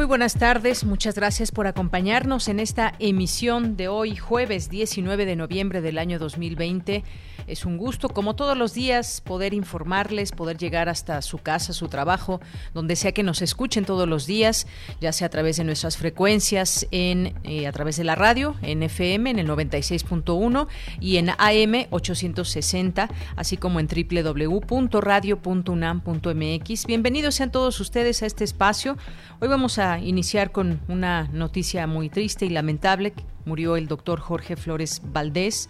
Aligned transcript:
Muy 0.00 0.06
buenas 0.06 0.32
tardes, 0.32 0.84
muchas 0.84 1.14
gracias 1.14 1.52
por 1.52 1.66
acompañarnos 1.66 2.48
en 2.48 2.58
esta 2.58 2.94
emisión 3.00 3.76
de 3.76 3.88
hoy, 3.88 4.16
jueves 4.16 4.70
19 4.70 5.26
de 5.26 5.36
noviembre 5.36 5.82
del 5.82 5.98
año 5.98 6.18
2020. 6.18 7.04
Es 7.46 7.64
un 7.64 7.76
gusto, 7.76 8.08
como 8.08 8.34
todos 8.36 8.56
los 8.56 8.74
días, 8.74 9.20
poder 9.20 9.54
informarles, 9.54 10.30
poder 10.32 10.56
llegar 10.56 10.88
hasta 10.88 11.20
su 11.22 11.38
casa, 11.38 11.72
su 11.72 11.88
trabajo, 11.88 12.40
donde 12.74 12.96
sea 12.96 13.12
que 13.12 13.22
nos 13.22 13.40
escuchen 13.42 13.84
todos 13.84 14.08
los 14.08 14.26
días, 14.26 14.66
ya 15.00 15.12
sea 15.12 15.28
a 15.28 15.30
través 15.30 15.56
de 15.56 15.64
nuestras 15.64 15.96
frecuencias, 15.96 16.86
en, 16.90 17.34
eh, 17.44 17.66
a 17.66 17.72
través 17.72 17.96
de 17.96 18.04
la 18.04 18.14
radio, 18.14 18.54
en 18.62 18.82
FM, 18.82 19.30
en 19.30 19.38
el 19.38 19.48
96.1 19.48 20.68
y 21.00 21.16
en 21.16 21.30
AM 21.30 21.86
860, 21.90 23.08
así 23.36 23.56
como 23.56 23.80
en 23.80 23.88
www.radio.unam.mx. 23.88 26.86
Bienvenidos 26.86 27.34
sean 27.34 27.50
todos 27.50 27.80
ustedes 27.80 28.22
a 28.22 28.26
este 28.26 28.44
espacio. 28.44 28.96
Hoy 29.40 29.48
vamos 29.48 29.78
a 29.78 29.98
iniciar 29.98 30.52
con 30.52 30.80
una 30.88 31.28
noticia 31.32 31.86
muy 31.86 32.08
triste 32.08 32.46
y 32.46 32.50
lamentable. 32.50 33.12
Murió 33.44 33.76
el 33.76 33.88
doctor 33.88 34.20
Jorge 34.20 34.56
Flores 34.56 35.02
Valdés 35.04 35.68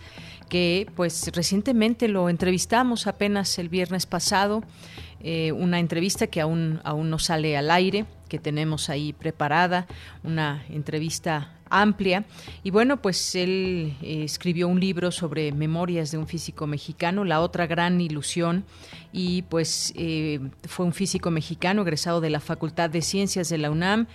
que 0.51 0.87
pues 0.97 1.31
recientemente 1.33 2.09
lo 2.09 2.29
entrevistamos 2.29 3.06
apenas 3.06 3.59
el 3.59 3.70
viernes 3.70 4.05
pasado, 4.05 4.62
eh, 5.23 5.53
una 5.53 5.79
entrevista 5.79 6.27
que 6.27 6.41
aún, 6.41 6.81
aún 6.83 7.09
no 7.09 7.19
sale 7.19 7.57
al 7.57 7.70
aire, 7.70 8.05
que 8.29 8.39
tenemos 8.39 8.91
ahí 8.91 9.12
preparada, 9.12 9.87
una 10.25 10.65
entrevista 10.69 11.55
amplia. 11.70 12.25
Y 12.65 12.70
bueno, 12.70 13.01
pues 13.01 13.34
él 13.37 13.97
eh, 14.03 14.25
escribió 14.25 14.67
un 14.67 14.81
libro 14.81 15.12
sobre 15.12 15.53
memorias 15.53 16.11
de 16.11 16.19
un 16.19 16.27
físico 16.27 16.67
mexicano, 16.67 17.25
La 17.25 17.41
otra 17.41 17.67
gran 17.67 18.01
ilusión, 18.01 18.64
y 19.12 19.42
pues 19.42 19.92
eh, 19.95 20.41
fue 20.67 20.85
un 20.85 20.92
físico 20.92 21.31
mexicano 21.31 21.83
egresado 21.83 22.20
de 22.20 22.31
la 22.31 22.41
Facultad 22.41 22.91
de 22.91 23.03
Ciencias 23.03 23.48
de 23.48 23.59
la 23.59 23.70
UNAM, 23.70 24.07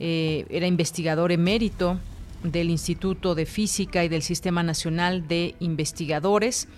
era 0.00 0.68
investigador 0.68 1.32
emérito 1.32 1.98
del 2.42 2.70
Instituto 2.70 3.34
de 3.34 3.46
Física 3.46 4.04
y 4.04 4.08
del 4.08 4.22
Sistema 4.22 4.62
Nacional 4.62 5.26
de 5.28 5.54
Investigadores 5.60 6.68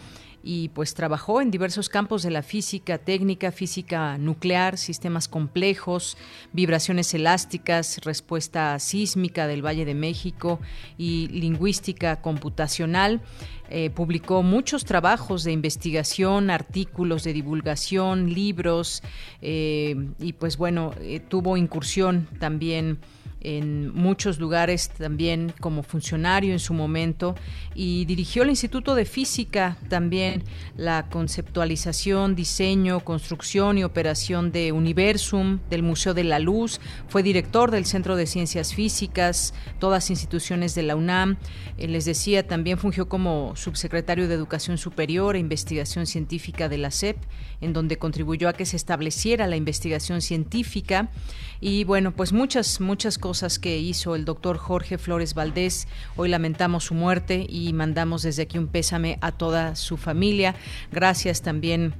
y 0.43 0.69
pues 0.71 0.95
trabajó 0.95 1.41
en 1.41 1.51
diversos 1.51 1.89
campos 1.89 2.23
de 2.23 2.31
la 2.31 2.43
física 2.43 2.99
técnica, 2.99 3.53
física 3.53 4.17
nuclear, 4.17 4.79
sistemas 4.79 5.29
complejos, 5.29 6.17
vibraciones 6.53 7.13
elásticas, 7.13 7.99
respuesta 8.05 8.79
sísmica 8.79 9.47
del 9.47 9.65
Valle 9.65 9.85
de 9.85 9.95
México 9.95 10.61
y 10.97 11.29
lingüística 11.29 12.21
computacional. 12.23 13.21
Eh, 13.69 13.91
publicó 13.91 14.43
muchos 14.43 14.85
trabajos 14.85 15.45
de 15.45 15.53
investigación, 15.53 16.51
artículos 16.51 17.23
de 17.23 17.33
divulgación, 17.33 18.33
libros 18.33 19.03
eh, 19.43 19.95
y 20.19 20.33
pues 20.33 20.57
bueno, 20.57 20.93
eh, 21.01 21.21
tuvo 21.21 21.57
incursión 21.57 22.27
también 22.41 22.99
en 23.41 23.95
muchos 23.95 24.39
lugares 24.39 24.91
también 24.91 25.53
como 25.61 25.83
funcionario 25.83 26.53
en 26.53 26.59
su 26.59 26.75
momento 26.75 27.35
y 27.75 28.05
dirigió 28.05 28.43
el 28.43 28.51
Instituto 28.51 28.95
de 28.95 29.07
Física 29.07 29.79
también 29.89 30.43
la 30.77 31.09
conceptualización, 31.09 32.35
diseño, 32.35 33.01
construcción 33.01 33.79
y 33.79 33.85
operación 33.85 34.53
de 34.53 34.73
Universum, 34.73 35.61
del 35.71 35.83
Museo 35.83 36.13
de 36.13 36.25
la 36.25 36.39
Luz, 36.39 36.81
fue 37.09 37.23
director 37.23 37.71
del 37.71 37.87
Centro 37.87 38.17
de 38.17 38.27
Ciencias 38.27 38.75
Físicas, 38.75 39.55
todas 39.79 40.11
instituciones 40.11 40.75
de 40.75 40.83
la 40.83 40.97
UNAM, 40.97 41.39
eh, 41.79 41.89
les 41.89 42.05
decía, 42.05 42.47
también 42.47 42.77
fungió 42.77 43.09
como 43.09 43.57
subsecretario 43.57 44.29
de 44.29 44.35
Educación 44.35 44.77
Superior 44.77 45.37
e 45.37 45.39
Investigación 45.39 46.07
Científica 46.07 46.69
de 46.69 46.79
la 46.79 46.91
SEP, 46.91 47.17
en 47.63 47.73
donde 47.73 47.97
contribuyó 47.97 48.49
a 48.49 48.53
que 48.53 48.67
se 48.67 48.77
estableciera 48.77 49.47
la 49.47 49.57
investigación 49.57 50.21
científica. 50.21 51.11
Y 51.61 51.85
bueno, 51.85 52.13
pues 52.13 52.33
muchas, 52.33 52.81
muchas 52.81 53.19
cosas 53.19 53.30
que 53.61 53.79
hizo 53.79 54.17
el 54.17 54.25
doctor 54.25 54.59
Jorge 54.59 54.99
Flores 54.99 55.35
Valdés. 55.35 55.87
Hoy 56.17 56.29
lamentamos 56.29 56.87
su 56.87 56.95
muerte 56.95 57.47
y 57.49 57.73
mandamos 57.73 58.23
desde 58.23 58.43
aquí 58.43 58.59
un 58.59 58.67
pésame 58.67 59.19
a 59.21 59.31
toda 59.31 59.77
su 59.77 59.97
familia. 59.97 60.57
Gracias 60.91 61.41
también 61.41 61.95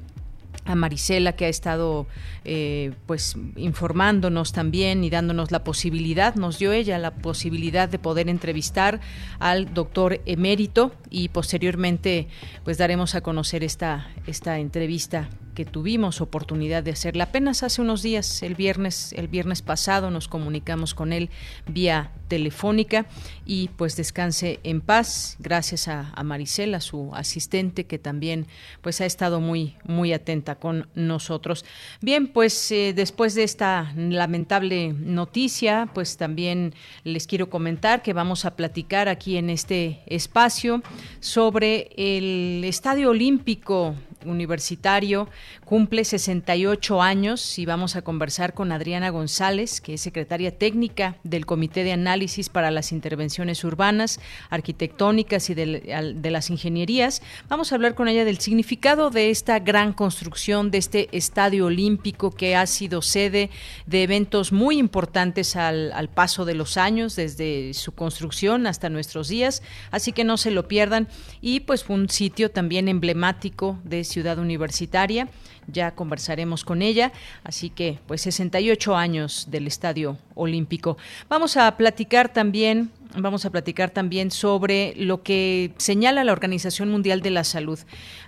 a 0.65 0.75
Marisela 0.75 1.35
que 1.35 1.45
ha 1.45 1.49
estado 1.49 2.09
eh, 2.45 2.95
pues 3.07 3.37
informándonos 3.55 4.53
también 4.53 5.05
y 5.05 5.11
dándonos 5.11 5.53
la 5.53 5.63
posibilidad, 5.63 6.35
nos 6.35 6.59
dio 6.59 6.73
ella 6.73 6.99
la 6.99 7.13
posibilidad 7.13 7.89
de 7.89 8.01
poder 8.01 8.29
entrevistar 8.29 9.01
al 9.39 9.73
doctor 9.73 10.21
emérito 10.27 10.93
y 11.11 11.29
posteriormente 11.29 12.27
pues 12.65 12.77
daremos 12.77 13.15
a 13.15 13.21
conocer 13.21 13.63
esta, 13.63 14.11
esta 14.27 14.59
entrevista 14.59 15.29
tuvimos 15.65 16.21
oportunidad 16.21 16.83
de 16.83 16.93
hacerla 16.93 17.25
apenas 17.25 17.63
hace 17.63 17.83
unos 17.83 18.03
días, 18.03 18.43
el 18.43 18.55
viernes, 18.55 19.13
el 19.17 19.29
viernes 19.29 19.63
pasado 19.63 20.11
nos 20.11 20.29
comunicamos 20.29 20.95
con 20.95 21.13
él 21.13 21.31
vía 21.67 22.13
telefónica 22.29 23.07
y 23.45 23.69
pues 23.77 23.97
descanse 23.97 24.61
en 24.63 24.81
paz. 24.81 25.37
Gracias 25.41 25.89
a, 25.89 26.15
Marisela, 26.25 26.81
su 26.81 27.11
asistente, 27.15 27.85
que 27.85 27.99
también 27.99 28.47
pues 28.81 29.01
ha 29.01 29.07
estado 29.07 29.41
muy, 29.41 29.75
muy 29.85 30.13
atenta 30.13 30.55
con 30.55 30.89
nosotros. 30.95 31.65
Bien, 32.01 32.29
pues 32.29 32.71
eh, 32.71 32.93
después 32.95 33.35
de 33.35 33.43
esta 33.43 33.93
lamentable 33.97 34.93
noticia, 34.93 35.91
pues 35.93 36.17
también 36.17 36.75
les 37.05 37.27
quiero 37.27 37.51
comentar 37.51 38.03
que 38.03 38.13
vamos 38.13 38.45
a 38.45 38.55
platicar 38.55 39.09
aquí 39.09 39.37
en 39.37 39.51
este 39.51 40.03
espacio 40.07 40.83
sobre 41.19 41.91
el 41.97 42.63
Estadio 42.65 43.11
Olímpico 43.11 43.97
universitario, 44.25 45.29
cumple 45.65 46.05
68 46.05 47.03
años 47.03 47.59
y 47.59 47.67
vamos 47.67 47.97
a 47.97 48.03
conversar 48.03 48.55
con 48.55 48.73
Adriana 48.73 49.11
González, 49.11 49.81
que 49.81 49.95
es 49.95 50.01
secretaria 50.01 50.57
técnica 50.57 51.17
del 51.25 51.47
Comité 51.47 51.85
de 51.85 51.93
Análisis 51.93 52.49
para 52.49 52.71
las 52.71 52.93
Intervenciones 52.93 53.65
Urbanas, 53.65 54.21
Arquitectónicas 54.51 55.51
y 55.51 55.55
de, 55.55 56.31
las 56.31 56.51
Ingenierías. 56.51 57.23
Vamos 57.49 57.73
a 57.73 57.75
hablar 57.75 57.95
con 57.95 58.09
ella 58.09 58.25
del 58.25 58.39
significado 58.39 59.11
de 59.11 59.31
esta 59.31 59.59
gran 59.59 59.93
construcción, 59.93 60.71
de 60.71 60.79
este 60.79 61.09
estadio 61.13 61.67
olímpico 61.67 62.31
que 62.31 62.57
ha 62.57 62.67
sido 62.67 63.03
sede 63.03 63.51
de 63.87 64.03
eventos 64.03 64.53
muy 64.53 64.79
importantes 64.79 65.57
al, 65.57 65.93
al 65.93 66.09
paso 66.09 66.45
de 66.45 66.55
los 66.55 66.77
años, 66.77 67.17
desde 67.17 67.75
su 67.75 67.93
construcción 67.93 68.67
hasta 68.67 68.89
nuestros 68.89 69.29
días. 69.29 69.63
Así 69.91 70.13
que 70.13 70.25
no 70.25 70.37
se 70.37 70.51
lo 70.51 70.69
pierdan. 70.69 71.09
Y 71.41 71.61
pues 71.61 71.85
un 71.89 72.09
sitio 72.09 72.51
también 72.51 72.89
emblemático 72.89 73.79
de 73.85 74.05
Ciudad 74.11 74.39
Universitaria. 74.39 75.29
Ya 75.67 75.93
conversaremos 75.93 76.65
con 76.65 76.83
ella. 76.83 77.13
Así 77.45 77.71
que, 77.71 77.99
pues 78.07 78.23
68 78.23 78.97
años 78.97 79.47
del 79.51 79.67
Estadio 79.67 80.19
Olímpico. 80.35 80.99
Vamos 81.29 81.57
a 81.57 81.77
platicar 81.77 82.33
también 82.33 82.91
Vamos 83.17 83.45
a 83.45 83.51
platicar 83.51 83.91
también 83.91 84.31
sobre 84.31 84.95
lo 84.97 85.25
que 85.25 85.73
señala 85.79 86.23
la 86.23 86.31
Organización 86.31 86.91
Mundial 86.91 87.23
de 87.23 87.31
la 87.31 87.43
Salud. 87.43 87.81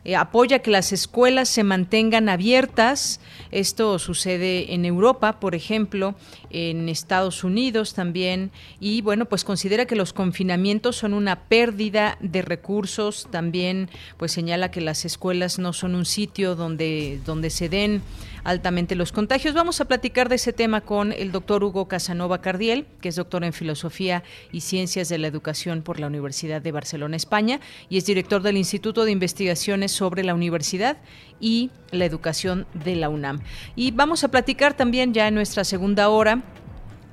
Eh, 0.04 0.16
apoya 0.16 0.58
que 0.58 0.72
las 0.72 0.92
escuelas 0.92 1.48
se 1.48 1.62
mantengan 1.62 2.28
abiertas. 2.28 3.20
Esto 3.52 4.00
sucede 4.00 4.74
en 4.74 4.84
Europa, 4.84 5.38
por 5.38 5.54
ejemplo, 5.54 6.16
en 6.50 6.88
Estados 6.88 7.44
Unidos 7.44 7.94
también. 7.94 8.50
Y 8.80 9.02
bueno, 9.02 9.26
pues 9.26 9.44
considera 9.44 9.86
que 9.86 9.94
los 9.94 10.12
confinamientos 10.12 10.96
son 10.96 11.14
una 11.14 11.36
pérdida 11.36 12.18
de 12.18 12.42
recursos. 12.42 13.28
También 13.30 13.88
pues 14.16 14.32
señala 14.32 14.72
que 14.72 14.80
las 14.80 15.04
escuelas 15.04 15.60
no 15.60 15.72
son 15.72 15.94
un 15.94 16.04
sitio 16.04 16.56
donde, 16.56 17.20
donde 17.24 17.50
se 17.50 17.68
den 17.68 18.02
altamente 18.44 18.94
los 18.94 19.12
contagios. 19.12 19.54
Vamos 19.54 19.80
a 19.80 19.84
platicar 19.86 20.28
de 20.28 20.36
ese 20.36 20.52
tema 20.52 20.80
con 20.80 21.12
el 21.12 21.32
doctor 21.32 21.64
Hugo 21.64 21.88
Casanova 21.88 22.40
Cardiel, 22.40 22.86
que 23.00 23.08
es 23.08 23.16
doctor 23.16 23.44
en 23.44 23.52
Filosofía 23.52 24.22
y 24.50 24.60
Ciencias 24.60 25.08
de 25.08 25.18
la 25.18 25.28
Educación 25.28 25.82
por 25.82 26.00
la 26.00 26.06
Universidad 26.06 26.62
de 26.62 26.72
Barcelona, 26.72 27.16
España, 27.16 27.60
y 27.88 27.98
es 27.98 28.06
director 28.06 28.42
del 28.42 28.56
Instituto 28.56 29.04
de 29.04 29.12
Investigaciones 29.12 29.92
sobre 29.92 30.24
la 30.24 30.34
Universidad 30.34 30.96
y 31.40 31.70
la 31.90 32.04
Educación 32.04 32.66
de 32.74 32.96
la 32.96 33.08
UNAM. 33.08 33.40
Y 33.76 33.90
vamos 33.90 34.24
a 34.24 34.28
platicar 34.28 34.74
también 34.74 35.14
ya 35.14 35.28
en 35.28 35.34
nuestra 35.34 35.64
segunda 35.64 36.08
hora 36.08 36.42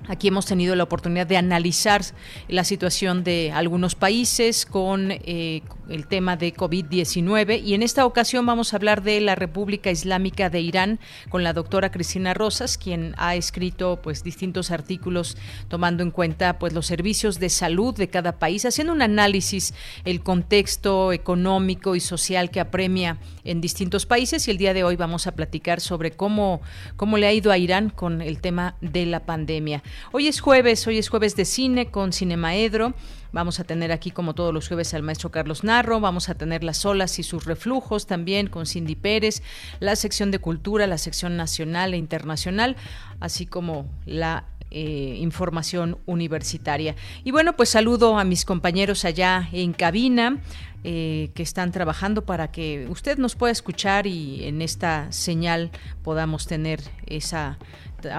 Aquí 0.09 0.29
hemos 0.29 0.47
tenido 0.47 0.75
la 0.75 0.85
oportunidad 0.85 1.27
de 1.27 1.37
analizar 1.37 2.01
la 2.47 2.63
situación 2.63 3.23
de 3.23 3.51
algunos 3.53 3.93
países 3.93 4.65
con 4.65 5.11
eh, 5.11 5.61
el 5.87 6.07
tema 6.07 6.35
de 6.35 6.51
COVID-19 6.51 7.61
y 7.63 7.75
en 7.75 7.83
esta 7.83 8.07
ocasión 8.07 8.43
vamos 8.43 8.73
a 8.73 8.77
hablar 8.77 9.03
de 9.03 9.21
la 9.21 9.35
República 9.35 9.91
Islámica 9.91 10.49
de 10.49 10.61
Irán 10.61 10.99
con 11.29 11.43
la 11.43 11.53
doctora 11.53 11.91
Cristina 11.91 12.33
Rosas, 12.33 12.79
quien 12.79 13.13
ha 13.17 13.35
escrito 13.35 13.99
pues 14.01 14.23
distintos 14.23 14.71
artículos 14.71 15.37
tomando 15.67 16.01
en 16.01 16.09
cuenta 16.09 16.57
pues 16.57 16.73
los 16.73 16.87
servicios 16.87 17.39
de 17.39 17.49
salud 17.49 17.95
de 17.95 18.07
cada 18.07 18.39
país, 18.39 18.65
haciendo 18.65 18.93
un 18.93 19.03
análisis 19.03 19.75
el 20.05 20.21
contexto 20.21 21.13
económico 21.13 21.95
y 21.95 21.99
social 21.99 22.49
que 22.49 22.59
apremia 22.59 23.19
en 23.43 23.61
distintos 23.61 24.07
países 24.07 24.47
y 24.47 24.51
el 24.51 24.57
día 24.57 24.73
de 24.73 24.83
hoy 24.83 24.95
vamos 24.95 25.27
a 25.27 25.33
platicar 25.33 25.81
sobre 25.81 26.09
cómo 26.11 26.61
cómo 26.95 27.17
le 27.17 27.27
ha 27.27 27.33
ido 27.33 27.51
a 27.51 27.59
Irán 27.59 27.91
con 27.91 28.23
el 28.23 28.41
tema 28.41 28.75
de 28.81 29.05
la 29.05 29.19
pandemia. 29.19 29.83
Hoy 30.11 30.27
es 30.27 30.39
jueves, 30.39 30.85
hoy 30.87 30.97
es 30.97 31.09
jueves 31.09 31.35
de 31.35 31.45
cine 31.45 31.91
con 31.91 32.13
Cinemaedro. 32.13 32.93
Vamos 33.31 33.59
a 33.59 33.63
tener 33.63 33.91
aquí, 33.91 34.09
como 34.09 34.33
todos 34.33 34.53
los 34.53 34.67
jueves, 34.67 34.93
al 34.93 35.03
maestro 35.03 35.29
Carlos 35.29 35.63
Narro. 35.63 35.99
Vamos 35.99 36.29
a 36.29 36.35
tener 36.35 36.63
las 36.63 36.83
olas 36.85 37.19
y 37.19 37.23
sus 37.23 37.45
reflujos 37.45 38.07
también 38.07 38.47
con 38.47 38.65
Cindy 38.65 38.95
Pérez, 38.95 39.43
la 39.79 39.95
sección 39.95 40.31
de 40.31 40.39
cultura, 40.39 40.87
la 40.87 40.97
sección 40.97 41.37
nacional 41.37 41.93
e 41.93 41.97
internacional, 41.97 42.75
así 43.19 43.45
como 43.45 43.87
la 44.05 44.45
eh, 44.71 45.17
información 45.19 45.97
universitaria. 46.05 46.95
Y 47.23 47.31
bueno, 47.31 47.55
pues 47.55 47.69
saludo 47.69 48.17
a 48.17 48.23
mis 48.23 48.45
compañeros 48.45 49.05
allá 49.05 49.47
en 49.51 49.73
cabina. 49.73 50.41
Eh, 50.85 51.31
que 51.33 51.43
están 51.43 51.73
trabajando 51.73 52.23
para 52.23 52.53
que 52.53 52.87
usted 52.89 53.17
nos 53.17 53.35
pueda 53.35 53.51
escuchar 53.51 54.07
y 54.07 54.45
en 54.45 54.61
esta 54.61 55.11
señal 55.11 55.71
podamos 56.03 56.47
tener 56.47 56.79
esa 57.05 57.57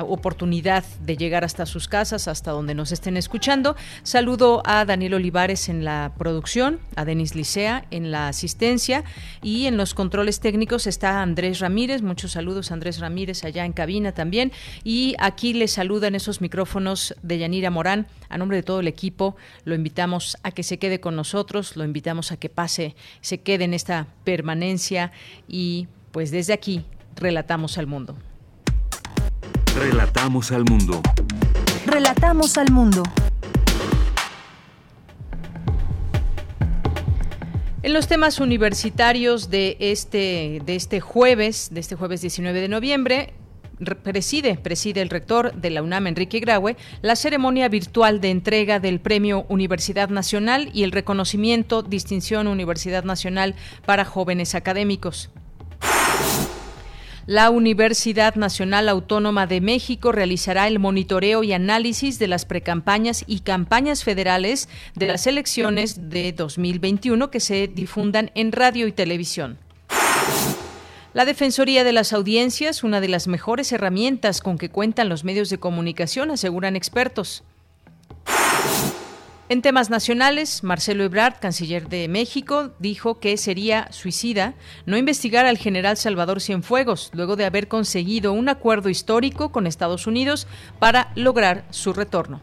oportunidad 0.06 0.84
de 1.00 1.16
llegar 1.16 1.44
hasta 1.44 1.66
sus 1.66 1.88
casas, 1.88 2.28
hasta 2.28 2.50
donde 2.50 2.74
nos 2.74 2.92
estén 2.92 3.16
escuchando. 3.16 3.76
Saludo 4.02 4.62
a 4.64 4.84
Daniel 4.84 5.14
Olivares 5.14 5.68
en 5.68 5.84
la 5.84 6.12
producción, 6.18 6.80
a 6.96 7.04
Denis 7.04 7.34
Licea 7.34 7.84
en 7.90 8.10
la 8.10 8.28
asistencia 8.28 9.04
y 9.42 9.66
en 9.66 9.76
los 9.76 9.94
controles 9.94 10.40
técnicos 10.40 10.86
está 10.86 11.22
Andrés 11.22 11.60
Ramírez. 11.60 12.02
Muchos 12.02 12.32
saludos 12.32 12.72
Andrés 12.72 13.00
Ramírez 13.00 13.44
allá 13.44 13.64
en 13.64 13.72
cabina 13.72 14.12
también. 14.12 14.52
Y 14.84 15.14
aquí 15.18 15.52
le 15.52 15.68
saludan 15.68 16.14
esos 16.14 16.40
micrófonos 16.40 17.14
de 17.22 17.38
Yanira 17.38 17.70
Morán. 17.70 18.06
A 18.28 18.38
nombre 18.38 18.56
de 18.56 18.62
todo 18.62 18.80
el 18.80 18.88
equipo, 18.88 19.36
lo 19.64 19.74
invitamos 19.74 20.36
a 20.42 20.52
que 20.52 20.62
se 20.62 20.78
quede 20.78 21.00
con 21.00 21.16
nosotros, 21.16 21.76
lo 21.76 21.84
invitamos 21.84 22.32
a 22.32 22.36
que 22.36 22.48
pase, 22.48 22.94
se 23.20 23.40
quede 23.40 23.64
en 23.64 23.74
esta 23.74 24.06
permanencia 24.24 25.12
y 25.48 25.88
pues 26.12 26.30
desde 26.30 26.52
aquí 26.52 26.84
relatamos 27.16 27.78
al 27.78 27.86
mundo. 27.86 28.16
Relatamos 29.76 30.50
al 30.50 30.64
mundo. 30.64 31.00
Relatamos 31.86 32.58
al 32.58 32.72
mundo. 32.72 33.02
En 37.82 37.92
los 37.92 38.08
temas 38.08 38.40
universitarios 38.40 39.48
de 39.48 39.76
este, 39.78 40.60
de 40.66 40.74
este 40.74 41.00
jueves, 41.00 41.68
de 41.72 41.80
este 41.80 41.94
jueves 41.94 42.20
19 42.20 42.60
de 42.60 42.68
noviembre, 42.68 43.32
preside, 44.02 44.56
preside 44.56 45.02
el 45.02 45.08
rector 45.08 45.54
de 45.54 45.70
la 45.70 45.82
UNAM, 45.82 46.08
Enrique 46.08 46.40
Graue, 46.40 46.76
la 47.00 47.14
ceremonia 47.14 47.68
virtual 47.68 48.20
de 48.20 48.30
entrega 48.30 48.80
del 48.80 49.00
Premio 49.00 49.46
Universidad 49.48 50.08
Nacional 50.08 50.70
y 50.74 50.82
el 50.82 50.92
reconocimiento 50.92 51.82
Distinción 51.82 52.48
Universidad 52.48 53.04
Nacional 53.04 53.54
para 53.86 54.04
jóvenes 54.04 54.54
académicos. 54.54 55.30
La 57.30 57.50
Universidad 57.50 58.34
Nacional 58.34 58.88
Autónoma 58.88 59.46
de 59.46 59.60
México 59.60 60.10
realizará 60.10 60.66
el 60.66 60.80
monitoreo 60.80 61.44
y 61.44 61.52
análisis 61.52 62.18
de 62.18 62.26
las 62.26 62.44
precampañas 62.44 63.22
y 63.24 63.38
campañas 63.38 64.02
federales 64.02 64.68
de 64.96 65.06
las 65.06 65.28
elecciones 65.28 66.10
de 66.10 66.32
2021 66.32 67.30
que 67.30 67.38
se 67.38 67.68
difundan 67.68 68.32
en 68.34 68.50
radio 68.50 68.88
y 68.88 68.90
televisión. 68.90 69.58
La 71.14 71.24
Defensoría 71.24 71.84
de 71.84 71.92
las 71.92 72.12
Audiencias, 72.12 72.82
una 72.82 73.00
de 73.00 73.06
las 73.06 73.28
mejores 73.28 73.70
herramientas 73.70 74.40
con 74.40 74.58
que 74.58 74.70
cuentan 74.70 75.08
los 75.08 75.22
medios 75.22 75.50
de 75.50 75.58
comunicación, 75.58 76.32
aseguran 76.32 76.74
expertos. 76.74 77.44
En 79.50 79.62
temas 79.62 79.90
nacionales, 79.90 80.62
Marcelo 80.62 81.02
Ebrard, 81.02 81.40
canciller 81.40 81.88
de 81.88 82.06
México, 82.06 82.70
dijo 82.78 83.18
que 83.18 83.36
sería 83.36 83.88
suicida 83.90 84.54
no 84.86 84.96
investigar 84.96 85.44
al 85.44 85.58
general 85.58 85.96
Salvador 85.96 86.40
Cienfuegos, 86.40 87.10
luego 87.14 87.34
de 87.34 87.46
haber 87.46 87.66
conseguido 87.66 88.32
un 88.32 88.48
acuerdo 88.48 88.90
histórico 88.90 89.50
con 89.50 89.66
Estados 89.66 90.06
Unidos 90.06 90.46
para 90.78 91.10
lograr 91.16 91.64
su 91.70 91.92
retorno. 91.92 92.42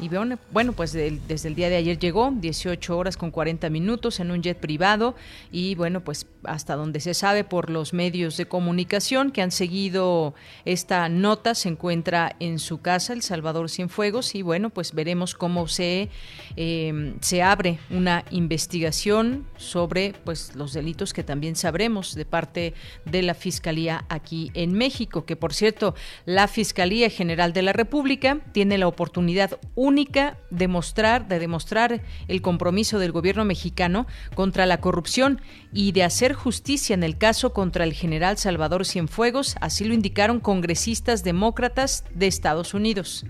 Y 0.00 0.08
bueno, 0.08 0.72
pues 0.72 0.92
desde 0.92 1.48
el 1.48 1.54
día 1.54 1.68
de 1.68 1.76
ayer 1.76 1.98
llegó, 1.98 2.32
18 2.34 2.96
horas 2.96 3.18
con 3.18 3.30
40 3.30 3.68
minutos 3.68 4.18
en 4.18 4.30
un 4.30 4.42
jet 4.42 4.58
privado 4.58 5.14
y 5.52 5.74
bueno, 5.74 6.02
pues 6.02 6.26
hasta 6.44 6.74
donde 6.74 7.00
se 7.00 7.12
sabe 7.12 7.44
por 7.44 7.68
los 7.68 7.92
medios 7.92 8.38
de 8.38 8.46
comunicación 8.46 9.30
que 9.30 9.42
han 9.42 9.50
seguido 9.50 10.34
esta 10.64 11.10
nota, 11.10 11.54
se 11.54 11.68
encuentra 11.68 12.34
en 12.40 12.58
su 12.58 12.80
casa, 12.80 13.12
El 13.12 13.20
Salvador 13.20 13.68
Cienfuegos, 13.68 14.34
y 14.34 14.40
bueno, 14.40 14.70
pues 14.70 14.94
veremos 14.94 15.34
cómo 15.34 15.68
se, 15.68 16.08
em, 16.56 17.16
se 17.20 17.42
abre 17.42 17.78
una 17.90 18.24
investigación 18.30 19.44
sobre 19.58 20.14
pues 20.24 20.54
los 20.54 20.72
delitos 20.72 21.12
que 21.12 21.24
también 21.24 21.56
sabremos 21.56 22.14
de 22.14 22.24
parte 22.24 22.72
de 23.04 23.20
la 23.20 23.34
Fiscalía 23.34 24.06
aquí 24.08 24.50
en 24.54 24.72
México, 24.72 25.26
que 25.26 25.36
por 25.36 25.52
cierto, 25.52 25.94
la 26.24 26.48
Fiscalía 26.48 27.10
General 27.10 27.52
de 27.52 27.62
la 27.62 27.74
República 27.74 28.38
tiene 28.52 28.78
la 28.78 28.88
oportunidad 28.88 29.58
única 29.74 29.89
de 30.50 30.68
mostrar, 30.68 31.26
de 31.28 31.38
demostrar 31.38 32.02
el 32.28 32.42
compromiso 32.42 32.98
del 32.98 33.12
gobierno 33.12 33.44
mexicano 33.44 34.06
contra 34.34 34.66
la 34.66 34.80
corrupción 34.80 35.40
y 35.72 35.92
de 35.92 36.04
hacer 36.04 36.32
justicia 36.32 36.94
en 36.94 37.02
el 37.02 37.18
caso 37.18 37.52
contra 37.52 37.84
el 37.84 37.92
general 37.92 38.38
Salvador 38.38 38.86
Cienfuegos, 38.86 39.56
así 39.60 39.84
lo 39.84 39.94
indicaron 39.94 40.40
congresistas 40.40 41.24
demócratas 41.24 42.04
de 42.14 42.26
Estados 42.26 42.74
Unidos. 42.74 43.24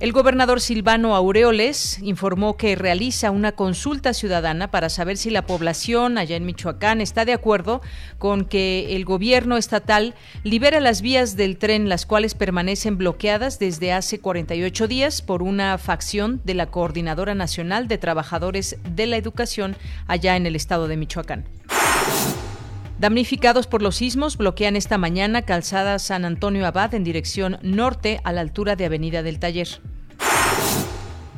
El 0.00 0.12
gobernador 0.12 0.60
Silvano 0.60 1.16
Aureoles 1.16 1.98
informó 2.02 2.56
que 2.56 2.76
realiza 2.76 3.32
una 3.32 3.50
consulta 3.50 4.14
ciudadana 4.14 4.70
para 4.70 4.90
saber 4.90 5.16
si 5.16 5.28
la 5.28 5.44
población 5.44 6.18
allá 6.18 6.36
en 6.36 6.46
Michoacán 6.46 7.00
está 7.00 7.24
de 7.24 7.32
acuerdo 7.32 7.82
con 8.16 8.44
que 8.44 8.94
el 8.94 9.04
gobierno 9.04 9.56
estatal 9.56 10.14
libera 10.44 10.78
las 10.78 11.02
vías 11.02 11.34
del 11.34 11.58
tren, 11.58 11.88
las 11.88 12.06
cuales 12.06 12.34
permanecen 12.34 12.96
bloqueadas 12.96 13.58
desde 13.58 13.92
hace 13.92 14.20
48 14.20 14.86
días 14.86 15.20
por 15.20 15.42
una 15.42 15.76
facción 15.78 16.40
de 16.44 16.54
la 16.54 16.66
Coordinadora 16.66 17.34
Nacional 17.34 17.88
de 17.88 17.98
Trabajadores 17.98 18.76
de 18.94 19.06
la 19.06 19.16
Educación 19.16 19.76
allá 20.06 20.36
en 20.36 20.46
el 20.46 20.54
estado 20.54 20.86
de 20.86 20.96
Michoacán. 20.96 21.44
Damnificados 22.98 23.68
por 23.68 23.80
los 23.80 23.94
sismos 23.94 24.36
bloquean 24.36 24.74
esta 24.74 24.98
mañana 24.98 25.42
calzada 25.42 26.00
San 26.00 26.24
Antonio 26.24 26.66
Abad 26.66 26.94
en 26.94 27.04
dirección 27.04 27.58
norte 27.62 28.20
a 28.24 28.32
la 28.32 28.40
altura 28.40 28.74
de 28.74 28.86
Avenida 28.86 29.22
del 29.22 29.38
Taller. 29.38 29.68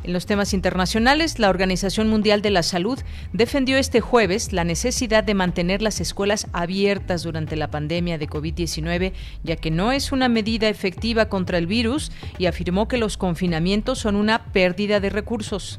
En 0.02 0.14
los 0.14 0.25
temas 0.25 0.55
internacionales, 0.55 1.38
la 1.38 1.50
Organización 1.50 2.09
Mundial 2.09 2.40
de 2.40 2.49
la 2.49 2.62
Salud 2.62 2.99
defendió 3.35 3.76
este 3.76 4.00
jueves 4.00 4.55
la 4.55 4.64
necesidad 4.64 5.23
de 5.23 5.35
mantener 5.35 5.83
las 5.83 6.00
escuelas 6.00 6.47
abiertas 6.55 7.25
durante 7.25 7.57
la 7.57 7.71
pandemia 7.71 8.17
de 8.17 8.26
COVID-19, 8.26 9.12
ya 9.45 9.57
que 9.57 9.71
no 9.71 9.93
es 9.93 10.12
una 10.12 10.31
medida 10.31 10.71
efectiva 10.71 11.29
contra 11.29 11.59
el 11.59 11.67
virus 11.67 12.11
y 12.38 12.47
afirmó 12.47 12.88
que 12.88 12.97
los 12.97 13.19
confinamientos 13.19 13.99
son 13.99 14.17
una 14.17 14.47
pérdida 14.47 14.99
de 14.99 15.11
recursos. 15.11 15.79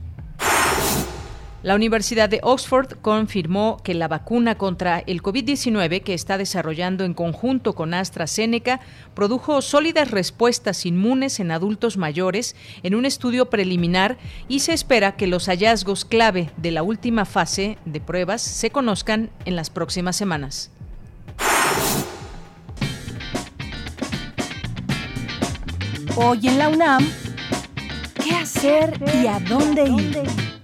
La 1.63 1.75
Universidad 1.75 2.27
de 2.27 2.39
Oxford 2.41 2.97
confirmó 3.01 3.77
que 3.83 3.93
la 3.93 4.07
vacuna 4.07 4.57
contra 4.57 4.97
el 4.97 5.21
COVID-19 5.21 6.01
que 6.01 6.15
está 6.15 6.39
desarrollando 6.39 7.03
en 7.03 7.13
conjunto 7.13 7.73
con 7.75 7.93
AstraZeneca 7.93 8.79
produjo 9.13 9.61
sólidas 9.61 10.09
respuestas 10.09 10.87
inmunes 10.87 11.39
en 11.39 11.51
adultos 11.51 11.97
mayores 11.97 12.55
en 12.81 12.95
un 12.95 13.05
estudio 13.05 13.51
preliminar 13.51 14.17
y 14.47 14.61
se 14.61 14.73
espera 14.73 15.15
que 15.15 15.27
los 15.27 15.45
hallazgos 15.45 16.03
clave 16.03 16.49
de 16.57 16.71
la 16.71 16.81
última 16.81 17.25
fase 17.25 17.77
de 17.85 18.01
pruebas 18.01 18.41
se 18.41 18.71
conozcan 18.71 19.29
en 19.45 19.55
las 19.55 19.69
próximas 19.69 20.15
semanas. 20.15 20.71
Hoy 26.15 26.47
en 26.47 26.57
la 26.57 26.69
UNAM, 26.69 27.07
¿qué 28.23 28.31
hacer 28.31 28.99
y 29.21 29.27
a 29.27 29.39
dónde 29.39 29.83
ir? 29.83 30.60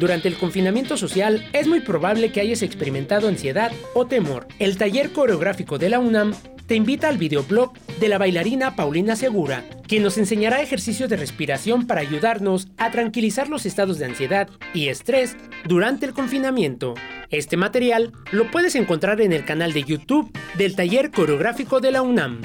Durante 0.00 0.28
el 0.28 0.36
confinamiento 0.36 0.96
social 0.96 1.46
es 1.52 1.68
muy 1.68 1.80
probable 1.80 2.32
que 2.32 2.40
hayas 2.40 2.62
experimentado 2.62 3.28
ansiedad 3.28 3.70
o 3.94 4.06
temor. 4.06 4.48
El 4.58 4.76
taller 4.76 5.12
coreográfico 5.12 5.78
de 5.78 5.88
la 5.88 6.00
UNAM 6.00 6.34
te 6.66 6.74
invita 6.74 7.08
al 7.08 7.18
videoblog 7.18 7.72
de 8.00 8.08
la 8.08 8.18
bailarina 8.18 8.74
Paulina 8.76 9.16
Segura, 9.16 9.64
quien 9.86 10.02
nos 10.02 10.18
enseñará 10.18 10.62
ejercicios 10.62 11.08
de 11.08 11.16
respiración 11.16 11.86
para 11.86 12.00
ayudarnos 12.00 12.68
a 12.78 12.90
tranquilizar 12.90 13.48
los 13.48 13.66
estados 13.66 13.98
de 13.98 14.06
ansiedad 14.06 14.48
y 14.72 14.88
estrés 14.88 15.36
durante 15.64 16.06
el 16.06 16.14
confinamiento. 16.14 16.94
Este 17.30 17.56
material 17.56 18.12
lo 18.32 18.50
puedes 18.50 18.74
encontrar 18.74 19.20
en 19.20 19.32
el 19.32 19.44
canal 19.44 19.72
de 19.72 19.84
YouTube 19.84 20.30
del 20.56 20.76
taller 20.76 21.10
coreográfico 21.10 21.80
de 21.80 21.92
la 21.92 22.02
UNAM. 22.02 22.40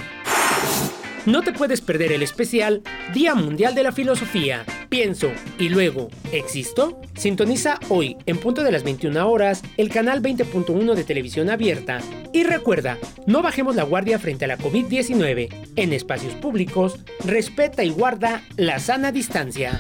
No 1.30 1.44
te 1.44 1.54
puedes 1.54 1.80
perder 1.80 2.12
el 2.12 2.24
especial 2.24 2.82
Día 3.14 3.36
Mundial 3.36 3.76
de 3.76 3.84
la 3.84 3.92
Filosofía. 3.92 4.66
Pienso 4.90 5.32
y 5.60 5.70
luego, 5.70 6.10
¿existo? 6.32 7.00
Sintoniza 7.14 7.80
hoy, 7.90 8.18
en 8.26 8.40
punto 8.40 8.64
de 8.64 8.72
las 8.72 8.84
21 8.84 9.30
horas, 9.30 9.62
el 9.78 9.90
canal 9.90 10.24
20.1 10.24 10.96
de 10.96 11.04
televisión 11.04 11.52
abierta. 11.52 12.00
Y 12.34 12.46
recuerda, 12.46 12.98
no 13.28 13.44
bajemos 13.44 13.76
la 13.76 13.84
guardia 13.84 14.18
frente 14.18 14.46
a 14.46 14.48
la 14.48 14.58
COVID-19. 14.58 15.50
En 15.76 15.94
espacios 15.94 16.34
públicos, 16.34 16.98
respeta 17.24 17.84
y 17.84 17.92
guarda 17.92 18.42
la 18.58 18.80
sana 18.80 19.12
distancia. 19.12 19.80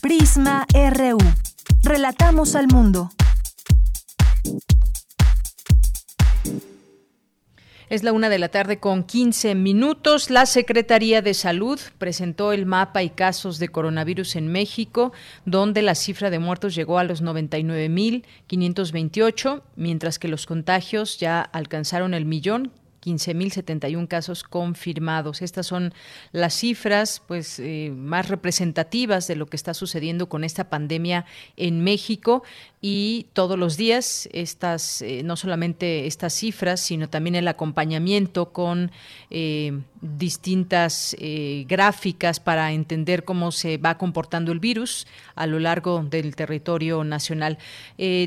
Prisma 0.00 0.66
RU. 0.72 1.18
Relatamos 1.84 2.54
al 2.54 2.68
mundo. 2.68 3.10
Es 7.90 8.04
la 8.04 8.12
una 8.12 8.28
de 8.30 8.38
la 8.38 8.48
tarde 8.48 8.78
con 8.78 9.02
15 9.02 9.54
minutos. 9.54 10.30
La 10.30 10.46
Secretaría 10.46 11.20
de 11.22 11.34
Salud 11.34 11.78
presentó 11.98 12.52
el 12.52 12.66
mapa 12.66 13.02
y 13.02 13.10
casos 13.10 13.58
de 13.58 13.68
coronavirus 13.68 14.36
en 14.36 14.48
México, 14.48 15.12
donde 15.44 15.82
la 15.82 15.94
cifra 15.94 16.30
de 16.30 16.38
muertos 16.38 16.74
llegó 16.74 16.98
a 16.98 17.04
los 17.04 17.22
99.528, 17.22 19.60
mientras 19.76 20.18
que 20.18 20.28
los 20.28 20.46
contagios 20.46 21.18
ya 21.18 21.42
alcanzaron 21.42 22.14
el 22.14 22.24
millón 22.24 22.72
15.071 23.02 24.08
casos 24.08 24.44
confirmados. 24.44 25.42
Estas 25.42 25.66
son 25.66 25.92
las 26.32 26.54
cifras 26.54 27.22
pues, 27.26 27.58
eh, 27.58 27.92
más 27.94 28.28
representativas 28.28 29.26
de 29.26 29.36
lo 29.36 29.46
que 29.46 29.56
está 29.56 29.74
sucediendo 29.74 30.28
con 30.28 30.44
esta 30.44 30.70
pandemia 30.70 31.24
en 31.56 31.82
México 31.82 32.42
y 32.84 33.28
todos 33.32 33.56
los 33.56 33.76
días 33.76 34.28
estas 34.32 35.02
eh, 35.02 35.22
no 35.22 35.36
solamente 35.36 36.08
estas 36.08 36.34
cifras 36.34 36.80
sino 36.80 37.08
también 37.08 37.36
el 37.36 37.46
acompañamiento 37.46 38.52
con 38.52 38.90
eh, 39.30 39.80
distintas 40.00 41.14
eh, 41.20 41.64
gráficas 41.68 42.40
para 42.40 42.72
entender 42.72 43.22
cómo 43.24 43.52
se 43.52 43.78
va 43.78 43.98
comportando 43.98 44.50
el 44.50 44.58
virus 44.58 45.06
a 45.36 45.46
lo 45.46 45.60
largo 45.60 46.02
del 46.02 46.34
territorio 46.34 47.04
nacional. 47.04 47.56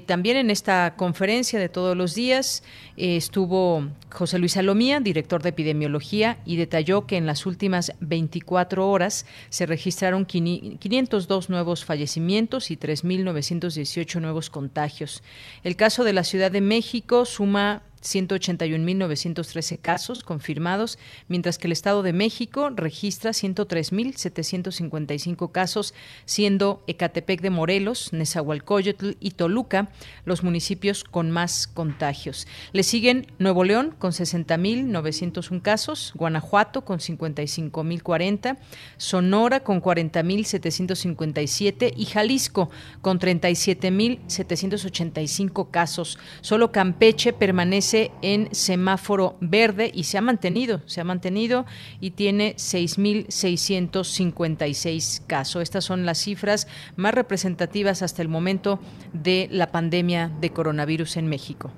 También 0.06 0.38
en 0.38 0.50
esta 0.50 0.96
conferencia 0.96 1.60
de 1.60 1.68
todos 1.68 1.98
los 1.98 2.16
días 2.16 2.64
estuvo 2.96 3.90
José 4.10 4.40
Luis 4.40 4.54
Salomía 4.54 5.02
director 5.02 5.44
de 5.44 5.50
epidemiología 5.50 6.38
y 6.46 6.56
detalló 6.56 7.06
que 7.06 7.18
en 7.18 7.26
las 7.26 7.46
últimas 7.46 7.92
24 8.00 8.90
horas 8.90 9.26
se 9.50 9.66
registraron 9.66 10.26
502 10.26 11.50
nuevos 11.50 11.84
fallecimientos 11.84 12.72
y 12.72 12.78
3.918 12.78 14.22
nuevos 14.22 14.45
contagios. 14.50 15.24
El 15.64 15.76
caso 15.76 16.04
de 16.04 16.14
la 16.14 16.24
Ciudad 16.24 16.52
de 16.52 16.62
México 16.62 17.26
suma 17.26 17.84
181.913 18.06 19.80
casos 19.80 20.24
confirmados, 20.24 20.98
mientras 21.28 21.58
que 21.58 21.68
el 21.68 21.74
Estado 21.74 22.04
de 22.04 22.14
México 22.14 22.70
registra 22.70 23.32
103.755 23.32 25.52
casos, 25.52 25.94
siendo 26.26 26.84
Ecatepec 26.88 27.42
de 27.42 27.50
Morelos, 27.50 28.14
Nezahualcóyotl 28.14 29.18
y 29.20 29.32
Toluca 29.32 29.90
los 30.24 30.44
municipios 30.44 31.04
con 31.04 31.32
más 31.32 31.66
contagios. 31.68 32.48
Le 32.72 32.84
siguen 32.84 33.28
Nuevo 33.40 33.64
León 33.64 33.96
con 33.98 34.12
60.901 34.12 35.62
casos, 35.62 36.14
Guanajuato 36.16 36.86
con 36.86 37.00
55.040, 37.00 38.60
Sonora 38.98 39.62
con 39.62 39.82
40.757 39.82 41.94
y 41.96 42.06
Jalisco 42.06 42.70
con 43.02 43.20
37.785 43.20 45.72
casos. 45.72 46.20
Solo 46.42 46.72
Campeche 46.72 47.34
permanece 47.34 47.95
en 48.22 48.54
semáforo 48.54 49.38
verde 49.42 49.92
y 49.94 50.04
se 50.04 50.18
ha 50.18 50.22
mantenido, 50.22 50.82
se 50.86 51.02
ha 51.02 51.04
mantenido 51.04 51.66
y 52.00 52.12
tiene 52.12 52.56
6.656 52.56 55.26
casos. 55.26 55.64
Estas 55.64 55.84
son 55.86 56.06
las 56.06 56.20
cifras 56.20 56.68
más 56.96 57.14
representativas 57.14 58.02
hasta 58.02 58.22
el 58.22 58.28
momento 58.28 58.80
de 59.14 59.48
la 59.52 59.72
pandemia 59.72 60.32
de 60.40 60.50
coronavirus 60.52 61.18
en 61.18 61.28
México. 61.28 61.72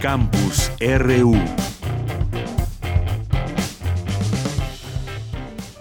Campus 0.00 0.70
RU 0.80 1.36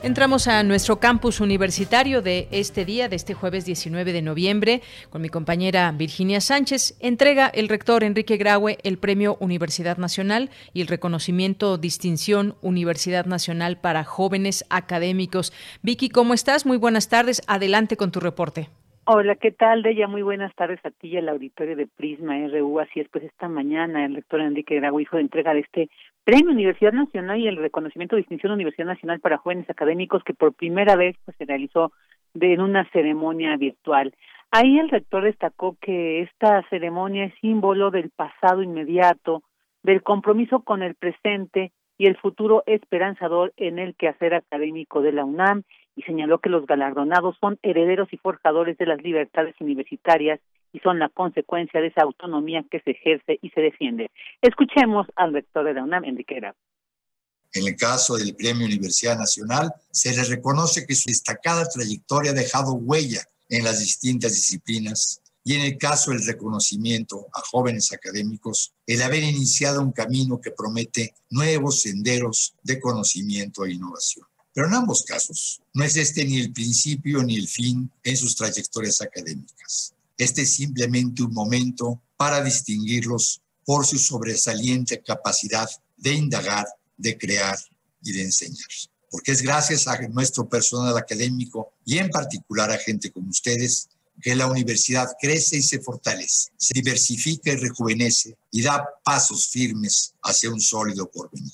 Entramos 0.04 0.48
a 0.48 0.62
nuestro 0.62 1.00
campus 1.00 1.42
universitario 1.42 2.22
de 2.22 2.48
este 2.52 2.86
día, 2.86 3.10
de 3.10 3.16
este 3.16 3.34
jueves 3.34 3.66
19 3.66 4.14
de 4.14 4.22
noviembre, 4.22 4.82
con 5.10 5.24
mi 5.24 5.30
compañera 5.30 5.92
Virginia 5.92 6.40
Sánchez. 6.40 7.00
Entrega 7.02 7.48
el 7.48 7.68
rector 7.68 8.04
Enrique 8.04 8.38
Graue 8.38 8.78
el 8.84 9.00
Premio 9.00 9.38
Universidad 9.40 9.98
Nacional 9.98 10.52
y 10.72 10.82
el 10.82 10.88
reconocimiento 10.88 11.80
Distinción 11.80 12.54
Universidad 12.62 13.26
Nacional 13.26 13.80
para 13.82 14.04
Jóvenes 14.04 14.66
Académicos. 14.70 15.52
Vicky, 15.82 16.10
¿cómo 16.10 16.36
estás? 16.36 16.68
Muy 16.68 16.78
buenas 16.78 17.10
tardes. 17.10 17.42
Adelante 17.48 17.98
con 17.98 18.12
tu 18.12 18.20
reporte. 18.20 18.70
Hola, 19.10 19.36
¿qué 19.36 19.52
tal, 19.52 19.84
Deya? 19.84 20.06
Muy 20.08 20.22
buenas 20.22 20.54
tardes 20.54 20.80
a 20.86 20.92
ti 20.92 21.08
y 21.08 21.18
al 21.18 21.30
auditorio 21.30 21.78
de 21.78 21.88
Prisma 21.88 22.36
RU. 22.50 22.82
Así 22.82 23.00
es, 23.00 23.08
pues 23.08 23.24
esta 23.24 23.48
mañana 23.48 24.06
el 24.06 24.16
rector 24.16 24.42
Enrique 24.42 24.76
Graue 24.76 25.04
hizo 25.04 25.18
entrega 25.18 25.54
de 25.54 25.62
este 25.62 25.90
Premio 26.28 26.52
Universidad 26.52 26.92
Nacional 26.92 27.40
y 27.40 27.48
el 27.48 27.56
reconocimiento 27.56 28.18
de 28.18 28.24
distinción 28.24 28.52
Universidad 28.52 28.86
Nacional 28.86 29.22
para 29.22 29.38
jóvenes 29.38 29.70
académicos 29.70 30.26
que 30.26 30.34
por 30.34 30.54
primera 30.54 30.98
vez 30.98 31.16
pues 31.24 31.38
se 31.38 31.46
realizó 31.46 31.94
de, 32.34 32.52
en 32.54 32.60
una 32.60 32.84
ceremonia 32.92 33.56
virtual. 33.56 34.14
Ahí 34.52 34.78
el 34.78 34.90
rector 34.90 35.24
destacó 35.24 35.78
que 35.80 36.24
esta 36.24 36.68
ceremonia 36.70 37.24
es 37.24 37.34
símbolo 37.40 37.92
del 37.92 38.10
pasado 38.10 38.62
inmediato, 38.62 39.42
del 39.84 40.04
compromiso 40.04 40.64
con 40.64 40.84
el 40.84 40.96
presente 40.96 41.72
y 41.98 42.08
el 42.08 42.18
futuro 42.18 42.62
esperanzador 42.66 43.54
en 43.56 43.80
el 43.80 43.96
quehacer 43.96 44.34
académico 44.34 45.02
de 45.02 45.14
la 45.14 45.24
UNAM 45.24 45.64
y 45.96 46.02
señaló 46.02 46.40
que 46.40 46.50
los 46.50 46.66
galardonados 46.66 47.38
son 47.40 47.58
herederos 47.64 48.12
y 48.12 48.18
forjadores 48.18 48.78
de 48.78 48.86
las 48.86 49.02
libertades 49.02 49.56
universitarias 49.62 50.42
y 50.74 50.80
son 50.80 51.00
la 51.00 51.10
consecuencia 51.10 51.82
de 51.82 51.88
esa 51.88 52.02
autonomía 52.02 52.64
que 52.70 52.80
se 52.82 52.92
ejerce 52.92 53.40
y 53.42 53.50
se 53.50 53.62
defiende. 53.62 54.12
Escuchemos 54.42 55.08
al 55.16 55.34
rector 55.34 55.66
de 55.66 55.74
la 55.74 55.84
UNAM, 55.84 56.06
Enrique 56.06 56.38
En 56.38 57.68
el 57.68 57.76
caso 57.76 58.18
del 58.18 58.36
Premio 58.36 58.66
Universidad 58.66 59.18
Nacional, 59.18 59.72
se 59.92 60.16
le 60.16 60.24
reconoce 60.24 60.86
que 60.86 60.96
su 60.96 61.10
destacada 61.10 61.68
trayectoria 61.68 62.32
ha 62.32 62.36
dejado 62.36 62.74
huella 62.74 63.22
en 63.50 63.64
las 63.64 63.80
distintas 63.80 64.34
disciplinas 64.34 65.22
y 65.48 65.56
en 65.56 65.62
el 65.62 65.78
caso 65.78 66.12
del 66.12 66.26
reconocimiento 66.26 67.28
a 67.34 67.40
jóvenes 67.40 67.94
académicos, 67.94 68.74
el 68.86 69.02
haber 69.02 69.24
iniciado 69.24 69.82
un 69.82 69.94
camino 69.94 70.42
que 70.42 70.52
promete 70.52 71.16
nuevos 71.30 71.84
senderos 71.84 72.54
de 72.64 72.82
conocimiento 72.82 73.64
e 73.64 73.72
innovación. 73.72 74.26
Pero 74.54 74.68
en 74.68 74.74
ambos 74.74 75.06
casos, 75.08 75.62
no 75.74 75.86
es 75.86 75.96
este 75.96 76.26
ni 76.26 76.40
el 76.40 76.52
principio 76.52 77.24
ni 77.24 77.38
el 77.38 77.48
fin 77.48 77.90
en 78.04 78.18
sus 78.18 78.36
trayectorias 78.36 79.00
académicas. 79.02 79.94
Este 80.18 80.42
es 80.44 80.54
simplemente 80.54 81.24
un 81.24 81.34
momento 81.34 82.02
para 82.18 82.44
distinguirlos 82.44 83.42
por 83.64 83.86
su 83.86 83.98
sobresaliente 84.00 85.02
capacidad 85.04 85.70
de 85.98 86.14
indagar, 86.14 86.66
de 86.98 87.18
crear 87.18 87.58
y 88.02 88.14
de 88.14 88.24
enseñar. 88.24 88.68
Porque 89.10 89.32
es 89.32 89.42
gracias 89.42 89.88
a 89.88 90.00
nuestro 90.08 90.48
personal 90.50 90.98
académico 90.98 91.74
y 91.86 91.98
en 91.98 92.10
particular 92.10 92.72
a 92.72 92.78
gente 92.78 93.12
como 93.12 93.30
ustedes 93.30 93.90
que 94.22 94.36
la 94.36 94.48
universidad 94.48 95.08
crece 95.22 95.58
y 95.58 95.62
se 95.62 95.80
fortalece, 95.80 96.50
se 96.58 96.74
diversifica 96.74 97.52
y 97.52 97.58
rejuvenece 97.58 98.36
y 98.52 98.64
da 98.64 98.84
pasos 99.04 99.48
firmes 99.50 100.14
hacia 100.24 100.50
un 100.50 100.60
sólido 100.60 101.10
porvenir. 101.10 101.54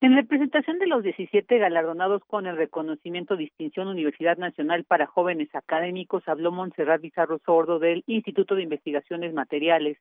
En 0.00 0.14
representación 0.14 0.78
de 0.78 0.86
los 0.86 1.02
17 1.02 1.58
galardonados 1.58 2.22
con 2.24 2.46
el 2.46 2.56
reconocimiento 2.56 3.36
Distinción 3.36 3.88
Universidad 3.88 4.36
Nacional 4.36 4.84
para 4.84 5.08
Jóvenes 5.08 5.52
Académicos, 5.56 6.22
habló 6.28 6.52
Montserrat 6.52 7.00
Bizarro 7.00 7.40
Sordo 7.44 7.80
del 7.80 8.04
Instituto 8.06 8.54
de 8.54 8.62
Investigaciones 8.62 9.34
Materiales, 9.34 9.98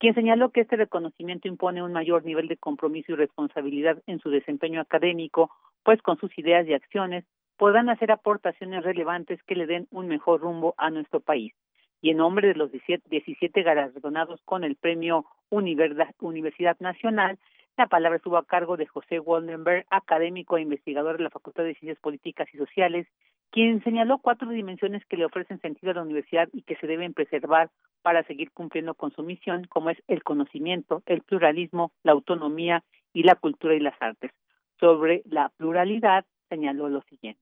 quien 0.00 0.14
señaló 0.14 0.50
que 0.50 0.62
este 0.62 0.74
reconocimiento 0.74 1.46
impone 1.46 1.80
un 1.80 1.92
mayor 1.92 2.24
nivel 2.24 2.48
de 2.48 2.56
compromiso 2.56 3.12
y 3.12 3.14
responsabilidad 3.14 4.02
en 4.08 4.18
su 4.18 4.30
desempeño 4.30 4.80
académico, 4.80 5.52
pues 5.84 6.02
con 6.02 6.18
sus 6.18 6.36
ideas 6.36 6.66
y 6.66 6.74
acciones 6.74 7.24
podrán 7.56 7.88
hacer 7.88 8.10
aportaciones 8.10 8.82
relevantes 8.82 9.40
que 9.44 9.54
le 9.54 9.66
den 9.66 9.86
un 9.92 10.08
mejor 10.08 10.40
rumbo 10.40 10.74
a 10.76 10.90
nuestro 10.90 11.20
país. 11.20 11.54
Y 12.02 12.10
en 12.10 12.16
nombre 12.16 12.48
de 12.48 12.54
los 12.54 12.72
17 12.72 13.62
galardonados 13.62 14.42
con 14.44 14.64
el 14.64 14.74
premio 14.74 15.24
Universidad 15.50 16.76
Nacional, 16.80 17.38
la 17.76 17.86
palabra 17.88 18.16
estuvo 18.16 18.38
a 18.38 18.46
cargo 18.46 18.76
de 18.76 18.86
José 18.86 19.20
Waldenberg, 19.20 19.86
académico 19.90 20.56
e 20.56 20.62
investigador 20.62 21.18
de 21.18 21.24
la 21.24 21.30
Facultad 21.30 21.64
de 21.64 21.74
Ciencias 21.74 21.98
Políticas 22.00 22.48
y 22.52 22.58
Sociales, 22.58 23.06
quien 23.50 23.82
señaló 23.84 24.18
cuatro 24.18 24.50
dimensiones 24.50 25.04
que 25.06 25.16
le 25.16 25.26
ofrecen 25.26 25.60
sentido 25.60 25.92
a 25.92 25.94
la 25.94 26.02
universidad 26.02 26.48
y 26.52 26.62
que 26.62 26.76
se 26.76 26.86
deben 26.86 27.12
preservar 27.12 27.70
para 28.02 28.24
seguir 28.24 28.50
cumpliendo 28.52 28.94
con 28.94 29.12
su 29.12 29.22
misión, 29.22 29.66
como 29.68 29.90
es 29.90 29.98
el 30.08 30.22
conocimiento, 30.22 31.02
el 31.06 31.22
pluralismo, 31.22 31.92
la 32.02 32.12
autonomía 32.12 32.82
y 33.12 33.24
la 33.24 33.34
cultura 33.34 33.74
y 33.74 33.80
las 33.80 34.00
artes. 34.00 34.32
Sobre 34.80 35.22
la 35.26 35.50
pluralidad, 35.56 36.24
señaló 36.48 36.88
lo 36.88 37.02
siguiente. 37.02 37.40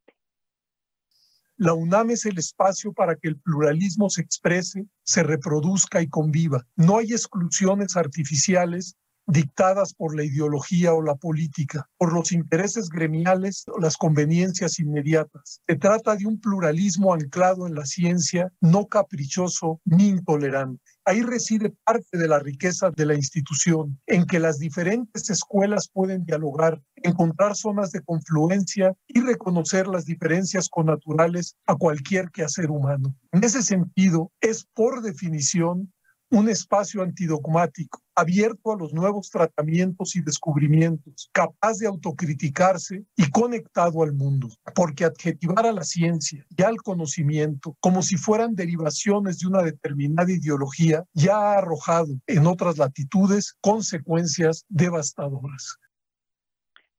La 1.56 1.72
UNAM 1.72 2.10
es 2.10 2.26
el 2.26 2.38
espacio 2.38 2.92
para 2.92 3.14
que 3.14 3.28
el 3.28 3.40
pluralismo 3.40 4.10
se 4.10 4.22
exprese, 4.22 4.86
se 5.04 5.22
reproduzca 5.22 6.02
y 6.02 6.08
conviva. 6.08 6.64
No 6.74 6.98
hay 6.98 7.12
exclusiones 7.12 7.96
artificiales 7.96 8.96
dictadas 9.26 9.94
por 9.94 10.14
la 10.14 10.24
ideología 10.24 10.92
o 10.92 11.02
la 11.02 11.14
política, 11.14 11.88
por 11.96 12.12
los 12.12 12.32
intereses 12.32 12.88
gremiales 12.88 13.64
o 13.68 13.80
las 13.80 13.96
conveniencias 13.96 14.78
inmediatas. 14.78 15.60
Se 15.66 15.76
trata 15.76 16.16
de 16.16 16.26
un 16.26 16.40
pluralismo 16.40 17.14
anclado 17.14 17.66
en 17.66 17.74
la 17.74 17.86
ciencia, 17.86 18.52
no 18.60 18.86
caprichoso 18.86 19.80
ni 19.84 20.08
intolerante. 20.08 20.82
Ahí 21.06 21.20
reside 21.20 21.74
parte 21.84 22.16
de 22.16 22.28
la 22.28 22.38
riqueza 22.38 22.90
de 22.90 23.04
la 23.04 23.14
institución, 23.14 24.00
en 24.06 24.24
que 24.24 24.40
las 24.40 24.58
diferentes 24.58 25.28
escuelas 25.28 25.90
pueden 25.92 26.24
dialogar, 26.24 26.80
encontrar 26.96 27.56
zonas 27.56 27.92
de 27.92 28.00
confluencia 28.00 28.94
y 29.06 29.20
reconocer 29.20 29.86
las 29.86 30.06
diferencias 30.06 30.70
connaturales 30.70 31.56
a 31.66 31.76
cualquier 31.76 32.30
quehacer 32.30 32.70
humano. 32.70 33.14
En 33.32 33.44
ese 33.44 33.62
sentido, 33.62 34.32
es 34.40 34.66
por 34.72 35.02
definición 35.02 35.92
un 36.34 36.48
espacio 36.48 37.00
antidogmático, 37.00 38.00
abierto 38.16 38.72
a 38.72 38.76
los 38.76 38.92
nuevos 38.92 39.30
tratamientos 39.30 40.16
y 40.16 40.20
descubrimientos, 40.20 41.30
capaz 41.32 41.78
de 41.78 41.86
autocriticarse 41.86 43.04
y 43.16 43.30
conectado 43.30 44.02
al 44.02 44.12
mundo, 44.14 44.48
porque 44.74 45.04
adjetivar 45.04 45.64
a 45.64 45.72
la 45.72 45.84
ciencia 45.84 46.44
y 46.56 46.62
al 46.64 46.78
conocimiento 46.78 47.76
como 47.78 48.02
si 48.02 48.16
fueran 48.16 48.56
derivaciones 48.56 49.38
de 49.38 49.46
una 49.46 49.62
determinada 49.62 50.32
ideología 50.32 51.04
ya 51.12 51.36
ha 51.36 51.58
arrojado 51.58 52.14
en 52.26 52.46
otras 52.48 52.78
latitudes 52.78 53.56
consecuencias 53.60 54.66
devastadoras. 54.68 55.78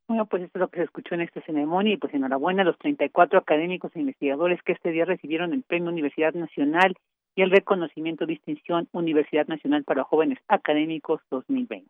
Bueno, 0.08 0.27
pues 0.27 0.44
esto 0.44 0.60
es 0.60 0.62
lo 0.62 0.70
que 0.70 0.77
se 0.77 0.86
escuchó 0.86 1.15
en 1.15 1.22
esta 1.22 1.42
ceremonia 1.42 1.94
y 1.94 1.98
pues 1.98 2.13
enhorabuena 2.13 2.62
a 2.62 2.65
los 2.65 2.77
34 2.77 3.39
académicos 3.39 3.92
e 3.96 4.00
investigadores 4.00 4.62
que 4.63 4.72
este 4.72 4.92
día 4.92 5.04
recibieron 5.04 5.51
el 5.51 5.63
Premio 5.63 5.89
Universidad 5.89 6.34
Nacional 6.36 6.96
y 7.36 7.42
el 7.42 7.51
reconocimiento 7.51 8.25
distinción 8.25 8.88
Universidad 8.92 9.48
Nacional 9.48 9.84
para 9.84 10.04
Jóvenes 10.04 10.39
Académicos 10.48 11.22
2020. 11.30 11.89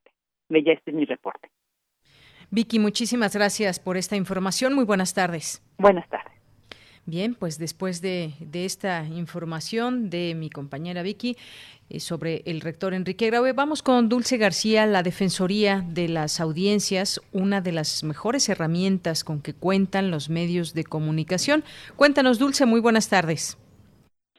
Bella, 0.49 0.73
este 0.73 0.91
es 0.91 0.97
mi 0.97 1.05
reporte. 1.05 1.49
Vicky, 2.51 2.79
muchísimas 2.79 3.35
gracias 3.35 3.79
por 3.79 3.97
esta 3.97 4.15
información. 4.15 4.73
Muy 4.73 4.85
buenas 4.85 5.13
tardes. 5.13 5.63
Buenas 5.77 6.07
tardes. 6.09 6.33
Bien, 7.07 7.35
pues 7.35 7.59
después 7.59 8.01
de, 8.01 8.33
esta 8.53 9.05
información 9.05 10.09
de 10.09 10.33
mi 10.35 10.49
compañera 10.49 11.03
Vicky 11.03 11.37
eh, 11.87 11.99
sobre 11.99 12.41
el 12.47 12.61
rector 12.61 12.95
Enrique 12.95 13.27
Graue, 13.27 13.53
vamos 13.53 13.83
con 13.83 14.09
Dulce 14.09 14.37
García, 14.37 14.87
la 14.87 15.03
Defensoría 15.03 15.85
de 15.87 16.07
las 16.07 16.39
Audiencias, 16.39 17.21
una 17.31 17.61
de 17.61 17.73
las 17.73 18.03
mejores 18.03 18.49
herramientas 18.49 19.23
con 19.23 19.41
que 19.41 19.53
cuentan 19.53 20.09
los 20.09 20.31
medios 20.31 20.73
de 20.73 20.83
comunicación. 20.83 21.63
Cuéntanos, 21.95 22.39
Dulce, 22.39 22.65
muy 22.65 22.79
buenas 22.79 23.07
tardes. 23.07 23.59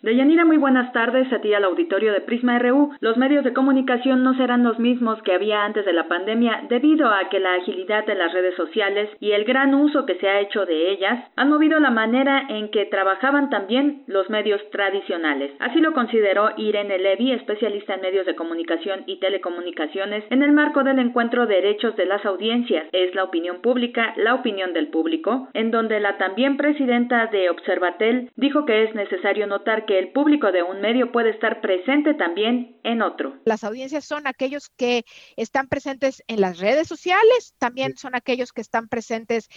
Deyanira, 0.07 0.45
muy 0.45 0.57
buenas 0.57 0.93
tardes 0.93 1.33
a 1.33 1.41
ti 1.41 1.53
al 1.53 1.65
auditorio 1.65 2.13
de 2.13 2.21
Prisma 2.21 2.61
RU. 2.61 2.93
Los 3.01 3.17
medios 3.17 3.43
de 3.43 3.53
comunicación 3.53 4.23
no 4.23 4.37
serán 4.37 4.63
los 4.63 4.79
mismos 4.79 5.21
que 5.23 5.33
había 5.33 5.65
antes 5.65 5.85
de 5.85 5.93
la 5.93 6.07
pandemia 6.07 6.63
debido 6.69 7.09
a 7.09 7.29
que 7.29 7.41
la 7.41 7.55
agilidad 7.55 8.07
de 8.07 8.15
las 8.15 8.33
redes 8.33 8.55
sociales 8.55 9.11
y 9.19 9.33
el 9.33 9.43
gran 9.43 9.75
uso 9.75 10.07
que 10.07 10.15
se 10.15 10.29
ha 10.29 10.39
hecho 10.39 10.65
de 10.65 10.93
ellas 10.93 11.29
han 11.35 11.51
movido 11.51 11.81
la 11.81 11.91
manera 11.91 12.47
en 12.49 12.71
que 12.71 12.85
trabajaban 12.85 13.51
también 13.51 14.05
los 14.07 14.31
medios 14.31 14.61
tradicionales. 14.71 15.51
Así 15.59 15.81
lo 15.81 15.93
consideró 15.93 16.51
Irene 16.57 17.01
Levy, 17.01 17.33
especialista 17.33 17.95
en 17.95 18.03
medios 18.03 18.27
de 18.27 18.37
comunicación 18.37 19.03
y 19.07 19.19
telecomunicaciones, 19.19 20.23
en 20.31 20.45
el 20.45 20.53
marco 20.53 20.85
del 20.85 21.01
encuentro 21.01 21.49
Derechos 21.49 21.97
de 21.97 22.07
las 22.07 22.25
Audiencias. 22.25 22.87
Es 22.93 23.13
la 23.17 23.25
opinión 23.25 23.61
pública, 23.61 24.15
la 24.19 24.35
opinión 24.35 24.73
del 24.73 24.87
público, 24.87 25.49
en 25.53 25.73
donde 25.73 25.99
la 25.99 26.17
también 26.17 26.57
presidenta 26.57 27.27
de 27.27 27.51
Observatel 27.51 28.31
dijo 28.37 28.67
que 28.67 28.85
es 28.85 28.95
necesario 28.95 29.49
notar 29.49 29.85
que 29.85 29.96
el 29.99 30.13
público 30.13 30.53
de 30.53 30.63
un 30.63 30.81
medio 30.81 31.13
puede 31.13 31.31
estar 31.31 31.61
presente 31.61 32.15
también 32.15 32.79
en 32.83 33.03
otro. 33.03 33.37
Las 33.45 33.65
audiencias 33.65 34.05
son 34.05 34.27
aquellos 34.27 34.69
que 34.71 35.05
están 35.37 35.69
presentes 35.69 36.23
en 36.27 36.41
las 36.41 36.59
redes 36.59 36.89
sociales, 36.89 37.55
también 37.59 37.97
son 37.97 38.15
aquellos 38.15 38.53
que 38.53 38.61
están 38.61 38.89
presentes 38.89 39.49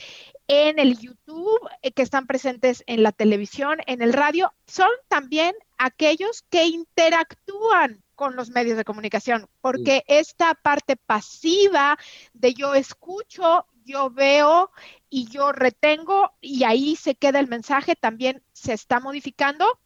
en 0.47 0.79
el 0.79 0.97
YouTube, 0.97 1.59
eh, 1.81 1.91
que 1.91 2.01
están 2.01 2.27
presentes 2.27 2.83
en 2.87 3.03
la 3.03 3.11
televisión, 3.11 3.79
en 3.85 4.01
el 4.01 4.13
radio, 4.13 4.53
son 4.67 4.89
también 5.07 5.55
aquellos 5.77 6.43
que 6.49 6.65
interactúan 6.65 8.03
con 8.15 8.35
los 8.35 8.49
medios 8.49 8.77
de 8.77 8.83
comunicación, 8.83 9.47
porque 9.61 10.03
esta 10.07 10.53
parte 10.53 10.97
pasiva 10.97 11.97
de 12.33 12.53
yo 12.53 12.75
escucho, 12.75 13.65
yo 13.85 14.09
veo 14.09 14.71
y 15.09 15.29
yo 15.29 15.51
retengo 15.51 16.33
y 16.41 16.63
ahí 16.63 16.95
se 16.95 17.15
queda 17.15 17.39
el 17.39 17.47
mensaje, 17.47 17.95
también 17.95 18.43
se 18.51 18.73
está 18.73 18.99
modificando 18.99 19.79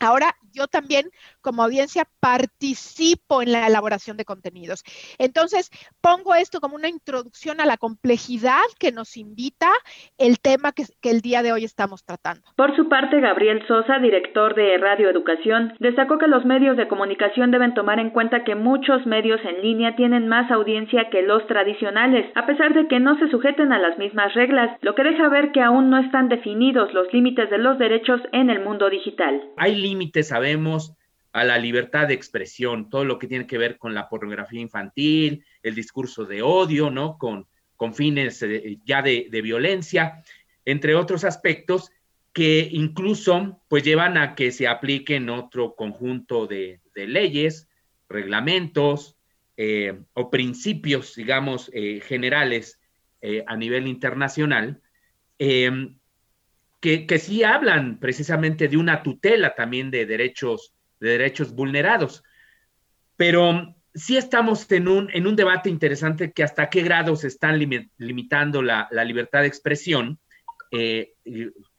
Ahora 0.00 0.36
yo 0.52 0.68
también 0.68 1.10
como 1.48 1.62
audiencia 1.62 2.04
participo 2.20 3.40
en 3.40 3.52
la 3.52 3.66
elaboración 3.66 4.18
de 4.18 4.26
contenidos. 4.26 4.84
Entonces, 5.16 5.70
pongo 6.02 6.34
esto 6.34 6.60
como 6.60 6.76
una 6.76 6.90
introducción 6.90 7.62
a 7.62 7.64
la 7.64 7.78
complejidad 7.78 8.60
que 8.78 8.92
nos 8.92 9.16
invita 9.16 9.70
el 10.18 10.40
tema 10.40 10.72
que, 10.72 10.84
el 11.08 11.22
día 11.22 11.42
de 11.42 11.52
hoy 11.52 11.64
estamos 11.64 12.04
tratando. 12.04 12.42
Por 12.54 12.76
su 12.76 12.90
parte, 12.90 13.18
Gabriel 13.18 13.66
Sosa, 13.66 13.98
director 13.98 14.54
de 14.54 14.76
Radio 14.76 15.08
Educación, 15.08 15.72
destacó 15.80 16.18
que 16.18 16.26
los 16.26 16.44
medios 16.44 16.76
de 16.76 16.86
comunicación 16.86 17.50
deben 17.50 17.72
tomar 17.72 17.98
en 17.98 18.10
cuenta 18.10 18.44
que 18.44 18.54
muchos 18.54 19.06
medios 19.06 19.40
en 19.42 19.62
línea 19.62 19.96
tienen 19.96 20.28
más 20.28 20.50
audiencia 20.50 21.08
que 21.10 21.22
los 21.22 21.46
tradicionales, 21.46 22.30
a 22.34 22.44
pesar 22.44 22.74
de 22.74 22.88
que 22.88 23.00
no 23.00 23.18
se 23.18 23.30
sujeten 23.30 23.72
a 23.72 23.78
las 23.78 23.96
mismas 23.96 24.34
reglas, 24.34 24.76
lo 24.82 24.94
que 24.94 25.02
deja 25.02 25.30
ver 25.30 25.50
que 25.52 25.62
aún 25.62 25.88
no 25.88 25.98
están 25.98 26.28
definidos 26.28 26.92
los 26.92 27.10
límites 27.14 27.48
de 27.48 27.56
los 27.56 27.78
derechos 27.78 28.20
en 28.32 28.50
el 28.50 28.62
mundo 28.62 28.90
digital. 28.90 29.42
Hay 29.56 29.76
límites, 29.76 30.28
sabemos, 30.28 30.94
a 31.32 31.44
la 31.44 31.58
libertad 31.58 32.08
de 32.08 32.14
expresión, 32.14 32.88
todo 32.88 33.04
lo 33.04 33.18
que 33.18 33.26
tiene 33.26 33.46
que 33.46 33.58
ver 33.58 33.78
con 33.78 33.94
la 33.94 34.08
pornografía 34.08 34.60
infantil, 34.60 35.44
el 35.62 35.74
discurso 35.74 36.24
de 36.24 36.42
odio, 36.42 36.90
¿no? 36.90 37.18
Con, 37.18 37.46
con 37.78 37.94
fines 37.94 38.42
eh, 38.42 38.78
ya 38.84 39.02
de, 39.02 39.28
violencia, 39.42 40.22
entre 40.64 40.94
otros 40.96 41.24
aspectos 41.24 41.90
que 42.32 42.68
incluso 42.72 43.62
pues 43.68 43.84
llevan 43.84 44.18
a 44.18 44.34
que 44.34 44.50
se 44.50 44.66
apliquen 44.66 45.30
otro 45.30 45.74
conjunto 45.74 46.46
de, 46.46 46.80
leyes, 46.94 47.68
reglamentos 48.08 49.16
eh, 49.56 49.96
o 50.12 50.28
principios, 50.30 51.14
digamos, 51.14 51.70
eh, 51.72 52.00
generales 52.00 52.80
a 53.46 53.56
nivel 53.56 53.88
internacional, 53.88 54.80
em, 55.38 55.98
que, 56.80 57.04
que 57.04 57.18
sí 57.18 57.42
hablan 57.42 57.98
precisamente 57.98 58.68
de 58.68 58.76
una 58.76 59.02
tutela 59.02 59.56
también 59.56 59.90
de 59.90 60.06
derechos 60.06 60.72
de 61.00 61.10
derechos 61.10 61.54
vulnerados. 61.54 62.24
Pero 63.16 63.74
sí 63.94 64.16
estamos 64.16 64.70
en 64.70 64.88
un, 64.88 65.10
en 65.12 65.26
un 65.26 65.36
debate 65.36 65.70
interesante 65.70 66.32
que 66.32 66.42
hasta 66.42 66.70
qué 66.70 66.82
grado 66.82 67.16
se 67.16 67.28
están 67.28 67.58
limitando 67.58 68.62
la, 68.62 68.88
libertad 69.04 69.40
de 69.40 69.48
expresión, 69.48 70.18
eh, 70.70 71.12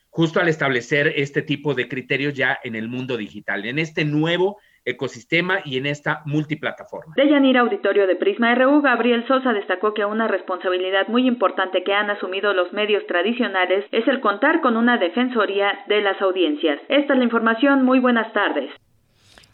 justo 0.09 0.39
al 0.39 0.49
establecer 0.49 1.13
este 1.15 1.41
tipo 1.41 1.73
de 1.73 1.87
criterios 1.87 2.33
ya 2.33 2.59
en 2.63 2.75
el 2.75 2.89
mundo 2.89 3.17
digital, 3.17 3.65
en 3.65 3.79
este 3.79 4.05
nuevo 4.05 4.57
ecosistema 4.85 5.59
y 5.63 5.77
en 5.77 5.85
esta 5.85 6.21
multiplataforma. 6.25 7.13
De 7.15 7.29
Yanira 7.29 7.61
Auditorio 7.61 8.07
de 8.07 8.15
Prisma 8.15 8.55
RU, 8.55 8.81
Gabriel 8.81 9.25
Sosa 9.27 9.53
destacó 9.53 9.93
que 9.93 10.05
una 10.05 10.27
responsabilidad 10.27 11.07
muy 11.07 11.27
importante 11.27 11.83
que 11.83 11.93
han 11.93 12.09
asumido 12.09 12.53
los 12.53 12.73
medios 12.73 13.05
tradicionales 13.07 13.85
es 13.91 14.07
el 14.07 14.19
contar 14.19 14.61
con 14.61 14.77
una 14.77 14.97
defensoría 14.97 15.79
de 15.87 16.01
las 16.01 16.19
audiencias. 16.21 16.79
Esta 16.87 17.13
es 17.13 17.19
la 17.19 17.25
información. 17.25 17.83
Muy 17.83 17.99
buenas 17.99 18.31
tardes. 18.33 18.71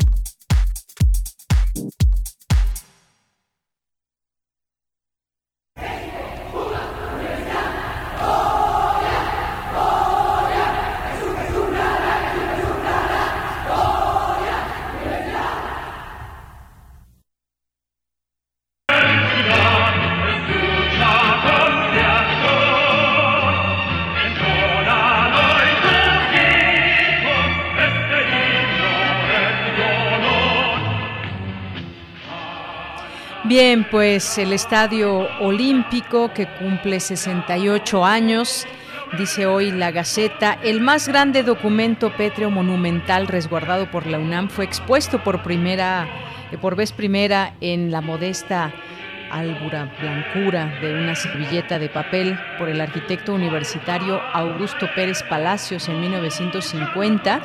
Bien, 33.50 33.84
pues 33.90 34.38
el 34.38 34.52
Estadio 34.52 35.26
Olímpico 35.40 36.32
que 36.32 36.46
cumple 36.46 37.00
68 37.00 38.04
años, 38.04 38.64
dice 39.18 39.46
hoy 39.46 39.72
la 39.72 39.90
Gaceta, 39.90 40.56
el 40.62 40.80
más 40.80 41.08
grande 41.08 41.42
documento 41.42 42.16
pétreo 42.16 42.48
monumental 42.52 43.26
resguardado 43.26 43.90
por 43.90 44.06
la 44.06 44.20
UNAM 44.20 44.50
fue 44.50 44.64
expuesto 44.64 45.24
por 45.24 45.42
primera 45.42 46.06
eh, 46.52 46.58
por 46.58 46.76
vez 46.76 46.92
primera 46.92 47.54
en 47.60 47.90
la 47.90 48.00
modesta 48.00 48.72
álbura 49.32 49.92
blancura 50.00 50.78
de 50.80 50.94
una 50.94 51.16
servilleta 51.16 51.80
de 51.80 51.88
papel 51.88 52.38
por 52.56 52.68
el 52.68 52.80
arquitecto 52.80 53.34
universitario 53.34 54.20
Augusto 54.32 54.88
Pérez 54.94 55.24
Palacios 55.24 55.88
en 55.88 56.00
1950 56.00 57.40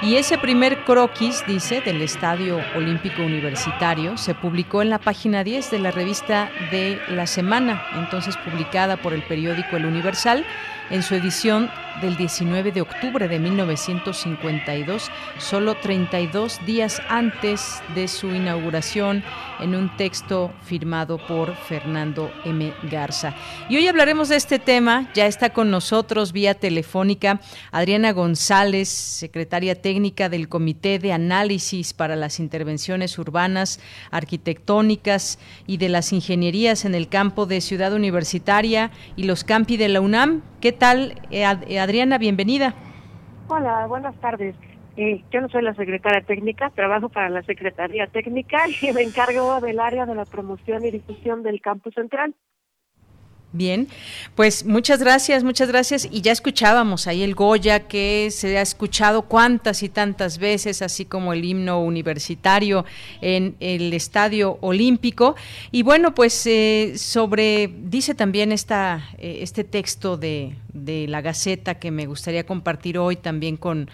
y 0.00 0.14
ese 0.14 0.38
primer 0.38 0.84
croquis, 0.84 1.44
dice, 1.46 1.80
del 1.80 2.00
Estadio 2.02 2.60
Olímpico 2.76 3.22
Universitario 3.22 4.16
se 4.16 4.34
publicó 4.34 4.80
en 4.80 4.90
la 4.90 4.98
página 4.98 5.42
10 5.42 5.72
de 5.72 5.78
la 5.80 5.90
revista 5.90 6.50
de 6.70 7.00
La 7.08 7.26
Semana, 7.26 7.82
entonces 7.96 8.36
publicada 8.36 8.96
por 8.96 9.12
el 9.12 9.22
periódico 9.22 9.76
El 9.76 9.86
Universal, 9.86 10.44
en 10.90 11.02
su 11.02 11.14
edición 11.14 11.70
del 12.00 12.16
19 12.16 12.72
de 12.72 12.80
octubre 12.80 13.28
de 13.28 13.38
1952, 13.38 15.10
solo 15.38 15.76
32 15.76 16.64
días 16.64 17.02
antes 17.08 17.82
de 17.94 18.08
su 18.08 18.28
inauguración, 18.28 19.24
en 19.60 19.74
un 19.74 19.96
texto 19.96 20.52
firmado 20.62 21.18
por 21.26 21.54
Fernando 21.56 22.30
M. 22.44 22.72
Garza. 22.84 23.34
Y 23.68 23.76
hoy 23.76 23.88
hablaremos 23.88 24.28
de 24.28 24.36
este 24.36 24.58
tema. 24.58 25.10
Ya 25.14 25.26
está 25.26 25.50
con 25.50 25.70
nosotros 25.70 26.32
vía 26.32 26.54
telefónica 26.54 27.40
Adriana 27.72 28.12
González, 28.12 28.88
secretaria 28.88 29.80
técnica 29.80 30.28
del 30.28 30.48
Comité 30.48 30.98
de 30.98 31.12
Análisis 31.12 31.92
para 31.92 32.14
las 32.14 32.38
Intervenciones 32.38 33.18
Urbanas, 33.18 33.80
Arquitectónicas 34.12 35.38
y 35.66 35.78
de 35.78 35.88
las 35.88 36.12
Ingenierías 36.12 36.84
en 36.84 36.94
el 36.94 37.08
campo 37.08 37.46
de 37.46 37.60
Ciudad 37.60 37.92
Universitaria 37.92 38.92
y 39.16 39.24
los 39.24 39.42
campi 39.42 39.76
de 39.76 39.88
la 39.88 40.00
UNAM. 40.00 40.42
¿Qué 40.60 40.72
tal, 40.78 41.14
eh, 41.30 41.44
Adriana? 41.44 42.18
Bienvenida. 42.18 42.74
Hola, 43.48 43.86
buenas 43.86 44.14
tardes. 44.20 44.54
Eh, 44.96 45.22
yo 45.30 45.40
no 45.40 45.48
soy 45.48 45.62
la 45.62 45.74
secretaria 45.74 46.22
técnica, 46.22 46.70
trabajo 46.70 47.08
para 47.08 47.28
la 47.28 47.42
Secretaría 47.42 48.08
Técnica 48.08 48.64
y 48.82 48.92
me 48.92 49.02
encargo 49.02 49.60
del 49.60 49.78
área 49.78 50.06
de 50.06 50.14
la 50.14 50.24
promoción 50.24 50.84
y 50.84 50.90
difusión 50.90 51.42
del 51.42 51.60
campus 51.60 51.94
central. 51.94 52.34
Bien, 53.50 53.88
pues 54.34 54.66
muchas 54.66 55.00
gracias, 55.00 55.42
muchas 55.42 55.68
gracias. 55.68 56.06
Y 56.10 56.20
ya 56.20 56.32
escuchábamos 56.32 57.06
ahí 57.06 57.22
el 57.22 57.34
Goya 57.34 57.88
que 57.88 58.28
se 58.30 58.58
ha 58.58 58.60
escuchado 58.60 59.22
cuántas 59.22 59.82
y 59.82 59.88
tantas 59.88 60.36
veces, 60.36 60.82
así 60.82 61.06
como 61.06 61.32
el 61.32 61.42
himno 61.42 61.82
universitario 61.82 62.84
en 63.22 63.56
el 63.60 63.94
Estadio 63.94 64.58
Olímpico. 64.60 65.34
Y 65.70 65.82
bueno, 65.82 66.14
pues 66.14 66.46
eh, 66.46 66.92
sobre, 66.98 67.72
dice 67.84 68.14
también 68.14 68.52
esta, 68.52 69.08
eh, 69.16 69.38
este 69.40 69.64
texto 69.64 70.18
de, 70.18 70.54
de 70.74 71.08
la 71.08 71.22
Gaceta 71.22 71.78
que 71.78 71.90
me 71.90 72.04
gustaría 72.04 72.44
compartir 72.44 72.98
hoy 72.98 73.16
también 73.16 73.56
con 73.56 73.88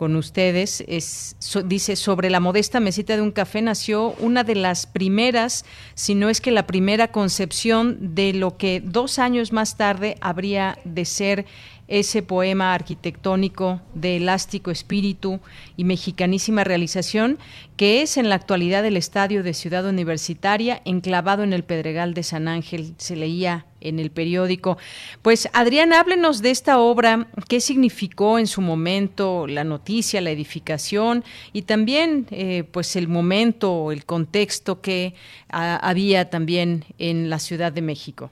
con 0.00 0.16
ustedes. 0.16 0.82
Es, 0.88 1.36
dice, 1.66 1.94
sobre 1.94 2.30
la 2.30 2.40
modesta 2.40 2.80
mesita 2.80 3.16
de 3.16 3.20
un 3.20 3.32
café 3.32 3.60
nació 3.60 4.12
una 4.12 4.44
de 4.44 4.54
las 4.54 4.86
primeras, 4.86 5.66
si 5.92 6.14
no 6.14 6.30
es 6.30 6.40
que 6.40 6.52
la 6.52 6.66
primera 6.66 7.08
concepción 7.08 8.14
de 8.14 8.32
lo 8.32 8.56
que 8.56 8.80
dos 8.80 9.18
años 9.18 9.52
más 9.52 9.76
tarde 9.76 10.16
habría 10.22 10.78
de 10.86 11.04
ser 11.04 11.44
ese 11.86 12.22
poema 12.22 12.72
arquitectónico 12.72 13.82
de 13.92 14.16
elástico 14.16 14.70
espíritu 14.70 15.38
y 15.76 15.84
mexicanísima 15.84 16.64
realización, 16.64 17.38
que 17.76 18.00
es 18.00 18.16
en 18.16 18.30
la 18.30 18.36
actualidad 18.36 18.86
el 18.86 18.96
estadio 18.96 19.42
de 19.42 19.52
Ciudad 19.52 19.86
Universitaria, 19.86 20.80
enclavado 20.86 21.42
en 21.42 21.52
el 21.52 21.62
Pedregal 21.62 22.14
de 22.14 22.22
San 22.22 22.48
Ángel, 22.48 22.94
se 22.96 23.16
leía 23.16 23.66
en 23.80 23.98
el 23.98 24.10
periódico. 24.10 24.78
Pues 25.22 25.48
Adrián, 25.52 25.92
háblenos 25.92 26.42
de 26.42 26.50
esta 26.50 26.78
obra, 26.78 27.26
qué 27.48 27.60
significó 27.60 28.38
en 28.38 28.46
su 28.46 28.60
momento 28.60 29.46
la 29.46 29.64
noticia, 29.64 30.20
la 30.20 30.30
edificación 30.30 31.24
y 31.52 31.62
también 31.62 32.26
eh, 32.30 32.64
pues 32.64 32.96
el 32.96 33.08
momento, 33.08 33.92
el 33.92 34.04
contexto 34.04 34.80
que 34.80 35.14
ah, 35.50 35.78
había 35.82 36.30
también 36.30 36.84
en 36.98 37.30
la 37.30 37.38
Ciudad 37.38 37.72
de 37.72 37.82
México. 37.82 38.30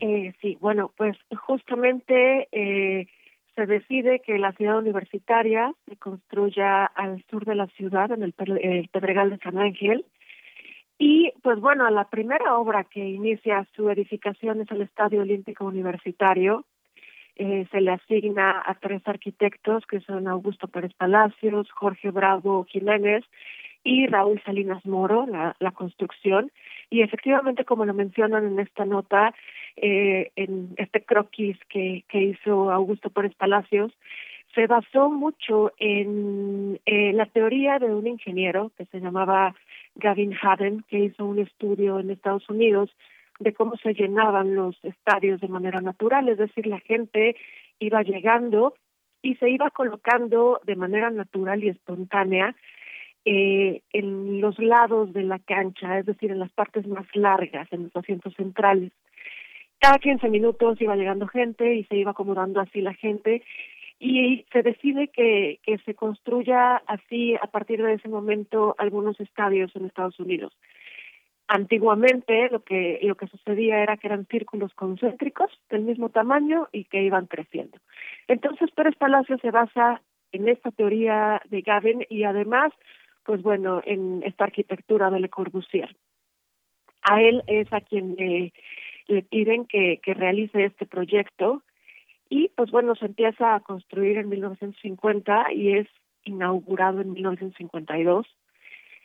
Eh, 0.00 0.32
sí, 0.40 0.56
bueno, 0.60 0.92
pues 0.96 1.16
justamente 1.46 2.48
eh, 2.52 3.06
se 3.56 3.66
decide 3.66 4.20
que 4.20 4.38
la 4.38 4.52
ciudad 4.52 4.78
universitaria 4.78 5.72
se 5.88 5.96
construya 5.96 6.84
al 6.84 7.24
sur 7.28 7.44
de 7.44 7.56
la 7.56 7.66
ciudad, 7.68 8.12
en 8.12 8.22
el, 8.22 8.32
Pedregal 8.32 9.30
de 9.30 9.38
San 9.38 9.58
Ángel. 9.58 10.04
Y 10.98 11.32
pues 11.42 11.60
bueno, 11.60 11.88
la 11.90 12.08
primera 12.08 12.56
obra 12.56 12.84
que 12.84 13.08
inicia 13.08 13.66
su 13.76 13.88
edificación 13.88 14.60
es 14.60 14.70
el 14.70 14.82
Estadio 14.82 15.22
Olímpico 15.22 15.64
Universitario. 15.64 16.64
Eh, 17.36 17.66
se 17.70 17.80
le 17.80 17.92
asigna 17.92 18.62
a 18.66 18.74
tres 18.74 19.00
arquitectos 19.06 19.86
que 19.86 20.00
son 20.00 20.26
Augusto 20.26 20.66
Pérez 20.66 20.92
Palacios, 20.94 21.70
Jorge 21.70 22.10
Bravo 22.10 22.64
Jiménez 22.64 23.24
y 23.84 24.08
Raúl 24.08 24.42
Salinas 24.44 24.84
Moro, 24.84 25.24
la, 25.26 25.54
la 25.60 25.70
construcción. 25.70 26.50
Y 26.90 27.02
efectivamente, 27.02 27.64
como 27.64 27.84
lo 27.84 27.94
mencionan 27.94 28.44
en 28.44 28.58
esta 28.58 28.84
nota, 28.84 29.32
eh, 29.76 30.32
en 30.34 30.74
este 30.78 31.04
croquis 31.04 31.56
que, 31.68 32.04
que 32.08 32.22
hizo 32.22 32.72
Augusto 32.72 33.10
Pérez 33.10 33.34
Palacios, 33.36 33.92
se 34.54 34.66
basó 34.66 35.10
mucho 35.10 35.72
en 35.78 36.80
eh, 36.86 37.12
la 37.12 37.26
teoría 37.26 37.78
de 37.78 37.94
un 37.94 38.06
ingeniero 38.06 38.72
que 38.76 38.86
se 38.86 38.98
llamaba 38.98 39.54
Gavin 39.98 40.34
Haden, 40.40 40.84
que 40.88 40.98
hizo 40.98 41.24
un 41.24 41.38
estudio 41.38 42.00
en 42.00 42.10
Estados 42.10 42.48
Unidos 42.48 42.90
de 43.38 43.52
cómo 43.52 43.76
se 43.76 43.94
llenaban 43.94 44.54
los 44.54 44.76
estadios 44.82 45.40
de 45.40 45.48
manera 45.48 45.80
natural, 45.80 46.28
es 46.28 46.38
decir, 46.38 46.66
la 46.66 46.80
gente 46.80 47.36
iba 47.78 48.02
llegando 48.02 48.74
y 49.22 49.34
se 49.36 49.50
iba 49.50 49.70
colocando 49.70 50.60
de 50.64 50.76
manera 50.76 51.10
natural 51.10 51.62
y 51.62 51.68
espontánea 51.68 52.54
eh, 53.24 53.82
en 53.92 54.40
los 54.40 54.58
lados 54.58 55.12
de 55.12 55.22
la 55.22 55.38
cancha, 55.38 55.98
es 55.98 56.06
decir, 56.06 56.30
en 56.30 56.38
las 56.38 56.52
partes 56.52 56.86
más 56.86 57.06
largas, 57.14 57.70
en 57.72 57.84
los 57.84 57.96
asientos 57.96 58.34
centrales. 58.34 58.92
Cada 59.80 59.98
15 59.98 60.28
minutos 60.28 60.80
iba 60.80 60.96
llegando 60.96 61.28
gente 61.28 61.74
y 61.74 61.84
se 61.84 61.96
iba 61.96 62.12
acomodando 62.12 62.60
así 62.60 62.80
la 62.80 62.94
gente 62.94 63.42
y 63.98 64.46
se 64.52 64.62
decide 64.62 65.08
que, 65.08 65.60
que 65.62 65.78
se 65.78 65.94
construya 65.94 66.76
así 66.86 67.34
a 67.34 67.46
partir 67.48 67.82
de 67.82 67.94
ese 67.94 68.08
momento 68.08 68.74
algunos 68.78 69.18
estadios 69.20 69.74
en 69.74 69.86
Estados 69.86 70.18
Unidos. 70.20 70.56
Antiguamente 71.48 72.48
lo 72.50 72.62
que 72.62 73.00
lo 73.02 73.16
que 73.16 73.26
sucedía 73.26 73.82
era 73.82 73.96
que 73.96 74.06
eran 74.06 74.26
círculos 74.26 74.74
concéntricos 74.74 75.50
del 75.70 75.82
mismo 75.82 76.10
tamaño 76.10 76.68
y 76.72 76.84
que 76.84 77.02
iban 77.02 77.26
creciendo. 77.26 77.78
Entonces 78.28 78.70
Pérez 78.72 78.94
Palacio 78.96 79.38
se 79.38 79.50
basa 79.50 80.02
en 80.30 80.46
esta 80.48 80.70
teoría 80.70 81.40
de 81.48 81.62
Gavin 81.62 82.04
y 82.10 82.24
además, 82.24 82.72
pues 83.24 83.42
bueno, 83.42 83.80
en 83.84 84.22
esta 84.24 84.44
arquitectura 84.44 85.10
de 85.10 85.20
Le 85.20 85.30
Corbusier. 85.30 85.96
A 87.02 87.22
él 87.22 87.42
es 87.46 87.72
a 87.72 87.80
quien 87.80 88.14
eh, 88.18 88.52
le 89.06 89.22
piden 89.22 89.64
que, 89.64 90.00
que 90.02 90.12
realice 90.12 90.66
este 90.66 90.84
proyecto 90.84 91.62
y 92.28 92.48
pues 92.54 92.70
bueno, 92.70 92.94
se 92.94 93.06
empieza 93.06 93.54
a 93.54 93.60
construir 93.60 94.18
en 94.18 94.28
1950 94.28 95.52
y 95.52 95.72
es 95.78 95.88
inaugurado 96.24 97.00
en 97.00 97.12
1952. 97.12 98.26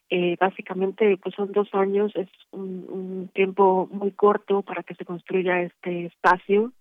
Eh, 0.09 0.35
básicamente 0.39 1.17
pues 1.17 1.33
son 1.33 1.51
dos 1.53 1.73
años, 1.73 2.11
es 2.15 2.29
un, 2.51 3.29
tiempo 3.33 3.89
muy 3.91 4.11
corto 4.11 4.61
para 4.61 4.83
que 4.83 4.95
se 4.95 5.05
construya 5.05 5.61
este 5.61 6.05
espacio. 6.07 6.71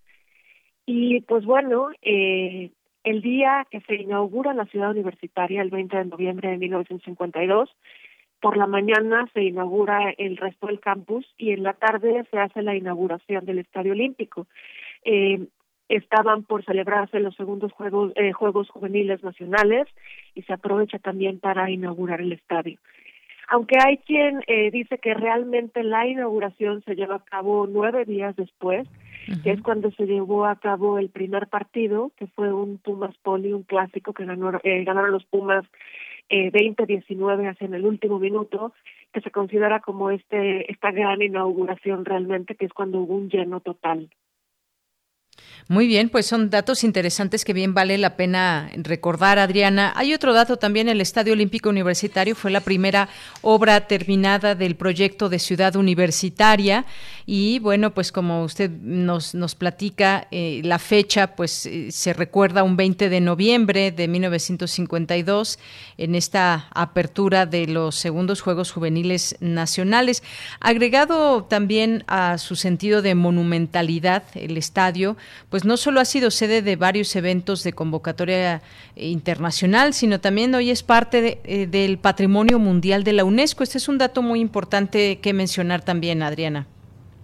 Y 0.85 1.21
pues 1.23 1.45
bueno, 1.45 1.91
eh, 2.03 2.71
el 3.05 3.23
día 3.23 3.67
que 3.71 3.81
se 3.83 3.95
inaugura 3.95 4.53
la 4.53 4.67
ciudad 4.67 4.91
universitaria, 4.91 5.63
el 5.63 5.71
20 5.71 5.97
de 5.97 6.05
noviembre 6.07 6.51
de 6.51 6.59
1952, 6.59 7.71
por 8.41 8.57
la 8.57 8.67
mañana 8.67 9.29
se 9.33 9.45
inaugura 9.45 10.11
el 10.19 10.37
resto 10.37 10.67
del 10.67 10.81
campus 10.81 11.25
y 11.39 11.53
en 11.53 11.63
la 11.63 11.75
tarde 11.75 12.27
se 12.31 12.39
hace 12.39 12.63
la 12.63 12.75
inauguración 12.75 13.47
del 13.47 13.61
Estadio 13.61 13.93
Olímpico. 13.93 14.49
Eh, 15.05 15.47
estaban 15.97 16.45
por 16.45 16.65
celebrarse 16.65 17.21
los 17.21 17.35
segundos 17.37 17.73
Juegos, 17.73 18.13
eh, 18.17 18.33
Juegos 18.33 18.69
Juveniles 18.71 19.23
Nacionales 19.23 19.87
y 20.35 20.43
se 20.43 20.53
aprovecha 20.53 20.99
también 20.99 21.39
para 21.39 21.71
inaugurar 21.71 22.21
el 22.21 22.33
estadio. 22.33 22.79
Aunque 23.49 23.77
hay 23.79 23.99
quien 23.99 24.43
eh, 24.47 24.71
dice 24.71 24.97
que 24.99 25.13
realmente 25.13 25.83
la 25.83 26.07
inauguración 26.07 26.83
se 26.85 26.95
lleva 26.95 27.17
a 27.17 27.25
cabo 27.25 27.67
nueve 27.67 28.07
días 28.07 28.35
después, 28.37 28.89
que 29.45 29.51
es 29.51 29.61
cuando 29.61 29.91
se 29.91 30.07
llevó 30.07 30.47
a 30.47 30.57
cabo 30.57 30.99
el 30.99 31.11
primer 31.11 31.49
partido, 31.49 32.13
que 32.17 32.27
fue 32.29 32.53
un 32.53 32.79
Pumas 32.79 33.15
Poli, 33.19 33.53
un 33.53 33.63
clásico 33.63 34.15
que 34.15 34.25
ganó, 34.25 34.59
eh, 34.63 34.85
ganaron 34.85 35.13
los 35.13 35.27
Pumas 35.27 35.65
eh, 36.29 36.51
20-19 36.51 37.51
hacia 37.51 37.67
en 37.67 37.75
el 37.75 37.85
último 37.85 38.19
minuto, 38.19 38.73
que 39.13 39.21
se 39.21 39.31
considera 39.31 39.81
como 39.81 40.11
este 40.11 40.73
esta 40.73 40.91
gran 40.91 41.21
inauguración 41.21 42.07
realmente, 42.07 42.55
que 42.55 42.65
es 42.65 42.73
cuando 42.73 43.01
hubo 43.01 43.15
un 43.15 43.29
lleno 43.29 43.61
total. 43.61 44.09
Muy 45.69 45.87
bien, 45.87 46.09
pues 46.09 46.27
son 46.27 46.51
datos 46.51 46.83
interesantes 46.83 47.45
que 47.45 47.53
bien 47.53 47.73
vale 47.73 47.97
la 47.97 48.17
pena 48.17 48.71
recordar, 48.75 49.39
Adriana. 49.39 49.93
Hay 49.95 50.13
otro 50.13 50.35
dato 50.35 50.57
también, 50.57 50.89
el 50.89 51.01
Estadio 51.01 51.33
Olímpico 51.35 51.69
Universitario 51.71 52.35
fue 52.35 52.51
la 52.51 52.61
primera 52.61 53.09
obra 53.43 53.87
terminada 53.87 54.55
del 54.57 54.75
proyecto 54.75 55.29
de 55.29 55.39
ciudad 55.39 55.77
universitaria 55.77 56.85
y 57.27 57.61
bueno, 57.61 57.95
pues 57.95 58.11
como 58.11 58.43
usted 58.43 58.71
nos, 58.71 59.55
platica, 59.55 60.27
eh, 60.31 60.61
la 60.65 60.79
fecha 60.81 61.37
pues 61.37 61.67
eh, 61.67 61.93
se 61.93 62.13
recuerda 62.13 62.65
un 62.65 62.77
20 62.77 63.09
de 63.09 63.21
noviembre 63.21 63.93
de 63.93 64.09
1952 64.09 65.59
en 65.97 66.15
esta 66.17 66.69
apertura 66.75 67.47
de 67.47 67.69
los 67.69 67.95
segundos 67.95 68.41
Juegos 68.41 68.73
Juveniles 68.73 69.37
Nacionales. 69.41 70.25
Agregado 70.59 71.45
también 71.45 72.03
a 72.09 72.39
su 72.39 72.57
sentido 72.57 73.01
de 73.01 73.15
monumentalidad, 73.15 74.25
el 74.35 74.57
estadio, 74.57 75.17
pues 75.53 75.67
no 75.67 75.77
solo 75.77 76.01
ha 76.01 76.07
sido 76.07 76.31
sede 76.31 76.63
de 76.63 76.77
varios 76.77 77.15
eventos 77.15 77.63
de 77.63 77.75
convocatoria 77.75 78.63
internacional, 78.97 79.93
sino 79.93 80.19
también 80.19 80.55
hoy 80.55 80.71
es 80.71 80.83
parte 80.83 81.41
eh, 81.45 81.67
del 81.67 81.99
patrimonio 81.99 82.59
mundial 82.59 83.05
de 83.05 83.13
la 83.13 83.27
UNESCO. 83.27 83.63
Este 83.63 83.77
es 83.77 83.87
un 83.87 83.99
dato 83.99 84.23
muy 84.23 84.41
importante 84.41 85.21
que 85.21 85.35
mencionar 85.35 85.85
también, 85.85 86.23
Adriana. 86.23 86.67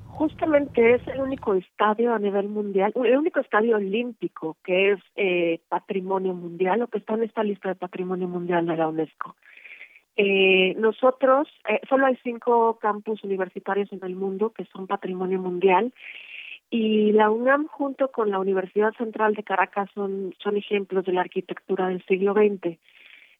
Justamente 0.08 0.96
es 0.96 1.08
el 1.08 1.22
único 1.22 1.54
estadio 1.54 2.12
a 2.12 2.18
nivel 2.18 2.48
mundial, 2.48 2.92
el 3.02 3.16
único 3.16 3.40
estadio 3.40 3.76
olímpico 3.76 4.58
que 4.62 4.92
es 4.92 5.00
eh, 5.16 5.60
patrimonio 5.70 6.34
mundial 6.34 6.82
o 6.82 6.88
que 6.88 6.98
está 6.98 7.14
en 7.14 7.22
esta 7.22 7.42
lista 7.42 7.70
de 7.70 7.76
patrimonio 7.76 8.28
mundial 8.28 8.66
de 8.66 8.76
la 8.76 8.88
UNESCO. 8.88 9.36
Eh, 10.20 10.74
nosotros, 10.76 11.48
eh, 11.66 11.80
solo 11.88 12.04
hay 12.04 12.18
cinco 12.24 12.78
campus 12.78 13.24
universitarios 13.24 13.90
en 13.90 14.00
el 14.02 14.16
mundo 14.16 14.50
que 14.50 14.66
son 14.66 14.86
patrimonio 14.86 15.38
mundial 15.38 15.94
y 16.70 17.12
la 17.12 17.30
UNAM 17.30 17.66
junto 17.66 18.08
con 18.08 18.30
la 18.30 18.38
Universidad 18.38 18.92
Central 18.94 19.34
de 19.34 19.42
Caracas 19.42 19.88
son, 19.94 20.34
son 20.38 20.56
ejemplos 20.56 21.04
de 21.04 21.12
la 21.12 21.22
arquitectura 21.22 21.88
del 21.88 22.04
siglo 22.04 22.34
XX. 22.34 22.78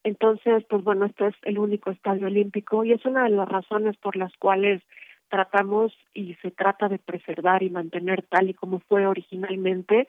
Entonces, 0.04 0.64
pues 0.68 0.82
bueno, 0.82 1.04
este 1.04 1.26
es 1.26 1.34
el 1.42 1.58
único 1.58 1.90
estadio 1.90 2.26
olímpico 2.26 2.84
y 2.84 2.92
es 2.92 3.04
una 3.04 3.24
de 3.24 3.30
las 3.30 3.48
razones 3.48 3.96
por 3.98 4.16
las 4.16 4.34
cuales 4.38 4.82
tratamos 5.28 5.92
y 6.14 6.34
se 6.36 6.50
trata 6.50 6.88
de 6.88 6.98
preservar 6.98 7.62
y 7.62 7.68
mantener 7.68 8.22
tal 8.22 8.48
y 8.48 8.54
como 8.54 8.80
fue 8.80 9.06
originalmente. 9.06 10.08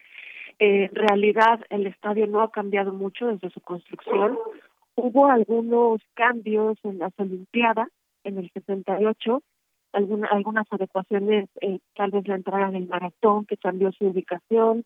Eh, 0.59 0.85
en 0.85 0.95
realidad, 0.95 1.59
el 1.69 1.87
estadio 1.87 2.27
no 2.27 2.41
ha 2.41 2.51
cambiado 2.51 2.93
mucho 2.93 3.27
desde 3.27 3.49
su 3.49 3.59
construcción. 3.59 4.37
Hubo 4.95 5.27
algunos 5.27 6.01
cambios 6.13 6.77
en 6.83 6.99
las 6.99 7.11
Olimpiadas 7.17 7.89
en 8.23 8.37
el 8.37 8.49
68 8.51 9.41
alguna, 9.93 10.27
algunas 10.27 10.67
adecuaciones, 10.71 11.49
eh, 11.61 11.79
tal 11.95 12.11
vez 12.11 12.27
la 12.27 12.35
entrada 12.35 12.71
del 12.71 12.87
maratón 12.87 13.45
que 13.45 13.57
cambió 13.57 13.91
su 13.91 14.05
ubicación, 14.07 14.85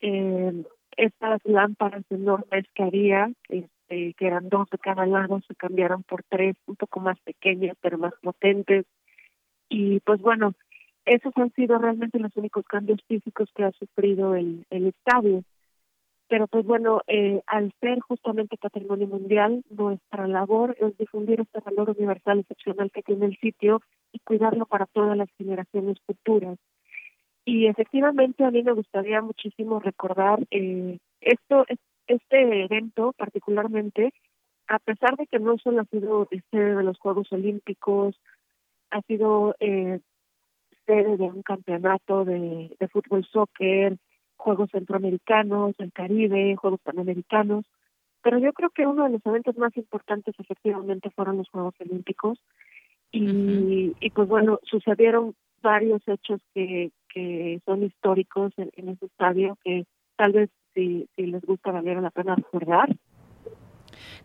eh, 0.00 0.64
estas 0.96 1.40
lámparas 1.44 2.04
enormes 2.10 2.64
que 2.74 2.82
había, 2.82 3.30
este, 3.48 4.14
que 4.14 4.26
eran 4.26 4.48
dos 4.48 4.68
de 4.70 4.78
cada 4.78 5.06
lado, 5.06 5.40
se 5.46 5.54
cambiaron 5.54 6.02
por 6.02 6.22
tres, 6.24 6.56
un 6.66 6.76
poco 6.76 7.00
más 7.00 7.18
pequeñas, 7.20 7.76
pero 7.80 7.98
más 7.98 8.14
potentes. 8.22 8.86
Y 9.68 10.00
pues 10.00 10.20
bueno, 10.20 10.54
esos 11.04 11.32
han 11.36 11.52
sido 11.52 11.78
realmente 11.78 12.18
los 12.18 12.36
únicos 12.36 12.64
cambios 12.66 13.00
físicos 13.06 13.48
que 13.54 13.64
ha 13.64 13.72
sufrido 13.72 14.34
el, 14.34 14.66
el 14.70 14.88
estadio 14.88 15.44
pero 16.30 16.46
pues 16.46 16.64
bueno, 16.64 17.02
eh, 17.08 17.42
al 17.48 17.72
ser 17.80 17.98
justamente 17.98 18.56
patrimonio 18.56 19.08
mundial, 19.08 19.64
nuestra 19.68 20.28
labor 20.28 20.76
es 20.78 20.96
difundir 20.96 21.40
este 21.40 21.58
valor 21.58 21.90
universal 21.90 22.38
excepcional 22.38 22.92
que 22.92 23.02
tiene 23.02 23.26
el 23.26 23.36
sitio 23.38 23.82
y 24.12 24.20
cuidarlo 24.20 24.64
para 24.64 24.86
todas 24.86 25.16
las 25.16 25.28
generaciones 25.36 25.98
futuras. 26.06 26.56
Y 27.44 27.66
efectivamente 27.66 28.44
a 28.44 28.52
mí 28.52 28.62
me 28.62 28.74
gustaría 28.74 29.20
muchísimo 29.20 29.80
recordar 29.80 30.38
eh, 30.52 30.98
esto, 31.20 31.66
este 32.06 32.62
evento 32.62 33.12
particularmente, 33.18 34.12
a 34.68 34.78
pesar 34.78 35.16
de 35.16 35.26
que 35.26 35.40
no 35.40 35.58
solo 35.58 35.80
ha 35.80 35.84
sido 35.86 36.28
sede 36.52 36.76
de 36.76 36.84
los 36.84 36.96
Juegos 37.00 37.32
Olímpicos, 37.32 38.14
ha 38.90 39.02
sido 39.02 39.56
eh, 39.58 39.98
sede 40.86 41.16
de 41.16 41.24
un 41.24 41.42
campeonato 41.42 42.24
de, 42.24 42.70
de 42.78 42.88
fútbol 42.88 43.24
soccer, 43.24 43.98
Juegos 44.40 44.70
Centroamericanos, 44.70 45.74
el 45.78 45.92
Caribe, 45.92 46.56
Juegos 46.56 46.80
Panamericanos, 46.82 47.64
pero 48.22 48.38
yo 48.38 48.52
creo 48.52 48.70
que 48.70 48.86
uno 48.86 49.04
de 49.04 49.10
los 49.10 49.26
eventos 49.26 49.56
más 49.56 49.76
importantes 49.76 50.34
efectivamente 50.38 51.10
fueron 51.10 51.36
los 51.36 51.48
Juegos 51.50 51.74
Olímpicos 51.80 52.38
y, 53.12 53.94
y 54.00 54.10
pues 54.10 54.28
bueno, 54.28 54.58
sucedieron 54.62 55.34
varios 55.62 56.02
hechos 56.06 56.40
que, 56.54 56.90
que 57.12 57.60
son 57.66 57.82
históricos 57.82 58.52
en, 58.56 58.70
en 58.76 58.88
ese 58.90 59.06
estadio 59.06 59.58
que 59.62 59.84
tal 60.16 60.32
vez 60.32 60.50
si, 60.74 61.06
si 61.16 61.26
les 61.26 61.42
gusta 61.42 61.70
valiera 61.70 62.00
la 62.00 62.10
pena 62.10 62.34
recordar. 62.34 62.88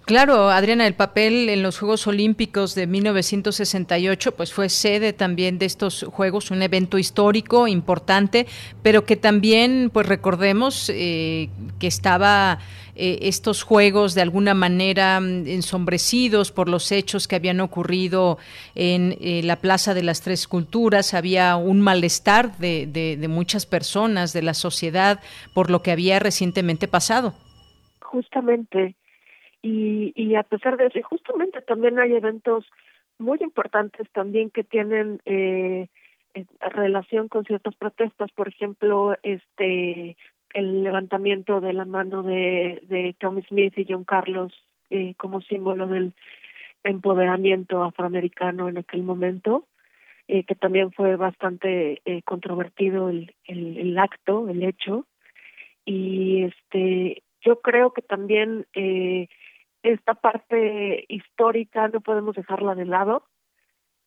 Claro, 0.06 0.52
Adriana, 0.52 0.86
el 0.86 0.94
papel 0.94 1.50
en 1.50 1.64
los 1.64 1.80
Juegos 1.80 2.06
Olímpicos 2.06 2.76
de 2.76 2.86
1968 2.86 4.36
pues 4.36 4.54
fue 4.54 4.70
sede 4.70 5.14
también 5.14 5.58
de 5.58 5.66
estos 5.66 6.04
Juegos, 6.04 6.52
un 6.52 6.62
evento 6.62 7.00
histórico 7.00 7.68
importante, 7.68 8.46
pero 8.84 9.04
que 9.04 9.16
también 9.16 9.90
pues 9.92 10.06
recordemos 10.06 10.92
eh, 10.94 11.50
que 11.80 11.88
estaba 11.88 12.60
eh, 12.96 13.18
estos 13.24 13.64
Juegos 13.64 14.14
de 14.14 14.22
alguna 14.22 14.54
manera 14.54 15.20
mm, 15.20 15.48
ensombrecidos 15.48 16.52
por 16.52 16.70
los 16.70 16.92
hechos 16.92 17.28
que 17.28 17.38
habían 17.38 17.60
ocurrido 17.60 18.38
en 18.76 19.18
eh, 19.20 19.42
la 19.44 19.56
Plaza 19.56 19.96
de 19.96 20.04
las 20.04 20.22
Tres 20.22 20.48
Culturas, 20.48 21.16
había 21.16 21.56
un 21.56 21.82
malestar 21.82 22.56
de, 22.60 22.86
de, 22.86 23.18
de 23.18 23.28
muchas 23.28 23.66
personas, 23.66 24.34
de 24.34 24.44
la 24.44 24.54
sociedad, 24.54 25.20
por 25.56 25.72
lo 25.72 25.82
que 25.82 25.90
había 25.90 26.20
recientemente 26.20 26.88
pasado. 26.88 27.34
Justamente 28.02 28.96
y, 29.66 30.14
y 30.16 30.36
a 30.36 30.44
pesar 30.44 30.78
de 30.78 30.86
eso, 30.86 31.00
justamente 31.02 31.60
también 31.60 31.98
hay 31.98 32.14
eventos 32.14 32.66
muy 33.18 33.40
importantes 33.42 34.08
también 34.12 34.52
que 34.52 34.64
tienen 34.64 35.20
eh, 35.26 35.88
relación 36.60 37.30
con 37.30 37.46
ciertas 37.46 37.74
protestas, 37.76 38.32
por 38.34 38.48
ejemplo, 38.48 39.18
este 39.24 40.18
el 40.54 40.84
levantamiento 40.84 41.62
de 41.62 41.74
la 41.74 41.86
mano 41.86 42.22
de, 42.22 42.84
de 42.84 43.16
Tommy 43.20 43.42
Smith 43.42 43.74
y 43.78 43.88
John 43.90 44.04
Carlos 44.04 44.54
eh, 44.92 45.16
como 45.18 45.42
símbolo 45.42 45.88
del 45.88 46.14
empoderamiento 46.84 47.84
afroamericano 47.84 48.70
en 48.70 48.78
aquel 48.78 49.02
momento, 49.02 49.68
eh, 50.28 50.44
que 50.44 50.54
también 50.54 50.92
fue 50.92 51.16
bastante 51.16 52.04
eh, 52.06 52.22
controvertido 52.22 53.10
el, 53.10 53.34
el, 53.46 53.78
el 53.80 53.98
acto, 53.98 54.48
el 54.48 54.62
hecho, 54.62 55.08
y 55.86 56.44
este 56.44 57.24
yo 57.42 57.62
creo 57.62 57.94
que 57.94 58.02
también 58.02 58.66
eh, 58.74 59.28
esta 59.86 60.16
parte 60.16 61.06
histórica 61.08 61.88
no 61.88 62.02
podemos 62.02 62.36
dejarla 62.36 62.76
de 62.76 62.86
lado. 62.86 63.24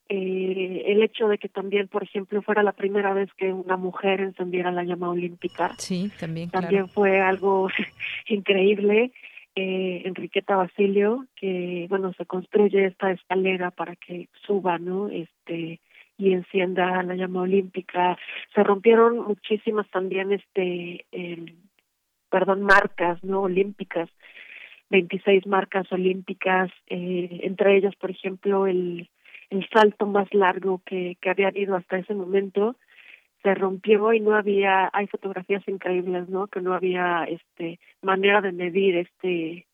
Eh, 0.09 0.85
el 0.87 1.03
hecho 1.03 1.29
de 1.29 1.39
que 1.39 1.49
también, 1.49 1.87
por 1.89 2.03
ejemplo, 2.03 2.41
fuera 2.43 2.63
la 2.63 2.73
primera 2.73 3.13
vez 3.13 3.31
que 3.37 3.53
una 3.53 3.77
mujer 3.77 4.21
encendiera 4.21 4.73
la 4.73 4.83
llama 4.83 5.11
olímpica, 5.11 5.75
sí, 5.77 6.11
también, 6.19 6.51
también 6.51 6.89
fue 6.89 7.21
algo 7.21 7.69
increíble. 8.29 9.13
Eh, 9.55 10.03
Enriqueta 10.05 10.57
Basilio, 10.57 11.27
que 11.35 11.87
bueno, 11.89 12.13
se 12.15 12.27
construye 12.27 12.87
esta 12.87 13.11
escalera 13.11 13.71
para 13.71 13.97
que 13.97 14.29
suba, 14.47 14.79
¿no? 14.79 15.09
Este 15.09 15.81
y 16.17 16.33
encienda 16.33 17.03
la 17.03 17.15
llama 17.15 17.43
olímpica. 17.43 18.19
Se 18.55 18.65
rompieron 18.65 19.19
muchísimas 19.19 19.89
también, 19.91 20.33
este, 20.33 21.07
eh, 21.13 21.55
perdón, 22.29 22.63
marcas, 22.63 23.23
¿no? 23.23 23.43
Olímpicas 23.43 24.11
26 24.91 25.47
marcas 25.47 25.91
olímpicas, 25.93 26.71
eh, 26.87 27.41
entre 27.43 27.77
ellas, 27.77 27.95
por 27.97 28.11
ejemplo, 28.11 28.67
el, 28.67 29.09
el 29.51 29.69
salto 29.69 30.07
más 30.07 30.33
largo 30.33 30.81
que, 30.85 31.17
que 31.21 31.31
había 31.31 31.49
habido 31.49 31.77
hasta 31.77 31.99
ese 31.99 32.15
momento, 32.15 32.77
se 33.43 33.55
rompió 33.55 34.13
y 34.13 34.21
no 34.21 34.35
había, 34.35 34.91
hay 34.93 35.07
fotografías 35.07 35.67
increíbles, 35.69 36.29
¿no? 36.29 36.49
Que 36.49 36.61
no 36.61 36.75
había 36.75 37.25
este 37.25 37.79
manera 38.03 38.41
de 38.41 38.53
medir 38.53 38.97
este 38.97 39.67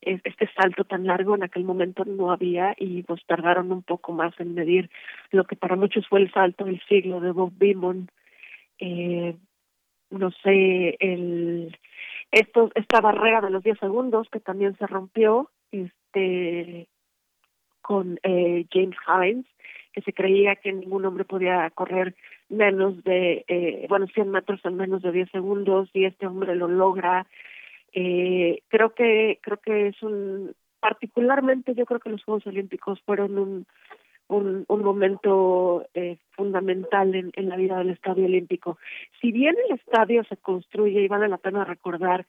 este 0.00 0.48
salto 0.54 0.84
tan 0.84 1.04
largo 1.06 1.34
en 1.34 1.42
aquel 1.42 1.64
momento 1.64 2.04
no 2.04 2.30
había 2.30 2.74
y 2.76 3.02
pues 3.02 3.24
tardaron 3.26 3.72
un 3.72 3.82
poco 3.82 4.12
más 4.12 4.38
en 4.38 4.54
medir 4.54 4.88
lo 5.32 5.44
que 5.44 5.56
para 5.56 5.74
muchos 5.74 6.06
fue 6.06 6.20
el 6.20 6.30
salto 6.32 6.64
del 6.64 6.80
siglo 6.88 7.20
de 7.20 7.32
Bob 7.32 7.52
Beamon 7.56 8.08
eh, 8.78 9.34
no 10.10 10.30
sé 10.30 10.96
el 11.00 11.76
esto 12.30 12.70
esta 12.74 13.00
barrera 13.00 13.40
de 13.40 13.50
los 13.50 13.62
10 13.62 13.78
segundos 13.78 14.28
que 14.30 14.40
también 14.40 14.76
se 14.78 14.86
rompió 14.86 15.50
este 15.70 16.88
con 17.80 18.18
eh, 18.22 18.66
James 18.70 18.96
Hines 19.06 19.46
que 19.92 20.02
se 20.02 20.12
creía 20.12 20.56
que 20.56 20.72
ningún 20.72 21.06
hombre 21.06 21.24
podía 21.24 21.70
correr 21.70 22.14
menos 22.48 23.02
de 23.04 23.44
eh, 23.48 23.86
bueno 23.88 24.06
100 24.06 24.30
metros 24.30 24.60
en 24.64 24.76
menos 24.76 25.02
de 25.02 25.12
10 25.12 25.30
segundos 25.30 25.88
y 25.94 26.04
este 26.04 26.26
hombre 26.26 26.54
lo 26.54 26.68
logra. 26.68 27.26
Eh, 27.92 28.62
creo 28.68 28.94
que 28.94 29.38
creo 29.40 29.56
que 29.58 29.88
es 29.88 30.02
un 30.02 30.54
particularmente 30.80 31.74
yo 31.74 31.86
creo 31.86 32.00
que 32.00 32.10
los 32.10 32.22
Juegos 32.24 32.46
Olímpicos 32.46 33.00
fueron 33.02 33.38
un 33.38 33.66
un, 34.28 34.64
un 34.68 34.82
momento 34.82 35.86
eh, 35.94 36.18
fundamental 36.32 37.14
en, 37.14 37.30
en, 37.34 37.48
la 37.48 37.56
vida 37.56 37.78
del 37.78 37.90
Estadio 37.90 38.24
Olímpico. 38.24 38.78
Si 39.20 39.30
bien 39.32 39.54
el 39.68 39.76
estadio 39.76 40.24
se 40.24 40.36
construye 40.36 41.02
y 41.02 41.08
vale 41.08 41.28
la 41.28 41.38
pena 41.38 41.64
recordar 41.64 42.26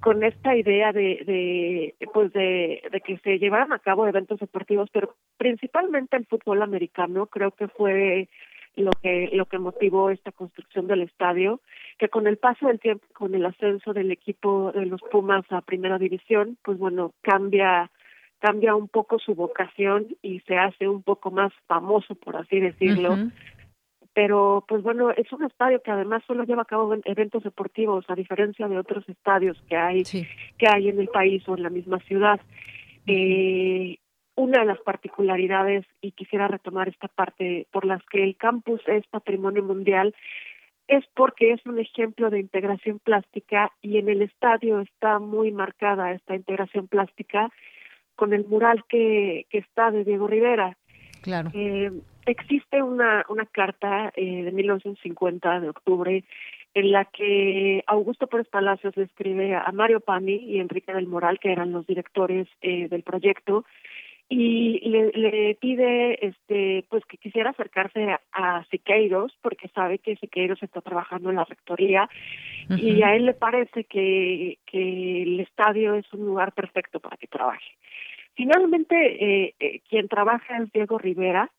con 0.00 0.24
esta 0.24 0.56
idea 0.56 0.92
de, 0.92 1.22
de 1.26 2.08
pues 2.12 2.32
de, 2.32 2.82
de 2.90 3.00
que 3.00 3.18
se 3.18 3.38
llevaran 3.38 3.72
a 3.72 3.78
cabo 3.78 4.06
eventos 4.06 4.40
deportivos, 4.40 4.88
pero 4.92 5.14
principalmente 5.36 6.16
el 6.16 6.26
fútbol 6.26 6.62
americano, 6.62 7.26
creo 7.26 7.50
que 7.50 7.68
fue 7.68 8.28
lo 8.76 8.90
que 9.02 9.30
lo 9.32 9.46
que 9.46 9.58
motivó 9.58 10.10
esta 10.10 10.32
construcción 10.32 10.86
del 10.86 11.02
estadio 11.02 11.60
que 11.96 12.08
con 12.08 12.26
el 12.26 12.38
paso 12.38 12.66
del 12.66 12.80
tiempo 12.80 13.06
con 13.12 13.32
el 13.34 13.46
ascenso 13.46 13.92
del 13.92 14.10
equipo 14.10 14.72
de 14.72 14.86
los 14.86 15.00
Pumas 15.12 15.44
a 15.50 15.60
primera 15.60 15.96
división 15.96 16.58
pues 16.60 16.76
bueno 16.76 17.12
cambia 17.22 17.90
cambia 18.44 18.74
un 18.74 18.88
poco 18.88 19.18
su 19.18 19.34
vocación 19.34 20.06
y 20.20 20.40
se 20.40 20.58
hace 20.58 20.86
un 20.86 21.02
poco 21.02 21.30
más 21.30 21.50
famoso 21.66 22.14
por 22.14 22.36
así 22.36 22.60
decirlo. 22.60 23.16
Pero 24.12 24.66
pues 24.68 24.82
bueno 24.82 25.12
es 25.12 25.32
un 25.32 25.44
estadio 25.44 25.80
que 25.80 25.90
además 25.90 26.22
solo 26.26 26.44
lleva 26.44 26.60
a 26.60 26.66
cabo 26.66 26.94
eventos 27.06 27.42
deportivos 27.42 28.04
a 28.08 28.14
diferencia 28.14 28.68
de 28.68 28.76
otros 28.76 29.08
estadios 29.08 29.56
que 29.66 29.76
hay 29.78 30.02
que 30.58 30.68
hay 30.68 30.90
en 30.90 31.00
el 31.00 31.08
país 31.08 31.42
o 31.48 31.56
en 31.56 31.62
la 31.62 31.70
misma 31.70 32.00
ciudad. 32.00 32.38
Eh, 33.06 33.96
una 34.36 34.60
de 34.60 34.66
las 34.66 34.80
particularidades, 34.80 35.86
y 36.02 36.10
quisiera 36.10 36.48
retomar 36.48 36.88
esta 36.88 37.06
parte, 37.06 37.68
por 37.70 37.84
las 37.84 38.02
que 38.10 38.24
el 38.24 38.36
campus 38.36 38.80
es 38.88 39.06
patrimonio 39.06 39.62
mundial, 39.62 40.12
es 40.88 41.04
porque 41.14 41.52
es 41.52 41.64
un 41.66 41.78
ejemplo 41.78 42.30
de 42.30 42.40
integración 42.40 42.98
plástica 42.98 43.70
y 43.80 43.98
en 43.98 44.08
el 44.08 44.22
estadio 44.22 44.80
está 44.80 45.20
muy 45.20 45.52
marcada 45.52 46.12
esta 46.12 46.34
integración 46.34 46.88
plástica 46.88 47.50
con 48.16 48.32
el 48.32 48.46
mural 48.46 48.84
que, 48.88 49.46
que 49.50 49.58
está 49.58 49.90
de 49.90 50.04
Diego 50.04 50.26
Rivera. 50.26 50.76
Claro. 51.22 51.50
Eh, 51.54 51.90
existe 52.26 52.82
una, 52.82 53.24
una 53.28 53.46
carta 53.46 54.12
eh, 54.16 54.44
de 54.44 54.52
1950 54.52 55.60
de 55.60 55.68
octubre 55.68 56.24
en 56.74 56.90
la 56.90 57.04
que 57.04 57.84
Augusto 57.86 58.26
Pérez 58.26 58.48
Palacios 58.48 58.96
le 58.96 59.04
escribe 59.04 59.54
a 59.54 59.70
Mario 59.72 60.00
Pani 60.00 60.34
y 60.34 60.58
Enrique 60.58 60.92
del 60.92 61.06
Moral, 61.06 61.38
que 61.38 61.52
eran 61.52 61.72
los 61.72 61.86
directores 61.86 62.48
eh, 62.62 62.88
del 62.88 63.04
proyecto, 63.04 63.64
y 64.28 64.80
le, 64.88 65.12
le 65.12 65.54
pide 65.56 66.26
este 66.26 66.84
pues 66.88 67.04
que 67.04 67.18
quisiera 67.18 67.50
acercarse 67.50 68.16
a, 68.32 68.64
Siqueiros 68.70 69.36
porque 69.42 69.68
sabe 69.68 69.98
que 69.98 70.16
Siqueiros 70.16 70.62
está 70.62 70.80
trabajando 70.80 71.30
en 71.30 71.36
la 71.36 71.44
rectoría 71.44 72.08
y 72.70 73.02
a 73.02 73.14
él 73.14 73.26
le 73.26 73.34
parece 73.34 73.84
que, 73.84 74.58
que 74.64 75.22
el 75.22 75.40
estadio 75.40 75.94
es 75.94 76.10
un 76.14 76.24
lugar 76.24 76.52
perfecto 76.52 77.00
para 77.00 77.18
que 77.18 77.26
trabaje. 77.26 77.76
Finalmente, 78.34 78.96
eh, 78.96 79.54
eh, 79.60 79.80
quien 79.88 80.08
trabaja 80.08 80.56
es 80.58 80.72
Diego 80.72 80.98
Rivera, 80.98 81.52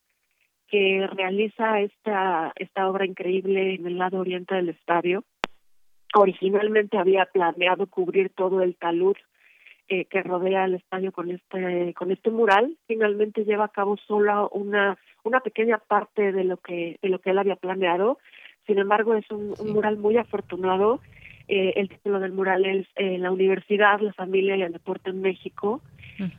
que 0.68 1.06
realiza 1.06 1.80
esta, 1.80 2.52
esta 2.56 2.88
obra 2.88 3.06
increíble 3.06 3.74
en 3.74 3.86
el 3.86 3.98
lado 3.98 4.18
oriente 4.18 4.56
del 4.56 4.70
estadio. 4.70 5.24
Originalmente 6.14 6.98
había 6.98 7.26
planeado 7.26 7.86
cubrir 7.86 8.30
todo 8.30 8.62
el 8.62 8.76
talud 8.76 9.16
eh, 9.88 10.06
que 10.06 10.20
rodea 10.22 10.64
el 10.64 10.74
estadio 10.74 11.12
con 11.12 11.30
este 11.30 11.94
con 11.94 12.10
este 12.10 12.30
mural 12.30 12.76
finalmente 12.88 13.44
lleva 13.44 13.66
a 13.66 13.68
cabo 13.68 13.96
solo 13.96 14.48
una 14.50 14.98
una 15.22 15.38
pequeña 15.38 15.78
parte 15.78 16.32
de 16.32 16.42
lo 16.42 16.56
que 16.56 16.98
de 17.00 17.08
lo 17.08 17.20
que 17.20 17.30
él 17.30 17.38
había 17.38 17.54
planeado. 17.54 18.18
Sin 18.66 18.78
embargo 18.78 19.14
es 19.14 19.30
un, 19.30 19.54
mural 19.72 19.96
muy 19.96 20.16
afortunado. 20.16 21.00
Eh, 21.46 21.74
el 21.76 21.88
título 21.88 22.18
del 22.18 22.32
mural 22.32 22.66
es 22.66 22.88
eh, 22.96 23.18
la 23.18 23.30
universidad 23.30 24.00
la 24.00 24.12
familia 24.12 24.56
y 24.56 24.62
el 24.62 24.72
deporte 24.72 25.10
en 25.10 25.20
México. 25.20 25.80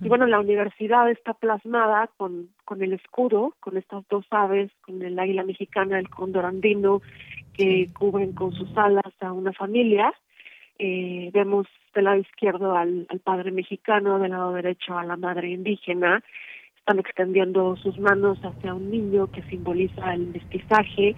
Y 0.01 0.09
bueno 0.09 0.25
la 0.25 0.41
universidad 0.41 1.09
está 1.09 1.33
plasmada 1.33 2.09
con 2.17 2.49
con 2.65 2.81
el 2.81 2.91
escudo 2.91 3.55
con 3.61 3.77
estas 3.77 4.05
dos 4.09 4.25
aves 4.31 4.71
con 4.81 5.01
el 5.01 5.17
águila 5.17 5.43
mexicana 5.43 5.99
el 5.99 6.09
cóndor 6.09 6.43
andino 6.45 7.01
que 7.53 7.87
cubren 7.93 8.33
con 8.33 8.51
sus 8.53 8.75
alas 8.75 9.13
a 9.21 9.31
una 9.31 9.53
familia 9.53 10.13
eh, 10.79 11.29
vemos 11.33 11.67
del 11.93 12.05
lado 12.05 12.17
izquierdo 12.17 12.75
al, 12.75 13.07
al 13.09 13.19
padre 13.19 13.51
mexicano, 13.51 14.19
del 14.19 14.31
lado 14.31 14.53
derecho 14.53 14.97
a 14.97 15.03
la 15.03 15.17
madre 15.17 15.49
indígena, 15.49 16.23
están 16.77 16.99
extendiendo 16.99 17.75
sus 17.75 17.99
manos 17.99 18.39
hacia 18.39 18.73
un 18.73 18.89
niño 18.89 19.29
que 19.31 19.43
simboliza 19.43 20.13
el 20.13 20.27
mestizaje, 20.27 21.15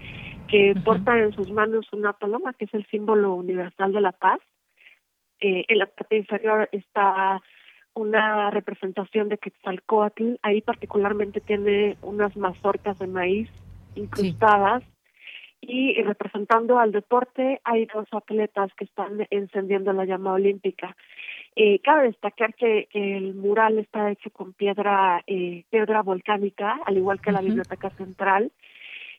que 0.48 0.74
porta 0.84 1.16
en 1.16 1.32
sus 1.32 1.50
manos 1.50 1.86
una 1.92 2.12
paloma, 2.12 2.54
que 2.54 2.64
es 2.64 2.74
el 2.74 2.84
símbolo 2.86 3.34
universal 3.34 3.92
de 3.92 4.00
la 4.00 4.10
paz. 4.10 4.40
Eh, 5.38 5.64
en 5.68 5.78
la 5.78 5.86
parte 5.86 6.16
inferior 6.16 6.68
está 6.72 7.40
una 7.94 8.50
representación 8.50 9.28
de 9.28 9.38
Quetzalcoatl, 9.38 10.34
ahí 10.42 10.60
particularmente 10.60 11.40
tiene 11.40 11.96
unas 12.02 12.36
mazorcas 12.36 12.98
de 12.98 13.06
maíz 13.06 13.48
incrustadas 13.94 14.82
y 15.72 16.02
representando 16.02 16.80
al 16.80 16.90
deporte 16.90 17.60
hay 17.62 17.86
dos 17.86 18.08
atletas 18.10 18.72
que 18.76 18.84
están 18.84 19.24
encendiendo 19.30 19.92
la 19.92 20.04
llama 20.04 20.32
olímpica. 20.32 20.96
Eh, 21.54 21.78
cabe 21.78 22.08
destacar 22.08 22.54
que, 22.54 22.88
el 22.92 23.34
mural 23.34 23.78
está 23.78 24.10
hecho 24.10 24.30
con 24.30 24.52
piedra 24.52 25.22
eh, 25.28 25.64
piedra 25.70 26.02
volcánica, 26.02 26.80
al 26.84 26.96
igual 26.96 27.20
que 27.20 27.30
la 27.30 27.40
biblioteca 27.40 27.90
central, 27.90 28.50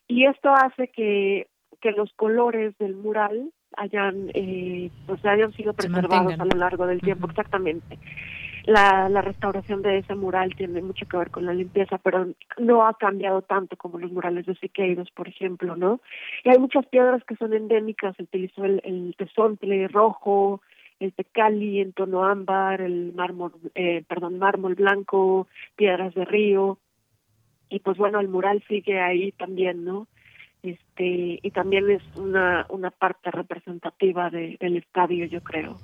y 0.10 0.26
esto 0.26 0.54
hace 0.54 0.90
que, 0.90 1.48
que 1.80 1.92
los 1.92 2.12
colores 2.14 2.78
del 2.80 2.96
mural 2.96 3.52
hayan 3.78 4.30
eh, 4.34 4.90
pues 5.08 5.24
hayan 5.26 5.54
sido 5.54 5.74
preservados 5.74 6.38
a 6.38 6.44
lo 6.46 6.60
largo 6.60 6.86
del 6.86 7.00
tiempo, 7.00 7.28
exactamente 7.28 7.98
la, 8.66 9.10
la 9.10 9.22
restauración 9.22 9.82
de 9.82 10.00
ese 10.00 10.16
mural 10.16 10.56
tiene 10.56 10.82
mucho 10.82 11.08
que 11.08 11.18
ver 11.18 11.32
con 11.32 11.46
la 11.46 11.54
limpieza, 11.54 11.98
pero 11.98 12.28
no 12.58 12.86
ha 12.86 12.94
cambiado 12.94 13.42
tanto 13.42 13.76
como 13.76 14.00
los 14.00 14.12
murales 14.12 14.46
de 14.46 14.56
Siqueiros, 14.56 15.10
por 15.12 15.28
ejemplo, 15.28 15.76
¿no? 15.76 16.02
Y 16.44 16.50
hay 16.50 16.60
muchas 16.60 16.86
piedras 16.88 17.24
que 17.24 17.36
son 17.36 17.54
endémicas, 17.54 18.16
se 18.16 18.24
utilizó 18.24 18.66
el, 18.66 18.82
el 18.84 19.90
rojo, 19.90 20.62
el 21.00 21.14
tecali 21.14 21.80
en 21.82 21.94
tono 21.94 22.24
ámbar, 22.24 22.82
el 22.82 23.14
mármol, 23.14 23.54
eh, 23.74 24.04
perdón, 24.08 24.38
mármol 24.38 24.76
blanco, 24.76 25.48
piedras 25.76 26.14
de 26.14 26.26
río, 26.26 26.78
y 27.70 27.80
pues 27.80 27.98
bueno, 27.98 28.20
el 28.20 28.28
mural 28.28 28.64
sigue 28.68 29.00
ahí 29.00 29.32
también, 29.32 29.84
¿no? 29.86 30.08
Este 30.64 31.40
y 31.42 31.52
también 31.52 31.90
es 31.90 32.02
una, 32.16 32.66
una 32.70 32.92
parte 32.92 33.32
representativa 33.32 34.30
de, 34.30 34.58
del 34.60 34.78
estadio, 34.78 35.26
yo 35.26 35.42
creo. 35.42 35.80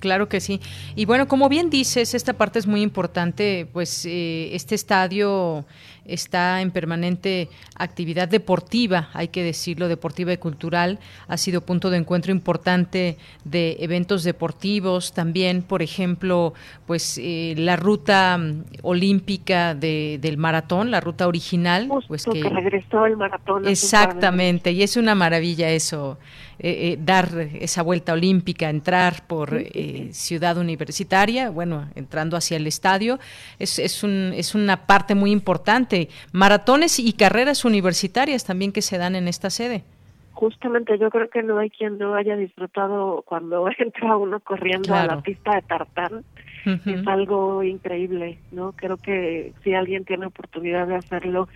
claro 0.00 0.28
que 0.28 0.40
sí. 0.40 0.60
Y 0.94 1.04
bueno, 1.06 1.28
como 1.28 1.48
bien 1.48 1.70
dices, 1.70 2.14
esta 2.14 2.34
parte 2.34 2.58
es 2.58 2.66
muy 2.66 2.82
importante, 2.82 3.66
pues 3.72 4.04
eh, 4.06 4.54
este 4.54 4.74
estadio 4.74 5.64
está 6.10 6.60
en 6.60 6.70
permanente 6.70 7.48
actividad 7.76 8.28
deportiva, 8.28 9.08
hay 9.12 9.28
que 9.28 9.42
decirlo, 9.42 9.88
deportiva 9.88 10.32
y 10.32 10.36
cultural. 10.36 10.98
Ha 11.28 11.36
sido 11.36 11.62
punto 11.62 11.90
de 11.90 11.98
encuentro 11.98 12.32
importante 12.32 13.16
de 13.44 13.76
eventos 13.80 14.24
deportivos. 14.24 15.12
También, 15.12 15.62
por 15.62 15.82
ejemplo, 15.82 16.54
pues 16.86 17.18
eh, 17.22 17.54
la 17.56 17.76
ruta 17.76 18.36
mm, 18.38 18.64
olímpica 18.82 19.74
de, 19.74 20.18
del 20.20 20.36
maratón, 20.36 20.90
la 20.90 21.00
ruta 21.00 21.26
original. 21.26 21.88
pues 22.08 22.24
que, 22.24 22.42
regresó 22.42 23.06
el 23.06 23.16
maratón. 23.16 23.66
Exactamente, 23.66 24.72
y 24.72 24.82
es 24.82 24.96
una 24.96 25.14
maravilla 25.14 25.70
eso. 25.70 26.18
Eh, 26.62 26.92
eh, 26.92 26.96
dar 27.00 27.28
esa 27.58 27.82
vuelta 27.82 28.12
olímpica, 28.12 28.68
entrar 28.68 29.26
por 29.26 29.54
eh, 29.54 30.10
ciudad 30.12 30.58
universitaria, 30.58 31.48
bueno, 31.48 31.88
entrando 31.94 32.36
hacia 32.36 32.58
el 32.58 32.66
estadio, 32.66 33.18
es, 33.58 33.78
es, 33.78 34.04
un, 34.04 34.34
es 34.34 34.54
una 34.54 34.86
parte 34.86 35.14
muy 35.14 35.30
importante. 35.30 36.10
Maratones 36.32 36.98
y 36.98 37.14
carreras 37.14 37.64
universitarias 37.64 38.44
también 38.44 38.72
que 38.72 38.82
se 38.82 38.98
dan 38.98 39.16
en 39.16 39.26
esta 39.26 39.48
sede. 39.48 39.84
Justamente 40.32 40.98
yo 40.98 41.08
creo 41.08 41.30
que 41.30 41.42
no 41.42 41.56
hay 41.56 41.70
quien 41.70 41.96
no 41.96 42.14
haya 42.14 42.36
disfrutado 42.36 43.22
cuando 43.22 43.66
entra 43.78 44.18
uno 44.18 44.38
corriendo 44.40 44.94
a 44.94 45.06
la 45.06 45.22
pista 45.22 45.54
de 45.54 45.62
tartán. 45.62 46.24
Es 46.66 47.06
algo 47.06 47.62
increíble, 47.62 48.38
¿no? 48.52 48.72
Creo 48.72 48.98
que 48.98 49.54
si 49.64 49.72
alguien 49.72 50.04
tiene 50.04 50.26
oportunidad 50.26 50.86
de 50.86 50.96
hacerlo, 50.96 51.48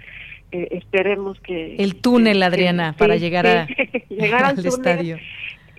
eh, 0.54 0.68
esperemos 0.70 1.40
que... 1.40 1.74
El 1.76 2.00
túnel, 2.00 2.40
Adriana, 2.40 2.94
para 2.96 3.16
llegar, 3.16 3.44
a, 3.44 3.66
llegar 4.08 4.44
al, 4.44 4.64
estadio. 4.64 5.16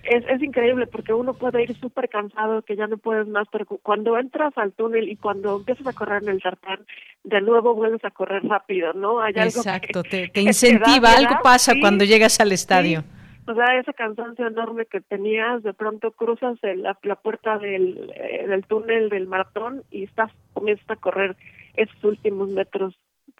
Es, 0.04 0.22
es, 0.28 0.42
increíble 0.42 0.86
porque 0.86 1.14
uno 1.14 1.32
puede 1.32 1.62
ir 1.62 1.74
súper 1.78 2.10
cansado, 2.10 2.60
que 2.60 2.76
ya 2.76 2.86
no 2.86 2.98
puedes 2.98 3.26
más, 3.26 3.48
pero 3.50 3.64
cuando 3.64 4.18
entras 4.18 4.52
al 4.56 4.72
túnel 4.72 5.08
y 5.08 5.16
cuando 5.16 5.56
empiezas 5.56 5.86
a 5.86 5.94
correr 5.94 6.22
en 6.24 6.28
el 6.28 6.42
tartán, 6.42 6.80
de 7.24 7.40
nuevo 7.40 7.74
vuelves 7.74 8.04
a 8.04 8.10
correr 8.10 8.44
rápido, 8.44 8.92
¿no? 8.92 9.20
Hay 9.20 9.32
algo 9.36 9.60
Exacto, 9.60 10.02
te, 10.02 10.30
incentiva, 10.40 11.12
algo 11.16 11.36
pasa 11.42 11.72
cuando 11.80 12.04
llegas 12.04 12.38
al 12.38 12.52
estadio. 12.52 13.02
O 13.48 13.54
sea, 13.54 13.78
ese 13.78 13.94
cansancio 13.94 14.46
enorme 14.46 14.84
que 14.84 15.00
tenías, 15.00 15.62
de 15.62 15.72
pronto 15.72 16.10
cruzas 16.10 16.58
la, 16.62 16.98
la, 17.02 17.16
puerta 17.16 17.58
del, 17.58 18.12
eh, 18.14 18.46
del 18.46 18.66
túnel 18.66 19.08
del 19.08 19.26
maratón 19.26 19.84
y 19.90 20.04
estás 20.04 20.30
comienzas 20.52 20.90
a 20.90 20.96
correr 20.96 21.34
esos 21.76 22.04
últimos 22.04 22.50
metros 22.50 22.94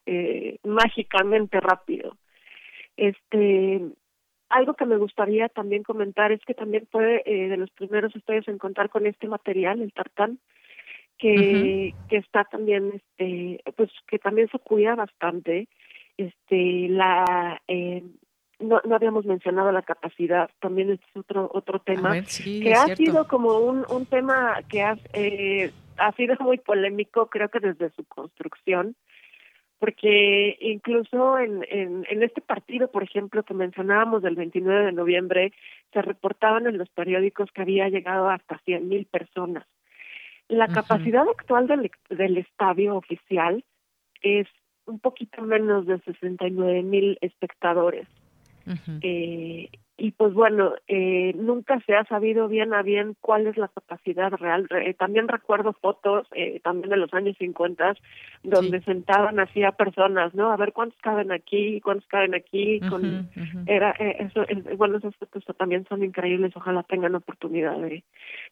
eh, 0.07 0.59
mágicamente 0.65 1.61
rápido. 1.61 2.17
Este, 2.97 3.83
algo 4.49 4.75
que 4.75 4.87
me 4.87 4.97
gustaría 4.97 5.49
también 5.49 5.83
comentar 5.83 6.33
es 6.33 6.41
que 6.47 6.55
también 6.55 6.87
fue 6.91 7.23
eh, 7.27 7.49
de 7.49 7.57
los 7.57 7.71
primeros 7.71 8.15
ustedes 8.15 8.47
en 8.49 8.59
contar 8.59 8.89
con 8.89 9.07
este 9.07 9.29
material, 9.29 9.83
el 9.83 9.93
tartán, 9.93 10.39
que, 11.19 11.95
que 12.09 12.17
está 12.17 12.45
también, 12.45 12.93
este, 12.95 13.61
pues 13.77 13.91
que 14.07 14.19
también 14.19 14.49
se 14.51 14.59
cuida 14.59 14.95
bastante. 14.95 15.69
Este, 16.17 16.89
la, 16.89 17.61
eh, 17.69 18.03
no, 18.59 18.81
no 18.85 18.95
habíamos 18.95 19.27
mencionado 19.27 19.73
la 19.73 19.83
capacidad, 19.83 20.49
también 20.61 20.91
es 20.93 21.01
otro 21.15 21.51
otro 21.53 21.81
tema 21.81 22.15
que 22.23 22.73
ha 22.73 22.97
sido 22.97 23.29
como 23.29 23.59
un, 23.59 23.85
un 23.91 24.07
tema 24.07 24.61
que 24.69 24.83
ha, 24.83 24.97
eh, 25.13 25.73
ha 25.99 26.13
sido 26.13 26.37
muy 26.41 26.59
polémico, 26.59 27.29
creo 27.29 27.49
que 27.51 27.61
desde 27.61 27.91
su 27.91 28.05
construcción 28.05 28.97
porque 29.79 30.57
incluso 30.61 31.39
en, 31.39 31.65
en, 31.69 32.07
en, 32.09 32.23
este 32.23 32.41
partido, 32.41 32.91
por 32.91 33.03
ejemplo, 33.03 33.43
que 33.43 33.55
mencionábamos 33.55 34.23
del 34.23 34.35
29 34.35 34.87
de 34.87 34.93
noviembre, 34.93 35.53
se 35.93 36.03
reportaban 36.03 36.67
en 36.67 36.79
los 36.79 36.89
periódicos 36.91 37.51
que 37.53 37.63
había 37.63 37.89
llegado 37.89 38.29
hasta 38.31 38.59
100 38.59 38.89
mil 38.89 39.07
personas. 39.07 39.67
La 40.49 40.69
capacidad 40.69 41.29
actual 41.29 41.67
del, 41.67 41.91
del 42.09 42.39
estadio 42.39 42.97
oficial 42.97 43.65
es 44.23 44.47
un 44.87 45.01
poquito 45.01 45.43
menos 45.43 45.87
de 45.87 45.99
69 46.01 46.83
mil 46.83 47.19
espectadores. 47.21 48.07
eh, 49.03 49.69
y 49.99 50.11
pues 50.13 50.35
bueno, 50.35 50.75
eh, 50.89 51.33
nunca 51.37 51.81
se 51.87 51.95
ha 51.95 52.05
sabido 52.05 52.49
bien 52.49 52.75
a 52.75 52.83
bien 52.83 53.17
cuál 53.21 53.47
es 53.47 53.57
la 53.57 53.69
capacidad 53.69 54.31
real. 54.33 54.69
también 54.99 55.27
recuerdo 55.27 55.73
fotos, 55.73 56.27
eh, 56.33 56.61
también 56.61 56.91
de 56.91 56.99
los 56.99 57.13
años 57.15 57.37
50, 57.39 57.95
donde 58.43 58.83
sentaban 58.83 59.41
así 59.41 59.63
a 59.65 59.73
personas, 59.73 60.35
¿no? 60.35 60.53
A 60.53 60.57
ver 60.57 60.73
cuántos 60.73 61.01
caben 61.01 61.33
aquí, 61.33 61.81
cuántos 61.81 62.07
caben 62.09 62.35
aquí. 62.35 62.81
con 62.89 63.31
era 63.67 63.95
eh, 63.99 64.29
eso, 64.29 64.45
Bueno, 64.77 64.99
esas 64.99 65.17
fotos 65.17 65.45
también 65.57 65.87
son 65.89 66.05
increíbles, 66.05 66.53
ojalá 66.55 66.83
tengan 66.83 67.15
oportunidad 67.15 67.79
de, 67.79 68.05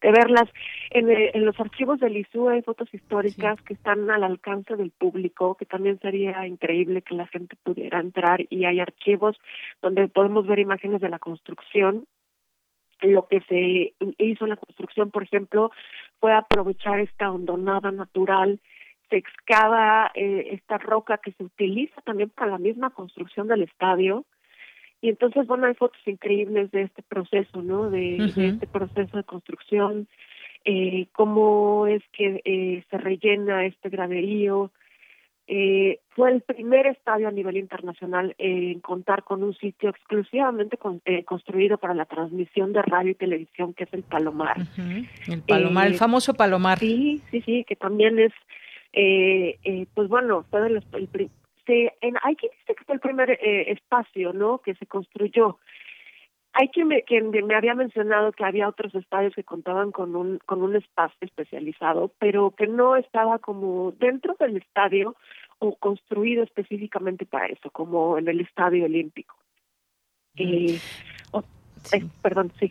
de 0.02 0.10
verlas. 0.12 0.48
En, 0.90 1.10
eh, 1.10 1.30
en 1.34 1.44
los 1.44 1.58
archivos 1.60 2.00
del 2.00 2.16
ISU 2.16 2.48
hay 2.48 2.62
fotos 2.62 2.92
históricas 2.92 3.60
que 3.62 3.74
están 3.74 4.10
al 4.10 4.24
alcance 4.24 4.76
del 4.76 4.90
público, 4.90 5.56
que 5.56 5.66
también 5.66 5.98
sería 6.00 6.46
increíble 6.46 7.02
que 7.02 7.14
la 7.14 7.26
gente 7.26 7.56
pudiera 7.62 8.00
entrar 8.00 8.44
y 8.50 8.64
hay 8.64 8.80
archivos 8.80 9.36
donde 9.82 10.08
podemos 10.08 10.46
ver 10.46 10.58
imágenes 10.58 11.00
de 11.00 11.08
la 11.08 11.18
construcción 11.34 12.06
lo 13.02 13.26
que 13.26 13.40
se 13.42 13.94
hizo 14.18 14.44
en 14.44 14.50
la 14.50 14.56
construcción, 14.56 15.10
por 15.10 15.24
ejemplo, 15.24 15.70
fue 16.20 16.32
aprovechar 16.32 17.00
esta 17.00 17.30
hondonada 17.30 17.90
natural, 17.90 18.60
se 19.10 19.16
excava 19.16 20.10
eh, 20.14 20.48
esta 20.52 20.78
roca 20.78 21.18
que 21.18 21.32
se 21.32 21.44
utiliza 21.44 22.00
también 22.02 22.30
para 22.30 22.52
la 22.52 22.58
misma 22.58 22.90
construcción 22.90 23.48
del 23.48 23.62
estadio, 23.62 24.24
y 25.02 25.10
entonces, 25.10 25.46
bueno, 25.46 25.66
hay 25.66 25.74
fotos 25.74 26.00
increíbles 26.06 26.70
de 26.70 26.82
este 26.82 27.02
proceso, 27.02 27.62
¿no? 27.62 27.90
De, 27.90 28.16
este 28.24 28.66
proceso 28.66 29.18
de 29.18 29.24
construcción, 29.24 30.08
eh, 30.64 31.08
cómo 31.12 31.86
es 31.86 32.02
que 32.12 32.40
eh, 32.44 32.82
se 32.88 32.96
rellena 32.96 33.66
este 33.66 33.90
graderío, 33.90 34.70
eh, 35.46 36.00
fue 36.16 36.30
el 36.30 36.40
primer 36.40 36.86
estadio 36.86 37.28
a 37.28 37.30
nivel 37.30 37.58
internacional 37.58 38.34
en 38.38 38.80
contar 38.80 39.24
con 39.24 39.42
un 39.42 39.54
sitio 39.54 39.90
exclusivamente 39.90 40.78
eh, 41.04 41.24
construido 41.24 41.76
para 41.76 41.92
la 41.92 42.06
transmisión 42.06 42.72
de 42.72 42.80
radio 42.80 43.10
y 43.10 43.14
televisión, 43.14 43.74
que 43.74 43.84
es 43.84 43.92
el 43.92 44.04
Palomar. 44.04 44.56
El 45.26 45.42
Palomar, 45.42 45.88
el 45.88 45.94
eh, 45.94 45.98
famoso 45.98 46.32
Palomar. 46.32 46.78
Sí, 46.78 47.20
sí, 47.30 47.42
sí, 47.42 47.64
que 47.64 47.76
también 47.76 48.18
es, 48.18 48.32
pues 49.94 50.08
bueno, 50.08 50.46
fue 50.50 50.66
el, 50.66 50.82
en, 51.66 52.14
hay 52.22 52.36
quien 52.36 52.52
dice 52.60 52.74
que 52.74 52.84
fue 52.84 52.94
el 52.94 53.00
primer 53.00 53.38
espacio, 53.42 54.32
¿no? 54.32 54.58
Que 54.58 54.74
se 54.76 54.86
construyó 54.86 55.58
hay 56.54 56.68
quien 56.68 56.88
me, 56.88 57.02
quien 57.02 57.30
me 57.30 57.56
había 57.56 57.74
mencionado 57.74 58.32
que 58.32 58.44
había 58.44 58.68
otros 58.68 58.94
estadios 58.94 59.34
que 59.34 59.42
contaban 59.42 59.90
con 59.90 60.14
un 60.14 60.38
con 60.46 60.62
un 60.62 60.76
espacio 60.76 61.18
especializado, 61.20 62.12
pero 62.18 62.52
que 62.52 62.68
no 62.68 62.96
estaba 62.96 63.40
como 63.40 63.92
dentro 63.98 64.36
del 64.38 64.56
estadio 64.56 65.16
o 65.58 65.74
construido 65.74 66.44
específicamente 66.44 67.26
para 67.26 67.46
eso, 67.46 67.70
como 67.70 68.18
en 68.18 68.28
el 68.28 68.40
Estadio 68.40 68.84
Olímpico. 68.84 69.34
Eh, 70.36 70.78
perdón, 72.22 72.52
sí. 72.58 72.70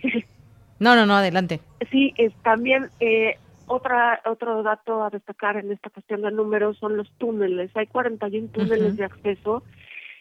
No, 0.79 0.95
no, 0.95 1.05
no, 1.05 1.15
adelante. 1.15 1.59
Sí, 1.91 2.13
es 2.17 2.33
también 2.41 2.89
eh, 2.99 3.37
otra 3.67 4.21
otro 4.25 4.63
dato 4.63 5.03
a 5.03 5.09
destacar 5.09 5.57
en 5.57 5.71
esta 5.71 5.89
cuestión 5.89 6.21
de 6.21 6.31
números 6.31 6.77
son 6.77 6.97
los 6.97 7.09
túneles. 7.17 7.75
Hay 7.75 7.87
41 7.87 8.49
túneles 8.49 8.95
de 8.95 9.05
acceso 9.05 9.63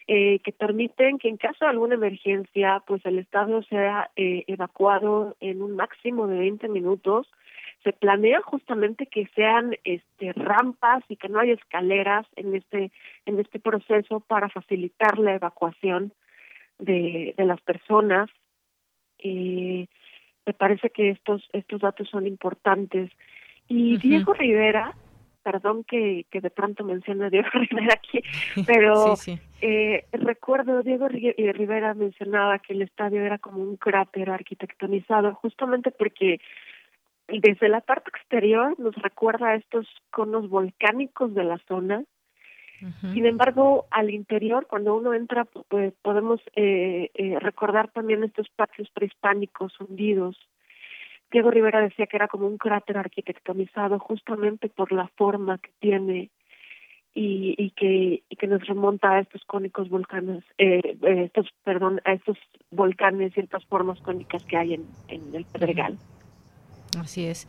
eh, 0.07 0.39
que 0.39 0.51
permiten 0.51 1.17
que 1.17 1.29
en 1.29 1.37
caso 1.37 1.63
de 1.63 1.71
alguna 1.71 1.95
emergencia, 1.95 2.83
pues 2.85 3.05
el 3.05 3.19
estadio 3.19 3.63
sea 3.63 4.11
eh, 4.15 4.43
evacuado 4.47 5.37
en 5.39 5.61
un 5.61 5.75
máximo 5.75 6.27
de 6.27 6.39
20 6.39 6.67
minutos. 6.67 7.31
Se 7.83 7.93
planea 7.93 8.41
justamente 8.41 9.05
que 9.05 9.27
sean 9.35 9.77
este, 9.83 10.33
rampas 10.33 11.03
y 11.07 11.15
que 11.15 11.29
no 11.29 11.39
haya 11.39 11.53
escaleras 11.53 12.25
en 12.35 12.55
este 12.55 12.91
en 13.25 13.39
este 13.39 13.59
proceso 13.59 14.19
para 14.19 14.49
facilitar 14.49 15.19
la 15.19 15.35
evacuación 15.35 16.11
de, 16.79 17.33
de 17.37 17.45
las 17.45 17.61
personas. 17.61 18.29
Eh, 19.19 19.87
me 20.45 20.53
parece 20.53 20.89
que 20.89 21.11
estos 21.11 21.47
estos 21.53 21.81
datos 21.81 22.09
son 22.09 22.27
importantes. 22.27 23.09
Y 23.69 23.97
Diego 23.97 24.33
Rivera, 24.33 24.93
perdón 25.43 25.83
que, 25.83 26.25
que 26.31 26.41
de 26.41 26.49
pronto 26.49 26.83
mencione 26.83 27.25
a 27.25 27.29
Diego 27.29 27.49
Rivera 27.53 27.93
aquí, 27.93 28.21
pero 28.65 29.15
Eh, 29.65 30.05
recuerdo, 30.11 30.83
Diego 30.83 31.07
eh, 31.09 31.53
Rivera 31.53 31.93
mencionaba 31.93 32.59
que 32.59 32.73
el 32.73 32.81
estadio 32.81 33.21
era 33.21 33.37
como 33.37 33.59
un 33.59 33.77
cráter 33.77 34.29
arquitectonizado, 34.29 35.35
justamente 35.35 35.91
porque 35.91 36.41
desde 37.27 37.69
la 37.69 37.79
parte 37.79 38.09
exterior 38.09 38.77
nos 38.77 38.95
recuerda 38.95 39.49
a 39.49 39.55
estos 39.55 39.87
conos 40.11 40.49
volcánicos 40.49 41.33
de 41.33 41.43
la 41.43 41.57
zona. 41.67 42.03
Sin 43.13 43.25
embargo, 43.25 43.85
al 43.91 44.09
interior, 44.09 44.67
cuando 44.67 44.93
uno 44.93 45.13
entra, 45.13 45.45
pues 45.45 45.93
podemos 46.01 46.41
eh, 46.57 47.11
eh, 47.13 47.39
recordar 47.39 47.89
también 47.91 48.25
estos 48.25 48.49
patios 48.49 48.89
prehispánicos 48.93 49.79
hundidos 49.79 50.35
Diego 51.33 51.49
Rivera 51.49 51.81
decía 51.81 52.05
que 52.05 52.15
era 52.15 52.27
como 52.27 52.45
un 52.45 52.59
cráter 52.59 52.95
arquitectonizado 52.95 53.97
justamente 53.97 54.69
por 54.69 54.91
la 54.91 55.07
forma 55.17 55.57
que 55.57 55.71
tiene 55.79 56.29
y, 57.15 57.55
y 57.57 57.71
que 57.71 58.21
y 58.29 58.35
que 58.35 58.47
nos 58.47 58.65
remonta 58.67 59.13
a 59.13 59.19
estos 59.19 59.43
cónicos 59.45 59.89
volcanes, 59.89 60.43
eh, 60.59 60.79
eh 61.01 61.23
estos 61.25 61.47
perdón, 61.63 62.01
a 62.05 62.13
estos 62.13 62.37
volcanes 62.69 63.35
y 63.35 63.39
estas 63.39 63.65
formas 63.65 63.99
cónicas 64.01 64.45
que 64.45 64.57
hay 64.57 64.75
en, 64.75 64.85
en 65.07 65.33
el 65.33 65.45
Pedregal. 65.45 65.97
Así 66.99 67.25
es. 67.25 67.47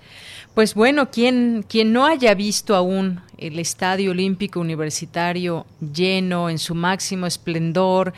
Pues 0.54 0.74
bueno, 0.74 1.10
quien, 1.10 1.64
quien 1.68 1.92
no 1.92 2.06
haya 2.06 2.34
visto 2.34 2.74
aún 2.74 3.20
el 3.38 3.58
Estadio 3.58 4.12
Olímpico 4.12 4.60
Universitario 4.60 5.66
lleno 5.80 6.48
en 6.48 6.58
su 6.58 6.74
máximo 6.74 7.26
esplendor, 7.26 8.12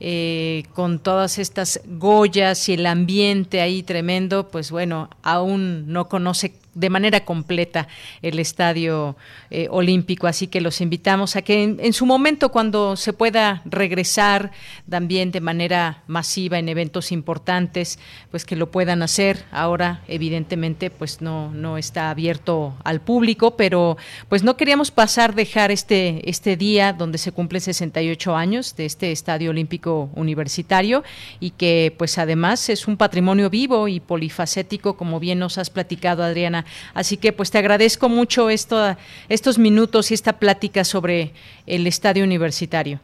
eh, 0.00 0.64
con 0.74 0.98
todas 0.98 1.38
estas 1.38 1.80
Goyas 1.86 2.68
y 2.68 2.74
el 2.74 2.86
ambiente 2.86 3.60
ahí 3.60 3.82
tremendo, 3.82 4.48
pues 4.48 4.70
bueno, 4.70 5.08
aún 5.22 5.92
no 5.92 6.08
conoce 6.08 6.54
de 6.74 6.90
manera 6.90 7.24
completa 7.24 7.88
el 8.22 8.38
estadio 8.38 9.16
eh, 9.50 9.68
olímpico. 9.70 10.26
Así 10.26 10.46
que 10.46 10.60
los 10.60 10.80
invitamos 10.80 11.36
a 11.36 11.42
que 11.42 11.62
en, 11.62 11.92
su 11.92 12.06
momento, 12.06 12.50
cuando 12.50 12.96
se 12.96 13.12
pueda 13.12 13.62
regresar 13.64 14.52
también 14.88 15.30
de 15.32 15.40
manera 15.40 16.02
masiva 16.06 16.58
en 16.58 16.68
eventos 16.68 17.12
importantes, 17.12 17.98
pues 18.30 18.44
que 18.44 18.56
lo 18.56 18.70
puedan 18.70 19.02
hacer. 19.02 19.44
Ahora, 19.50 20.02
evidentemente, 20.08 20.90
pues 20.90 21.20
no, 21.20 21.52
no 21.52 21.78
está 21.78 22.10
abierto 22.10 22.74
al 22.84 23.00
público, 23.00 23.56
pero 23.56 23.96
pues 24.28 24.42
no 24.42 24.56
queríamos 24.56 24.90
pasar, 24.90 25.34
dejar 25.34 25.70
este, 25.70 26.28
este 26.28 26.56
día 26.56 26.92
donde 26.92 27.18
se 27.18 27.32
cumple 27.32 27.60
68 27.60 28.34
años 28.34 28.76
de 28.76 28.86
este 28.86 29.12
estadio 29.12 29.50
olímpico 29.50 30.10
universitario 30.14 31.04
y 31.40 31.50
que 31.50 31.94
pues 31.98 32.18
además 32.18 32.68
es 32.68 32.88
un 32.88 32.96
patrimonio 32.96 33.50
vivo 33.50 33.88
y 33.88 34.00
polifacético, 34.00 34.96
como 34.96 35.20
bien 35.20 35.38
nos 35.38 35.58
has 35.58 35.70
platicado, 35.70 36.22
Adriana 36.22 36.61
Así 36.94 37.16
que 37.16 37.32
pues 37.32 37.50
te 37.50 37.58
agradezco 37.58 38.08
mucho 38.08 38.50
esto, 38.50 38.96
estos 39.28 39.58
minutos 39.58 40.10
y 40.10 40.14
esta 40.14 40.34
plática 40.34 40.84
sobre 40.84 41.32
el 41.66 41.86
estadio 41.86 42.24
universitario. 42.24 43.00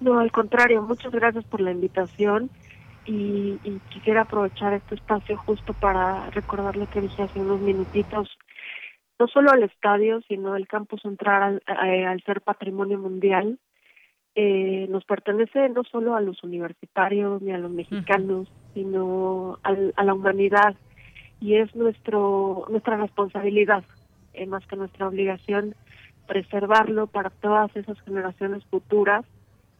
No, 0.00 0.18
al 0.18 0.30
contrario, 0.30 0.82
muchas 0.82 1.12
gracias 1.12 1.44
por 1.44 1.60
la 1.60 1.70
invitación 1.70 2.50
y, 3.06 3.58
quisiera 3.90 4.22
aprovechar 4.22 4.72
este 4.74 4.96
espacio 4.96 5.36
justo 5.36 5.72
para 5.72 6.28
recordar 6.30 6.76
lo 6.76 6.88
que 6.88 7.00
dije 7.00 7.22
hace 7.22 7.40
unos 7.40 7.60
minutitos. 7.60 8.36
No 9.18 9.28
solo 9.28 9.50
al 9.50 9.62
estadio, 9.62 10.20
sino 10.28 10.56
el 10.56 10.68
campus 10.68 11.00
central 11.00 11.62
al, 11.66 11.88
eh, 11.88 12.04
al 12.04 12.22
ser 12.22 12.42
patrimonio 12.42 12.98
mundial, 12.98 13.58
eh, 14.38 14.86
nos 14.90 15.02
pertenece 15.06 15.70
no 15.70 15.82
solo 15.84 16.14
a 16.14 16.20
los 16.20 16.44
universitarios 16.44 17.40
ni 17.40 17.52
a 17.52 17.58
los 17.58 17.70
mexicanos, 17.70 18.48
sino 18.74 19.58
a 19.62 20.04
la 20.04 20.12
humanidad 20.12 20.76
y 21.40 21.54
es 21.54 21.74
nuestro 21.74 22.66
nuestra 22.68 22.96
responsabilidad, 22.96 23.84
eh, 24.32 24.46
más 24.46 24.66
que 24.66 24.76
nuestra 24.76 25.08
obligación, 25.08 25.74
preservarlo 26.26 27.06
para 27.06 27.30
todas 27.30 27.74
esas 27.76 28.00
generaciones 28.00 28.64
futuras. 28.66 29.24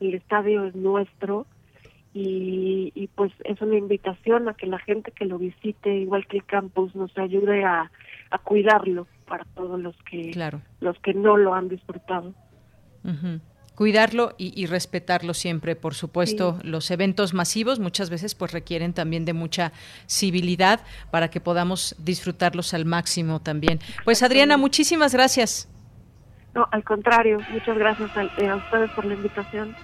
El 0.00 0.14
estadio 0.14 0.64
es 0.64 0.74
nuestro 0.74 1.46
y, 2.12 2.92
y 2.94 3.08
pues 3.08 3.32
es 3.44 3.60
una 3.60 3.76
invitación 3.76 4.48
a 4.48 4.54
que 4.54 4.66
la 4.66 4.78
gente 4.78 5.10
que 5.12 5.24
lo 5.24 5.38
visite, 5.38 5.94
igual 5.94 6.26
que 6.26 6.38
el 6.38 6.44
campus, 6.44 6.94
nos 6.94 7.16
ayude 7.18 7.64
a, 7.64 7.90
a 8.30 8.38
cuidarlo 8.38 9.06
para 9.26 9.44
todos 9.54 9.80
los 9.80 9.96
que 10.02 10.32
los 10.80 10.98
que 11.00 11.14
no 11.14 11.36
lo 11.36 11.54
han 11.54 11.68
disfrutado 11.68 12.34
cuidarlo 13.76 14.34
y, 14.38 14.66
respetarlo 14.66 15.34
siempre. 15.34 15.76
Por 15.76 15.94
supuesto, 15.94 16.58
los 16.62 16.90
eventos 16.90 17.34
masivos 17.34 17.78
muchas 17.78 18.10
veces 18.10 18.34
pues 18.34 18.52
requieren 18.52 18.92
también 18.92 19.24
de 19.24 19.34
mucha 19.34 19.72
civilidad 20.08 20.80
para 21.12 21.28
que 21.28 21.40
podamos 21.40 21.94
disfrutarlos 21.98 22.74
al 22.74 22.86
máximo 22.86 23.40
también. 23.40 23.78
Pues 24.04 24.22
Adriana, 24.24 24.56
muchísimas 24.56 25.12
gracias. 25.12 25.68
No, 26.54 26.66
al 26.72 26.82
contrario, 26.82 27.38
muchas 27.50 27.76
gracias 27.76 28.10
a, 28.16 28.22
eh, 28.24 28.54
ustedes 28.54 28.90
por 28.92 29.04
la 29.04 29.14
invitación. 29.14 29.76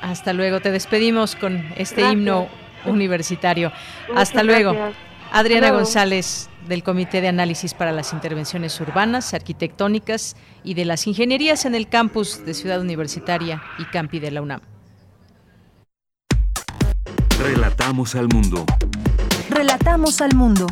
Hasta 0.00 0.32
luego, 0.32 0.60
te 0.60 0.70
despedimos 0.70 1.34
con 1.34 1.64
este 1.76 2.08
himno 2.08 2.46
universitario. 2.84 3.72
Hasta 4.14 4.44
luego. 4.44 4.72
Adriana 5.32 5.70
González 5.70 6.48
del 6.68 6.82
Comité 6.82 7.20
de 7.20 7.28
Análisis 7.28 7.74
para 7.74 7.92
las 7.92 8.12
Intervenciones 8.12 8.80
Urbanas, 8.80 9.34
Arquitectónicas 9.34 10.36
y 10.64 10.74
de 10.74 10.84
las 10.84 11.06
Ingenierías 11.06 11.64
en 11.64 11.74
el 11.74 11.88
campus 11.88 12.44
de 12.44 12.54
Ciudad 12.54 12.80
Universitaria 12.80 13.62
y 13.78 13.84
Campi 13.84 14.18
de 14.18 14.30
la 14.30 14.42
UNAM. 14.42 14.60
Relatamos 17.38 18.14
al 18.14 18.28
mundo. 18.28 18.64
Relatamos 19.50 20.20
al 20.20 20.34
mundo. 20.34 20.66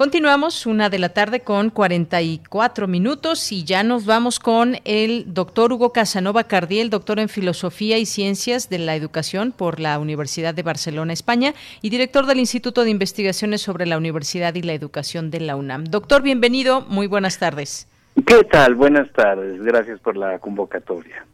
Continuamos 0.00 0.64
una 0.64 0.88
de 0.88 0.98
la 0.98 1.10
tarde 1.10 1.40
con 1.40 1.68
44 1.68 2.88
minutos 2.88 3.52
y 3.52 3.64
ya 3.64 3.82
nos 3.82 4.06
vamos 4.06 4.40
con 4.40 4.76
el 4.86 5.34
doctor 5.34 5.74
Hugo 5.74 5.92
Casanova 5.92 6.44
Cardiel, 6.44 6.88
doctor 6.88 7.18
en 7.18 7.28
Filosofía 7.28 7.98
y 7.98 8.06
Ciencias 8.06 8.70
de 8.70 8.78
la 8.78 8.96
Educación 8.96 9.52
por 9.52 9.78
la 9.78 9.98
Universidad 9.98 10.54
de 10.54 10.62
Barcelona, 10.62 11.12
España, 11.12 11.52
y 11.82 11.90
director 11.90 12.24
del 12.24 12.38
Instituto 12.38 12.84
de 12.84 12.88
Investigaciones 12.88 13.60
sobre 13.60 13.84
la 13.84 13.98
Universidad 13.98 14.54
y 14.54 14.62
la 14.62 14.72
Educación 14.72 15.30
de 15.30 15.40
la 15.40 15.54
UNAM. 15.54 15.84
Doctor, 15.84 16.22
bienvenido, 16.22 16.80
muy 16.88 17.06
buenas 17.06 17.38
tardes. 17.38 17.86
¿Qué 18.26 18.42
tal? 18.44 18.76
Buenas 18.76 19.12
tardes, 19.12 19.62
gracias 19.62 20.00
por 20.00 20.16
la 20.16 20.38
convocatoria. 20.38 21.26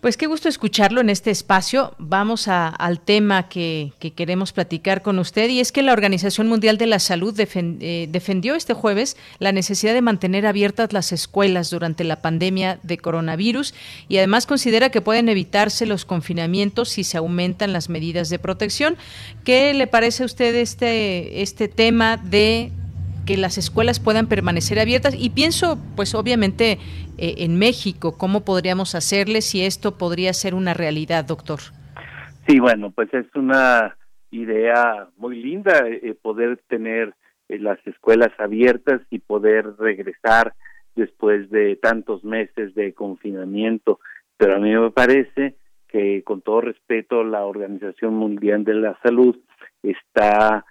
Pues 0.00 0.16
qué 0.16 0.26
gusto 0.26 0.48
escucharlo 0.48 1.02
en 1.02 1.10
este 1.10 1.30
espacio. 1.30 1.94
Vamos 1.98 2.48
al 2.48 3.00
tema 3.00 3.50
que, 3.50 3.92
queremos 4.16 4.50
platicar 4.50 5.02
con 5.02 5.18
usted 5.18 5.50
y 5.50 5.60
es 5.60 5.72
que 5.72 5.82
la 5.82 5.92
Organización 5.92 6.48
Mundial 6.48 6.78
de 6.78 6.86
la 6.86 6.98
Salud 6.98 7.38
eh, 7.38 8.08
defendió 8.10 8.54
este 8.54 8.72
jueves 8.72 9.18
la 9.40 9.52
necesidad 9.52 9.92
de 9.92 10.00
mantener 10.00 10.46
abiertas 10.46 10.94
las 10.94 11.12
escuelas 11.12 11.68
durante 11.68 12.04
la 12.04 12.22
pandemia 12.22 12.78
de 12.82 12.96
coronavirus 12.96 13.74
y 14.08 14.16
además 14.16 14.46
considera 14.46 14.88
que 14.88 15.02
pueden 15.02 15.28
evitarse 15.28 15.84
los 15.84 16.06
confinamientos 16.06 16.88
si 16.88 17.04
se 17.04 17.18
aumentan 17.18 17.74
las 17.74 17.90
medidas 17.90 18.30
de 18.30 18.38
protección. 18.38 18.96
¿Qué 19.44 19.74
le 19.74 19.86
parece 19.86 20.22
a 20.22 20.26
usted 20.26 20.54
este, 20.54 21.42
este 21.42 21.68
tema 21.68 22.16
de 22.16 22.72
que 23.30 23.36
las 23.36 23.58
escuelas 23.58 24.00
puedan 24.00 24.26
permanecer 24.26 24.80
abiertas 24.80 25.14
y 25.16 25.30
pienso 25.30 25.78
pues 25.94 26.16
obviamente 26.16 26.78
eh, 27.16 27.34
en 27.44 27.60
México, 27.60 28.18
¿cómo 28.18 28.44
podríamos 28.44 28.96
hacerle 28.96 29.40
si 29.40 29.64
esto 29.64 29.96
podría 29.96 30.32
ser 30.32 30.52
una 30.52 30.74
realidad, 30.74 31.24
doctor? 31.24 31.60
Sí, 32.48 32.58
bueno, 32.58 32.90
pues 32.90 33.14
es 33.14 33.26
una 33.36 33.96
idea 34.32 35.06
muy 35.16 35.40
linda 35.40 35.86
eh, 35.86 36.12
poder 36.20 36.60
tener 36.66 37.14
eh, 37.48 37.60
las 37.60 37.78
escuelas 37.86 38.32
abiertas 38.38 39.00
y 39.10 39.20
poder 39.20 39.76
regresar 39.78 40.54
después 40.96 41.50
de 41.50 41.76
tantos 41.76 42.24
meses 42.24 42.74
de 42.74 42.94
confinamiento, 42.94 44.00
pero 44.38 44.56
a 44.56 44.58
mí 44.58 44.74
me 44.74 44.90
parece 44.90 45.54
que 45.86 46.24
con 46.24 46.42
todo 46.42 46.62
respeto 46.62 47.22
la 47.22 47.44
Organización 47.44 48.14
Mundial 48.14 48.64
de 48.64 48.74
la 48.74 48.98
Salud 49.04 49.38
está 49.84 50.64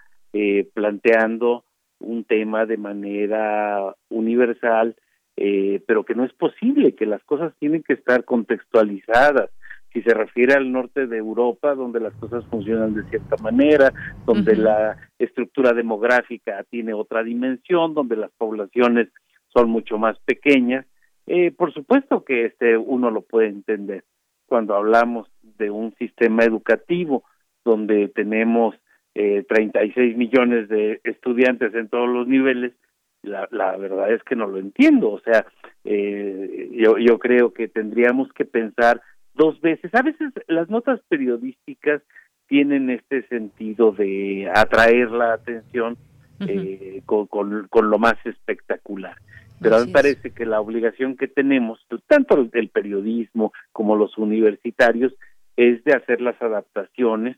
planteando 0.73 1.63
un 1.99 2.23
tema 2.23 2.65
de 2.65 2.77
manera 2.77 3.95
universal, 4.09 4.95
eh, 5.37 5.81
pero 5.87 6.03
que 6.03 6.15
no 6.15 6.25
es 6.25 6.33
posible, 6.33 6.95
que 6.95 7.05
las 7.05 7.23
cosas 7.23 7.53
tienen 7.59 7.83
que 7.83 7.93
estar 7.93 8.25
contextualizadas. 8.25 9.49
Si 9.93 10.01
se 10.03 10.13
refiere 10.13 10.53
al 10.53 10.71
norte 10.71 11.07
de 11.07 11.17
Europa, 11.17 11.73
donde 11.73 11.99
las 11.99 12.13
cosas 12.15 12.45
funcionan 12.45 12.93
de 12.93 13.03
cierta 13.09 13.37
manera, 13.41 13.91
donde 14.25 14.55
la 14.55 14.97
estructura 15.17 15.73
demográfica 15.73 16.63
tiene 16.69 16.93
otra 16.93 17.23
dimensión, 17.23 17.95
donde 17.95 18.15
las 18.15 18.31
poblaciones 18.37 19.09
son 19.47 19.69
mucho 19.69 19.97
más 19.97 20.19
pequeñas, 20.19 20.85
eh, 21.25 21.51
por 21.51 21.73
supuesto 21.73 22.23
que 22.23 22.45
este 22.45 22.77
uno 22.77 23.09
lo 23.11 23.21
puede 23.21 23.47
entender. 23.47 24.03
Cuando 24.45 24.75
hablamos 24.75 25.29
de 25.57 25.69
un 25.69 25.93
sistema 25.95 26.43
educativo 26.43 27.23
donde 27.63 28.07
tenemos 28.09 28.75
eh, 29.15 29.45
36 29.47 30.17
millones 30.17 30.69
de 30.69 31.01
estudiantes 31.03 31.73
en 31.73 31.89
todos 31.89 32.07
los 32.07 32.27
niveles, 32.27 32.73
la, 33.21 33.47
la 33.51 33.75
verdad 33.77 34.11
es 34.13 34.23
que 34.23 34.35
no 34.35 34.47
lo 34.47 34.57
entiendo. 34.57 35.11
O 35.11 35.19
sea, 35.19 35.45
eh, 35.83 36.69
yo, 36.73 36.97
yo 36.97 37.19
creo 37.19 37.53
que 37.53 37.67
tendríamos 37.67 38.31
que 38.33 38.45
pensar 38.45 39.01
dos 39.33 39.59
veces. 39.61 39.93
A 39.93 40.01
veces 40.01 40.31
las 40.47 40.69
notas 40.69 41.01
periodísticas 41.09 42.01
tienen 42.47 42.89
este 42.89 43.27
sentido 43.27 43.91
de 43.91 44.51
atraer 44.53 45.11
la 45.11 45.33
atención 45.33 45.97
eh, 46.39 47.01
con, 47.05 47.27
con, 47.27 47.67
con, 47.69 47.89
lo 47.89 47.99
más 47.99 48.15
espectacular. 48.25 49.15
Pero 49.61 49.75
a 49.75 49.79
mí 49.79 49.87
me 49.87 49.93
parece 49.93 50.31
que 50.31 50.45
la 50.45 50.61
obligación 50.61 51.17
que 51.17 51.27
tenemos, 51.27 51.85
tanto 52.07 52.49
el 52.53 52.69
periodismo 52.69 53.51
como 53.73 53.97
los 53.97 54.17
universitarios, 54.17 55.13
es 55.57 55.83
de 55.83 55.93
hacer 55.93 56.21
las 56.21 56.41
adaptaciones 56.41 57.37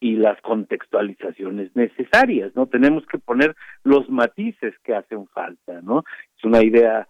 y 0.00 0.16
las 0.16 0.40
contextualizaciones 0.42 1.74
necesarias, 1.74 2.52
¿no? 2.54 2.66
Tenemos 2.66 3.04
que 3.06 3.18
poner 3.18 3.56
los 3.82 4.08
matices 4.08 4.74
que 4.84 4.94
hacen 4.94 5.26
falta, 5.28 5.80
¿no? 5.82 6.04
Es 6.36 6.44
una 6.44 6.62
idea 6.62 7.08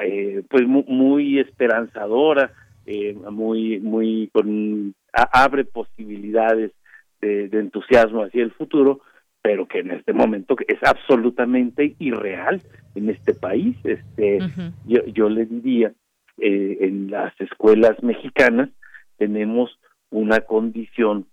eh, 0.00 0.42
pues 0.48 0.66
muy, 0.66 1.38
esperanzadora, 1.38 2.52
eh, 2.86 3.14
muy 3.30 3.78
muy 3.80 4.30
con 4.32 4.94
abre 5.12 5.64
posibilidades 5.64 6.72
de, 7.20 7.48
entusiasmo 7.52 8.24
hacia 8.24 8.42
el 8.42 8.52
futuro, 8.52 9.00
pero 9.42 9.66
que 9.66 9.80
en 9.80 9.90
este 9.92 10.12
momento 10.12 10.56
es 10.66 10.82
absolutamente 10.82 11.94
irreal 11.98 12.62
en 12.94 13.10
este 13.10 13.34
país. 13.34 13.76
Este, 13.84 14.38
yo, 14.86 15.04
yo 15.06 15.28
le 15.28 15.44
diría, 15.46 15.92
eh, 16.38 16.78
en 16.80 17.10
las 17.10 17.38
escuelas 17.40 18.02
mexicanas 18.02 18.70
tenemos 19.18 19.78
una 20.10 20.40
condición 20.40 21.26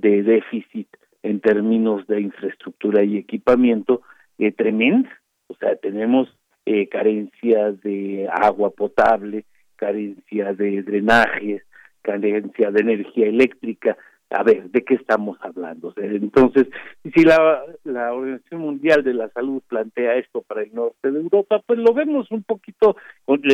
de 0.00 0.22
déficit 0.22 0.88
en 1.22 1.40
términos 1.40 2.06
de 2.06 2.20
infraestructura 2.20 3.04
y 3.04 3.16
equipamiento 3.16 4.02
eh, 4.38 4.52
tremenda. 4.52 5.10
O 5.46 5.54
sea, 5.54 5.76
tenemos 5.76 6.28
eh, 6.64 6.88
carencia 6.88 7.72
de 7.72 8.28
agua 8.32 8.70
potable, 8.70 9.44
carencia 9.76 10.54
de 10.54 10.82
drenajes, 10.82 11.62
carencia 12.00 12.70
de 12.70 12.80
energía 12.80 13.26
eléctrica. 13.26 13.96
A 14.30 14.42
ver, 14.42 14.70
¿de 14.70 14.82
qué 14.82 14.94
estamos 14.94 15.36
hablando? 15.42 15.92
entonces, 15.96 16.66
si 17.14 17.22
la, 17.22 17.62
la 17.84 18.14
Organización 18.14 18.62
Mundial 18.62 19.04
de 19.04 19.12
la 19.12 19.28
Salud 19.28 19.62
plantea 19.68 20.14
esto 20.14 20.40
para 20.40 20.62
el 20.62 20.74
norte 20.74 21.10
de 21.10 21.20
Europa, 21.20 21.62
pues 21.66 21.78
lo 21.78 21.92
vemos 21.92 22.30
un 22.30 22.42
poquito, 22.42 22.96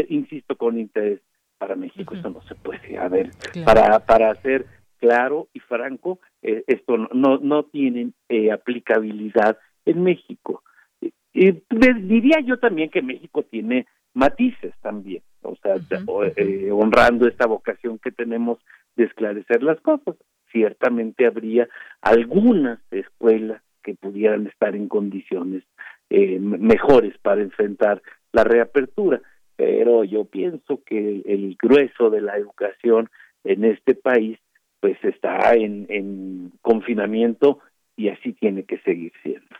insisto, 0.08 0.56
con 0.56 0.78
interés. 0.78 1.20
Para 1.58 1.74
México 1.74 2.14
eso 2.14 2.30
no 2.30 2.40
se 2.42 2.54
puede. 2.54 2.96
A 2.96 3.08
ver, 3.08 3.30
para, 3.64 3.98
para 3.98 4.30
hacer 4.30 4.64
claro 4.98 5.48
y 5.52 5.60
franco, 5.60 6.20
eh, 6.42 6.64
esto 6.66 6.96
no, 6.96 7.38
no 7.38 7.64
tiene 7.64 8.12
eh, 8.28 8.52
aplicabilidad 8.52 9.58
en 9.84 10.02
México. 10.02 10.62
Y 11.32 11.52
diría 11.72 12.40
yo 12.40 12.58
también 12.58 12.90
que 12.90 13.02
México 13.02 13.42
tiene 13.42 13.86
matices 14.14 14.74
también, 14.82 15.22
o 15.42 15.54
sea, 15.56 15.76
eh, 16.36 16.70
honrando 16.72 17.28
esta 17.28 17.46
vocación 17.46 17.98
que 17.98 18.10
tenemos 18.10 18.58
de 18.96 19.04
esclarecer 19.04 19.62
las 19.62 19.80
cosas. 19.80 20.16
Ciertamente 20.50 21.26
habría 21.26 21.68
algunas 22.00 22.80
escuelas 22.90 23.62
que 23.82 23.94
pudieran 23.94 24.46
estar 24.46 24.74
en 24.74 24.88
condiciones 24.88 25.62
mejores 26.10 27.16
para 27.18 27.42
enfrentar 27.42 28.02
la 28.32 28.42
reapertura, 28.42 29.20
pero 29.56 30.04
yo 30.04 30.24
pienso 30.24 30.82
que 30.84 31.22
el 31.26 31.56
grueso 31.60 32.08
de 32.08 32.22
la 32.22 32.38
educación 32.38 33.10
en 33.44 33.64
este 33.64 33.94
país 33.94 34.38
pues 34.80 34.96
está 35.04 35.54
en, 35.54 35.86
en 35.88 36.52
confinamiento 36.62 37.60
y 37.96 38.08
así 38.08 38.32
tiene 38.32 38.64
que 38.64 38.78
seguir 38.78 39.12
siendo. 39.22 39.56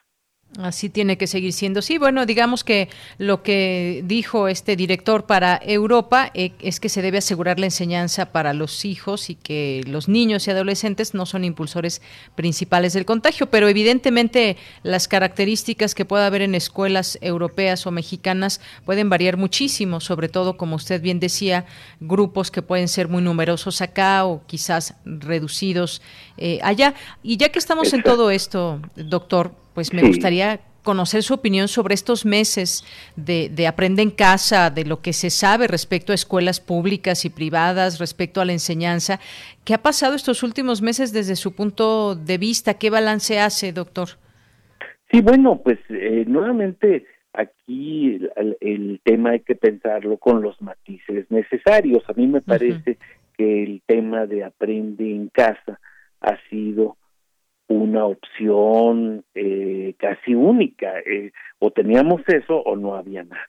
Así 0.57 0.89
tiene 0.89 1.19
que 1.19 1.27
seguir 1.27 1.53
siendo. 1.53 1.83
Sí, 1.83 1.99
bueno, 1.99 2.25
digamos 2.25 2.65
que 2.65 2.89
lo 3.19 3.43
que 3.43 4.03
dijo 4.07 4.49
este 4.49 4.77
director 4.77 5.27
para 5.27 5.61
Europa 5.63 6.31
eh, 6.33 6.53
es 6.61 6.81
que 6.81 6.89
se 6.89 7.03
debe 7.03 7.19
asegurar 7.19 7.61
la 7.61 7.67
enseñanza 7.67 8.33
para 8.33 8.55
los 8.55 8.87
hijos 8.87 9.29
y 9.29 9.35
que 9.35 9.83
los 9.87 10.09
niños 10.09 10.49
y 10.49 10.51
adolescentes 10.51 11.13
no 11.13 11.27
son 11.27 11.45
impulsores 11.45 12.01
principales 12.35 12.95
del 12.95 13.05
contagio, 13.05 13.51
pero 13.51 13.69
evidentemente 13.69 14.57
las 14.83 15.07
características 15.07 15.95
que 15.95 16.07
pueda 16.07 16.27
haber 16.27 16.41
en 16.41 16.55
escuelas 16.55 17.19
europeas 17.21 17.87
o 17.87 17.91
mexicanas 17.91 18.63
pueden 18.87 19.11
variar 19.11 19.37
muchísimo, 19.37 20.01
sobre 20.01 20.31
todo, 20.31 20.57
como 20.57 20.77
usted 20.77 21.03
bien 21.03 21.21
decía, 21.21 21.67
grupos 22.01 22.51
que 22.51 22.63
pueden 22.63 22.89
ser 22.89 23.09
muy 23.09 23.23
numerosos 23.23 23.83
acá 23.83 24.25
o 24.25 24.43
quizás 24.47 24.95
reducidos 25.05 26.01
eh, 26.39 26.59
allá. 26.63 26.95
Y 27.23 27.37
ya 27.37 27.51
que 27.51 27.59
estamos 27.59 27.93
en 27.93 28.03
todo 28.03 28.31
esto, 28.31 28.81
doctor, 28.97 29.53
pues 29.79 29.95
me 29.95 30.03
gustaría 30.03 30.59
conocer 30.83 31.23
su 31.23 31.35
opinión 31.35 31.69
sobre 31.69 31.95
estos 31.95 32.27
meses 32.27 32.83
de, 33.15 33.49
de 33.49 33.69
Aprende 33.69 34.03
en 34.03 34.11
Casa, 34.11 34.71
de 34.71 34.85
lo 34.85 35.01
que 35.03 35.13
se 35.13 35.31
sabe 35.31 35.69
respecto 35.69 36.11
a 36.11 36.17
escuelas 36.17 36.59
públicas 36.59 37.25
y 37.25 37.31
privadas, 37.31 38.01
respecto 38.01 38.41
a 38.41 38.45
la 38.45 38.51
enseñanza. 38.51 39.21
¿Qué 39.65 39.75
ha 39.75 39.79
pasado 39.79 40.17
estos 40.17 40.43
últimos 40.43 40.83
meses 40.83 41.13
desde 41.13 41.37
su 41.37 41.55
punto 41.55 42.17
de 42.17 42.39
vista? 42.39 42.75
¿Qué 42.75 42.91
balance 42.91 43.39
hace, 43.39 43.73
doctor? 43.73 44.09
Sí, 45.13 45.21
bueno, 45.21 45.61
pues 45.63 45.79
eh, 45.91 46.25
nuevamente 46.27 47.07
aquí 47.35 48.19
el, 48.61 49.01
tema 49.05 49.31
hay 49.31 49.41
que 49.43 49.55
pensarlo 49.55 50.17
con 50.17 50.43
los 50.43 50.61
matices 50.61 51.31
necesarios. 51.31 52.03
A 52.09 52.15
mí 52.15 52.27
me 52.27 52.41
parece 52.41 52.99
que 53.37 53.63
el 53.63 53.81
tema 53.87 54.27
de 54.27 54.43
Aprende 54.43 55.09
en 55.09 55.29
Casa 55.29 55.79
ha 56.21 56.37
sido 56.51 56.97
una 57.69 58.07
opción 58.07 59.25
eh, 59.35 59.95
casi 59.99 60.35
única. 60.35 60.99
Eh, 61.01 61.33
o 61.59 61.71
teníamos 61.71 62.23
eso 62.27 62.57
o 62.57 62.77
no 62.77 62.95
había 62.95 63.25
nada. 63.25 63.47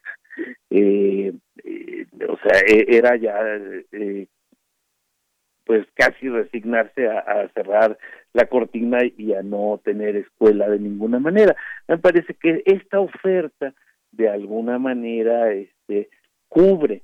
Eh, 0.70 1.34
o 2.30 2.38
sea, 2.38 2.62
e, 2.66 2.86
era 2.96 3.18
ya 3.18 3.36
pues 5.66 5.86
casi 5.94 6.30
resignarse 6.30 7.08
a, 7.08 7.48
cerrar 7.54 7.98
la 8.34 8.46
cortina 8.46 9.00
y 9.18 9.34
a 9.34 9.44
no 9.44 9.82
tener 9.84 10.16
escuela 10.16 10.70
de 10.70 10.80
ninguna 10.80 11.20
manera. 11.20 11.56
Me 11.88 11.98
parece 11.98 12.34
que 12.36 12.64
esta 12.66 13.00
oferta 13.00 13.74
de 14.12 14.30
alguna 14.30 14.80
manera 14.80 15.52
este 15.52 16.10
cubre 16.48 17.04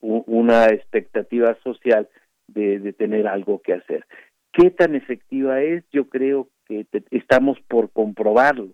una 0.00 0.66
expectativa 0.68 1.56
social 1.62 2.08
de 2.48 2.92
tener 2.94 3.28
algo 3.28 3.60
que 3.60 3.74
hacer. 3.74 4.06
¿Qué 4.52 4.70
tan 4.70 4.94
efectiva 4.94 5.60
es? 5.62 5.84
Yo 5.92 6.08
creo 6.08 6.48
que 6.66 6.86
estamos 7.10 7.58
por 7.68 7.90
comprobarlo. 7.90 8.70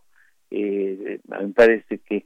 Eh, 0.50 1.20
me 1.28 1.48
parece 1.48 1.98
que 1.98 2.24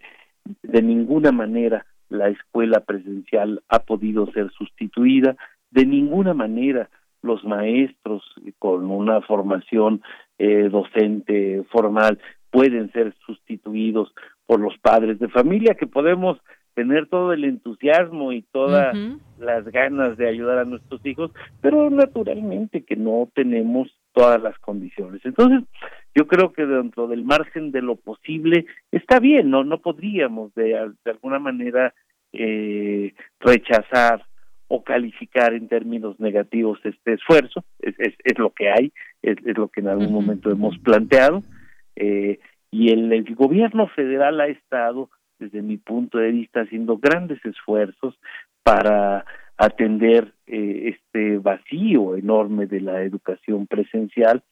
de 0.63 0.83
ninguna 0.83 1.33
manera 1.33 1.87
la 2.09 2.29
escuela 2.29 2.81
presencial 2.81 3.63
ha 3.69 3.81
podido 3.81 4.31
ser 4.33 4.51
sustituida, 4.51 5.37
de 5.71 5.87
ninguna 5.87 6.35
manera 6.35 6.91
los 7.23 7.45
maestros 7.45 8.23
con 8.59 8.91
una 8.91 9.21
formación 9.23 10.03
eh, 10.39 10.69
docente 10.71 11.63
formal 11.71 12.19
pueden 12.51 12.91
ser 12.93 13.15
sustituidos 13.27 14.13
por 14.47 14.61
los 14.61 14.77
padres 14.79 15.19
de 15.19 15.29
familia 15.29 15.75
que 15.75 15.87
podemos 15.87 16.39
tener 16.81 17.09
todo 17.09 17.35
el 17.35 17.45
entusiasmo 17.45 18.33
y 18.33 18.41
todas 18.41 18.97
las 19.39 19.65
ganas 19.67 20.17
de 20.17 20.27
ayudar 20.31 20.61
a 20.61 20.65
nuestros 20.65 21.05
hijos, 21.05 21.31
pero 21.61 21.91
naturalmente 21.91 22.85
que 22.85 22.97
no 22.97 23.29
tenemos 23.35 23.95
todas 24.15 24.41
las 24.41 24.59
condiciones. 24.61 25.21
Entonces, 25.27 25.69
yo 26.15 26.27
creo 26.27 26.55
que 26.55 26.65
dentro 26.65 27.07
del 27.07 27.23
margen 27.23 27.71
de 27.71 27.83
lo 27.83 27.97
posible 27.97 28.65
está 28.93 29.21
bien, 29.21 29.51
no 29.51 29.63
no 29.63 29.83
podríamos 29.83 30.55
de, 30.55 30.69
de 31.05 31.11
alguna 31.11 31.39
manera 31.39 31.93
eh, 32.33 33.13
rechazar 33.41 34.25
o 34.69 34.83
calificar 34.83 35.53
en 35.53 35.69
términos 35.69 36.19
negativos 36.19 36.79
este 36.85 37.13
esfuerzo, 37.13 37.63
es, 37.81 37.95
es, 37.99 38.39
lo 38.39 38.55
que 38.55 38.71
hay, 38.71 38.91
es, 39.21 39.37
lo 39.55 39.69
que 39.69 39.81
en 39.81 39.89
algún 39.89 40.15
momento 40.15 40.51
hemos 40.51 40.79
planteado, 40.79 41.43
eh, 41.97 42.39
y 42.71 42.91
el 42.91 43.23
gobierno 43.35 43.87
federal 43.89 44.41
ha 44.41 44.47
estado 44.47 45.11
desde 45.41 45.63
mi 45.63 45.79
punto 45.79 46.19
de 46.19 46.31
vista, 46.31 46.61
haciendo 46.61 46.99
grandes 46.99 47.45
esfuerzos 47.45 48.15
para 48.63 49.25
atender 49.57 50.33
eh, 50.47 50.95
este 50.95 51.39
vacío 51.39 52.17
enorme 52.17 52.67
de 52.67 52.81
la 52.81 53.03
educación 53.03 53.67
presencial. 53.67 54.43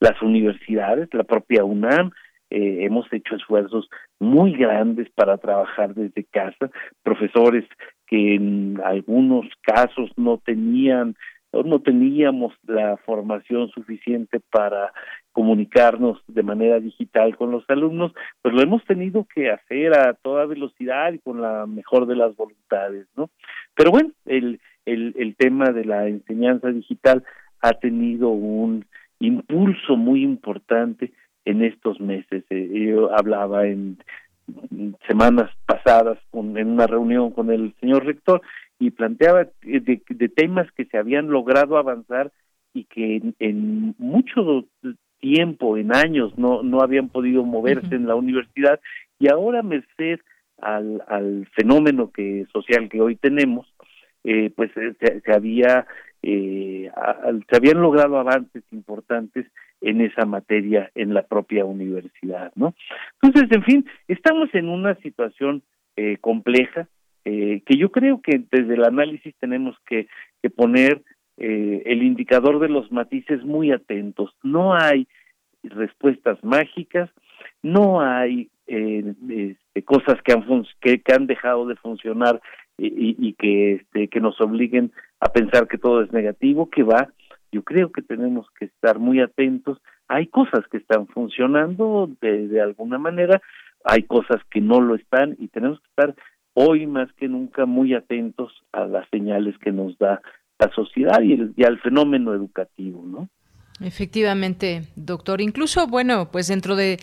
Las 0.00 0.20
universidades, 0.20 1.08
la 1.14 1.24
propia 1.24 1.64
UNAM, 1.64 2.10
eh, 2.50 2.84
hemos 2.84 3.10
hecho 3.12 3.36
esfuerzos 3.36 3.88
muy 4.18 4.52
grandes 4.54 5.08
para 5.10 5.36
trabajar 5.36 5.94
desde 5.94 6.24
casa, 6.24 6.70
profesores 7.02 7.64
que 8.06 8.34
en 8.34 8.80
algunos 8.84 9.46
casos 9.62 10.10
no 10.16 10.38
tenían 10.38 11.14
no 11.52 11.80
teníamos 11.80 12.54
la 12.66 12.96
formación 12.98 13.68
suficiente 13.70 14.40
para 14.50 14.92
comunicarnos 15.32 16.22
de 16.26 16.42
manera 16.42 16.80
digital 16.80 17.36
con 17.36 17.50
los 17.50 17.64
alumnos, 17.68 18.12
pues 18.42 18.54
lo 18.54 18.62
hemos 18.62 18.84
tenido 18.84 19.26
que 19.34 19.50
hacer 19.50 19.96
a 19.96 20.14
toda 20.14 20.46
velocidad 20.46 21.12
y 21.12 21.18
con 21.18 21.40
la 21.40 21.66
mejor 21.66 22.06
de 22.06 22.16
las 22.16 22.36
voluntades, 22.36 23.06
¿no? 23.16 23.30
Pero 23.74 23.90
bueno, 23.90 24.10
el, 24.26 24.60
el, 24.84 25.14
el 25.16 25.36
tema 25.36 25.70
de 25.70 25.84
la 25.84 26.08
enseñanza 26.08 26.68
digital 26.68 27.24
ha 27.60 27.72
tenido 27.74 28.28
un 28.28 28.84
impulso 29.20 29.96
muy 29.96 30.22
importante 30.22 31.12
en 31.44 31.64
estos 31.64 32.00
meses. 32.00 32.44
Eh, 32.50 32.86
yo 32.88 33.16
hablaba 33.16 33.66
en 33.66 33.98
semanas 35.06 35.50
pasadas 35.66 36.18
con, 36.30 36.56
en 36.56 36.68
una 36.68 36.86
reunión 36.86 37.30
con 37.30 37.50
el 37.50 37.74
señor 37.80 38.04
rector 38.04 38.42
y 38.78 38.90
planteaba 38.90 39.48
de, 39.62 40.02
de 40.08 40.28
temas 40.28 40.70
que 40.72 40.84
se 40.84 40.98
habían 40.98 41.28
logrado 41.28 41.76
avanzar 41.76 42.32
y 42.72 42.84
que 42.84 43.16
en, 43.16 43.34
en 43.38 43.94
mucho 43.98 44.64
tiempo, 45.20 45.76
en 45.76 45.94
años, 45.94 46.36
no, 46.38 46.62
no 46.62 46.80
habían 46.80 47.08
podido 47.08 47.44
moverse 47.44 47.94
en 47.94 48.06
la 48.06 48.14
universidad 48.14 48.80
y 49.18 49.28
ahora 49.28 49.62
merced 49.62 50.20
al, 50.60 51.02
al 51.08 51.48
fenómeno 51.54 52.10
que 52.12 52.46
social 52.52 52.88
que 52.88 53.00
hoy 53.00 53.16
tenemos, 53.16 53.66
eh, 54.24 54.50
pues 54.54 54.70
eh, 54.76 54.94
se, 55.24 55.32
había 55.32 55.86
eh, 56.22 56.90
se 57.48 57.56
habían 57.56 57.80
logrado 57.80 58.18
avances 58.18 58.62
importantes 58.72 59.46
en 59.80 60.00
esa 60.00 60.26
materia 60.26 60.90
en 60.94 61.14
la 61.14 61.22
propia 61.22 61.64
universidad, 61.64 62.52
¿no? 62.54 62.74
Entonces, 63.22 63.50
en 63.56 63.62
fin, 63.62 63.86
estamos 64.08 64.48
en 64.54 64.68
una 64.68 64.94
situación 64.96 65.62
eh, 65.96 66.16
compleja 66.20 66.88
eh, 67.30 67.62
que 67.66 67.76
yo 67.76 67.90
creo 67.90 68.22
que 68.22 68.42
desde 68.50 68.74
el 68.74 68.84
análisis 68.84 69.34
tenemos 69.38 69.76
que, 69.86 70.08
que 70.40 70.48
poner 70.48 71.02
eh, 71.36 71.82
el 71.84 72.02
indicador 72.02 72.58
de 72.58 72.70
los 72.70 72.90
matices 72.90 73.44
muy 73.44 73.70
atentos. 73.70 74.34
No 74.42 74.74
hay 74.74 75.06
respuestas 75.62 76.42
mágicas, 76.42 77.10
no 77.62 78.00
hay 78.00 78.48
eh, 78.66 79.14
este, 79.28 79.84
cosas 79.84 80.22
que 80.22 80.32
han, 80.32 80.46
que, 80.80 81.02
han 81.14 81.26
dejado 81.26 81.66
de 81.66 81.76
funcionar 81.76 82.40
y, 82.78 83.14
y, 83.18 83.34
que, 83.34 83.74
este, 83.74 84.08
que 84.08 84.20
nos 84.20 84.40
obliguen 84.40 84.92
a 85.20 85.30
pensar 85.30 85.68
que 85.68 85.76
todo 85.76 86.02
es 86.02 86.12
negativo, 86.12 86.70
que 86.70 86.82
va. 86.82 87.08
Yo 87.52 87.62
creo 87.62 87.90
que 87.92 88.02
tenemos 88.02 88.46
que 88.58 88.66
estar 88.66 88.98
muy 88.98 89.20
atentos. 89.20 89.78
Hay 90.08 90.26
cosas 90.26 90.66
que 90.70 90.78
están 90.78 91.06
funcionando 91.08 92.10
de, 92.20 92.48
de 92.48 92.60
alguna 92.60 92.98
manera, 92.98 93.40
hay 93.84 94.02
cosas 94.02 94.42
que 94.50 94.60
no 94.60 94.80
lo 94.80 94.94
están 94.94 95.36
y 95.38 95.48
tenemos 95.48 95.80
que 95.80 95.88
estar 95.88 96.14
hoy 96.54 96.86
más 96.86 97.12
que 97.14 97.28
nunca 97.28 97.66
muy 97.66 97.94
atentos 97.94 98.52
a 98.72 98.84
las 98.86 99.08
señales 99.10 99.56
que 99.58 99.72
nos 99.72 99.96
da 99.98 100.20
la 100.58 100.70
sociedad 100.72 101.20
y, 101.22 101.34
el, 101.34 101.54
y 101.56 101.64
al 101.64 101.78
fenómeno 101.78 102.34
educativo, 102.34 103.04
¿no? 103.06 103.28
Efectivamente, 103.80 104.88
doctor. 104.96 105.40
Incluso, 105.40 105.86
bueno, 105.86 106.30
pues 106.30 106.48
dentro 106.48 106.76
de 106.76 106.98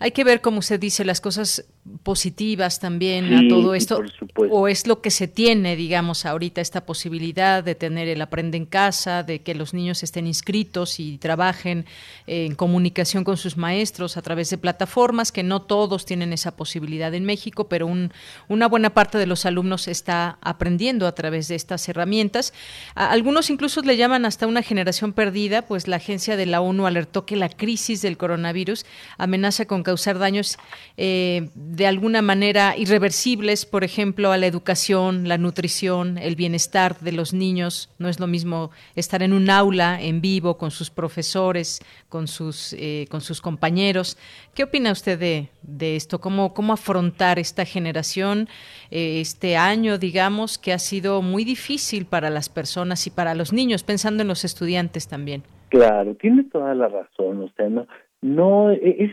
hay 0.00 0.12
que 0.12 0.22
ver, 0.22 0.40
como 0.40 0.60
usted 0.60 0.78
dice, 0.78 1.04
las 1.04 1.20
cosas 1.20 1.64
positivas 2.04 2.78
también 2.78 3.34
a 3.34 3.48
todo 3.48 3.74
esto. 3.74 4.00
O 4.36 4.68
es 4.68 4.86
lo 4.86 5.00
que 5.00 5.10
se 5.10 5.26
tiene, 5.26 5.74
digamos, 5.74 6.24
ahorita 6.24 6.60
esta 6.60 6.86
posibilidad 6.86 7.64
de 7.64 7.74
tener 7.74 8.06
el 8.06 8.22
aprende 8.22 8.56
en 8.58 8.66
casa, 8.66 9.24
de 9.24 9.40
que 9.40 9.56
los 9.56 9.74
niños 9.74 10.04
estén 10.04 10.28
inscritos 10.28 11.00
y 11.00 11.18
trabajen 11.18 11.84
en 12.28 12.54
comunicación 12.54 13.24
con 13.24 13.36
sus 13.36 13.56
maestros 13.56 14.16
a 14.16 14.22
través 14.22 14.50
de 14.50 14.58
plataformas, 14.58 15.32
que 15.32 15.42
no 15.42 15.62
todos 15.62 16.04
tienen 16.04 16.32
esa 16.32 16.54
posibilidad 16.54 17.12
en 17.14 17.24
México, 17.24 17.68
pero 17.68 17.86
un, 17.88 18.12
una 18.46 18.68
buena 18.68 18.90
parte 18.90 19.18
de 19.18 19.26
los 19.26 19.46
alumnos 19.46 19.88
está 19.88 20.38
aprendiendo 20.42 21.08
a 21.08 21.12
través 21.12 21.48
de 21.48 21.56
estas 21.56 21.88
herramientas. 21.88 22.52
algunos 22.94 23.50
incluso 23.50 23.80
le 23.82 23.96
llaman 23.96 24.26
hasta 24.26 24.46
una 24.46 24.62
generación 24.62 25.12
perdida, 25.12 25.62
pues 25.62 25.88
la 25.88 25.98
de 26.26 26.46
la 26.46 26.60
ONU 26.60 26.86
alertó 26.86 27.24
que 27.24 27.36
la 27.36 27.48
crisis 27.48 28.02
del 28.02 28.16
coronavirus 28.16 28.84
amenaza 29.16 29.66
con 29.66 29.82
causar 29.82 30.18
daños 30.18 30.58
eh, 30.96 31.50
de 31.54 31.86
alguna 31.86 32.22
manera 32.22 32.76
irreversibles, 32.76 33.64
por 33.66 33.84
ejemplo, 33.84 34.32
a 34.32 34.36
la 34.36 34.46
educación, 34.46 35.28
la 35.28 35.38
nutrición, 35.38 36.18
el 36.18 36.36
bienestar 36.36 36.98
de 37.00 37.12
los 37.12 37.32
niños. 37.32 37.90
No 37.98 38.08
es 38.08 38.20
lo 38.20 38.26
mismo 38.26 38.70
estar 38.96 39.22
en 39.22 39.32
un 39.32 39.48
aula 39.48 40.00
en 40.00 40.20
vivo 40.20 40.58
con 40.58 40.70
sus 40.70 40.90
profesores, 40.90 41.80
con 42.08 42.28
sus, 42.28 42.74
eh, 42.74 43.06
compañeros. 43.40 44.16
¿Qué 44.54 44.64
opina 44.64 44.92
usted 44.92 45.18
de, 45.18 45.96
esto? 45.96 46.20
¿Cómo, 46.20 46.54
¿Cómo 46.54 46.72
afrontar 46.72 47.38
esta 47.38 47.64
generación, 47.64 48.48
eh, 48.90 49.20
este 49.20 49.56
año, 49.56 49.98
digamos, 49.98 50.58
que 50.58 50.72
ha 50.72 50.78
sido 50.78 51.22
muy 51.22 51.44
difícil 51.44 52.06
para 52.06 52.30
las 52.30 52.48
personas 52.48 53.06
y 53.06 53.10
para 53.10 53.34
los 53.34 53.52
niños, 53.52 53.82
pensando 53.82 54.22
en 54.22 54.28
los 54.28 54.44
estudiantes 54.44 55.08
también? 55.08 55.44
Claro, 55.68 56.14
tiene 56.14 56.44
toda 56.44 56.74
la 56.74 56.88
razón. 56.88 57.42
usted 57.42 57.68
no, 57.68 57.86
no 58.22 58.70
e, 58.70 59.04
es 59.04 59.12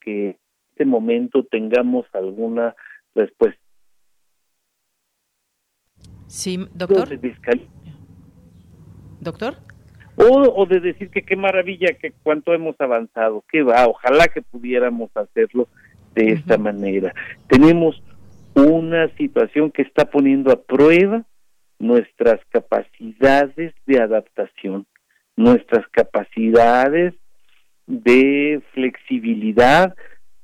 que 0.00 0.30
en 0.30 0.38
este 0.70 0.84
momento 0.84 1.44
tengamos 1.44 2.06
alguna 2.12 2.74
respuesta. 3.14 3.60
Sí, 6.26 6.58
doctor. 6.74 7.08
Doctor. 9.20 9.56
O, 10.16 10.66
de 10.66 10.80
decir 10.80 11.10
que 11.10 11.22
qué 11.22 11.36
maravilla, 11.36 11.94
que 12.00 12.12
cuánto 12.22 12.52
hemos 12.52 12.78
avanzado, 12.80 13.44
que 13.50 13.62
va, 13.62 13.86
ojalá 13.86 14.26
que 14.26 14.42
pudiéramos 14.42 15.10
hacerlo 15.16 15.68
de 16.14 16.32
esta 16.32 16.58
manera. 16.58 17.14
Tenemos 17.46 18.02
una 18.54 19.08
situación 19.16 19.70
que 19.70 19.82
está 19.82 20.10
poniendo 20.10 20.52
a 20.52 20.60
prueba 20.60 21.24
nuestras 21.78 22.40
capacidades 22.50 23.72
de 23.86 24.00
adaptación, 24.00 24.86
nuestras 25.38 25.86
capacidades 25.92 27.14
de 27.86 28.60
flexibilidad 28.74 29.94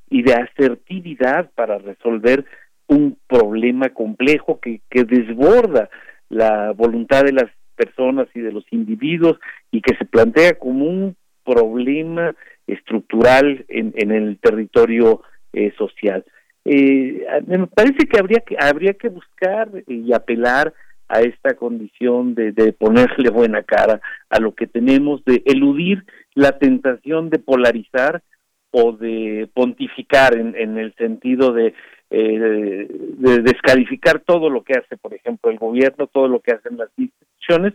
y 0.08 0.22
de 0.22 0.34
asertividad 0.34 1.50
para 1.56 1.78
resolver 1.78 2.44
un 2.86 3.18
problema 3.26 3.88
complejo 3.88 4.60
que, 4.60 4.80
desborda 4.90 5.90
la 6.28 6.70
voluntad 6.72 7.24
de 7.24 7.32
las 7.32 7.50
personas 7.74 8.28
y 8.34 8.40
de 8.40 8.52
los 8.52 8.64
individuos 8.70 9.38
y 9.72 9.82
que 9.82 9.96
se 9.96 10.04
plantea 10.04 10.54
como 10.54 10.84
un 10.84 11.16
problema 11.44 12.34
estructural 12.68 13.64
en, 13.68 13.92
en 13.96 14.12
el 14.12 14.38
territorio 14.38 15.22
eh, 15.52 15.72
social. 15.76 16.24
Eh, 16.64 17.26
me 17.46 17.66
parece 17.66 18.06
que 18.06 18.18
habría 18.18 18.40
que 18.40 18.56
habría 18.58 18.94
que 18.94 19.08
buscar 19.08 19.68
y 19.88 20.12
apelar 20.12 20.72
a 21.08 21.20
esta 21.20 21.54
condición 21.54 22.34
de, 22.34 22.52
de 22.52 22.72
ponerle 22.72 23.30
buena 23.30 23.62
cara 23.62 24.00
a 24.30 24.40
lo 24.40 24.54
que 24.54 24.66
tenemos, 24.66 25.24
de 25.24 25.42
eludir 25.46 26.04
la 26.34 26.58
tentación 26.58 27.30
de 27.30 27.38
polarizar 27.38 28.22
o 28.70 28.92
de 28.92 29.48
pontificar 29.54 30.36
en, 30.36 30.56
en 30.56 30.78
el 30.78 30.94
sentido 30.94 31.52
de, 31.52 31.74
eh, 32.10 32.88
de 32.88 33.42
descalificar 33.42 34.20
todo 34.20 34.50
lo 34.50 34.62
que 34.62 34.74
hace, 34.74 34.96
por 34.96 35.14
ejemplo, 35.14 35.50
el 35.50 35.58
gobierno, 35.58 36.06
todo 36.06 36.28
lo 36.28 36.40
que 36.40 36.52
hacen 36.52 36.76
las 36.76 36.88
instituciones, 36.96 37.74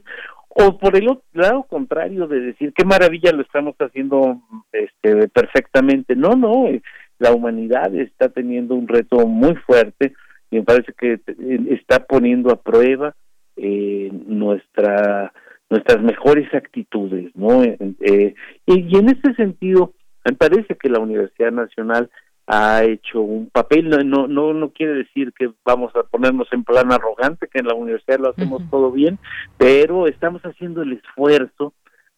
o 0.49 0.77
por 0.77 0.97
el 0.97 1.09
otro 1.09 1.23
lado 1.33 1.63
contrario 1.63 2.27
de 2.27 2.39
decir 2.39 2.73
qué 2.73 2.83
maravilla 2.83 3.31
lo 3.31 3.41
estamos 3.43 3.75
haciendo 3.79 4.41
este, 4.71 5.29
perfectamente. 5.29 6.15
No, 6.15 6.35
no, 6.35 6.67
eh, 6.67 6.81
la 7.17 7.33
humanidad 7.33 7.93
está 7.95 8.29
teniendo 8.29 8.75
un 8.75 8.87
reto 8.87 9.25
muy 9.27 9.55
fuerte 9.55 10.13
me 10.51 10.63
parece 10.63 10.93
que 10.93 11.13
eh, 11.13 11.59
está 11.69 12.05
poniendo 12.05 12.51
a 12.51 12.61
prueba 12.61 13.15
eh, 13.55 14.09
nuestra 14.27 15.33
nuestras 15.69 16.01
mejores 16.01 16.51
actitudes, 16.53 17.31
¿no? 17.35 17.63
Eh, 17.63 18.33
y, 18.65 18.97
en 18.97 19.09
este 19.09 19.35
sentido, 19.35 19.93
me 20.25 20.35
parece 20.35 20.75
que 20.75 20.89
la 20.89 20.99
Universidad 20.99 21.51
Nacional 21.51 22.09
ha 22.47 22.83
hecho 22.83 23.21
un 23.21 23.51
papel, 23.51 23.89
no, 24.09 24.27
no, 24.27 24.53
no 24.53 24.69
quiere 24.71 24.93
decir 24.93 25.31
que 25.37 25.51
vamos 25.63 25.95
a 25.95 26.01
ponernos 26.01 26.47
en 26.51 26.63
plan 26.63 26.91
arrogante, 26.91 27.47
que 27.47 27.59
en 27.59 27.67
la 27.67 27.75
universidad 27.75 28.17
lo 28.17 28.29
hacemos 28.29 28.63
todo 28.71 28.91
bien, 28.91 29.19
pero 29.59 30.07
estamos 30.07 30.41
haciendo 30.41 30.81
el 30.81 30.93
esfuerzo 30.93 31.73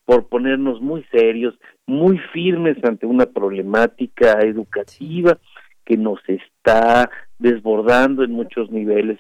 por 0.06 0.28
ponernos 0.28 0.80
muy 0.80 1.04
serios, 1.12 1.54
muy 1.86 2.18
firmes 2.32 2.78
ante 2.86 3.06
una 3.06 3.26
problemática 3.26 4.40
educativa 4.40 5.38
que 5.92 5.98
nos 5.98 6.22
está 6.26 7.10
desbordando 7.38 8.24
en 8.24 8.32
muchos 8.32 8.72
niveles. 8.72 9.20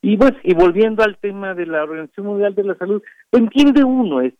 Y 0.00 0.16
pues, 0.16 0.34
y 0.44 0.54
volviendo 0.54 1.02
al 1.02 1.16
tema 1.16 1.52
de 1.52 1.66
la 1.66 1.82
Organización 1.82 2.26
Mundial 2.26 2.54
de 2.54 2.62
la 2.62 2.76
Salud, 2.76 3.02
entiende 3.32 3.82
uno 3.82 4.20
eh, 4.20 4.30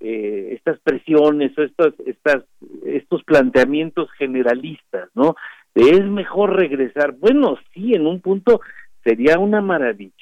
estas 0.00 0.80
presiones 0.80 1.56
o 1.56 1.62
estos, 1.62 1.94
estas, 2.06 2.42
estos 2.84 3.22
planteamientos 3.22 4.10
generalistas, 4.18 5.10
¿no? 5.14 5.36
es 5.76 6.04
mejor 6.04 6.56
regresar. 6.56 7.12
Bueno, 7.12 7.56
sí, 7.72 7.94
en 7.94 8.08
un 8.08 8.20
punto 8.20 8.62
sería 9.04 9.38
una 9.38 9.60
maravilla, 9.60 10.12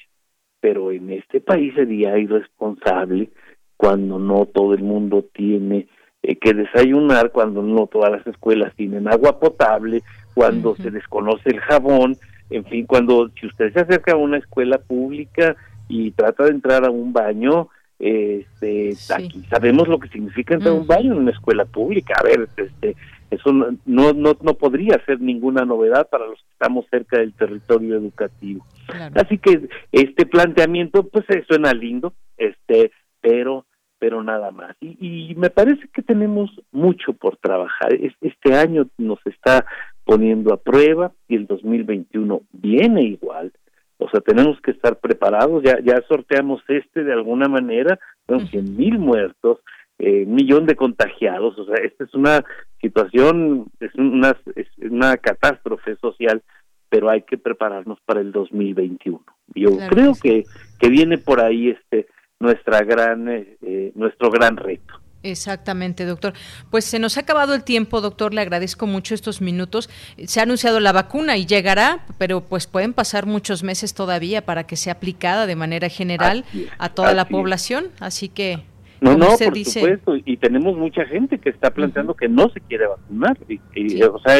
pero 0.61 0.93
en 0.93 1.09
este 1.09 1.41
país 1.41 1.73
sería 1.75 2.19
irresponsable 2.19 3.31
cuando 3.79 4.19
no 4.19 4.45
todo 4.45 4.75
el 4.75 4.83
mundo 4.83 5.25
tiene 5.33 5.89
eh, 6.23 6.37
que 6.37 6.53
desayunar, 6.53 7.33
cuando 7.33 7.63
no 7.63 7.87
todas 7.87 8.13
las 8.13 8.27
escuelas 8.27 8.75
tienen 8.77 9.09
agua 9.09 9.41
potable, 9.41 10.03
cuando 10.35 10.77
se 10.77 10.91
desconoce 10.91 11.51
el 11.51 11.61
jabón, 11.61 12.17
en 12.51 12.65
fin, 12.65 12.87
cuando 12.87 13.31
si 13.41 13.47
usted 13.47 13.73
se 13.73 13.81
acerca 13.81 14.13
a 14.13 14.17
una 14.17 14.39
escuela 14.39 14.79
pública 14.79 15.57
y 15.89 16.11
trata 16.13 16.45
de 16.45 16.51
entrar 16.51 16.85
a 16.85 16.91
un 16.91 17.13
baño, 17.13 17.69
este, 17.99 18.95
aquí 19.15 19.45
sabemos 19.51 19.87
lo 19.87 20.01
que 20.01 20.09
significa 20.09 20.55
entrar 20.55 20.73
a 20.73 20.79
un 20.79 20.87
baño 20.87 21.13
en 21.13 21.19
una 21.19 21.31
escuela 21.33 21.65
pública. 21.65 22.15
A 22.19 22.25
ver, 22.25 22.49
este, 22.57 22.97
eso 23.31 23.53
no, 23.53 23.77
no, 23.85 24.37
no, 24.41 24.55
podría 24.55 25.05
ser 25.05 25.21
ninguna 25.21 25.65
novedad 25.65 26.09
para 26.09 26.27
los 26.27 26.41
que 26.41 26.53
estamos 26.53 26.87
cerca 26.91 27.19
del 27.19 27.33
territorio 27.35 27.97
educativo. 27.97 28.67
Así 29.15 29.39
que 29.39 29.69
este 29.93 30.27
planteamiento, 30.27 31.07
pues 31.07 31.25
eh, 31.29 31.45
suena 31.47 31.73
lindo, 31.73 32.15
este, 32.37 32.91
pero 33.21 33.67
pero 34.01 34.23
nada 34.23 34.51
más. 34.51 34.75
Y, 34.81 34.97
y, 35.31 35.35
me 35.35 35.51
parece 35.51 35.87
que 35.93 36.01
tenemos 36.01 36.51
mucho 36.73 37.13
por 37.13 37.37
trabajar. 37.37 37.93
Este 38.23 38.55
año 38.55 38.87
nos 38.97 39.19
está 39.27 39.67
poniendo 40.11 40.53
a 40.53 40.57
prueba 40.57 41.13
y 41.29 41.37
el 41.37 41.47
2021 41.47 42.43
viene 42.51 43.05
igual. 43.05 43.53
O 43.99 44.11
sea, 44.11 44.21
tenemos 44.21 44.61
que 44.61 44.73
estar 44.73 44.99
preparados. 44.99 45.63
Ya, 45.63 45.79
ya 45.85 46.03
sorteamos 46.09 46.61
este 46.67 47.05
de 47.05 47.13
alguna 47.13 47.47
manera, 47.47 47.97
son 48.27 48.45
cien 48.49 48.77
mil 48.77 48.99
muertos, 48.99 49.61
eh, 50.01 50.25
un 50.27 50.35
millón 50.35 50.67
de 50.67 50.75
contagiados. 50.75 51.57
O 51.57 51.65
sea, 51.65 51.77
esta 51.85 52.03
es 52.03 52.13
una 52.15 52.45
situación, 52.81 53.67
es 53.79 53.95
una, 53.95 54.37
es 54.57 54.67
una 54.79 55.17
catástrofe 55.17 55.95
social, 55.95 56.43
pero 56.89 57.09
hay 57.09 57.23
que 57.23 57.39
prepararnos 57.39 58.01
para 58.05 58.21
el 58.21 58.33
2021. 58.33 59.23
Yo 59.55 59.71
creo 59.91 60.15
que, 60.21 60.43
que 60.81 60.89
viene 60.89 61.19
por 61.19 61.41
ahí 61.41 61.71
este 61.71 62.09
nuestra 62.41 62.81
gran, 62.81 63.29
eh, 63.29 63.59
eh, 63.63 63.93
nuestro 63.95 64.29
gran 64.29 64.57
reto. 64.57 65.00
Exactamente, 65.23 66.07
doctor. 66.07 66.33
Pues 66.71 66.85
se 66.85 66.99
nos 66.99 67.17
ha 67.17 67.21
acabado 67.21 67.55
el 67.55 67.63
tiempo, 67.63 68.01
doctor. 68.01 68.33
Le 68.33 68.41
agradezco 68.41 68.87
mucho 68.87 69.15
estos 69.15 69.41
minutos. 69.41 69.91
Se 70.25 70.41
ha 70.41 70.45
anunciado 70.45 70.81
la 70.81 70.93
vacuna 70.93 71.37
y 71.37 71.47
llegará, 71.47 72.07
pero 72.19 72.41
pues 72.41 72.67
pueden 72.67 72.95
pasar 72.95 73.27
muchos 73.27 73.63
meses 73.63 73.93
todavía 73.95 74.45
para 74.45 74.65
que 74.65 74.77
sea 74.77 74.95
aplicada 74.95 75.47
de 75.47 75.57
manera 75.57 75.89
general 75.89 76.45
a 76.79 76.89
toda 76.89 77.13
la 77.13 77.27
población. 77.29 77.89
Así 78.01 78.29
que 78.29 78.63
no, 79.01 79.17
no, 79.17 79.29
por 79.29 79.65
supuesto, 79.65 80.17
y 80.17 80.37
tenemos 80.37 80.77
mucha 80.77 81.07
gente 81.07 81.39
que 81.39 81.49
está 81.49 81.71
planteando 81.71 82.15
que 82.15 82.29
no 82.29 82.51
se 82.51 82.61
quiere 82.61 82.87
vacunar. 82.87 83.39
Y, 83.49 84.03
O 84.03 84.19
sea, 84.21 84.39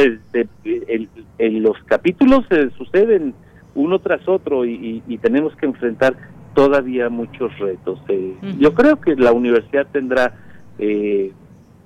los 1.39 1.77
capítulos 1.87 2.45
se 2.51 2.71
suceden 2.73 3.35
uno 3.75 3.99
tras 4.01 4.27
otro 4.29 4.67
y, 4.67 5.19
tenemos 5.23 5.57
que 5.57 5.67
enfrentar 5.67 6.15
todavía 6.55 7.09
muchos 7.09 7.57
retos. 7.59 8.01
Eh, 8.09 8.35
yo 8.59 8.75
creo 8.75 9.01
que 9.01 9.15
la 9.17 9.33
universidad 9.33 9.87
tendrá 9.93 10.35
eh, 10.81 11.33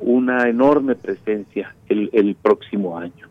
una 0.00 0.48
enorme 0.48 0.94
presencia 0.94 1.74
el, 1.88 2.10
el 2.12 2.34
próximo 2.34 2.98
año. 2.98 3.28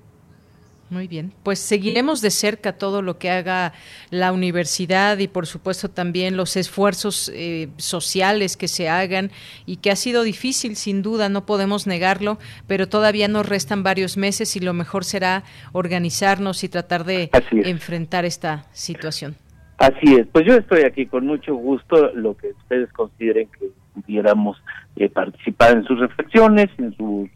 Muy 0.94 1.08
bien, 1.08 1.32
pues 1.42 1.58
seguiremos 1.58 2.22
de 2.22 2.30
cerca 2.30 2.74
todo 2.74 3.02
lo 3.02 3.18
que 3.18 3.32
haga 3.32 3.74
la 4.12 4.32
universidad 4.32 5.18
y 5.18 5.28
por 5.28 5.48
supuesto 5.48 5.90
también 5.90 6.38
los 6.38 6.56
esfuerzos 6.56 7.32
eh, 7.34 7.70
sociales 7.78 8.58
que 8.58 8.68
se 8.68 8.90
hagan 8.90 9.32
y 9.66 9.78
que 9.78 9.90
ha 9.90 9.96
sido 9.96 10.22
difícil 10.22 10.76
sin 10.76 11.02
duda, 11.02 11.30
no 11.30 11.48
podemos 11.48 11.88
negarlo, 11.88 12.38
pero 12.68 12.88
todavía 12.88 13.28
nos 13.28 13.50
restan 13.50 13.82
varios 13.82 14.18
meses 14.18 14.56
y 14.56 14.60
lo 14.60 14.74
mejor 14.74 15.04
será 15.04 15.44
organizarnos 15.72 16.64
y 16.64 16.70
tratar 16.70 17.06
de 17.06 17.32
enfrentar 17.52 18.24
esta 18.24 18.68
situación. 18.72 19.36
Así 19.80 20.14
es, 20.14 20.28
pues 20.32 20.46
yo 20.46 20.54
estoy 20.54 20.84
aquí 20.84 21.08
con 21.08 21.26
mucho 21.26 21.56
gusto, 21.56 22.12
lo 22.14 22.38
que 22.38 22.50
ustedes 22.50 22.92
consideren 22.94 23.50
que 23.60 23.72
pudiéramos 23.94 24.58
eh, 24.96 25.10
participar 25.10 25.78
en 25.78 25.84
sus 25.86 26.00
reflexiones, 26.00 26.70
en 26.78 26.96
su 26.96 27.30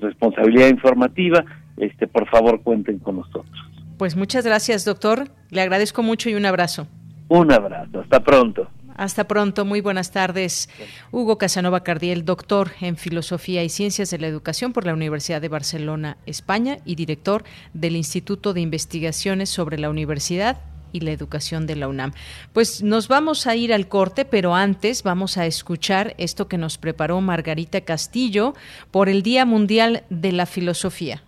responsabilidad 0.00 0.68
informativa, 0.68 1.44
este, 1.76 2.06
por 2.06 2.28
favor 2.28 2.62
cuenten 2.62 2.98
con 2.98 3.16
nosotros. 3.16 3.52
Pues 3.98 4.16
muchas 4.16 4.44
gracias, 4.44 4.84
doctor. 4.84 5.28
Le 5.50 5.60
agradezco 5.60 6.02
mucho 6.02 6.30
y 6.30 6.34
un 6.34 6.46
abrazo. 6.46 6.86
Un 7.28 7.52
abrazo. 7.52 8.00
Hasta 8.00 8.20
pronto. 8.20 8.68
Hasta 8.96 9.24
pronto, 9.24 9.64
muy 9.64 9.80
buenas 9.80 10.12
tardes. 10.12 10.68
Hugo 11.10 11.36
Casanova 11.36 11.82
Cardiel, 11.82 12.24
doctor 12.24 12.70
en 12.80 12.96
Filosofía 12.96 13.64
y 13.64 13.68
Ciencias 13.68 14.10
de 14.10 14.18
la 14.18 14.28
Educación 14.28 14.72
por 14.72 14.86
la 14.86 14.94
Universidad 14.94 15.40
de 15.40 15.48
Barcelona, 15.48 16.16
España, 16.26 16.76
y 16.84 16.94
director 16.94 17.42
del 17.72 17.96
Instituto 17.96 18.54
de 18.54 18.60
Investigaciones 18.60 19.50
sobre 19.50 19.78
la 19.78 19.90
Universidad 19.90 20.60
y 20.94 21.00
la 21.00 21.10
Educación 21.10 21.66
de 21.66 21.76
la 21.76 21.88
UNAM. 21.88 22.12
Pues 22.54 22.82
nos 22.82 23.08
vamos 23.08 23.46
a 23.46 23.56
ir 23.56 23.74
al 23.74 23.88
corte, 23.88 24.24
pero 24.24 24.54
antes 24.54 25.02
vamos 25.02 25.36
a 25.36 25.44
escuchar 25.44 26.14
esto 26.16 26.48
que 26.48 26.56
nos 26.56 26.78
preparó 26.78 27.20
Margarita 27.20 27.82
Castillo 27.82 28.54
por 28.90 29.10
el 29.10 29.22
Día 29.22 29.44
Mundial 29.44 30.04
de 30.08 30.32
la 30.32 30.46
Filosofía. 30.46 31.22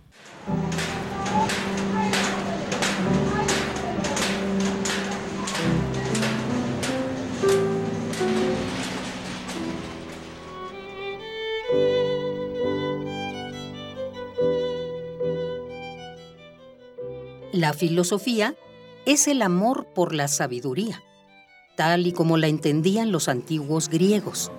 La 17.51 17.73
filosofía 17.73 18.55
es 19.07 19.29
el 19.29 19.41
amor 19.41 19.87
por 19.95 20.13
la 20.13 20.27
sabiduría, 20.27 21.01
tal 21.77 22.07
y 22.07 22.11
como 22.11 22.35
la 22.35 22.47
entendían 22.47 23.13
los 23.13 23.29
antiguos 23.29 23.87
griegos. 23.87 24.51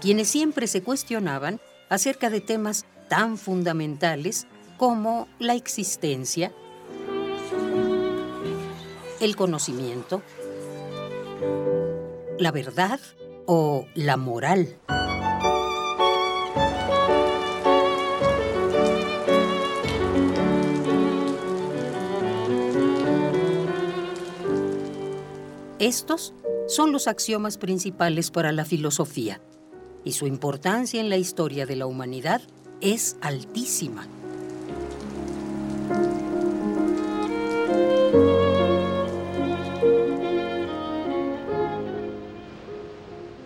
Quienes 0.00 0.28
siempre 0.28 0.68
se 0.68 0.84
cuestionaban 0.84 1.60
acerca 1.88 2.30
de 2.30 2.40
temas 2.40 2.86
tan 3.08 3.36
fundamentales 3.36 4.46
como 4.76 5.26
la 5.40 5.56
existencia, 5.56 6.52
el 9.20 9.34
conocimiento, 9.34 10.22
la 12.38 12.52
verdad 12.52 13.00
o 13.46 13.86
la 13.96 14.16
moral. 14.16 14.78
Estos 25.82 26.32
son 26.68 26.92
los 26.92 27.08
axiomas 27.08 27.58
principales 27.58 28.30
para 28.30 28.52
la 28.52 28.64
filosofía 28.64 29.40
y 30.04 30.12
su 30.12 30.28
importancia 30.28 31.00
en 31.00 31.08
la 31.08 31.16
historia 31.16 31.66
de 31.66 31.74
la 31.74 31.86
humanidad 31.86 32.40
es 32.80 33.16
altísima. 33.20 34.06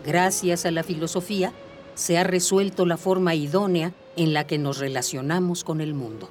Gracias 0.04 0.66
a 0.66 0.70
la 0.72 0.82
filosofía, 0.82 1.54
se 1.94 2.18
ha 2.18 2.24
resuelto 2.24 2.84
la 2.84 2.98
forma 2.98 3.34
idónea 3.34 3.94
en 4.16 4.34
la 4.34 4.46
que 4.46 4.58
nos 4.58 4.76
relacionamos 4.76 5.64
con 5.64 5.80
el 5.80 5.94
mundo. 5.94 6.28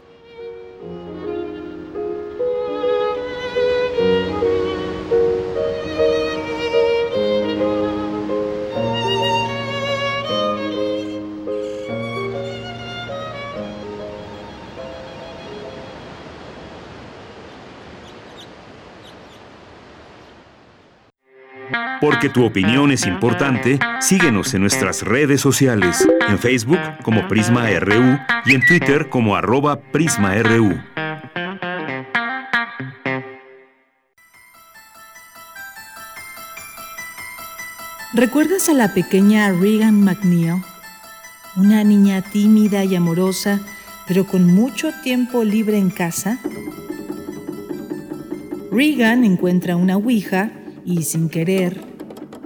Porque 22.15 22.29
tu 22.29 22.45
opinión 22.45 22.91
es 22.91 23.05
importante, 23.05 23.77
síguenos 23.99 24.53
en 24.53 24.61
nuestras 24.61 25.01
redes 25.01 25.41
sociales, 25.41 26.07
en 26.29 26.39
Facebook 26.39 26.79
como 27.03 27.27
Prisma 27.27 27.69
RU 27.77 28.17
y 28.45 28.55
en 28.55 28.65
Twitter 28.65 29.09
como 29.09 29.35
arroba 29.35 29.81
PrismaRU. 29.91 30.79
¿Recuerdas 38.13 38.69
a 38.69 38.73
la 38.73 38.93
pequeña 38.93 39.51
Regan 39.51 39.99
McNeil? 39.99 40.63
Una 41.57 41.83
niña 41.83 42.21
tímida 42.21 42.85
y 42.85 42.95
amorosa, 42.95 43.59
pero 44.07 44.25
con 44.25 44.47
mucho 44.47 44.93
tiempo 45.03 45.43
libre 45.43 45.77
en 45.77 45.89
casa. 45.89 46.39
Regan 48.71 49.25
encuentra 49.25 49.75
una 49.75 49.97
Ouija 49.97 50.49
y 50.85 51.03
sin 51.03 51.27
querer 51.27 51.94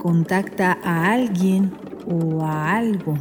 contacta 0.00 0.78
a 0.82 1.12
alguien 1.12 1.72
o 2.06 2.42
a 2.42 2.74
algo. 2.74 3.18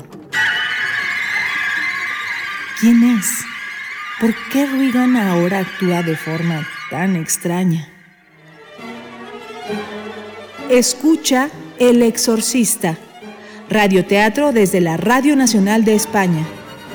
¿Quién 2.79 3.03
es? 3.03 3.27
¿Por 4.21 4.33
qué 4.49 4.65
Regan 4.65 5.17
ahora 5.17 5.59
actúa 5.59 6.01
de 6.03 6.15
forma 6.15 6.65
tan 6.89 7.17
extraña? 7.17 7.89
Escucha 10.69 11.49
El 11.79 12.01
Exorcista, 12.01 12.97
radioteatro 13.69 14.53
desde 14.53 14.79
la 14.79 14.95
Radio 14.95 15.35
Nacional 15.35 15.83
de 15.83 15.95
España, 15.95 16.45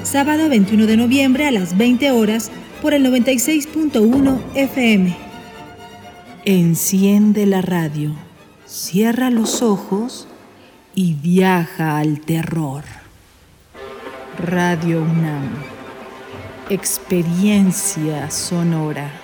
sábado 0.03 0.49
21 0.49 0.87
de 0.87 0.97
noviembre 0.97 1.47
a 1.47 1.51
las 1.51 1.77
20 1.77 2.11
horas 2.13 2.51
por 2.81 2.95
el 2.95 3.05
96.1 3.05 4.41
FM. 4.55 5.15
Enciende 6.47 7.45
la 7.45 7.61
radio, 7.61 8.15
cierra 8.67 9.31
los 9.31 9.63
ojos 9.63 10.27
y 10.95 11.15
viaja 11.15 11.99
al 11.99 12.21
terror. 12.21 12.85
Radio 14.39 15.03
UNAM. 15.03 15.51
Experiencia 16.71 18.31
sonora. 18.31 19.24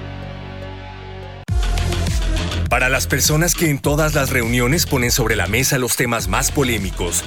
Para 2.71 2.87
las 2.87 3.05
personas 3.05 3.53
que 3.53 3.69
en 3.69 3.79
todas 3.79 4.13
las 4.13 4.29
reuniones 4.29 4.85
ponen 4.85 5.11
sobre 5.11 5.35
la 5.35 5.45
mesa 5.45 5.77
los 5.77 5.97
temas 5.97 6.29
más 6.29 6.53
polémicos, 6.53 7.25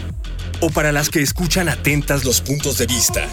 o 0.61 0.71
para 0.71 0.91
las 0.91 1.11
que 1.11 1.21
escuchan 1.21 1.69
atentas 1.69 2.25
los 2.25 2.41
puntos 2.41 2.79
de 2.79 2.87
vista, 2.87 3.29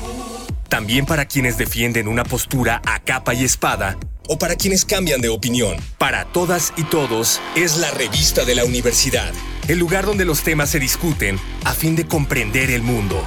también 0.68 1.05
para 1.05 1.24
quienes 1.24 1.57
defienden 1.57 2.09
una 2.09 2.26
postura 2.26 2.82
a 2.86 2.99
capa 2.99 3.34
y 3.34 3.45
espada, 3.45 3.97
o 4.28 4.38
para 4.38 4.57
quienes 4.57 4.84
cambian 4.84 5.22
de 5.22 5.30
opinión. 5.30 5.78
Para 5.97 6.26
todas 6.26 6.74
y 6.76 6.84
todos 6.84 7.39
es 7.55 7.78
la 7.78 7.89
revista 7.91 8.43
de 8.43 8.55
la 8.55 8.66
universidad, 8.66 9.32
el 9.70 9.80
lugar 9.80 10.05
donde 10.05 10.26
los 10.26 10.41
temas 10.41 10.70
se 10.70 10.80
discuten 10.80 11.39
a 11.64 11.74
fin 11.74 11.95
de 11.95 12.05
comprender 12.05 12.72
el 12.72 12.82
mundo. 12.82 13.24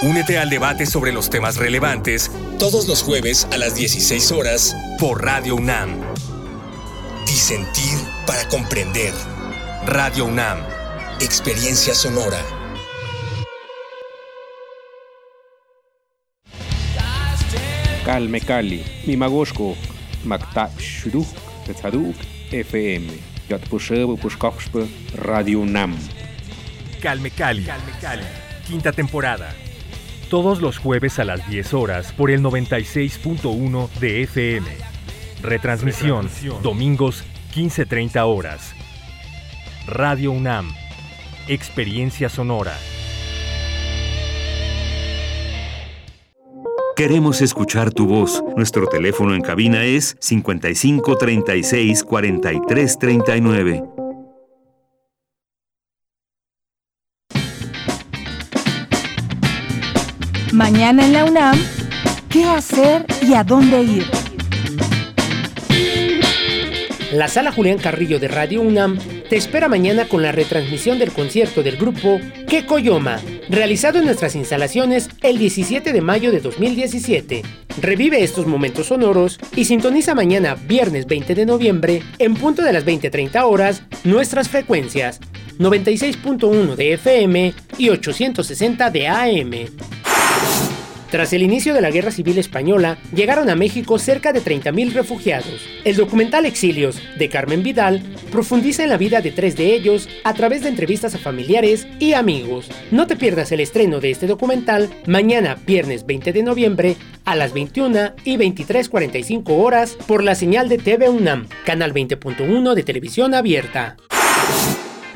Únete 0.00 0.38
al 0.38 0.48
debate 0.48 0.86
sobre 0.86 1.12
los 1.12 1.28
temas 1.28 1.56
relevantes 1.56 2.30
todos 2.58 2.88
los 2.88 3.02
jueves 3.02 3.46
a 3.52 3.58
las 3.58 3.74
16 3.74 4.32
horas 4.32 4.74
por 4.98 5.22
Radio 5.22 5.56
UNAM. 5.56 6.25
Disentir 7.36 7.98
para 8.26 8.48
comprender. 8.48 9.12
Radio 9.84 10.24
UNAM. 10.24 10.58
Experiencia 11.20 11.94
sonora. 11.94 12.38
Calme 18.06 18.40
Cali, 18.40 18.82
Mimagoshko, 19.06 19.76
Makta 20.24 20.70
Shuduk, 20.78 21.28
Tetzaduk, 21.66 22.16
FM, 22.52 23.12
Yatpushebo 23.50 24.16
Pushkoxpe, 24.16 24.88
Radio 25.16 25.60
UNAM. 25.60 25.94
Calme 27.02 27.30
Cali, 27.32 27.66
quinta 28.66 28.92
temporada. 28.92 29.54
Todos 30.30 30.62
los 30.62 30.78
jueves 30.78 31.18
a 31.18 31.24
las 31.24 31.46
10 31.50 31.74
horas 31.74 32.12
por 32.12 32.30
el 32.30 32.40
96.1 32.40 33.90
de 34.00 34.22
FM. 34.22 34.95
Retransmisión, 35.42 36.28
domingos 36.62 37.24
15.30 37.54 38.24
horas. 38.26 38.74
Radio 39.86 40.32
UNAM. 40.32 40.72
Experiencia 41.48 42.28
sonora. 42.28 42.76
Queremos 46.96 47.42
escuchar 47.42 47.92
tu 47.92 48.06
voz. 48.06 48.42
Nuestro 48.56 48.86
teléfono 48.86 49.34
en 49.34 49.42
cabina 49.42 49.84
es 49.84 50.16
55 50.18 51.16
36 51.16 52.02
43 52.02 52.98
39. 52.98 53.82
Mañana 60.52 61.04
en 61.04 61.12
la 61.12 61.24
UNAM, 61.26 61.58
¿qué 62.30 62.44
hacer 62.44 63.04
y 63.20 63.34
a 63.34 63.44
dónde 63.44 63.82
ir? 63.82 64.25
La 67.12 67.28
sala 67.28 67.52
Julián 67.52 67.78
Carrillo 67.78 68.18
de 68.18 68.26
Radio 68.26 68.60
UNAM 68.62 68.98
te 69.30 69.36
espera 69.36 69.68
mañana 69.68 70.08
con 70.08 70.22
la 70.22 70.32
retransmisión 70.32 70.98
del 70.98 71.12
concierto 71.12 71.62
del 71.62 71.76
grupo 71.76 72.20
Que 72.48 72.66
Coyoma, 72.66 73.20
realizado 73.48 73.98
en 73.98 74.06
nuestras 74.06 74.34
instalaciones 74.34 75.08
el 75.22 75.38
17 75.38 75.92
de 75.92 76.00
mayo 76.00 76.32
de 76.32 76.40
2017. 76.40 77.42
Revive 77.80 78.24
estos 78.24 78.46
momentos 78.46 78.86
sonoros 78.86 79.38
y 79.54 79.66
sintoniza 79.66 80.16
mañana, 80.16 80.56
viernes 80.56 81.06
20 81.06 81.36
de 81.36 81.46
noviembre, 81.46 82.02
en 82.18 82.34
punto 82.34 82.62
de 82.62 82.72
las 82.72 82.84
20:30 82.84 83.44
horas, 83.44 83.82
nuestras 84.02 84.48
frecuencias 84.48 85.20
96.1 85.58 86.74
de 86.74 86.94
FM 86.94 87.54
y 87.78 87.88
860 87.90 88.90
de 88.90 89.06
AM. 89.06 90.05
Tras 91.10 91.32
el 91.32 91.42
inicio 91.42 91.72
de 91.72 91.80
la 91.80 91.90
Guerra 91.90 92.10
Civil 92.10 92.36
Española, 92.38 92.98
llegaron 93.14 93.48
a 93.48 93.54
México 93.54 93.98
cerca 93.98 94.32
de 94.32 94.42
30.000 94.42 94.92
refugiados. 94.92 95.60
El 95.84 95.96
documental 95.96 96.46
Exilios, 96.46 97.00
de 97.16 97.28
Carmen 97.28 97.62
Vidal, 97.62 98.02
profundiza 98.32 98.82
en 98.82 98.90
la 98.90 98.96
vida 98.96 99.20
de 99.20 99.30
tres 99.30 99.56
de 99.56 99.74
ellos 99.74 100.08
a 100.24 100.34
través 100.34 100.62
de 100.62 100.68
entrevistas 100.68 101.14
a 101.14 101.18
familiares 101.18 101.86
y 102.00 102.14
amigos. 102.14 102.68
No 102.90 103.06
te 103.06 103.14
pierdas 103.14 103.52
el 103.52 103.60
estreno 103.60 104.00
de 104.00 104.10
este 104.10 104.26
documental 104.26 104.90
mañana, 105.06 105.56
viernes 105.64 106.06
20 106.06 106.32
de 106.32 106.42
noviembre, 106.42 106.96
a 107.24 107.36
las 107.36 107.52
21 107.52 108.14
y 108.24 108.36
23.45 108.36 109.44
horas 109.48 109.96
por 110.06 110.24
la 110.24 110.34
señal 110.34 110.68
de 110.68 110.78
TV 110.78 111.08
UNAM, 111.08 111.48
canal 111.64 111.94
20.1 111.94 112.74
de 112.74 112.82
televisión 112.82 113.34
abierta. 113.34 113.96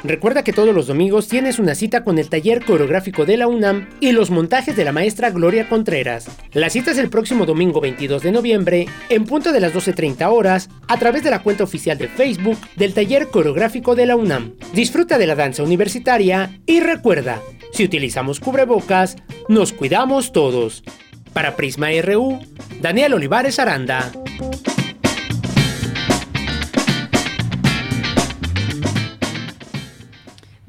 Recuerda 0.03 0.43
que 0.43 0.53
todos 0.53 0.75
los 0.75 0.87
domingos 0.87 1.29
tienes 1.29 1.59
una 1.59 1.75
cita 1.75 2.05
con 2.05 2.19
el 2.19 2.31
taller 2.31 2.65
coreográfico 2.65 3.27
de 3.27 3.37
la 3.37 3.49
UNAM 3.49 3.89
y 4.01 4.13
los 4.13 4.31
montajes 4.31 4.75
de 4.75 4.85
la 4.85 4.93
maestra 4.93 5.31
Gloria 5.31 5.69
Contreras. 5.69 6.27
La 6.53 6.71
cita 6.71 6.93
es 6.93 6.99
el 6.99 7.11
próximo 7.11 7.45
domingo 7.45 7.81
22 7.81 8.23
de 8.23 8.33
noviembre, 8.33 8.87
en 9.11 9.25
punto 9.25 9.53
de 9.53 9.61
las 9.61 9.75
12.30 9.75 10.27
horas, 10.33 10.71
a 10.89 10.99
través 10.99 11.23
de 11.23 11.31
la 11.31 11.43
cuenta 11.43 11.65
oficial 11.65 11.99
de 11.99 12.09
Facebook 12.09 12.59
del 12.77 12.95
taller 12.95 13.29
coreográfico 13.29 13.95
de 13.95 14.07
la 14.07 14.17
UNAM. 14.17 14.55
Disfruta 14.73 15.19
de 15.19 15.27
la 15.27 15.35
danza 15.35 15.63
universitaria 15.63 16.59
y 16.65 16.81
recuerda, 16.81 17.43
si 17.73 17.85
utilizamos 17.85 18.41
cubrebocas, 18.41 19.17
nos 19.49 19.73
cuidamos 19.73 20.33
todos. 20.33 20.83
Para 21.35 21.57
Prisma 21.57 21.89
RU, 22.03 22.41
Daniel 22.81 23.15
Olivares 23.15 23.59
Aranda. 23.59 24.11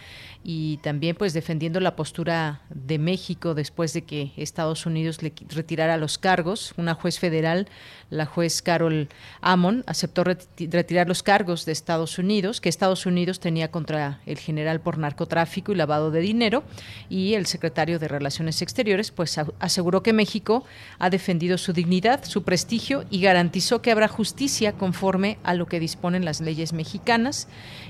y 0.47 0.77
también 0.77 1.17
pues 1.17 1.33
defendiendo 1.33 1.81
la 1.81 1.97
postura 1.97 2.61
de 2.69 2.99
México 2.99 3.55
después 3.55 3.95
de 3.95 4.03
que 4.03 4.33
Estados 4.37 4.85
Unidos 4.85 5.23
le 5.23 5.33
retirara 5.49 5.97
los 5.97 6.19
cargos. 6.19 6.75
Una 6.77 6.93
juez 6.95 7.19
federal, 7.19 7.67
la 8.11 8.27
juez 8.27 8.61
Carol 8.61 9.09
Amon, 9.41 9.85
aceptó 9.87 10.23
retirar 10.23 11.09
los 11.09 11.23
cargos 11.23 11.65
de 11.65 11.73
Estados 11.73 12.19
Unidos, 12.19 12.61
que 12.61 12.69
Estados 12.69 13.07
Unidos 13.07 13.41
tenía 13.41 13.71
contra 13.71 14.21
el 14.27 14.39
general 14.39 14.81
por 14.81 14.99
narcotráfico 14.99 15.73
y 15.73 15.77
lavado 15.77 16.11
de 16.11 16.21
dinero, 16.21 16.63
y 17.09 17.35
el 17.35 17.47
secretario 17.47 17.99
de 17.99 18.09
Relaciones 18.09 18.61
Exteriores 18.61 19.13
pues 19.13 19.41
aseguró 19.61 20.03
que 20.03 20.13
México 20.13 20.65
ha 20.99 21.09
defendido 21.09 21.57
su 21.57 21.73
dignidad, 21.73 22.23
su 22.25 22.43
prestigio 22.43 23.07
y 23.09 23.23
garantizó 23.23 23.81
que 23.81 23.91
habrá 23.91 24.09
justicia 24.09 24.75
conforme 24.75 25.39
a 25.43 25.55
lo 25.55 25.67
que 25.67 25.81
disponen 25.81 26.27
las 26.27 26.43
leyes 26.43 26.75
mexicanas 26.75 27.49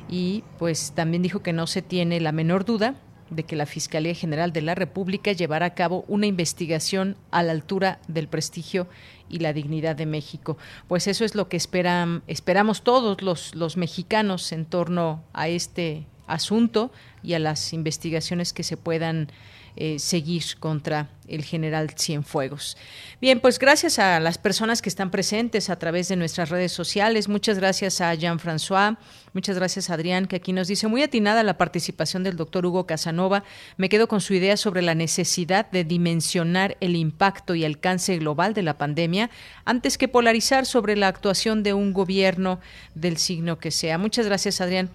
y 0.09 0.45
pues 0.59 0.93
también 0.95 1.23
dijo 1.23 1.43
que 1.43 1.53
no 1.53 1.67
se 1.67 1.83
tiene 1.83 2.21
la 2.21 2.31
menor 2.45 2.67
duda 2.67 2.95
de 3.31 3.45
que 3.45 3.57
la 3.57 3.65
Fiscalía 3.65 4.15
General 4.15 4.53
de 4.53 4.61
la 4.61 4.75
República 4.75 5.33
llevará 5.33 5.65
a 5.65 5.75
cabo 5.75 6.05
una 6.09 6.27
investigación 6.27 7.17
a 7.31 7.43
la 7.43 7.53
altura 7.53 8.01
del 8.07 8.29
prestigio 8.29 8.87
y 9.31 9.39
la 9.39 9.55
dignidad 9.55 9.97
de 9.97 10.05
México. 10.05 10.59
Pues 10.87 11.07
eso 11.07 11.25
es 11.25 11.35
lo 11.35 11.49
que 11.49 11.57
esperan, 11.57 12.23
esperamos 12.27 12.83
todos 12.83 13.23
los, 13.23 13.55
los 13.55 13.79
mexicanos 13.79 14.53
en 14.53 14.67
torno 14.67 15.25
a 15.33 15.49
este 15.49 16.07
asunto 16.27 16.93
y 17.23 17.33
a 17.33 17.39
las 17.39 17.73
investigaciones 17.73 18.53
que 18.53 18.63
se 18.63 18.77
puedan 18.77 19.29
eh, 19.77 19.99
seguir 19.99 20.45
contra 20.61 21.09
el 21.27 21.45
general 21.45 21.91
Cienfuegos. 21.99 22.77
Bien, 23.21 23.41
pues 23.41 23.59
gracias 23.59 23.99
a 23.99 24.21
las 24.21 24.39
personas 24.39 24.83
que 24.83 24.89
están 24.89 25.11
presentes 25.11 25.71
a 25.71 25.79
través 25.79 26.09
de 26.09 26.17
nuestras 26.17 26.51
redes 26.51 26.73
sociales. 26.73 27.29
Muchas 27.29 27.59
gracias 27.59 28.01
a 28.01 28.15
Jean-François, 28.15 28.99
muchas 29.33 29.57
gracias 29.57 29.91
a 29.91 29.95
Adrián, 29.95 30.27
que 30.27 30.37
aquí 30.37 30.53
nos 30.53 30.69
dice 30.69 30.87
muy 30.87 31.03
atinada 31.03 31.43
la 31.43 31.57
participación 31.57 32.23
del 32.25 32.37
doctor 32.37 32.67
Hugo 32.67 32.87
Casanova. 32.87 33.43
Me 33.77 33.89
quedo 33.89 34.07
con 34.07 34.21
su 34.21 34.35
idea 34.35 34.57
sobre 34.57 34.83
la 34.83 34.95
necesidad 34.95 35.71
de 35.71 35.85
dimensionar 35.85 36.77
el 36.81 36.95
impacto 36.95 37.55
y 37.55 37.65
alcance 37.65 38.19
global 38.19 38.55
de 38.55 38.63
la 38.63 38.77
pandemia 38.79 39.31
antes 39.65 39.99
que 39.99 40.09
polarizar 40.09 40.67
sobre 40.67 40.97
la 40.97 41.09
actuación 41.09 41.63
de 41.63 41.73
un 41.73 41.93
gobierno 41.93 42.61
del 42.95 43.17
signo 43.17 43.59
que 43.59 43.71
sea. 43.71 43.99
Muchas 43.99 44.27
gracias, 44.27 44.61
Adrián 44.61 44.91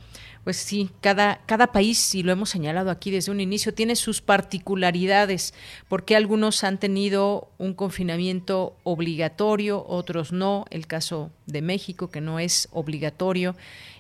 pues 0.50 0.58
sí, 0.58 0.90
cada, 1.00 1.42
cada 1.46 1.68
país, 1.68 2.16
y 2.16 2.24
lo 2.24 2.32
hemos 2.32 2.50
señalado 2.50 2.90
aquí 2.90 3.12
desde 3.12 3.32
un 3.32 3.40
inicio, 3.40 3.72
tiene 3.72 3.96
sus 3.96 4.20
particularidades, 4.20 5.54
porque 5.88 6.16
algunos 6.16 6.64
han 6.64 6.80
tenido 6.80 7.52
un 7.60 7.76
confinamiento 7.76 8.76
obligatorio, 8.82 9.86
otros 9.88 10.32
no, 10.32 10.66
el 10.72 10.88
caso 10.88 11.30
de 11.46 11.62
México, 11.62 12.10
que 12.10 12.20
no 12.20 12.40
es 12.40 12.68
obligatorio, 12.72 13.56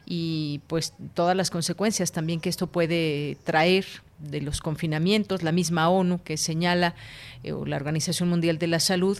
y 0.07 0.61
pues 0.65 0.95
todas 1.13 1.37
las 1.37 1.51
consecuencias 1.51 2.11
también 2.11 2.39
que 2.39 2.49
esto 2.49 2.65
puede 2.65 3.37
traer 3.43 3.85
de 4.17 4.41
los 4.41 4.59
confinamientos, 4.59 5.43
la 5.43 5.51
misma 5.51 5.87
ONU 5.87 6.19
que 6.23 6.35
señala, 6.35 6.95
eh, 7.43 7.53
la 7.67 7.75
Organización 7.75 8.27
Mundial 8.27 8.57
de 8.57 8.65
la 8.65 8.79
Salud, 8.79 9.19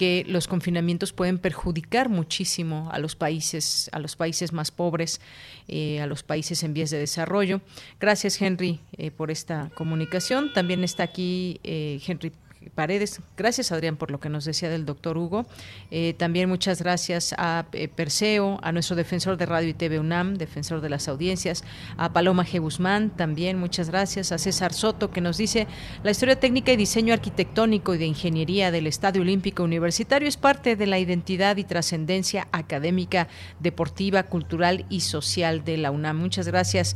que 0.00 0.24
los 0.26 0.48
confinamientos 0.48 1.12
pueden 1.12 1.36
perjudicar 1.36 2.08
muchísimo 2.08 2.88
a 2.90 2.98
los 2.98 3.16
países, 3.16 3.90
a 3.92 3.98
los 3.98 4.16
países 4.16 4.50
más 4.50 4.70
pobres, 4.70 5.20
eh, 5.68 6.00
a 6.00 6.06
los 6.06 6.22
países 6.22 6.62
en 6.62 6.72
vías 6.72 6.88
de 6.88 6.96
desarrollo. 6.96 7.60
Gracias, 8.00 8.40
Henry, 8.40 8.80
eh, 8.96 9.10
por 9.10 9.30
esta 9.30 9.70
comunicación. 9.74 10.54
También 10.54 10.84
está 10.84 11.02
aquí 11.02 11.60
eh, 11.64 12.00
Henry 12.06 12.32
Paredes. 12.74 13.20
Gracias, 13.38 13.72
Adrián, 13.72 13.96
por 13.96 14.10
lo 14.10 14.20
que 14.20 14.28
nos 14.28 14.44
decía 14.44 14.68
del 14.68 14.84
doctor 14.84 15.16
Hugo. 15.16 15.46
Eh, 15.90 16.14
también 16.18 16.48
muchas 16.48 16.82
gracias 16.82 17.34
a 17.38 17.64
eh, 17.72 17.88
Perseo, 17.88 18.60
a 18.62 18.70
nuestro 18.70 18.96
defensor 18.96 19.38
de 19.38 19.46
Radio 19.46 19.70
y 19.70 19.74
TV 19.74 19.98
UNAM, 19.98 20.34
defensor 20.34 20.82
de 20.82 20.90
las 20.90 21.08
audiencias, 21.08 21.64
a 21.96 22.12
Paloma 22.12 22.44
G. 22.44 22.60
Guzmán, 22.60 23.16
también 23.16 23.58
muchas 23.58 23.88
gracias, 23.88 24.30
a 24.30 24.36
César 24.38 24.74
Soto, 24.74 25.10
que 25.10 25.22
nos 25.22 25.38
dice, 25.38 25.66
la 26.02 26.10
historia 26.10 26.38
técnica 26.38 26.70
y 26.72 26.76
diseño 26.76 27.14
arquitectónico 27.14 27.94
y 27.94 27.98
de 27.98 28.06
ingeniería 28.06 28.70
del 28.70 28.86
Estadio 28.86 29.22
Olímpico 29.22 29.62
Universitario 29.62 30.28
es 30.28 30.36
parte 30.36 30.76
de 30.76 30.86
la 30.86 30.98
identidad 30.98 31.56
y 31.56 31.64
trascendencia 31.64 32.46
académica, 32.52 33.28
deportiva, 33.58 34.24
cultural 34.24 34.84
y 34.90 35.00
social 35.00 35.64
de 35.64 35.78
la 35.78 35.90
UNAM. 35.90 36.18
Muchas 36.18 36.46
gracias. 36.46 36.94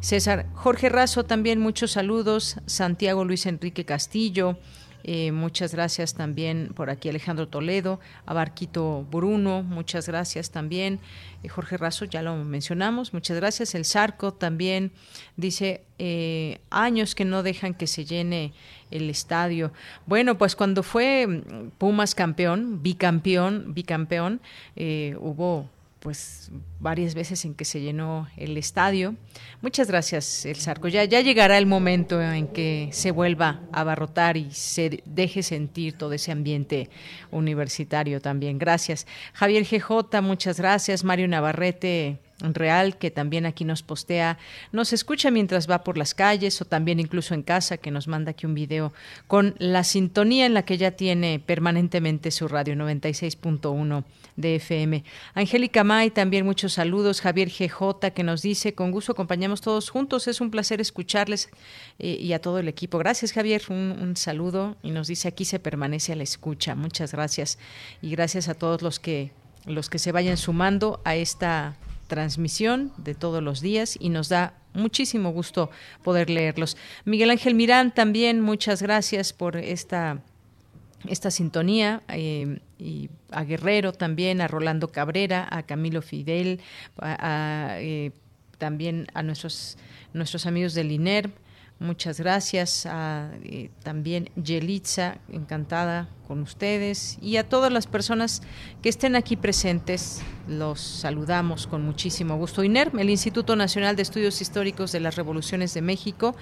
César 0.00 0.46
Jorge 0.54 0.88
Razo, 0.88 1.24
también 1.24 1.60
muchos 1.60 1.92
saludos. 1.92 2.56
Santiago 2.64 3.24
Luis 3.24 3.44
Enrique 3.44 3.84
Castillo, 3.84 4.58
Eh, 5.04 5.32
muchas 5.32 5.74
gracias 5.74 6.14
también 6.14 6.72
por 6.74 6.90
aquí 6.90 7.08
Alejandro 7.08 7.48
Toledo, 7.48 8.00
a 8.26 8.34
Barquito 8.34 9.06
Bruno, 9.10 9.62
muchas 9.62 10.06
gracias 10.06 10.50
también. 10.50 11.00
Eh, 11.42 11.48
Jorge 11.48 11.76
Razo, 11.76 12.04
ya 12.04 12.22
lo 12.22 12.36
mencionamos, 12.36 13.12
muchas 13.12 13.36
gracias. 13.36 13.74
El 13.74 13.84
Zarco 13.84 14.32
también 14.32 14.92
dice 15.36 15.82
eh, 15.98 16.60
años 16.70 17.14
que 17.14 17.24
no 17.24 17.42
dejan 17.42 17.74
que 17.74 17.86
se 17.86 18.04
llene 18.04 18.52
el 18.90 19.08
estadio. 19.08 19.72
Bueno, 20.06 20.36
pues 20.36 20.56
cuando 20.56 20.82
fue 20.82 21.26
mm, 21.26 21.70
Pumas 21.78 22.14
campeón, 22.14 22.82
bicampeón, 22.82 23.72
bicampeón, 23.74 24.40
hubo 24.76 25.68
pues 26.00 26.50
varias 26.80 27.14
veces 27.14 27.44
en 27.44 27.54
que 27.54 27.66
se 27.66 27.80
llenó 27.80 28.26
el 28.36 28.56
estadio. 28.56 29.14
Muchas 29.60 29.88
gracias, 29.88 30.46
El 30.46 30.56
Sarco. 30.56 30.88
Ya, 30.88 31.04
ya 31.04 31.20
llegará 31.20 31.58
el 31.58 31.66
momento 31.66 32.20
en 32.20 32.48
que 32.48 32.88
se 32.92 33.10
vuelva 33.10 33.60
a 33.70 33.82
abarrotar 33.82 34.38
y 34.38 34.50
se 34.50 35.02
deje 35.04 35.42
sentir 35.42 35.92
todo 35.98 36.14
ese 36.14 36.32
ambiente 36.32 36.88
universitario 37.30 38.20
también. 38.20 38.58
Gracias. 38.58 39.06
Javier 39.34 39.64
GJ, 39.64 40.22
muchas 40.22 40.58
gracias. 40.58 41.04
Mario 41.04 41.28
Navarrete, 41.28 42.18
Real, 42.40 42.96
que 42.98 43.10
también 43.10 43.46
aquí 43.46 43.64
nos 43.64 43.82
postea, 43.82 44.38
nos 44.72 44.92
escucha 44.92 45.30
mientras 45.30 45.70
va 45.70 45.84
por 45.84 45.98
las 45.98 46.14
calles 46.14 46.60
o 46.60 46.64
también 46.64 47.00
incluso 47.00 47.34
en 47.34 47.42
casa, 47.42 47.76
que 47.76 47.90
nos 47.90 48.08
manda 48.08 48.32
aquí 48.32 48.46
un 48.46 48.54
video 48.54 48.92
con 49.26 49.54
la 49.58 49.84
sintonía 49.84 50.46
en 50.46 50.54
la 50.54 50.64
que 50.64 50.78
ya 50.78 50.92
tiene 50.92 51.38
permanentemente 51.38 52.30
su 52.30 52.48
radio 52.48 52.74
96.1 52.74 54.04
de 54.36 54.56
FM. 54.56 55.04
Angélica 55.34 55.84
May, 55.84 56.10
también 56.10 56.46
muchos 56.46 56.74
saludos. 56.74 57.20
Javier 57.20 57.50
GJ, 57.50 58.12
que 58.14 58.22
nos 58.22 58.42
dice, 58.42 58.74
con 58.74 58.90
gusto 58.90 59.12
acompañamos 59.12 59.60
todos 59.60 59.90
juntos, 59.90 60.28
es 60.28 60.40
un 60.40 60.50
placer 60.50 60.80
escucharles 60.80 61.50
eh, 61.98 62.16
y 62.20 62.32
a 62.32 62.40
todo 62.40 62.58
el 62.58 62.68
equipo. 62.68 62.98
Gracias, 62.98 63.32
Javier, 63.32 63.62
un, 63.68 63.96
un 64.00 64.16
saludo 64.16 64.76
y 64.82 64.90
nos 64.90 65.08
dice, 65.08 65.28
aquí 65.28 65.44
se 65.44 65.58
permanece 65.58 66.12
a 66.12 66.16
la 66.16 66.22
escucha. 66.22 66.74
Muchas 66.74 67.12
gracias 67.12 67.58
y 68.00 68.10
gracias 68.10 68.48
a 68.48 68.54
todos 68.54 68.82
los 68.82 68.98
que 68.98 69.32
los 69.66 69.90
que 69.90 69.98
se 69.98 70.12
vayan 70.12 70.36
sumando 70.36 71.00
a 71.04 71.16
esta 71.16 71.76
transmisión 72.10 72.92
de 72.98 73.14
todos 73.14 73.40
los 73.40 73.60
días 73.60 73.96
y 73.98 74.08
nos 74.08 74.28
da 74.28 74.54
muchísimo 74.74 75.30
gusto 75.30 75.70
poder 76.02 76.28
leerlos. 76.28 76.76
Miguel 77.04 77.30
Ángel 77.30 77.54
Mirán, 77.54 77.94
también 77.94 78.40
muchas 78.40 78.82
gracias 78.82 79.32
por 79.32 79.56
esta, 79.56 80.18
esta 81.08 81.30
sintonía. 81.30 82.02
Eh, 82.08 82.58
y 82.78 83.10
a 83.30 83.44
Guerrero 83.44 83.92
también, 83.92 84.40
a 84.40 84.48
Rolando 84.48 84.88
Cabrera, 84.88 85.46
a 85.50 85.62
Camilo 85.62 86.02
Fidel, 86.02 86.60
eh, 87.00 88.10
también 88.58 89.06
a 89.14 89.22
nuestros, 89.22 89.78
nuestros 90.12 90.46
amigos 90.46 90.74
del 90.74 90.90
INER. 90.90 91.30
Muchas 91.80 92.20
gracias 92.20 92.84
a 92.84 93.30
eh, 93.42 93.70
también 93.82 94.28
Yelitza, 94.36 95.16
encantada 95.32 96.10
con 96.28 96.42
ustedes 96.42 97.16
y 97.22 97.38
a 97.38 97.48
todas 97.48 97.72
las 97.72 97.86
personas 97.86 98.42
que 98.82 98.90
estén 98.90 99.16
aquí 99.16 99.34
presentes. 99.34 100.20
Los 100.46 100.78
saludamos 100.78 101.66
con 101.66 101.82
muchísimo 101.82 102.36
gusto. 102.36 102.62
INERM, 102.62 102.98
el 102.98 103.08
Instituto 103.08 103.56
Nacional 103.56 103.96
de 103.96 104.02
Estudios 104.02 104.42
Históricos 104.42 104.92
de 104.92 105.00
las 105.00 105.16
Revoluciones 105.16 105.72
de 105.72 105.80
México, 105.80 106.36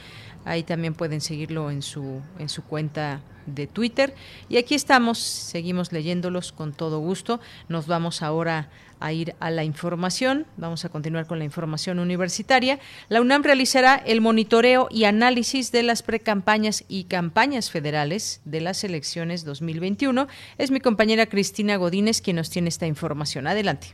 ahí 0.45 0.64
también 0.64 0.95
pueden 0.95 1.20
seguirlo 1.20 1.70
en 1.70 1.82
su 1.82 2.20
en 2.41 2.49
su 2.49 2.64
cuenta 2.64 3.20
de 3.47 3.66
Twitter. 3.68 4.14
Y 4.49 4.57
aquí 4.57 4.74
estamos, 4.74 5.18
seguimos 5.18 5.93
leyéndolos 5.93 6.53
con 6.53 6.72
todo 6.72 6.99
gusto. 6.99 7.41
Nos 7.68 7.86
vamos 7.86 8.22
ahora 8.22 8.70
a 8.88 8.88
ir 9.12 9.34
a 9.40 9.51
la 9.51 9.64
información. 9.64 10.46
Vamos 10.57 10.84
a 10.84 10.88
continuar 10.88 11.26
con 11.26 11.38
la 11.38 11.44
información 11.44 11.99
universitaria. 11.99 12.78
La 13.09 13.20
UNAM 13.20 13.42
realizará 13.42 13.94
el 13.94 14.20
monitoreo 14.20 14.88
y 14.90 15.05
análisis 15.05 15.72
de 15.72 15.82
las 15.82 16.03
precampañas 16.03 16.84
y 16.88 17.05
campañas 17.05 17.70
federales 17.70 18.42
de 18.44 18.61
las 18.61 18.84
elecciones 18.84 19.44
2021. 19.44 20.26
Es 20.59 20.70
mi 20.70 20.80
compañera 20.80 21.26
Cristina 21.26 21.76
Godínez 21.76 22.20
quien 22.20 22.36
nos 22.36 22.51
tiene 22.51 22.68
esta 22.68 22.86
información. 22.86 23.46
Adelante. 23.46 23.88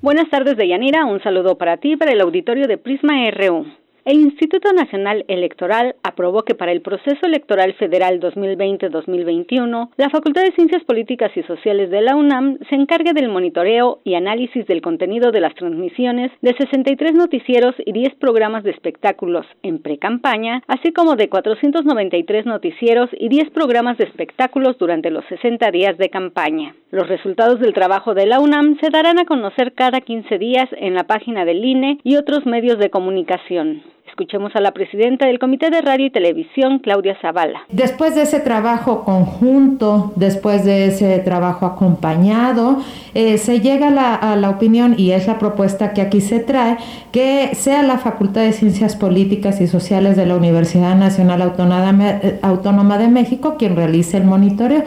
Buenas 0.00 0.30
tardes, 0.30 0.56
Deyanira. 0.56 1.04
Un 1.04 1.20
saludo 1.22 1.58
para 1.58 1.78
ti 1.78 1.96
para 1.96 2.12
el 2.12 2.20
auditorio 2.20 2.68
de 2.68 2.78
Prisma 2.78 3.14
RU. 3.32 3.66
El 4.08 4.22
Instituto 4.22 4.72
Nacional 4.72 5.26
Electoral 5.28 5.96
aprobó 6.02 6.42
que 6.42 6.54
para 6.54 6.72
el 6.72 6.80
proceso 6.80 7.26
electoral 7.26 7.74
federal 7.74 8.20
2020-2021, 8.20 9.90
la 9.98 10.08
Facultad 10.08 10.44
de 10.44 10.52
Ciencias 10.52 10.82
Políticas 10.84 11.30
y 11.36 11.42
Sociales 11.42 11.90
de 11.90 12.00
la 12.00 12.16
UNAM 12.16 12.56
se 12.70 12.74
encargue 12.74 13.12
del 13.12 13.28
monitoreo 13.28 14.00
y 14.04 14.14
análisis 14.14 14.66
del 14.66 14.80
contenido 14.80 15.30
de 15.30 15.42
las 15.42 15.54
transmisiones 15.56 16.32
de 16.40 16.54
63 16.56 17.12
noticieros 17.12 17.74
y 17.84 17.92
10 17.92 18.14
programas 18.14 18.64
de 18.64 18.70
espectáculos 18.70 19.44
en 19.62 19.82
pre-campaña, 19.82 20.62
así 20.68 20.90
como 20.90 21.14
de 21.14 21.28
493 21.28 22.46
noticieros 22.46 23.10
y 23.12 23.28
10 23.28 23.50
programas 23.50 23.98
de 23.98 24.04
espectáculos 24.04 24.78
durante 24.78 25.10
los 25.10 25.26
60 25.26 25.70
días 25.70 25.98
de 25.98 26.08
campaña. 26.08 26.74
Los 26.90 27.08
resultados 27.08 27.60
del 27.60 27.74
trabajo 27.74 28.14
de 28.14 28.24
la 28.24 28.40
UNAM 28.40 28.78
se 28.80 28.88
darán 28.88 29.18
a 29.18 29.26
conocer 29.26 29.74
cada 29.74 30.00
15 30.00 30.38
días 30.38 30.70
en 30.78 30.94
la 30.94 31.04
página 31.04 31.44
del 31.44 31.62
INE 31.62 31.98
y 32.04 32.16
otros 32.16 32.46
medios 32.46 32.78
de 32.78 32.88
comunicación. 32.88 33.82
Escuchemos 34.08 34.56
a 34.56 34.60
la 34.60 34.72
presidenta 34.72 35.26
del 35.26 35.38
Comité 35.38 35.70
de 35.70 35.82
Radio 35.82 36.06
y 36.06 36.10
Televisión, 36.10 36.78
Claudia 36.78 37.16
Zavala. 37.20 37.60
Después 37.68 38.14
de 38.14 38.22
ese 38.22 38.40
trabajo 38.40 39.04
conjunto, 39.04 40.12
después 40.16 40.64
de 40.64 40.86
ese 40.86 41.18
trabajo 41.18 41.66
acompañado, 41.66 42.78
eh, 43.14 43.36
se 43.36 43.60
llega 43.60 43.88
a 44.16 44.36
la 44.36 44.50
opinión, 44.50 44.94
y 44.96 45.12
es 45.12 45.26
la 45.26 45.38
propuesta 45.38 45.92
que 45.92 46.00
aquí 46.00 46.20
se 46.20 46.40
trae, 46.40 46.78
que 47.12 47.50
sea 47.54 47.82
la 47.82 47.98
Facultad 47.98 48.42
de 48.42 48.52
Ciencias 48.52 48.96
Políticas 48.96 49.60
y 49.60 49.66
Sociales 49.66 50.16
de 50.16 50.26
la 50.26 50.36
Universidad 50.36 50.96
Nacional 50.96 51.42
eh, 51.42 52.38
Autónoma 52.42 52.98
de 52.98 53.08
México 53.08 53.56
quien 53.58 53.76
realice 53.76 54.16
el 54.16 54.24
monitoreo. 54.24 54.84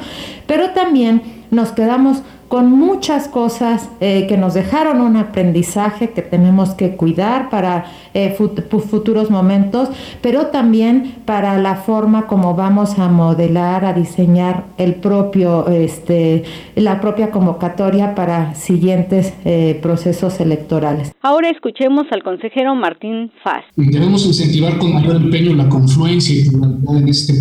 Pero 0.47 0.71
también 0.71 1.40
nos 1.51 1.73
quedamos 1.73 2.23
con 2.51 2.69
muchas 2.69 3.29
cosas 3.29 3.87
eh, 4.01 4.25
que 4.27 4.35
nos 4.35 4.53
dejaron 4.53 4.99
un 4.99 5.15
aprendizaje 5.15 6.09
que 6.09 6.21
tenemos 6.21 6.71
que 6.71 6.97
cuidar 6.97 7.49
para 7.49 7.85
eh, 8.13 8.35
futuros 8.37 9.29
momentos, 9.29 9.87
pero 10.21 10.47
también 10.47 11.15
para 11.23 11.57
la 11.59 11.75
forma 11.75 12.27
como 12.27 12.53
vamos 12.53 12.99
a 12.99 13.07
modelar, 13.07 13.85
a 13.85 13.93
diseñar 13.93 14.65
el 14.77 14.95
propio, 14.95 15.65
este, 15.69 16.43
la 16.75 16.99
propia 16.99 17.31
convocatoria 17.31 18.15
para 18.15 18.53
siguientes 18.53 19.33
eh, 19.45 19.79
procesos 19.81 20.41
electorales. 20.41 21.13
Ahora 21.21 21.49
escuchemos 21.49 22.05
al 22.11 22.21
consejero 22.21 22.75
Martín 22.75 23.31
Faz. 23.41 23.63
Debemos 23.77 24.25
incentivar 24.25 24.77
con 24.77 24.93
mayor 24.93 25.15
empeño 25.15 25.53
la 25.53 25.69
confluencia 25.69 26.35
y 26.35 26.49
pluralidad 26.49 26.97
en 26.97 27.07
este 27.07 27.33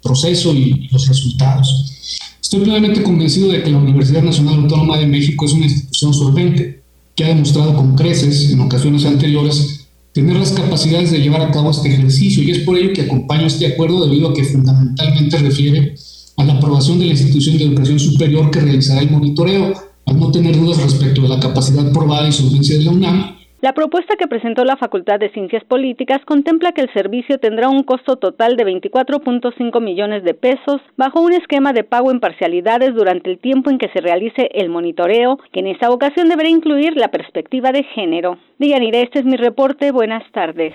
proceso 0.00 0.54
y 0.54 0.88
los 0.92 1.08
resultados. 1.08 2.27
Estoy 2.40 2.60
plenamente 2.60 3.02
convencido 3.02 3.48
de 3.48 3.62
que 3.62 3.70
la 3.70 3.78
Universidad 3.78 4.22
Nacional 4.22 4.60
Autónoma 4.60 4.96
de 4.98 5.06
México 5.06 5.44
es 5.44 5.52
una 5.52 5.64
institución 5.64 6.14
solvente 6.14 6.82
que 7.14 7.24
ha 7.24 7.28
demostrado 7.28 7.74
con 7.74 7.96
creces 7.96 8.50
en 8.50 8.60
ocasiones 8.60 9.04
anteriores 9.04 9.86
tener 10.12 10.36
las 10.36 10.52
capacidades 10.52 11.10
de 11.10 11.20
llevar 11.20 11.42
a 11.42 11.50
cabo 11.50 11.70
este 11.70 11.88
ejercicio 11.88 12.42
y 12.42 12.50
es 12.50 12.60
por 12.60 12.76
ello 12.76 12.92
que 12.92 13.02
acompaño 13.02 13.46
este 13.46 13.66
acuerdo 13.66 14.04
debido 14.04 14.30
a 14.30 14.34
que 14.34 14.44
fundamentalmente 14.44 15.36
refiere 15.38 15.94
a 16.36 16.44
la 16.44 16.54
aprobación 16.54 16.98
de 16.98 17.06
la 17.06 17.12
institución 17.12 17.58
de 17.58 17.64
educación 17.64 17.98
superior 17.98 18.50
que 18.50 18.60
realizará 18.60 19.00
el 19.00 19.10
monitoreo, 19.10 19.74
al 20.06 20.18
no 20.18 20.30
tener 20.30 20.56
dudas 20.56 20.80
respecto 20.82 21.22
de 21.22 21.28
la 21.28 21.40
capacidad 21.40 21.92
probada 21.92 22.28
y 22.28 22.32
solvencia 22.32 22.78
de 22.78 22.84
la 22.84 22.92
UNAM 22.92 23.37
la 23.60 23.72
propuesta 23.72 24.14
que 24.16 24.28
presentó 24.28 24.64
la 24.64 24.76
Facultad 24.76 25.18
de 25.18 25.30
Ciencias 25.30 25.64
Políticas 25.64 26.24
contempla 26.24 26.70
que 26.70 26.82
el 26.82 26.92
servicio 26.92 27.38
tendrá 27.38 27.68
un 27.68 27.82
costo 27.82 28.14
total 28.16 28.56
de 28.56 28.64
24.5 28.64 29.80
millones 29.80 30.22
de 30.22 30.34
pesos 30.34 30.80
bajo 30.96 31.20
un 31.20 31.32
esquema 31.32 31.72
de 31.72 31.82
pago 31.82 32.12
en 32.12 32.20
parcialidades 32.20 32.94
durante 32.94 33.30
el 33.30 33.38
tiempo 33.38 33.70
en 33.70 33.78
que 33.78 33.88
se 33.88 34.00
realice 34.00 34.48
el 34.54 34.68
monitoreo, 34.68 35.38
que 35.52 35.58
en 35.60 35.66
esta 35.66 35.90
ocasión 35.90 36.28
deberá 36.28 36.48
incluir 36.48 36.96
la 36.96 37.08
perspectiva 37.08 37.72
de 37.72 37.82
género. 37.82 38.38
Dianira, 38.58 39.00
este 39.00 39.18
es 39.18 39.24
mi 39.24 39.36
reporte. 39.36 39.90
Buenas 39.90 40.22
tardes. 40.30 40.74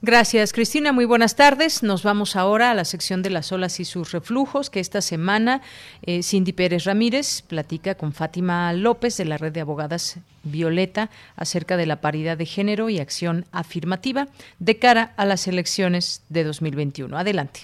Gracias, 0.00 0.52
Cristina. 0.52 0.92
Muy 0.92 1.06
buenas 1.06 1.34
tardes. 1.34 1.82
Nos 1.82 2.04
vamos 2.04 2.36
ahora 2.36 2.70
a 2.70 2.74
la 2.74 2.84
sección 2.84 3.20
de 3.20 3.30
las 3.30 3.50
olas 3.50 3.80
y 3.80 3.84
sus 3.84 4.12
reflujos, 4.12 4.70
que 4.70 4.78
esta 4.78 5.00
semana 5.00 5.60
eh, 6.02 6.22
Cindy 6.22 6.52
Pérez 6.52 6.84
Ramírez 6.84 7.42
platica 7.42 7.96
con 7.96 8.12
Fátima 8.12 8.72
López 8.72 9.16
de 9.16 9.24
la 9.24 9.38
Red 9.38 9.52
de 9.52 9.60
Abogadas 9.60 10.18
Violeta 10.44 11.10
acerca 11.34 11.76
de 11.76 11.86
la 11.86 12.00
paridad 12.00 12.38
de 12.38 12.46
género 12.46 12.88
y 12.90 13.00
acción 13.00 13.44
afirmativa 13.50 14.28
de 14.60 14.78
cara 14.78 15.14
a 15.16 15.24
las 15.24 15.48
elecciones 15.48 16.22
de 16.28 16.44
2021. 16.44 17.18
Adelante. 17.18 17.62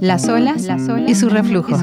Las 0.00 0.26
olas, 0.28 0.66
y 1.06 1.14
sus 1.14 1.32
reflujos. 1.32 1.80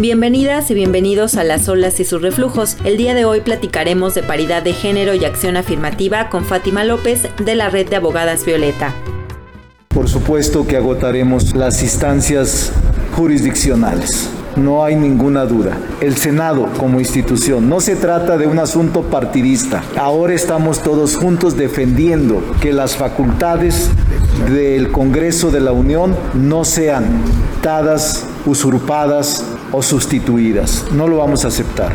Bienvenidas 0.00 0.70
y 0.70 0.74
bienvenidos 0.74 1.36
a 1.36 1.44
Las 1.44 1.68
olas 1.68 2.00
y 2.00 2.06
sus 2.06 2.22
reflujos. 2.22 2.78
El 2.84 2.96
día 2.96 3.12
de 3.12 3.26
hoy 3.26 3.42
platicaremos 3.42 4.14
de 4.14 4.22
paridad 4.22 4.62
de 4.62 4.72
género 4.72 5.12
y 5.12 5.26
acción 5.26 5.58
afirmativa 5.58 6.30
con 6.30 6.46
Fátima 6.46 6.84
López 6.84 7.28
de 7.44 7.54
la 7.54 7.68
Red 7.68 7.90
de 7.90 7.96
Abogadas 7.96 8.46
Violeta. 8.46 8.94
Por 9.88 10.08
supuesto 10.08 10.66
que 10.66 10.78
agotaremos 10.78 11.54
las 11.54 11.82
instancias 11.82 12.72
jurisdiccionales. 13.14 14.30
No 14.56 14.82
hay 14.82 14.96
ninguna 14.96 15.44
duda. 15.44 15.76
El 16.00 16.16
Senado 16.16 16.70
como 16.78 16.98
institución 16.98 17.68
no 17.68 17.80
se 17.80 17.94
trata 17.94 18.38
de 18.38 18.46
un 18.46 18.58
asunto 18.58 19.02
partidista. 19.02 19.84
Ahora 19.98 20.32
estamos 20.32 20.82
todos 20.82 21.16
juntos 21.16 21.58
defendiendo 21.58 22.42
que 22.62 22.72
las 22.72 22.96
facultades 22.96 23.90
del 24.50 24.90
Congreso 24.92 25.50
de 25.50 25.60
la 25.60 25.72
Unión 25.72 26.16
no 26.32 26.64
sean 26.64 27.04
dadas, 27.62 28.26
usurpadas 28.46 29.44
o 29.72 29.82
sustituidas. 29.82 30.86
No 30.92 31.08
lo 31.08 31.18
vamos 31.18 31.44
a 31.44 31.48
aceptar. 31.48 31.92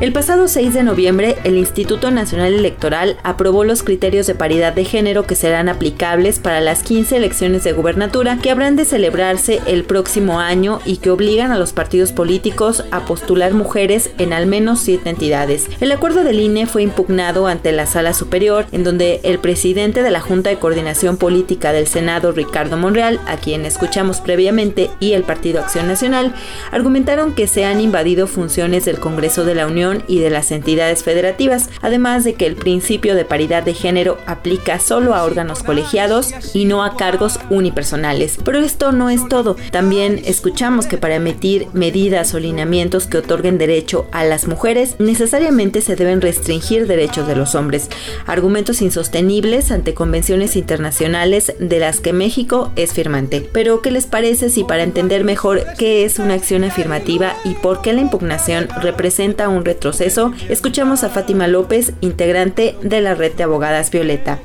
El 0.00 0.14
pasado 0.14 0.48
6 0.48 0.72
de 0.72 0.82
noviembre, 0.82 1.36
el 1.44 1.58
Instituto 1.58 2.10
Nacional 2.10 2.54
Electoral 2.54 3.18
aprobó 3.22 3.64
los 3.64 3.82
criterios 3.82 4.26
de 4.26 4.34
paridad 4.34 4.72
de 4.72 4.86
género 4.86 5.26
que 5.26 5.34
serán 5.34 5.68
aplicables 5.68 6.38
para 6.38 6.62
las 6.62 6.82
15 6.82 7.18
elecciones 7.18 7.64
de 7.64 7.72
gubernatura 7.72 8.38
que 8.38 8.50
habrán 8.50 8.76
de 8.76 8.86
celebrarse 8.86 9.60
el 9.66 9.84
próximo 9.84 10.40
año 10.40 10.80
y 10.86 10.96
que 10.96 11.10
obligan 11.10 11.52
a 11.52 11.58
los 11.58 11.74
partidos 11.74 12.12
políticos 12.12 12.82
a 12.90 13.04
postular 13.04 13.52
mujeres 13.52 14.10
en 14.16 14.32
al 14.32 14.46
menos 14.46 14.80
siete 14.80 15.10
entidades. 15.10 15.68
El 15.80 15.92
acuerdo 15.92 16.24
del 16.24 16.40
INE 16.40 16.64
fue 16.64 16.82
impugnado 16.82 17.46
ante 17.46 17.70
la 17.70 17.84
Sala 17.84 18.14
Superior, 18.14 18.64
en 18.72 18.84
donde 18.84 19.20
el 19.22 19.38
presidente 19.38 20.02
de 20.02 20.10
la 20.10 20.22
Junta 20.22 20.48
de 20.48 20.58
Coordinación 20.58 21.18
Política 21.18 21.74
del 21.74 21.86
Senado, 21.86 22.32
Ricardo 22.32 22.78
Monreal, 22.78 23.20
a 23.26 23.36
quien 23.36 23.66
escuchamos 23.66 24.22
previamente, 24.22 24.88
y 24.98 25.12
el 25.12 25.24
Partido 25.24 25.60
Acción 25.60 25.88
Nacional, 25.88 26.34
argumentaron 26.72 27.34
que 27.34 27.46
se 27.46 27.66
han 27.66 27.82
invadido 27.82 28.26
funciones 28.26 28.86
del 28.86 28.98
Congreso 28.98 29.44
de 29.44 29.54
la 29.54 29.66
Unión 29.66 29.89
y 30.06 30.18
de 30.20 30.30
las 30.30 30.50
entidades 30.50 31.02
federativas, 31.02 31.68
además 31.82 32.24
de 32.24 32.34
que 32.34 32.46
el 32.46 32.56
principio 32.56 33.14
de 33.14 33.24
paridad 33.24 33.62
de 33.62 33.74
género 33.74 34.18
aplica 34.26 34.78
solo 34.80 35.14
a 35.14 35.24
órganos 35.24 35.62
colegiados 35.62 36.32
y 36.54 36.64
no 36.64 36.84
a 36.84 36.96
cargos 36.96 37.38
unipersonales. 37.50 38.38
Pero 38.44 38.58
esto 38.58 38.92
no 38.92 39.10
es 39.10 39.28
todo. 39.28 39.56
También 39.70 40.20
escuchamos 40.24 40.86
que 40.86 40.98
para 40.98 41.16
emitir 41.16 41.66
medidas 41.72 42.34
o 42.34 42.38
lineamientos 42.38 43.06
que 43.06 43.18
otorguen 43.18 43.58
derecho 43.58 44.06
a 44.12 44.24
las 44.24 44.46
mujeres, 44.46 44.96
necesariamente 44.98 45.80
se 45.80 45.96
deben 45.96 46.20
restringir 46.20 46.86
derechos 46.86 47.26
de 47.26 47.36
los 47.36 47.54
hombres. 47.54 47.88
Argumentos 48.26 48.82
insostenibles 48.82 49.70
ante 49.70 49.94
convenciones 49.94 50.56
internacionales 50.56 51.54
de 51.58 51.78
las 51.78 52.00
que 52.00 52.12
México 52.12 52.72
es 52.76 52.92
firmante. 52.92 53.48
Pero, 53.52 53.82
¿qué 53.82 53.90
les 53.90 54.06
parece 54.06 54.50
si 54.50 54.64
para 54.64 54.82
entender 54.82 55.24
mejor 55.24 55.64
qué 55.78 56.04
es 56.04 56.18
una 56.18 56.34
acción 56.34 56.64
afirmativa 56.64 57.34
y 57.44 57.54
por 57.54 57.82
qué 57.82 57.92
la 57.92 58.00
impugnación 58.00 58.68
representa 58.82 59.48
un 59.48 59.64
reto 59.64 59.79
retroceso, 59.80 60.34
escuchamos 60.50 61.04
a 61.04 61.08
Fátima 61.08 61.46
López, 61.48 61.94
integrante 62.02 62.76
de 62.82 63.00
la 63.00 63.14
red 63.14 63.32
de 63.32 63.44
abogadas 63.44 63.90
Violeta. 63.90 64.38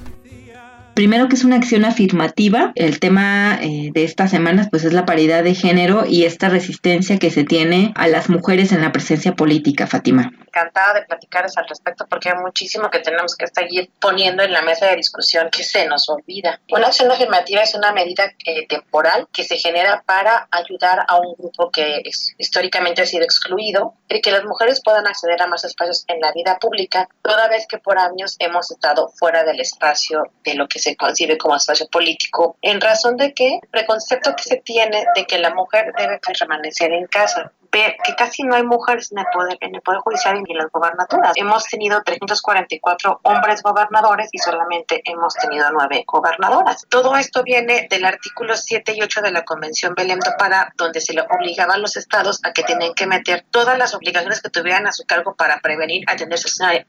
Primero 0.94 1.28
que 1.28 1.36
es 1.36 1.44
una 1.44 1.58
acción 1.58 1.84
afirmativa, 1.84 2.72
el 2.76 3.02
tema 3.02 3.60
eh, 3.62 3.92
de 3.94 4.06
estas 4.06 4.32
semanas 4.32 4.70
pues 4.72 4.86
es 4.86 4.94
la 4.94 5.06
paridad 5.06 5.44
de 5.44 5.54
género 5.54 6.06
y 6.08 6.24
esta 6.24 6.48
resistencia 6.48 7.20
que 7.20 7.32
se 7.32 7.44
tiene 7.44 7.92
a 7.96 8.08
las 8.08 8.30
mujeres 8.30 8.72
en 8.72 8.80
la 8.80 8.94
presencia 8.94 9.36
política, 9.36 9.88
Fátima 9.88 10.32
encantada 10.56 10.94
de 10.94 11.06
platicarles 11.06 11.58
al 11.58 11.68
respecto 11.68 12.06
porque 12.08 12.30
hay 12.30 12.38
muchísimo 12.38 12.90
que 12.90 13.00
tenemos 13.00 13.36
que 13.36 13.48
seguir 13.48 13.90
poniendo 14.00 14.44
en 14.44 14.54
la 14.54 14.62
mesa 14.62 14.88
de 14.88 14.96
discusión 14.96 15.50
que 15.50 15.64
se 15.64 15.86
nos 15.86 16.08
olvida. 16.10 16.60
Una 16.70 16.88
acción 16.88 17.12
afirmativa 17.12 17.62
es 17.62 17.76
una 17.76 17.92
medida 17.92 18.32
eh, 18.46 18.66
temporal 18.68 19.28
que 19.34 19.44
se 19.44 19.58
genera 19.58 20.04
para 20.06 20.48
ayudar 20.52 21.06
a 21.08 21.18
un 21.18 21.36
grupo 21.38 21.70
que 21.72 22.02
históricamente 22.38 23.02
ha 23.02 23.06
sido 23.06 23.24
excluido 23.24 23.96
y 24.10 24.22
que 24.22 24.32
las 24.32 24.46
mujeres 24.46 24.82
puedan 24.84 25.08
acceder 25.08 25.42
a 25.42 25.48
más 25.48 25.66
espacios 25.66 26.06
en 26.08 26.22
la 26.22 26.32
vida 26.32 26.58
pública, 26.60 27.10
toda 27.22 27.48
vez 27.50 27.68
que 27.68 27.78
por 27.78 27.98
años 27.98 28.36
hemos 28.40 28.72
estado 28.72 29.10
fuera 29.10 29.44
del 29.44 29.60
espacio 29.60 30.24
de 30.44 30.54
lo 30.54 30.68
que 30.68 30.80
se 30.80 30.96
concibe 30.96 31.38
como 31.38 31.56
espacio 31.56 31.88
político, 31.88 32.58
en 32.62 32.80
razón 32.80 33.18
de 33.18 33.34
que 33.34 33.60
el 33.62 33.70
preconcepto 33.70 34.36
que 34.36 34.44
se 34.44 34.58
tiene 34.58 35.06
de 35.16 35.26
que 35.26 35.40
la 35.40 35.54
mujer 35.54 35.92
debe 35.98 36.20
permanecer 36.20 36.92
en 36.92 37.08
casa 37.08 37.52
que 38.04 38.16
casi 38.16 38.44
no 38.44 38.56
hay 38.56 38.64
mujeres 38.64 39.12
en 39.12 39.20
el 39.20 39.26
poder, 39.34 39.58
en 39.62 39.76
el 39.76 39.82
poder 39.82 40.00
judicial 40.02 40.42
ni 40.42 40.52
en 40.52 40.58
las 40.58 40.72
gobernaturas. 40.72 41.34
Hemos 41.36 41.66
tenido 41.66 42.02
344 42.04 43.20
hombres 43.24 43.62
gobernadores 43.62 44.30
y 44.32 44.40
solamente 44.40 45.02
hemos 45.06 45.34
tenido 45.36 45.70
nueve 45.72 46.04
gobernadoras. 46.08 46.86
Todo 46.90 47.16
esto 47.18 47.44
viene 47.44 47.88
del 47.90 48.06
artículo 48.06 48.56
7 48.56 48.94
y 48.96 49.02
8 49.02 49.22
de 49.22 49.32
la 49.32 49.44
Convención 49.44 49.94
Belém 49.96 50.20
do 50.20 50.32
Pará, 50.38 50.74
donde 50.78 51.02
se 51.02 51.14
le 51.14 51.22
obligaba 51.22 51.76
a 51.76 51.78
los 51.78 51.98
estados 51.98 52.40
a 52.44 52.54
que 52.54 52.64
tenían 52.64 52.94
que 52.94 53.08
meter 53.08 53.46
todas 53.52 53.78
las 53.78 53.94
obligaciones 53.94 54.42
que 54.42 54.50
tuvieran 54.50 54.88
a 54.88 54.92
su 54.92 55.06
cargo 55.06 55.36
para 55.36 55.60
prevenir, 55.60 56.04
atender, 56.08 56.40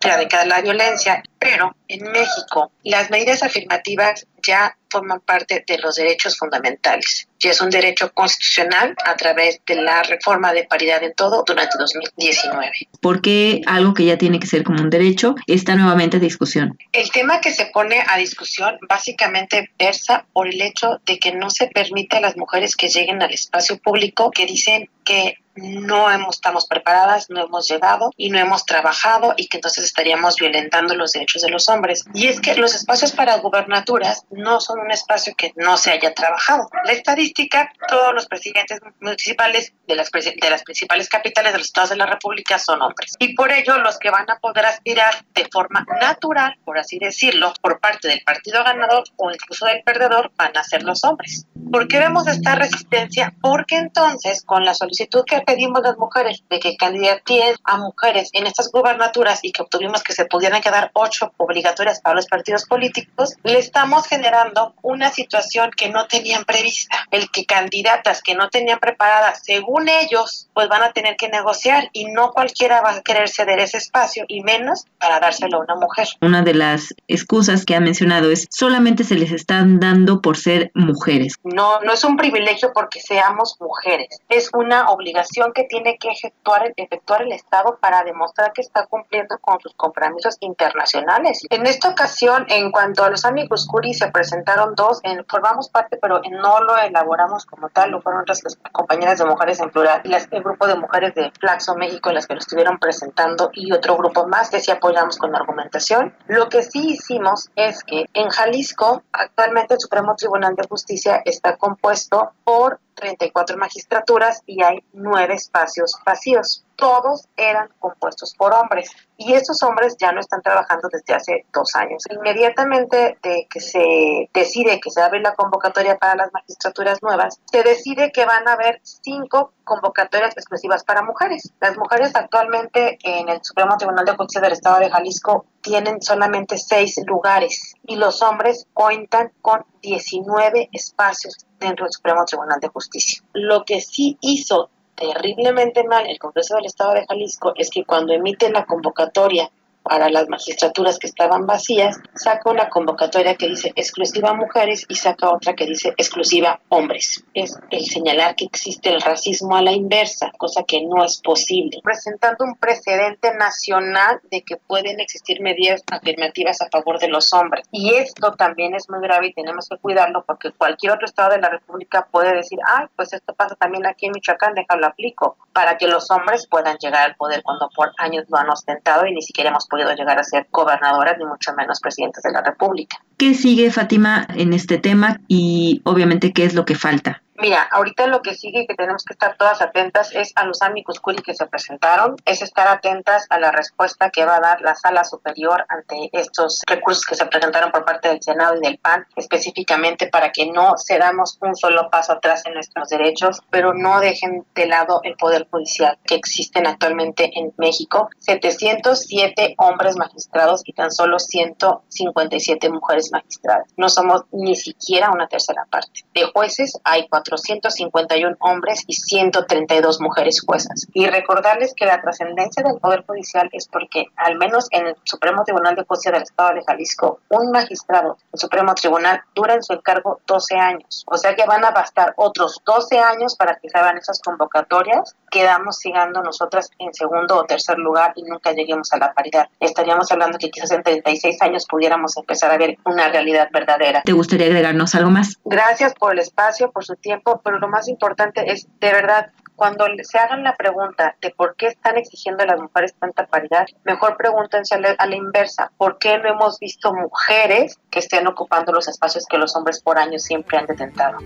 erradicar 0.00 0.46
la 0.46 0.60
violencia. 0.60 1.22
Pero 1.38 1.76
en 1.88 2.10
México, 2.10 2.70
las 2.82 3.10
medidas 3.10 3.42
afirmativas 3.42 4.26
ya 4.46 4.76
forman 4.90 5.20
parte 5.20 5.64
de 5.66 5.78
los 5.78 5.96
derechos 5.96 6.38
fundamentales. 6.38 7.28
Y 7.38 7.48
es 7.48 7.60
un 7.60 7.70
derecho 7.70 8.12
constitucional 8.12 8.94
a 9.04 9.14
través 9.16 9.60
de 9.66 9.74
la 9.76 10.02
reforma 10.02 10.52
de 10.52 10.64
paridad 10.64 11.02
en 11.02 11.12
todo 11.14 11.44
durante 11.46 11.76
2019. 11.78 12.70
¿Por 13.00 13.20
qué 13.20 13.60
algo 13.66 13.94
que 13.94 14.04
ya 14.04 14.16
tiene 14.16 14.40
que 14.40 14.46
ser 14.46 14.64
como 14.64 14.82
un 14.82 14.90
derecho 14.90 15.34
está 15.46 15.74
nuevamente 15.74 16.16
a 16.16 16.20
discusión? 16.20 16.78
El 16.92 17.10
tema 17.10 17.40
que 17.40 17.52
se 17.52 17.66
pone 17.66 18.02
a 18.06 18.16
discusión 18.16 18.78
básicamente 18.88 19.70
versa 19.78 20.26
por 20.32 20.48
el 20.48 20.60
hecho 20.62 21.00
de 21.04 21.18
que 21.18 21.32
no 21.32 21.50
se 21.50 21.66
permite 21.66 22.16
a 22.16 22.20
las 22.20 22.36
mujeres 22.36 22.76
que 22.76 22.88
lleguen 22.88 23.22
al 23.22 23.32
espacio 23.32 23.78
público 23.78 24.30
que 24.30 24.46
dicen 24.46 24.88
que 25.04 25.38
no 25.56 26.10
hemos, 26.10 26.36
estamos 26.36 26.66
preparadas, 26.66 27.30
no 27.30 27.44
hemos 27.44 27.68
llegado 27.68 28.10
y 28.16 28.30
no 28.30 28.38
hemos 28.38 28.64
trabajado 28.64 29.34
y 29.36 29.48
que 29.48 29.58
entonces 29.58 29.84
estaríamos 29.84 30.36
violentando 30.36 30.94
los 30.94 31.12
derechos 31.12 31.42
de 31.42 31.50
los 31.50 31.68
hombres. 31.68 32.04
Y 32.14 32.26
es 32.26 32.40
que 32.40 32.54
los 32.56 32.74
espacios 32.74 33.12
para 33.12 33.36
gubernaturas 33.38 34.24
no 34.30 34.60
son 34.60 34.80
un 34.80 34.90
espacio 34.90 35.34
que 35.36 35.52
no 35.56 35.76
se 35.76 35.92
haya 35.92 36.14
trabajado. 36.14 36.68
La 36.84 36.92
estadística, 36.92 37.72
todos 37.88 38.14
los 38.14 38.26
presidentes 38.26 38.80
municipales 39.00 39.72
de 39.86 39.96
las, 39.96 40.10
de 40.10 40.50
las 40.50 40.62
principales 40.62 41.08
capitales 41.08 41.52
de 41.52 41.58
los 41.58 41.66
estados 41.68 41.90
de 41.90 41.96
la 41.96 42.06
República 42.06 42.58
son 42.58 42.82
hombres. 42.82 43.14
Y 43.18 43.34
por 43.34 43.50
ello 43.52 43.78
los 43.78 43.98
que 43.98 44.10
van 44.10 44.30
a 44.30 44.38
poder 44.38 44.66
aspirar 44.66 45.24
de 45.34 45.48
forma 45.50 45.86
natural, 46.00 46.56
por 46.64 46.78
así 46.78 46.98
decirlo, 46.98 47.52
por 47.60 47.80
parte 47.80 48.08
del 48.08 48.20
partido 48.24 48.62
ganador 48.64 49.04
o 49.16 49.30
incluso 49.30 49.66
del 49.66 49.82
perdedor, 49.82 50.32
van 50.36 50.56
a 50.56 50.64
ser 50.64 50.82
los 50.82 51.04
hombres. 51.04 51.46
¿Por 51.70 51.88
qué 51.88 51.98
vemos 51.98 52.26
esta 52.28 52.54
resistencia? 52.54 53.34
Porque 53.40 53.76
entonces 53.76 54.42
con 54.42 54.64
la 54.64 54.74
solicitud 54.74 55.24
que 55.26 55.40
pedimos 55.40 55.82
las 55.82 55.98
mujeres 55.98 56.42
de 56.48 56.60
que 56.60 56.76
candidateen 56.76 57.56
a 57.64 57.78
mujeres 57.78 58.30
en 58.32 58.46
estas 58.46 58.70
gubernaturas 58.70 59.40
y 59.42 59.52
que 59.52 59.62
obtuvimos 59.62 60.02
que 60.02 60.12
se 60.12 60.26
pudieran 60.26 60.62
quedar 60.62 60.90
ocho 60.94 61.32
obligatorias 61.36 62.00
para 62.00 62.14
los 62.14 62.26
partidos 62.26 62.64
políticos, 62.66 63.34
le 63.42 63.58
estamos 63.58 64.06
generando 64.06 64.74
una 64.82 65.10
situación 65.10 65.70
que 65.76 65.88
no 65.88 66.06
tenían 66.06 66.44
prevista. 66.44 67.06
El 67.10 67.30
que 67.30 67.44
candidatas 67.44 68.22
que 68.22 68.34
no 68.34 68.48
tenían 68.48 68.78
preparadas, 68.78 69.40
según 69.42 69.88
ellos, 69.88 70.48
pues 70.54 70.68
van 70.68 70.82
a 70.82 70.92
tener 70.92 71.16
que 71.16 71.28
negociar 71.28 71.90
y 71.92 72.06
no 72.06 72.30
cualquiera 72.30 72.80
va 72.80 72.92
a 72.92 73.02
querer 73.02 73.28
ceder 73.28 73.58
ese 73.58 73.78
espacio 73.78 74.24
y 74.28 74.42
menos 74.42 74.84
para 74.98 75.20
dárselo 75.20 75.58
a 75.58 75.64
una 75.64 75.74
mujer. 75.74 76.08
Una 76.20 76.42
de 76.42 76.54
las 76.54 76.94
excusas 77.08 77.64
que 77.64 77.74
ha 77.74 77.80
mencionado 77.80 78.30
es 78.30 78.46
solamente 78.50 79.04
se 79.04 79.16
les 79.16 79.32
están 79.32 79.80
dando 79.80 80.20
por 80.20 80.36
ser 80.36 80.70
mujeres. 80.74 81.34
No, 81.56 81.80
no 81.80 81.94
es 81.94 82.04
un 82.04 82.18
privilegio 82.18 82.70
porque 82.74 83.00
seamos 83.00 83.56
mujeres, 83.60 84.20
es 84.28 84.50
una 84.52 84.90
obligación 84.90 85.54
que 85.54 85.64
tiene 85.64 85.96
que 85.96 86.10
efectuar, 86.10 86.74
efectuar 86.76 87.22
el 87.22 87.32
Estado 87.32 87.78
para 87.80 88.04
demostrar 88.04 88.52
que 88.52 88.60
está 88.60 88.84
cumpliendo 88.84 89.38
con 89.38 89.58
sus 89.60 89.72
compromisos 89.72 90.36
internacionales. 90.40 91.40
En 91.48 91.66
esta 91.66 91.88
ocasión, 91.88 92.44
en 92.50 92.70
cuanto 92.70 93.04
a 93.04 93.08
los 93.08 93.24
amigos 93.24 93.66
Curi, 93.66 93.94
se 93.94 94.10
presentaron 94.10 94.74
dos, 94.74 95.00
formamos 95.30 95.70
parte, 95.70 95.96
pero 95.96 96.20
no 96.30 96.60
lo 96.60 96.76
elaboramos 96.76 97.46
como 97.46 97.70
tal, 97.70 97.90
lo 97.90 98.02
fueron 98.02 98.20
otras 98.20 98.42
compañeras 98.72 99.18
de 99.18 99.24
mujeres 99.24 99.58
en 99.58 99.70
plural, 99.70 100.02
las, 100.04 100.28
el 100.32 100.42
grupo 100.42 100.66
de 100.66 100.74
mujeres 100.74 101.14
de 101.14 101.32
Flaxo 101.40 101.74
México, 101.74 102.12
las 102.12 102.26
que 102.26 102.34
lo 102.34 102.40
estuvieron 102.40 102.78
presentando, 102.78 103.48
y 103.54 103.72
otro 103.72 103.96
grupo 103.96 104.26
más 104.26 104.50
que 104.50 104.60
sí 104.60 104.70
apoyamos 104.70 105.16
con 105.16 105.34
argumentación. 105.34 106.14
Lo 106.26 106.50
que 106.50 106.62
sí 106.62 106.90
hicimos 106.90 107.48
es 107.56 107.82
que 107.82 108.04
en 108.12 108.28
Jalisco, 108.28 109.04
actualmente 109.10 109.72
el 109.72 109.80
Supremo 109.80 110.14
Tribunal 110.16 110.54
de 110.54 110.68
Justicia 110.68 111.22
está 111.24 111.45
compuesto 111.54 112.32
por 112.42 112.80
34 112.94 113.56
magistraturas 113.56 114.42
y 114.46 114.62
hay 114.62 114.82
nueve 114.92 115.34
espacios 115.34 115.94
vacíos. 116.04 116.65
Todos 116.76 117.28
eran 117.36 117.70
compuestos 117.78 118.34
por 118.36 118.52
hombres 118.52 118.90
y 119.16 119.32
estos 119.32 119.62
hombres 119.62 119.96
ya 119.98 120.12
no 120.12 120.20
están 120.20 120.42
trabajando 120.42 120.88
desde 120.92 121.14
hace 121.14 121.46
dos 121.52 121.74
años. 121.74 122.02
Inmediatamente 122.10 123.18
de 123.22 123.46
que 123.50 123.60
se 123.60 124.28
decide 124.34 124.80
que 124.80 124.90
se 124.90 125.00
abre 125.00 125.20
la 125.20 125.34
convocatoria 125.34 125.98
para 125.98 126.16
las 126.16 126.32
magistraturas 126.32 127.02
nuevas, 127.02 127.40
se 127.50 127.62
decide 127.62 128.12
que 128.12 128.26
van 128.26 128.46
a 128.46 128.52
haber 128.52 128.80
cinco 128.82 129.52
convocatorias 129.64 130.36
exclusivas 130.36 130.84
para 130.84 131.02
mujeres. 131.02 131.52
Las 131.60 131.76
mujeres 131.76 132.14
actualmente 132.14 132.98
en 133.02 133.28
el 133.28 133.42
Supremo 133.42 133.76
Tribunal 133.76 134.04
de 134.04 134.16
Justicia 134.16 134.40
del 134.40 134.52
Estado 134.52 134.78
de 134.78 134.90
Jalisco 134.90 135.46
tienen 135.60 136.00
solamente 136.02 136.58
seis 136.58 136.96
lugares 137.06 137.74
y 137.84 137.96
los 137.96 138.22
hombres 138.22 138.66
cuentan 138.72 139.32
con 139.42 139.64
19 139.82 140.68
espacios 140.72 141.46
dentro 141.58 141.84
del 141.84 141.92
Supremo 141.92 142.24
Tribunal 142.24 142.60
de 142.60 142.68
Justicia. 142.68 143.22
Lo 143.32 143.64
que 143.64 143.80
sí 143.80 144.18
hizo 144.20 144.70
terriblemente 144.96 145.84
mal 145.84 146.06
el 146.06 146.18
Congreso 146.18 146.56
del 146.56 146.66
Estado 146.66 146.94
de 146.94 147.06
Jalisco 147.06 147.52
es 147.56 147.70
que 147.70 147.84
cuando 147.84 148.12
emite 148.12 148.50
la 148.50 148.64
convocatoria 148.64 149.50
para 149.88 150.10
las 150.10 150.28
magistraturas 150.28 150.98
que 150.98 151.06
estaban 151.06 151.46
vacías, 151.46 151.96
saca 152.14 152.50
una 152.50 152.68
convocatoria 152.68 153.36
que 153.36 153.48
dice 153.48 153.72
exclusiva 153.76 154.34
mujeres 154.34 154.84
y 154.88 154.96
saca 154.96 155.30
otra 155.30 155.54
que 155.54 155.66
dice 155.66 155.94
exclusiva 155.96 156.60
hombres. 156.68 157.24
Es 157.34 157.56
el 157.70 157.84
señalar 157.84 158.34
que 158.36 158.46
existe 158.46 158.90
el 158.90 159.00
racismo 159.00 159.56
a 159.56 159.62
la 159.62 159.72
inversa, 159.72 160.32
cosa 160.38 160.64
que 160.64 160.82
no 160.82 161.04
es 161.04 161.20
posible, 161.22 161.80
presentando 161.82 162.44
un 162.44 162.56
precedente 162.56 163.34
nacional 163.34 164.20
de 164.30 164.42
que 164.42 164.56
pueden 164.56 165.00
existir 165.00 165.40
medidas 165.40 165.82
afirmativas 165.90 166.60
a 166.60 166.68
favor 166.70 166.98
de 166.98 167.08
los 167.08 167.32
hombres. 167.32 167.66
Y 167.70 167.94
esto 167.94 168.32
también 168.32 168.74
es 168.74 168.88
muy 168.88 169.00
grave 169.00 169.28
y 169.28 169.34
tenemos 169.34 169.68
que 169.68 169.78
cuidarlo 169.78 170.24
porque 170.26 170.52
cualquier 170.52 170.92
otro 170.92 171.06
estado 171.06 171.30
de 171.30 171.40
la 171.40 171.50
República 171.50 172.08
puede 172.10 172.34
decir, 172.34 172.58
ay, 172.66 172.86
pues 172.96 173.12
esto 173.12 173.34
pasa 173.34 173.54
también 173.56 173.86
aquí 173.86 174.06
en 174.06 174.12
Michoacán, 174.12 174.54
déjalo 174.54 174.86
aplico, 174.86 175.36
para 175.52 175.76
que 175.78 175.86
los 175.86 176.10
hombres 176.10 176.46
puedan 176.48 176.76
llegar 176.78 177.04
al 177.04 177.16
poder 177.16 177.42
cuando 177.42 177.68
por 177.74 177.92
años 177.98 178.24
lo 178.28 178.38
han 178.38 178.50
ostentado 178.50 179.06
y 179.06 179.14
ni 179.14 179.22
siquiera 179.22 179.50
hemos 179.50 179.66
podido 179.66 179.75
llegar 179.76 180.18
a 180.18 180.24
ser 180.24 180.46
gobernadoras 180.50 181.16
ni 181.18 181.24
mucho 181.24 181.52
menos 181.54 181.80
presidentes 181.80 182.22
de 182.22 182.32
la 182.32 182.42
República. 182.42 182.98
¿Qué 183.16 183.34
sigue, 183.34 183.70
Fátima, 183.70 184.26
en 184.34 184.52
este 184.52 184.78
tema 184.78 185.20
y 185.28 185.82
obviamente 185.84 186.32
qué 186.32 186.44
es 186.44 186.54
lo 186.54 186.64
que 186.64 186.74
falta? 186.74 187.22
Mira, 187.38 187.68
ahorita 187.70 188.06
lo 188.06 188.22
que 188.22 188.34
sigue 188.34 188.60
y 188.60 188.66
que 188.66 188.74
tenemos 188.74 189.04
que 189.04 189.12
estar 189.12 189.36
todas 189.36 189.60
atentas 189.60 190.14
es 190.14 190.32
a 190.36 190.44
los 190.44 190.62
amigos 190.62 191.00
curi 191.00 191.22
que 191.22 191.34
se 191.34 191.46
presentaron, 191.46 192.16
es 192.24 192.40
estar 192.42 192.66
atentas 192.68 193.26
a 193.30 193.38
la 193.38 193.52
respuesta 193.52 194.10
que 194.10 194.24
va 194.24 194.36
a 194.36 194.40
dar 194.40 194.60
la 194.62 194.74
sala 194.74 195.04
superior 195.04 195.64
ante 195.68 196.08
estos 196.12 196.62
recursos 196.66 197.04
que 197.04 197.14
se 197.14 197.26
presentaron 197.26 197.70
por 197.70 197.84
parte 197.84 198.08
del 198.08 198.22
Senado 198.22 198.56
y 198.56 198.60
del 198.60 198.78
PAN, 198.78 199.06
específicamente 199.16 200.08
para 200.08 200.32
que 200.32 200.46
no 200.46 200.74
cedamos 200.78 201.38
un 201.40 201.56
solo 201.56 201.90
paso 201.90 202.12
atrás 202.12 202.44
en 202.46 202.54
nuestros 202.54 202.88
derechos, 202.88 203.42
pero 203.50 203.74
no 203.74 204.00
dejen 204.00 204.46
de 204.54 204.66
lado 204.66 205.00
el 205.02 205.16
poder 205.16 205.46
judicial 205.50 205.98
que 206.04 206.14
existen 206.14 206.66
actualmente 206.66 207.30
en 207.34 207.52
México. 207.56 208.08
707 208.18 209.54
hombres 209.58 209.96
magistrados 209.96 210.62
y 210.64 210.72
tan 210.72 210.90
solo 210.90 211.18
157 211.18 212.70
mujeres 212.70 213.10
magistradas. 213.12 213.66
No 213.76 213.88
somos 213.88 214.22
ni 214.32 214.56
siquiera 214.56 215.10
una 215.10 215.28
tercera 215.28 215.66
parte. 215.70 216.04
De 216.14 216.24
jueces 216.32 216.78
hay 216.84 217.06
cuatro 217.08 217.25
451 217.28 218.36
hombres 218.40 218.82
y 218.86 218.94
132 218.94 220.00
mujeres 220.00 220.42
juezas. 220.44 220.86
Y 220.92 221.06
recordarles 221.06 221.74
que 221.74 221.86
la 221.86 222.00
trascendencia 222.00 222.62
del 222.62 222.78
Poder 222.78 223.04
Judicial 223.06 223.48
es 223.52 223.68
porque, 223.68 224.06
al 224.16 224.36
menos 224.36 224.68
en 224.70 224.88
el 224.88 224.96
Supremo 225.04 225.44
Tribunal 225.44 225.74
de 225.74 225.84
Justicia 225.84 226.12
del 226.12 226.22
Estado 226.22 226.54
de 226.54 226.64
Jalisco, 226.64 227.20
un 227.28 227.50
magistrado 227.50 228.18
del 228.32 228.40
Supremo 228.40 228.74
Tribunal 228.74 229.20
dura 229.34 229.54
en 229.54 229.62
su 229.62 229.72
encargo 229.72 230.20
12 230.26 230.56
años. 230.56 231.04
O 231.06 231.16
sea 231.16 231.34
que 231.34 231.46
van 231.46 231.64
a 231.64 231.70
bastar 231.70 232.14
otros 232.16 232.60
12 232.64 232.98
años 232.98 233.36
para 233.36 233.56
que 233.56 233.68
se 233.68 233.78
hagan 233.78 233.98
esas 233.98 234.20
convocatorias. 234.20 235.16
Quedamos 235.30 235.76
sigando 235.76 236.22
nosotras 236.22 236.70
en 236.78 236.92
segundo 236.94 237.36
o 237.36 237.44
tercer 237.44 237.78
lugar 237.78 238.12
y 238.16 238.22
nunca 238.22 238.52
lleguemos 238.52 238.92
a 238.92 238.98
la 238.98 239.12
paridad. 239.12 239.48
Estaríamos 239.60 240.10
hablando 240.12 240.38
que 240.38 240.50
quizás 240.50 240.70
en 240.72 240.82
36 240.82 241.40
años 241.42 241.66
pudiéramos 241.68 242.16
empezar 242.16 242.50
a 242.50 242.58
ver 242.58 242.76
una 242.84 243.08
realidad 243.08 243.48
verdadera. 243.52 244.02
¿Te 244.02 244.12
gustaría 244.12 244.46
agregarnos 244.46 244.94
algo 244.94 245.10
más? 245.10 245.38
Gracias 245.44 245.94
por 245.94 246.12
el 246.12 246.20
espacio, 246.20 246.70
por 246.70 246.84
su 246.84 246.96
tiempo 246.96 247.40
pero 247.42 247.58
lo 247.58 247.68
más 247.68 247.88
importante 247.88 248.50
es, 248.50 248.66
de 248.80 248.92
verdad, 248.92 249.30
cuando 249.54 249.86
se 250.02 250.18
hagan 250.18 250.42
la 250.42 250.54
pregunta 250.54 251.16
de 251.20 251.30
por 251.30 251.56
qué 251.56 251.68
están 251.68 251.96
exigiendo 251.96 252.42
a 252.42 252.46
las 252.46 252.60
mujeres 252.60 252.94
tanta 252.98 253.26
paridad, 253.26 253.66
mejor 253.84 254.16
pregúntense 254.16 254.74
a 254.74 254.78
la, 255.06 255.16
inversa, 255.16 255.72
¿por 255.78 255.98
qué 255.98 256.18
no 256.18 256.28
hemos 256.28 256.58
visto 256.58 256.92
mujeres 256.92 257.78
que 257.90 258.00
estén 258.00 258.26
ocupando 258.26 258.72
los 258.72 258.88
espacios 258.88 259.24
que 259.26 259.38
los 259.38 259.56
hombres 259.56 259.80
por 259.80 259.98
años 259.98 260.22
siempre 260.22 260.58
han 260.58 260.66
detentado? 260.66 261.18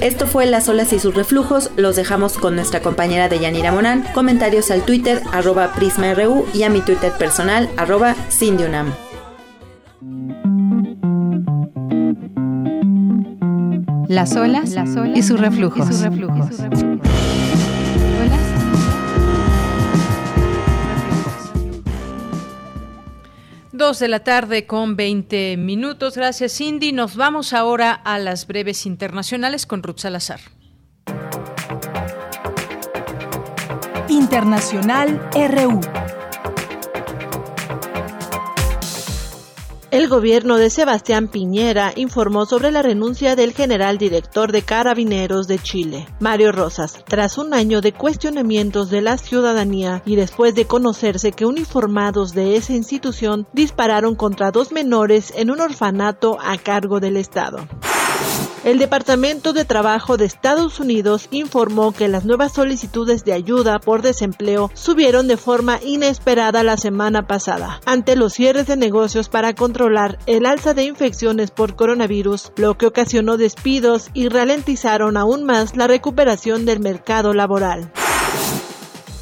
Esto 0.00 0.26
fue 0.26 0.46
Las 0.46 0.68
olas 0.68 0.92
y 0.92 0.98
sus 0.98 1.14
reflujos. 1.14 1.70
Los 1.76 1.96
dejamos 1.96 2.34
con 2.34 2.54
nuestra 2.54 2.80
compañera 2.80 3.28
de 3.28 3.38
Yanira 3.38 3.72
Monán. 3.72 4.04
Comentarios 4.14 4.70
al 4.70 4.82
Twitter, 4.82 5.22
arroba 5.32 5.72
PrismaRU 5.74 6.46
y 6.54 6.62
a 6.62 6.70
mi 6.70 6.80
Twitter 6.80 7.12
personal, 7.12 7.68
arroba 7.76 8.14
Cindyunam. 8.30 8.92
las 14.16 14.34
olas, 14.34 14.74
y 15.14 15.22
sus 15.22 15.38
reflujos. 15.38 15.88
Dos 23.76 23.98
de 23.98 24.08
la 24.08 24.20
tarde 24.20 24.66
con 24.66 24.96
20 24.96 25.58
minutos. 25.58 26.16
Gracias, 26.16 26.56
Cindy. 26.56 26.92
Nos 26.92 27.14
vamos 27.14 27.52
ahora 27.52 27.92
a 27.92 28.18
las 28.18 28.46
breves 28.46 28.86
internacionales 28.86 29.66
con 29.66 29.82
Ruth 29.82 29.98
Salazar. 29.98 30.40
Internacional 34.08 35.20
RU. 35.34 35.80
El 39.92 40.08
gobierno 40.08 40.56
de 40.56 40.68
Sebastián 40.68 41.28
Piñera 41.28 41.92
informó 41.94 42.44
sobre 42.44 42.72
la 42.72 42.82
renuncia 42.82 43.36
del 43.36 43.52
general 43.52 43.98
director 43.98 44.50
de 44.50 44.62
Carabineros 44.62 45.46
de 45.46 45.60
Chile, 45.60 46.08
Mario 46.18 46.50
Rosas, 46.50 47.04
tras 47.06 47.38
un 47.38 47.54
año 47.54 47.80
de 47.80 47.92
cuestionamientos 47.92 48.90
de 48.90 49.00
la 49.00 49.16
ciudadanía 49.16 50.02
y 50.04 50.16
después 50.16 50.56
de 50.56 50.66
conocerse 50.66 51.30
que 51.30 51.46
uniformados 51.46 52.32
de 52.32 52.56
esa 52.56 52.72
institución 52.72 53.46
dispararon 53.52 54.16
contra 54.16 54.50
dos 54.50 54.72
menores 54.72 55.32
en 55.36 55.52
un 55.52 55.60
orfanato 55.60 56.36
a 56.42 56.58
cargo 56.58 56.98
del 56.98 57.16
Estado. 57.16 57.68
El 58.66 58.80
Departamento 58.80 59.52
de 59.52 59.64
Trabajo 59.64 60.16
de 60.16 60.24
Estados 60.24 60.80
Unidos 60.80 61.28
informó 61.30 61.92
que 61.92 62.08
las 62.08 62.24
nuevas 62.24 62.52
solicitudes 62.52 63.24
de 63.24 63.32
ayuda 63.32 63.78
por 63.78 64.02
desempleo 64.02 64.72
subieron 64.74 65.28
de 65.28 65.36
forma 65.36 65.78
inesperada 65.84 66.64
la 66.64 66.76
semana 66.76 67.28
pasada, 67.28 67.80
ante 67.86 68.16
los 68.16 68.32
cierres 68.32 68.66
de 68.66 68.76
negocios 68.76 69.28
para 69.28 69.54
controlar 69.54 70.18
el 70.26 70.46
alza 70.46 70.74
de 70.74 70.82
infecciones 70.82 71.52
por 71.52 71.76
coronavirus, 71.76 72.50
lo 72.56 72.76
que 72.76 72.86
ocasionó 72.86 73.36
despidos 73.36 74.10
y 74.14 74.28
ralentizaron 74.28 75.16
aún 75.16 75.44
más 75.44 75.76
la 75.76 75.86
recuperación 75.86 76.66
del 76.66 76.80
mercado 76.80 77.34
laboral. 77.34 77.92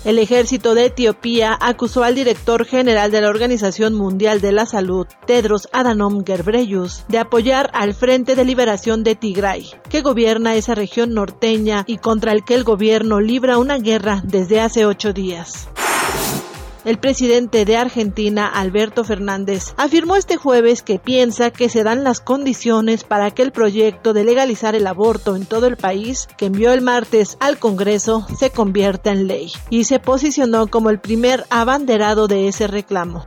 El 0.04 0.18
ejército 0.18 0.74
de 0.74 0.86
Etiopía 0.86 1.56
acusó 1.58 2.04
al 2.04 2.14
director 2.14 2.66
general 2.66 3.10
de 3.10 3.22
la 3.22 3.30
Organización 3.30 3.94
Mundial 3.94 4.42
de 4.42 4.52
la 4.52 4.66
Salud, 4.66 5.06
Tedros 5.26 5.66
Adhanom 5.72 6.24
Ghebreyesus, 6.24 7.04
de 7.08 7.16
apoyar 7.16 7.70
al 7.72 7.94
Frente 7.94 8.34
de 8.34 8.44
Liberación 8.44 9.02
de 9.02 9.14
Tigray, 9.14 9.70
que 9.88 10.02
gobierna 10.02 10.56
esa 10.56 10.74
región 10.74 11.14
norteña 11.14 11.84
y 11.86 11.96
contra 11.96 12.32
el 12.32 12.44
que 12.44 12.54
el 12.54 12.64
gobierno 12.64 13.20
libra 13.20 13.56
una 13.56 13.78
guerra 13.78 14.20
desde 14.24 14.60
hace 14.60 14.84
ocho 14.84 15.14
días. 15.14 15.68
El 16.84 16.98
presidente 16.98 17.64
de 17.64 17.78
Argentina, 17.78 18.46
Alberto 18.46 19.04
Fernández, 19.04 19.72
afirmó 19.78 20.16
este 20.16 20.36
jueves 20.36 20.82
que 20.82 20.98
piensa 20.98 21.50
que 21.50 21.70
se 21.70 21.82
dan 21.82 22.04
las 22.04 22.20
condiciones 22.20 23.04
para 23.04 23.30
que 23.30 23.40
el 23.40 23.52
proyecto 23.52 24.12
de 24.12 24.24
legalizar 24.24 24.74
el 24.74 24.86
aborto 24.86 25.34
en 25.34 25.46
todo 25.46 25.66
el 25.66 25.78
país, 25.78 26.28
que 26.36 26.46
envió 26.46 26.72
el 26.72 26.82
martes 26.82 27.38
al 27.40 27.58
Congreso, 27.58 28.26
se 28.38 28.50
convierta 28.50 29.12
en 29.12 29.26
ley, 29.26 29.50
y 29.70 29.84
se 29.84 29.98
posicionó 29.98 30.66
como 30.66 30.90
el 30.90 30.98
primer 31.00 31.46
abanderado 31.48 32.28
de 32.28 32.48
ese 32.48 32.66
reclamo. 32.66 33.24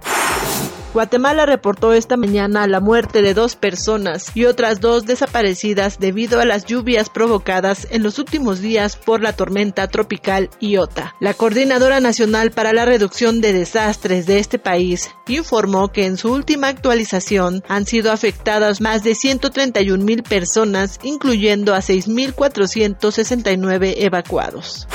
Guatemala 0.93 1.45
reportó 1.45 1.93
esta 1.93 2.17
mañana 2.17 2.67
la 2.67 2.79
muerte 2.79 3.21
de 3.21 3.33
dos 3.33 3.55
personas 3.55 4.31
y 4.35 4.45
otras 4.45 4.79
dos 4.79 5.05
desaparecidas 5.05 5.99
debido 5.99 6.39
a 6.39 6.45
las 6.45 6.65
lluvias 6.65 7.09
provocadas 7.09 7.87
en 7.91 8.03
los 8.03 8.19
últimos 8.19 8.61
días 8.61 8.95
por 8.95 9.21
la 9.21 9.33
tormenta 9.33 9.87
tropical 9.87 10.49
Iota. 10.59 11.15
La 11.19 11.33
Coordinadora 11.33 11.99
Nacional 11.99 12.51
para 12.51 12.73
la 12.73 12.85
Reducción 12.85 13.41
de 13.41 13.53
Desastres 13.53 14.25
de 14.25 14.39
este 14.39 14.59
país 14.59 15.11
informó 15.27 15.91
que 15.91 16.05
en 16.05 16.17
su 16.17 16.31
última 16.31 16.69
actualización 16.69 17.63
han 17.67 17.85
sido 17.85 18.11
afectadas 18.11 18.81
más 18.81 19.03
de 19.03 19.15
131 19.15 20.03
mil 20.03 20.23
personas, 20.23 20.99
incluyendo 21.03 21.75
a 21.75 21.79
6.469 21.79 23.93
evacuados. 23.97 24.87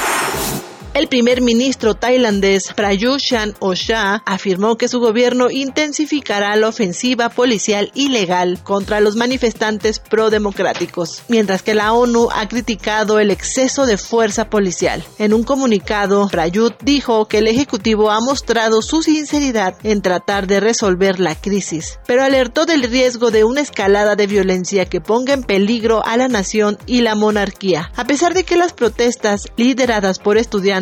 El 0.94 1.08
primer 1.08 1.40
ministro 1.40 1.94
tailandés 1.94 2.74
Prayut 2.74 3.18
Chan-o-cha 3.18 4.22
afirmó 4.26 4.76
que 4.76 4.88
su 4.88 5.00
gobierno 5.00 5.50
intensificará 5.50 6.54
la 6.56 6.68
ofensiva 6.68 7.30
policial 7.30 7.90
ilegal 7.94 8.62
contra 8.62 9.00
los 9.00 9.16
manifestantes 9.16 10.00
pro-democráticos, 10.00 11.22
mientras 11.28 11.62
que 11.62 11.72
la 11.72 11.94
ONU 11.94 12.28
ha 12.30 12.46
criticado 12.46 13.20
el 13.20 13.30
exceso 13.30 13.86
de 13.86 13.96
fuerza 13.96 14.50
policial. 14.50 15.02
En 15.18 15.32
un 15.32 15.44
comunicado, 15.44 16.28
Prayut 16.30 16.74
dijo 16.82 17.26
que 17.26 17.38
el 17.38 17.48
Ejecutivo 17.48 18.10
ha 18.10 18.20
mostrado 18.20 18.82
su 18.82 19.02
sinceridad 19.02 19.76
en 19.84 20.02
tratar 20.02 20.46
de 20.46 20.60
resolver 20.60 21.20
la 21.20 21.34
crisis, 21.36 22.00
pero 22.06 22.22
alertó 22.22 22.66
del 22.66 22.82
riesgo 22.82 23.30
de 23.30 23.44
una 23.44 23.62
escalada 23.62 24.14
de 24.14 24.26
violencia 24.26 24.84
que 24.84 25.00
ponga 25.00 25.32
en 25.32 25.42
peligro 25.42 26.04
a 26.04 26.18
la 26.18 26.28
nación 26.28 26.76
y 26.84 27.00
la 27.00 27.14
monarquía, 27.14 27.90
a 27.96 28.04
pesar 28.04 28.34
de 28.34 28.44
que 28.44 28.56
las 28.56 28.74
protestas 28.74 29.46
lideradas 29.56 30.18
por 30.18 30.36
estudiantes 30.36 30.81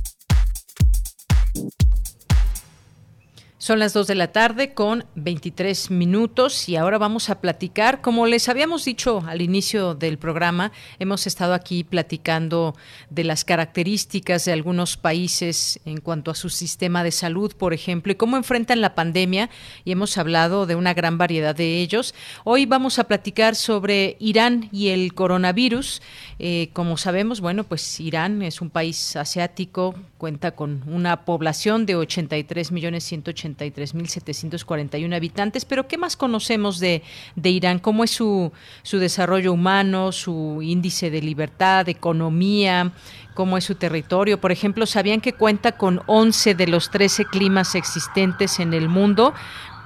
Son 3.71 3.79
las 3.79 3.93
2 3.93 4.07
de 4.07 4.15
la 4.15 4.33
tarde 4.33 4.73
con 4.73 5.05
23 5.15 5.91
minutos 5.91 6.67
y 6.67 6.75
ahora 6.75 6.97
vamos 6.97 7.29
a 7.29 7.39
platicar, 7.39 8.01
como 8.01 8.25
les 8.25 8.49
habíamos 8.49 8.83
dicho 8.83 9.23
al 9.25 9.41
inicio 9.41 9.95
del 9.95 10.17
programa, 10.17 10.73
hemos 10.99 11.25
estado 11.25 11.53
aquí 11.53 11.85
platicando 11.85 12.75
de 13.09 13.23
las 13.23 13.45
características 13.45 14.43
de 14.43 14.51
algunos 14.51 14.97
países 14.97 15.79
en 15.85 16.01
cuanto 16.01 16.31
a 16.31 16.35
su 16.35 16.49
sistema 16.49 17.01
de 17.01 17.13
salud, 17.13 17.55
por 17.55 17.73
ejemplo, 17.73 18.11
y 18.11 18.15
cómo 18.15 18.35
enfrentan 18.35 18.81
la 18.81 18.93
pandemia 18.93 19.49
y 19.85 19.93
hemos 19.93 20.17
hablado 20.17 20.65
de 20.65 20.75
una 20.75 20.93
gran 20.93 21.17
variedad 21.17 21.55
de 21.55 21.79
ellos. 21.79 22.13
Hoy 22.43 22.65
vamos 22.65 22.99
a 22.99 23.05
platicar 23.05 23.55
sobre 23.55 24.17
Irán 24.19 24.67
y 24.73 24.89
el 24.89 25.13
coronavirus. 25.13 26.01
Eh, 26.39 26.71
como 26.73 26.97
sabemos, 26.97 27.39
bueno, 27.39 27.63
pues 27.63 28.01
Irán 28.01 28.41
es 28.41 28.59
un 28.59 28.69
país 28.69 29.15
asiático, 29.15 29.95
cuenta 30.17 30.51
con 30.51 30.83
una 30.87 31.23
población 31.23 31.85
de 31.85 31.95
83 31.95 32.73
millones 32.73 33.05
180 33.05 33.60
83.741 33.65 35.15
habitantes. 35.15 35.65
Pero 35.65 35.87
¿qué 35.87 35.97
más 35.97 36.15
conocemos 36.15 36.79
de, 36.79 37.03
de 37.35 37.49
Irán? 37.49 37.79
¿Cómo 37.79 38.03
es 38.03 38.11
su, 38.11 38.51
su 38.83 38.99
desarrollo 38.99 39.53
humano, 39.53 40.11
su 40.11 40.59
índice 40.61 41.09
de 41.09 41.21
libertad, 41.21 41.85
de 41.85 41.91
economía? 41.91 42.91
¿Cómo 43.33 43.57
es 43.57 43.63
su 43.63 43.75
territorio? 43.75 44.41
Por 44.41 44.51
ejemplo, 44.51 44.85
¿sabían 44.85 45.21
que 45.21 45.33
cuenta 45.33 45.73
con 45.73 46.01
11 46.05 46.53
de 46.55 46.67
los 46.67 46.91
13 46.91 47.25
climas 47.25 47.75
existentes 47.75 48.59
en 48.59 48.73
el 48.73 48.89
mundo? 48.89 49.33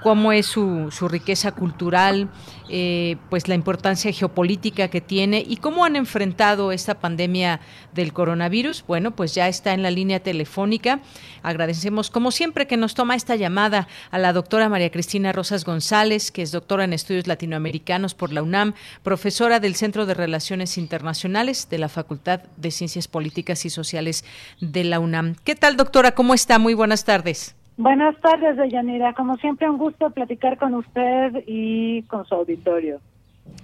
Cómo 0.05 0.31
es 0.31 0.45
su, 0.45 0.91
su 0.91 1.07
riqueza 1.07 1.51
cultural, 1.53 2.29
eh, 2.69 3.17
pues 3.31 3.47
la 3.47 3.55
importancia 3.55 4.11
geopolítica 4.11 4.87
que 4.87 5.01
tiene 5.01 5.43
y 5.43 5.57
cómo 5.57 5.83
han 5.83 5.95
enfrentado 5.95 6.71
esta 6.71 6.99
pandemia 6.99 7.59
del 7.95 8.13
coronavirus. 8.13 8.85
Bueno, 8.87 9.15
pues 9.15 9.33
ya 9.33 9.47
está 9.47 9.73
en 9.73 9.81
la 9.81 9.89
línea 9.89 10.19
telefónica. 10.19 10.99
Agradecemos, 11.41 12.11
como 12.11 12.29
siempre, 12.29 12.67
que 12.67 12.77
nos 12.77 12.93
toma 12.93 13.15
esta 13.15 13.35
llamada 13.35 13.87
a 14.11 14.19
la 14.19 14.31
doctora 14.31 14.69
María 14.69 14.91
Cristina 14.91 15.31
Rosas 15.31 15.65
González, 15.65 16.29
que 16.29 16.43
es 16.43 16.51
doctora 16.51 16.83
en 16.83 16.93
estudios 16.93 17.25
latinoamericanos 17.25 18.13
por 18.13 18.31
la 18.31 18.43
UNAM, 18.43 18.75
profesora 19.01 19.59
del 19.59 19.73
Centro 19.73 20.05
de 20.05 20.13
Relaciones 20.13 20.77
Internacionales 20.77 21.67
de 21.71 21.79
la 21.79 21.89
Facultad 21.89 22.41
de 22.57 22.69
Ciencias 22.69 23.07
Políticas 23.07 23.65
y 23.65 23.71
Sociales 23.71 24.23
de 24.61 24.83
la 24.83 24.99
UNAM. 24.99 25.33
¿Qué 25.43 25.55
tal, 25.55 25.77
doctora? 25.77 26.11
¿Cómo 26.11 26.35
está? 26.35 26.59
Muy 26.59 26.75
buenas 26.75 27.05
tardes. 27.05 27.55
Buenas 27.77 28.15
tardes, 28.21 28.55
Deyanira. 28.55 29.13
Como 29.13 29.35
siempre, 29.35 29.69
un 29.69 29.77
gusto 29.77 30.09
platicar 30.09 30.57
con 30.57 30.75
usted 30.75 31.43
y 31.45 32.03
con 32.03 32.25
su 32.25 32.35
auditorio. 32.35 33.01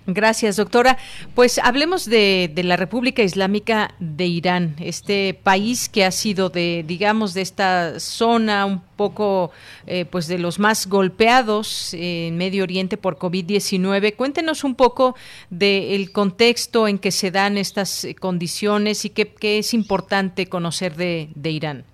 Gracias, 0.06 0.58
doctora. 0.58 0.98
Pues 1.34 1.60
hablemos 1.60 2.06
de, 2.06 2.52
la 2.64 2.76
República 2.76 3.24
Islámica 3.24 3.94
de 4.00 4.26
Irán, 4.26 4.76
este 4.80 5.34
país 5.34 5.90
que 5.90 6.04
ha 6.04 6.12
sido 6.12 6.50
de, 6.50 6.84
digamos, 6.86 7.34
de 7.34 7.42
esta 7.42 8.00
zona 8.00 8.66
un 8.66 8.82
poco, 8.96 9.52
eh, 9.88 10.06
pues 10.06 10.28
de 10.28 10.40
los 10.40 10.60
más 10.60 10.88
golpeados 10.88 11.94
en 11.94 12.36
Medio 12.38 12.64
Oriente 12.64 12.98
por 12.98 13.18
COVID-19. 13.18 14.16
Cuéntenos 14.16 14.64
un 14.64 14.76
poco 14.76 15.16
del 15.50 16.12
contexto 16.12 16.88
en 16.88 17.00
que 17.00 17.12
se 17.12 17.32
dan 17.32 17.58
estas 17.58 18.08
condiciones 18.20 19.06
y 19.06 19.12
qué, 19.12 19.60
es 19.60 19.74
importante 19.74 20.48
conocer 20.48 20.96
de 20.96 21.50
Irán. 21.50 21.86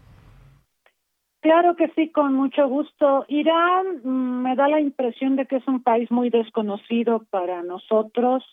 Claro 1.47 1.77
que 1.77 1.87
sí, 1.95 2.09
con 2.09 2.33
mucho 2.33 2.67
gusto. 2.67 3.23
Irán 3.29 4.01
mm, 4.03 4.41
me 4.41 4.55
da 4.57 4.67
la 4.67 4.81
impresión 4.81 5.37
de 5.37 5.45
que 5.45 5.55
es 5.55 5.67
un 5.69 5.81
país 5.81 6.11
muy 6.11 6.29
desconocido 6.29 7.23
para 7.29 7.63
nosotros. 7.63 8.43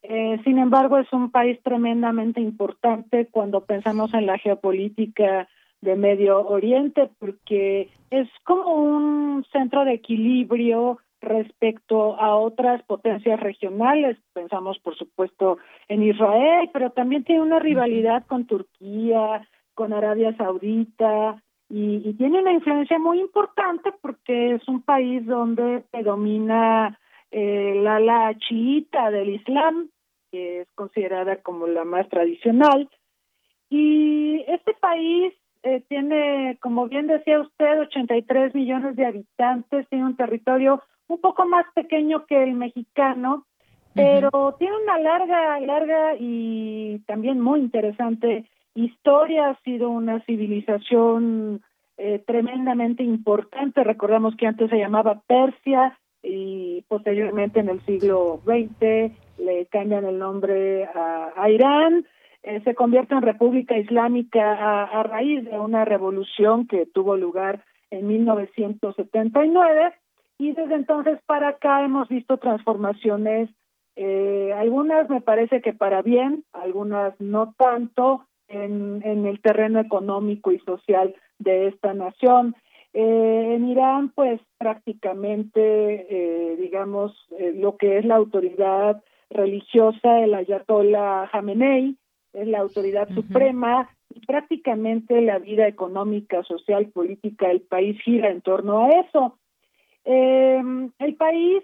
Eh, 0.00 0.40
sin 0.42 0.56
embargo, 0.56 0.96
es 0.96 1.12
un 1.12 1.30
país 1.30 1.60
tremendamente 1.62 2.40
importante 2.40 3.28
cuando 3.30 3.66
pensamos 3.66 4.14
en 4.14 4.24
la 4.24 4.38
geopolítica 4.38 5.50
de 5.82 5.96
Medio 5.96 6.40
Oriente, 6.48 7.10
porque 7.18 7.90
es 8.08 8.26
como 8.44 8.72
un 8.72 9.44
centro 9.52 9.84
de 9.84 9.92
equilibrio 9.92 10.96
respecto 11.20 12.18
a 12.18 12.36
otras 12.36 12.82
potencias 12.84 13.38
regionales. 13.38 14.16
Pensamos, 14.32 14.78
por 14.78 14.96
supuesto, 14.96 15.58
en 15.88 16.04
Israel, 16.04 16.70
pero 16.72 16.88
también 16.88 17.22
tiene 17.22 17.42
una 17.42 17.58
rivalidad 17.58 18.24
con 18.26 18.46
Turquía, 18.46 19.46
con 19.74 19.92
Arabia 19.92 20.34
Saudita, 20.38 21.42
y, 21.70 22.14
tiene 22.14 22.40
una 22.40 22.52
influencia 22.52 22.98
muy 22.98 23.20
importante 23.20 23.92
porque 24.02 24.54
es 24.54 24.68
un 24.68 24.82
país 24.82 25.24
donde 25.24 25.84
predomina 25.92 26.98
eh, 27.30 27.80
la 27.80 28.00
la 28.00 28.36
chiita 28.36 29.10
del 29.10 29.30
Islam, 29.30 29.88
que 30.32 30.62
es 30.62 30.68
considerada 30.74 31.36
como 31.36 31.68
la 31.68 31.84
más 31.84 32.08
tradicional. 32.08 32.90
Y 33.68 34.44
este 34.48 34.74
país 34.74 35.32
eh, 35.62 35.82
tiene, 35.88 36.58
como 36.60 36.88
bien 36.88 37.06
decía 37.06 37.40
usted, 37.40 37.80
83 37.82 38.52
millones 38.52 38.96
de 38.96 39.06
habitantes, 39.06 39.88
tiene 39.88 40.06
un 40.06 40.16
territorio 40.16 40.82
un 41.06 41.20
poco 41.20 41.46
más 41.46 41.66
pequeño 41.74 42.26
que 42.26 42.42
el 42.42 42.54
mexicano, 42.54 43.46
pero 43.94 44.56
tiene 44.58 44.76
una 44.76 44.98
larga, 44.98 45.60
larga 45.60 46.14
y 46.18 47.00
también 47.06 47.40
muy 47.40 47.60
interesante 47.60 48.48
historia, 48.74 49.50
ha 49.50 49.60
sido 49.62 49.90
una 49.90 50.20
civilización 50.24 51.62
eh, 51.96 52.22
tremendamente 52.26 53.02
importante. 53.02 53.84
Recordamos 53.84 54.34
que 54.36 54.46
antes 54.46 54.70
se 54.70 54.78
llamaba 54.78 55.22
Persia 55.26 55.98
y 56.22 56.82
posteriormente 56.88 57.60
en 57.60 57.68
el 57.68 57.80
siglo 57.82 58.40
XX 58.44 59.12
le 59.38 59.66
cambian 59.70 60.04
el 60.04 60.18
nombre 60.18 60.84
a, 60.86 61.50
Irán. 61.50 62.06
Eh, 62.42 62.60
se 62.64 62.74
convierte 62.74 63.14
en 63.14 63.22
República 63.22 63.76
Islámica 63.76 64.84
a, 64.84 65.02
raíz 65.02 65.44
de 65.44 65.58
una 65.58 65.84
revolución 65.84 66.66
que 66.66 66.86
tuvo 66.86 67.16
lugar 67.16 67.64
en 67.90 68.06
1979 68.06 69.92
y 70.38 70.52
desde 70.52 70.74
entonces 70.74 71.18
para 71.26 71.48
acá 71.48 71.84
hemos 71.84 72.08
visto 72.08 72.38
transformaciones, 72.38 73.50
eh, 73.96 74.54
algunas 74.56 75.10
me 75.10 75.20
parece 75.20 75.60
que 75.60 75.74
para 75.74 76.00
bien, 76.00 76.44
algunas 76.54 77.20
no 77.20 77.52
tanto, 77.58 78.24
en, 78.50 79.00
en 79.04 79.26
el 79.26 79.40
terreno 79.40 79.80
económico 79.80 80.52
y 80.52 80.58
social 80.60 81.14
de 81.38 81.68
esta 81.68 81.94
nación. 81.94 82.54
Eh, 82.92 83.54
en 83.54 83.68
Irán, 83.68 84.10
pues 84.10 84.40
prácticamente, 84.58 85.60
eh, 86.10 86.56
digamos, 86.56 87.14
eh, 87.38 87.52
lo 87.54 87.76
que 87.76 87.98
es 87.98 88.04
la 88.04 88.16
autoridad 88.16 89.02
religiosa, 89.30 90.20
el 90.20 90.34
Ayatollah 90.34 91.28
Khamenei, 91.30 91.96
es 92.32 92.48
la 92.48 92.58
autoridad 92.58 93.08
suprema 93.14 93.88
y 94.12 94.20
prácticamente 94.26 95.20
la 95.20 95.38
vida 95.38 95.68
económica, 95.68 96.42
social, 96.44 96.86
política 96.86 97.48
del 97.48 97.60
país 97.60 98.00
gira 98.02 98.30
en 98.30 98.40
torno 98.40 98.84
a 98.84 98.88
eso. 98.88 99.36
el 100.04 101.14
país 101.16 101.62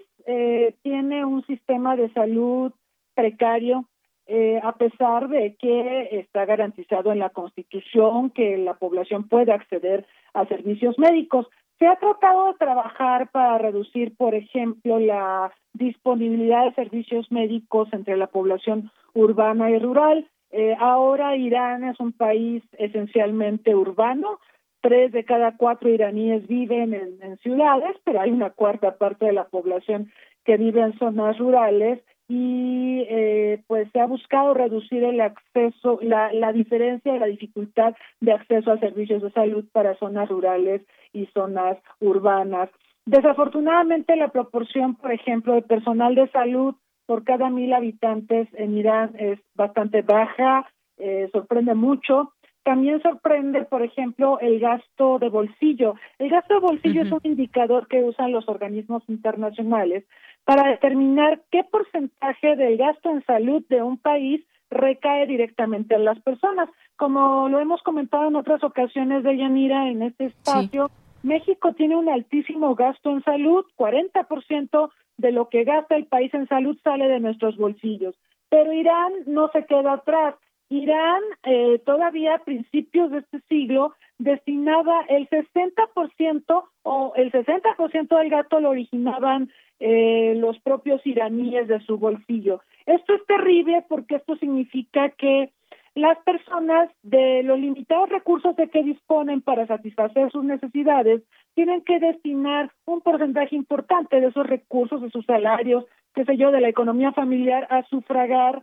tiene 0.83 1.25
un 1.25 1.45
sistema 1.45 1.95
de 1.95 2.11
salud 2.11 2.73
precario, 3.15 3.85
eh, 4.27 4.59
a 4.61 4.73
pesar 4.73 5.29
de 5.29 5.55
que 5.55 6.09
está 6.11 6.45
garantizado 6.45 7.13
en 7.13 7.19
la 7.19 7.29
Constitución 7.29 8.29
que 8.31 8.57
la 8.57 8.73
población 8.73 9.27
puede 9.29 9.53
acceder 9.53 10.05
a 10.33 10.45
servicios 10.47 10.99
médicos. 10.99 11.47
Se 11.79 11.87
ha 11.87 11.95
tratado 11.95 12.47
de 12.47 12.57
trabajar 12.57 13.29
para 13.31 13.57
reducir, 13.57 14.17
por 14.17 14.35
ejemplo, 14.35 14.99
la 14.99 15.53
disponibilidad 15.73 16.65
de 16.65 16.73
servicios 16.73 17.31
médicos 17.31 17.87
entre 17.93 18.17
la 18.17 18.27
población 18.27 18.91
urbana 19.13 19.69
y 19.71 19.79
rural. 19.79 20.27
Eh, 20.51 20.75
ahora 20.77 21.37
Irán 21.37 21.85
es 21.85 21.99
un 21.99 22.11
país 22.11 22.63
esencialmente 22.77 23.75
urbano. 23.75 24.39
Tres 24.81 25.11
de 25.11 25.23
cada 25.23 25.55
cuatro 25.55 25.89
iraníes 25.89 26.47
viven 26.47 26.93
en 26.93 27.37
ciudades, 27.37 27.95
pero 28.03 28.19
hay 28.21 28.31
una 28.31 28.49
cuarta 28.49 28.97
parte 28.97 29.25
de 29.25 29.33
la 29.33 29.45
población 29.45 30.11
que 30.43 30.57
vive 30.57 30.81
en 30.81 30.97
zonas 30.97 31.37
rurales 31.37 32.01
y 32.27 33.05
eh, 33.09 33.63
pues 33.67 33.89
se 33.91 33.99
ha 33.99 34.05
buscado 34.05 34.53
reducir 34.53 35.03
el 35.03 35.21
acceso, 35.21 35.99
la, 36.01 36.33
la 36.33 36.51
diferencia, 36.51 37.15
la 37.17 37.27
dificultad 37.27 37.95
de 38.19 38.33
acceso 38.33 38.71
a 38.71 38.79
servicios 38.79 39.21
de 39.21 39.31
salud 39.31 39.65
para 39.71 39.95
zonas 39.95 40.27
rurales 40.29 40.81
y 41.13 41.25
zonas 41.27 41.77
urbanas. 41.99 42.69
Desafortunadamente 43.05 44.15
la 44.17 44.27
proporción, 44.27 44.95
por 44.95 45.13
ejemplo, 45.13 45.53
de 45.53 45.61
personal 45.61 46.15
de 46.15 46.27
salud 46.29 46.75
por 47.05 47.23
cada 47.23 47.49
mil 47.49 47.71
habitantes 47.73 48.49
en 48.53 48.77
Irán 48.77 49.11
es 49.17 49.39
bastante 49.55 50.01
baja, 50.01 50.69
eh, 50.97 51.29
sorprende 51.31 51.73
mucho. 51.73 52.33
También 52.63 53.01
sorprende, 53.01 53.63
por 53.63 53.81
ejemplo, 53.81 54.41
el 54.41 54.59
gasto 54.59 55.19
de 55.19 55.29
bolsillo. 55.29 55.95
El 56.19 56.29
gasto 56.29 56.55
de 56.55 56.59
bolsillo 56.59 57.03
es 57.03 57.11
un 57.13 57.21
indicador 57.23 57.87
que 57.87 58.03
usan 58.03 58.33
los 58.33 58.49
organismos 58.49 59.03
internacionales 59.07 60.03
para 60.47 60.69
determinar 60.69 61.41
qué 61.51 61.65
porcentaje 61.65 62.55
del 62.55 62.77
gasto 62.77 63.09
en 63.09 63.21
salud 63.25 63.65
de 63.67 63.83
un 63.83 63.97
país 63.97 64.41
recae 64.69 65.27
directamente 65.27 65.93
en 65.93 66.05
las 66.05 66.21
personas. 66.21 66.69
Como 66.95 67.49
lo 67.49 67.59
hemos 67.59 67.83
comentado 67.83 68.29
en 68.29 68.37
otras 68.37 68.63
ocasiones 68.63 69.23
de 69.23 69.35
Yanira 69.35 69.89
en 69.89 70.03
este 70.03 70.27
espacio, 70.27 70.89
México 71.21 71.73
tiene 71.73 71.97
un 71.97 72.07
altísimo 72.07 72.75
gasto 72.75 73.09
en 73.11 73.21
salud, 73.25 73.65
40% 73.75 74.89
de 75.17 75.31
lo 75.33 75.49
que 75.49 75.65
gasta 75.65 75.97
el 75.97 76.05
país 76.05 76.33
en 76.33 76.47
salud 76.47 76.77
sale 76.81 77.09
de 77.09 77.19
nuestros 77.19 77.57
bolsillos. 77.57 78.15
Pero 78.47 78.71
Irán 78.71 79.11
no 79.25 79.49
se 79.49 79.65
queda 79.65 79.95
atrás. 79.95 80.35
Irán 80.69 81.21
eh, 81.43 81.79
todavía 81.85 82.35
a 82.35 82.43
principios 82.43 83.11
de 83.11 83.19
este 83.19 83.39
siglo 83.47 83.93
destinaba 84.17 85.01
el 85.07 85.29
60% 85.29 86.63
o 86.83 87.13
el 87.15 87.31
60% 87.31 88.17
del 88.17 88.29
gasto 88.29 88.59
lo 88.59 88.71
originaban 88.71 89.51
eh, 89.79 90.33
los 90.37 90.59
propios 90.59 91.05
iraníes 91.05 91.67
de 91.67 91.79
su 91.81 91.97
bolsillo. 91.97 92.61
Esto 92.85 93.13
es 93.13 93.25
terrible 93.25 93.85
porque 93.87 94.15
esto 94.15 94.35
significa 94.37 95.09
que 95.09 95.51
las 95.93 96.17
personas 96.19 96.89
de 97.01 97.43
los 97.43 97.59
limitados 97.59 98.09
recursos 98.09 98.55
de 98.55 98.69
que 98.69 98.83
disponen 98.83 99.41
para 99.41 99.65
satisfacer 99.65 100.31
sus 100.31 100.43
necesidades 100.43 101.23
tienen 101.55 101.81
que 101.81 101.99
destinar 101.99 102.71
un 102.85 103.01
porcentaje 103.01 103.55
importante 103.55 104.21
de 104.21 104.27
esos 104.27 104.45
recursos, 104.45 105.01
de 105.01 105.09
sus 105.09 105.25
salarios, 105.25 105.85
qué 106.13 106.23
sé 106.25 106.37
yo, 106.37 106.51
de 106.51 106.61
la 106.61 106.69
economía 106.69 107.13
familiar 107.13 107.67
a 107.71 107.83
sufragar 107.83 108.61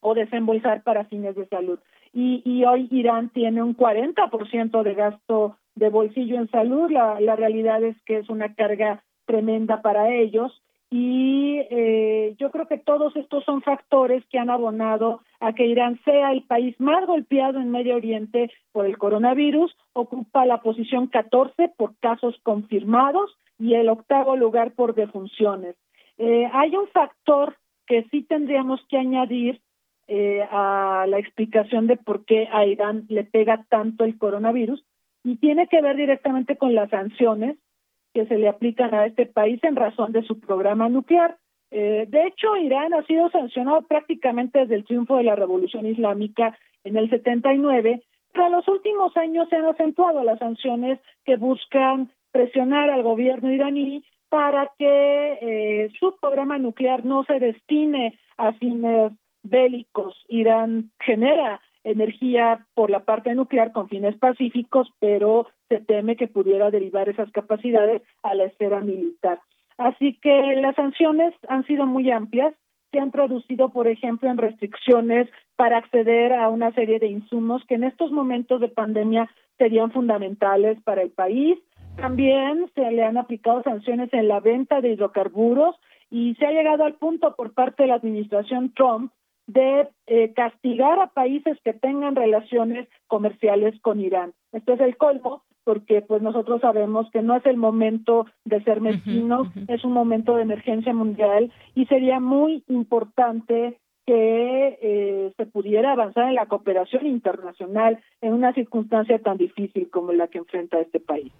o 0.00 0.14
desembolsar 0.14 0.82
para 0.82 1.04
fines 1.04 1.36
de 1.36 1.46
salud. 1.46 1.78
Y, 2.12 2.42
y 2.44 2.64
hoy 2.64 2.88
Irán 2.90 3.30
tiene 3.30 3.62
un 3.62 3.76
40% 3.76 4.82
de 4.82 4.94
gasto 4.94 5.56
de 5.74 5.88
bolsillo 5.88 6.36
en 6.36 6.50
salud. 6.50 6.90
La, 6.90 7.20
la 7.20 7.36
realidad 7.36 7.82
es 7.82 8.00
que 8.02 8.18
es 8.18 8.28
una 8.28 8.54
carga 8.54 9.02
tremenda 9.26 9.80
para 9.82 10.12
ellos 10.12 10.60
y 10.92 11.60
eh, 11.70 12.34
yo 12.36 12.50
creo 12.50 12.66
que 12.66 12.78
todos 12.78 13.14
estos 13.14 13.44
son 13.44 13.62
factores 13.62 14.24
que 14.26 14.40
han 14.40 14.50
abonado 14.50 15.20
a 15.38 15.52
que 15.52 15.64
Irán 15.66 16.00
sea 16.04 16.32
el 16.32 16.42
país 16.42 16.74
más 16.80 17.06
golpeado 17.06 17.60
en 17.60 17.70
Medio 17.70 17.94
Oriente 17.94 18.50
por 18.72 18.86
el 18.86 18.98
coronavirus, 18.98 19.72
ocupa 19.92 20.44
la 20.46 20.62
posición 20.62 21.06
14 21.06 21.68
por 21.76 21.96
casos 22.00 22.34
confirmados 22.42 23.36
y 23.56 23.74
el 23.74 23.88
octavo 23.88 24.34
lugar 24.34 24.72
por 24.72 24.96
defunciones. 24.96 25.76
Eh, 26.18 26.50
hay 26.52 26.74
un 26.74 26.88
factor 26.88 27.56
que 27.86 28.02
sí 28.10 28.22
tendríamos 28.22 28.80
que 28.88 28.98
añadir 28.98 29.60
eh, 30.12 30.42
a 30.50 31.06
la 31.08 31.20
explicación 31.20 31.86
de 31.86 31.96
por 31.96 32.24
qué 32.24 32.48
a 32.50 32.66
Irán 32.66 33.04
le 33.08 33.22
pega 33.22 33.64
tanto 33.68 34.02
el 34.02 34.18
coronavirus 34.18 34.84
y 35.22 35.36
tiene 35.36 35.68
que 35.68 35.80
ver 35.80 35.94
directamente 35.94 36.56
con 36.56 36.74
las 36.74 36.90
sanciones 36.90 37.58
que 38.12 38.26
se 38.26 38.36
le 38.36 38.48
aplican 38.48 38.92
a 38.92 39.06
este 39.06 39.26
país 39.26 39.62
en 39.62 39.76
razón 39.76 40.10
de 40.10 40.24
su 40.24 40.40
programa 40.40 40.88
nuclear. 40.88 41.36
Eh, 41.70 42.06
de 42.08 42.26
hecho, 42.26 42.56
Irán 42.56 42.92
ha 42.92 43.04
sido 43.04 43.30
sancionado 43.30 43.82
prácticamente 43.82 44.58
desde 44.58 44.74
el 44.74 44.84
triunfo 44.84 45.16
de 45.16 45.22
la 45.22 45.36
Revolución 45.36 45.86
Islámica 45.86 46.58
en 46.82 46.96
el 46.96 47.08
79, 47.08 48.02
pero 48.32 48.46
en 48.46 48.52
los 48.52 48.66
últimos 48.66 49.16
años 49.16 49.48
se 49.48 49.58
han 49.58 49.66
acentuado 49.66 50.24
las 50.24 50.40
sanciones 50.40 50.98
que 51.24 51.36
buscan 51.36 52.10
presionar 52.32 52.90
al 52.90 53.04
gobierno 53.04 53.52
iraní 53.52 54.02
para 54.28 54.72
que 54.76 55.38
eh, 55.40 55.92
su 56.00 56.16
programa 56.20 56.58
nuclear 56.58 57.04
no 57.04 57.22
se 57.22 57.38
destine 57.38 58.18
a 58.38 58.52
fines 58.54 59.12
bélicos. 59.42 60.14
Irán 60.28 60.90
genera 61.00 61.60
energía 61.84 62.66
por 62.74 62.90
la 62.90 63.04
parte 63.04 63.34
nuclear 63.34 63.72
con 63.72 63.88
fines 63.88 64.16
pacíficos, 64.16 64.92
pero 64.98 65.46
se 65.68 65.80
teme 65.80 66.16
que 66.16 66.28
pudiera 66.28 66.70
derivar 66.70 67.08
esas 67.08 67.30
capacidades 67.32 68.02
a 68.22 68.34
la 68.34 68.44
esfera 68.44 68.80
militar. 68.80 69.40
Así 69.78 70.18
que 70.20 70.56
las 70.56 70.74
sanciones 70.74 71.34
han 71.48 71.64
sido 71.64 71.86
muy 71.86 72.10
amplias, 72.10 72.54
se 72.92 72.98
han 72.98 73.12
traducido, 73.12 73.70
por 73.70 73.88
ejemplo, 73.88 74.28
en 74.28 74.36
restricciones 74.36 75.28
para 75.56 75.78
acceder 75.78 76.32
a 76.32 76.48
una 76.48 76.72
serie 76.72 76.98
de 76.98 77.06
insumos 77.06 77.64
que 77.66 77.76
en 77.76 77.84
estos 77.84 78.10
momentos 78.10 78.60
de 78.60 78.68
pandemia 78.68 79.30
serían 79.58 79.92
fundamentales 79.92 80.78
para 80.82 81.02
el 81.02 81.10
país. 81.10 81.58
También 81.96 82.70
se 82.74 82.90
le 82.90 83.04
han 83.04 83.16
aplicado 83.16 83.62
sanciones 83.62 84.12
en 84.12 84.28
la 84.28 84.40
venta 84.40 84.80
de 84.80 84.90
hidrocarburos 84.90 85.76
y 86.10 86.34
se 86.34 86.46
ha 86.46 86.50
llegado 86.50 86.84
al 86.84 86.94
punto 86.94 87.34
por 87.36 87.54
parte 87.54 87.84
de 87.84 87.88
la 87.88 87.94
administración 87.94 88.72
Trump 88.74 89.12
de 89.52 89.88
eh, 90.06 90.32
castigar 90.34 90.98
a 91.00 91.08
países 91.08 91.58
que 91.64 91.72
tengan 91.72 92.14
relaciones 92.14 92.88
comerciales 93.08 93.78
con 93.80 94.00
Irán. 94.00 94.32
Esto 94.52 94.74
es 94.74 94.80
el 94.80 94.96
colmo 94.96 95.42
porque 95.64 96.02
pues 96.02 96.22
nosotros 96.22 96.60
sabemos 96.60 97.10
que 97.12 97.22
no 97.22 97.36
es 97.36 97.44
el 97.46 97.56
momento 97.56 98.26
de 98.44 98.62
ser 98.64 98.80
mezquinos, 98.80 99.48
es 99.68 99.84
un 99.84 99.92
momento 99.92 100.34
de 100.34 100.42
emergencia 100.42 100.94
mundial 100.94 101.52
y 101.74 101.86
sería 101.86 102.18
muy 102.18 102.64
importante 102.68 103.78
que 104.06 104.78
eh, 104.80 105.32
se 105.36 105.46
pudiera 105.46 105.92
avanzar 105.92 106.28
en 106.28 106.34
la 106.34 106.46
cooperación 106.46 107.06
internacional 107.06 108.00
en 108.20 108.32
una 108.32 108.52
circunstancia 108.54 109.18
tan 109.18 109.36
difícil 109.36 109.90
como 109.90 110.12
la 110.12 110.28
que 110.28 110.38
enfrenta 110.38 110.80
este 110.80 110.98
país. 110.98 111.30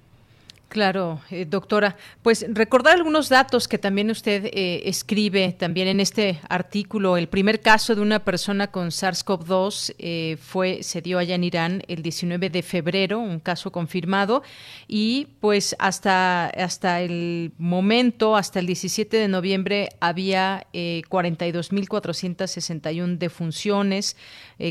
Claro, 0.71 1.21
eh, 1.33 1.47
doctora. 1.47 1.97
Pues 2.23 2.47
recordar 2.49 2.95
algunos 2.95 3.29
datos 3.29 3.67
que 3.67 3.77
también 3.77 4.09
usted 4.09 4.45
eh, 4.53 4.83
escribe 4.85 5.53
también 5.59 5.89
en 5.89 5.99
este 5.99 6.39
artículo. 6.49 7.17
El 7.17 7.29
primer 7.29 7.61
caso 7.61 7.97
de 7.97 8.01
una 8.01 8.21
persona 8.21 8.69
con 8.69 8.91
SARS-CoV-2 8.91 9.97
eh, 9.99 10.37
fue 10.41 10.85
se 10.85 11.03
dio 11.03 11.19
allá 11.19 11.35
en 11.35 11.43
Irán 11.43 11.83
el 11.89 12.05
19 12.05 12.51
de 12.51 12.63
febrero, 12.63 13.19
un 13.19 13.41
caso 13.41 13.73
confirmado, 13.73 14.45
y 14.87 15.27
pues 15.41 15.75
hasta 15.81 16.47
hasta 16.47 17.01
el 17.01 17.51
momento, 17.59 18.37
hasta 18.37 18.61
el 18.61 18.67
17 18.67 19.17
de 19.17 19.27
noviembre, 19.27 19.89
había 19.99 20.69
42.461 20.73 23.19
defunciones, 23.19 24.17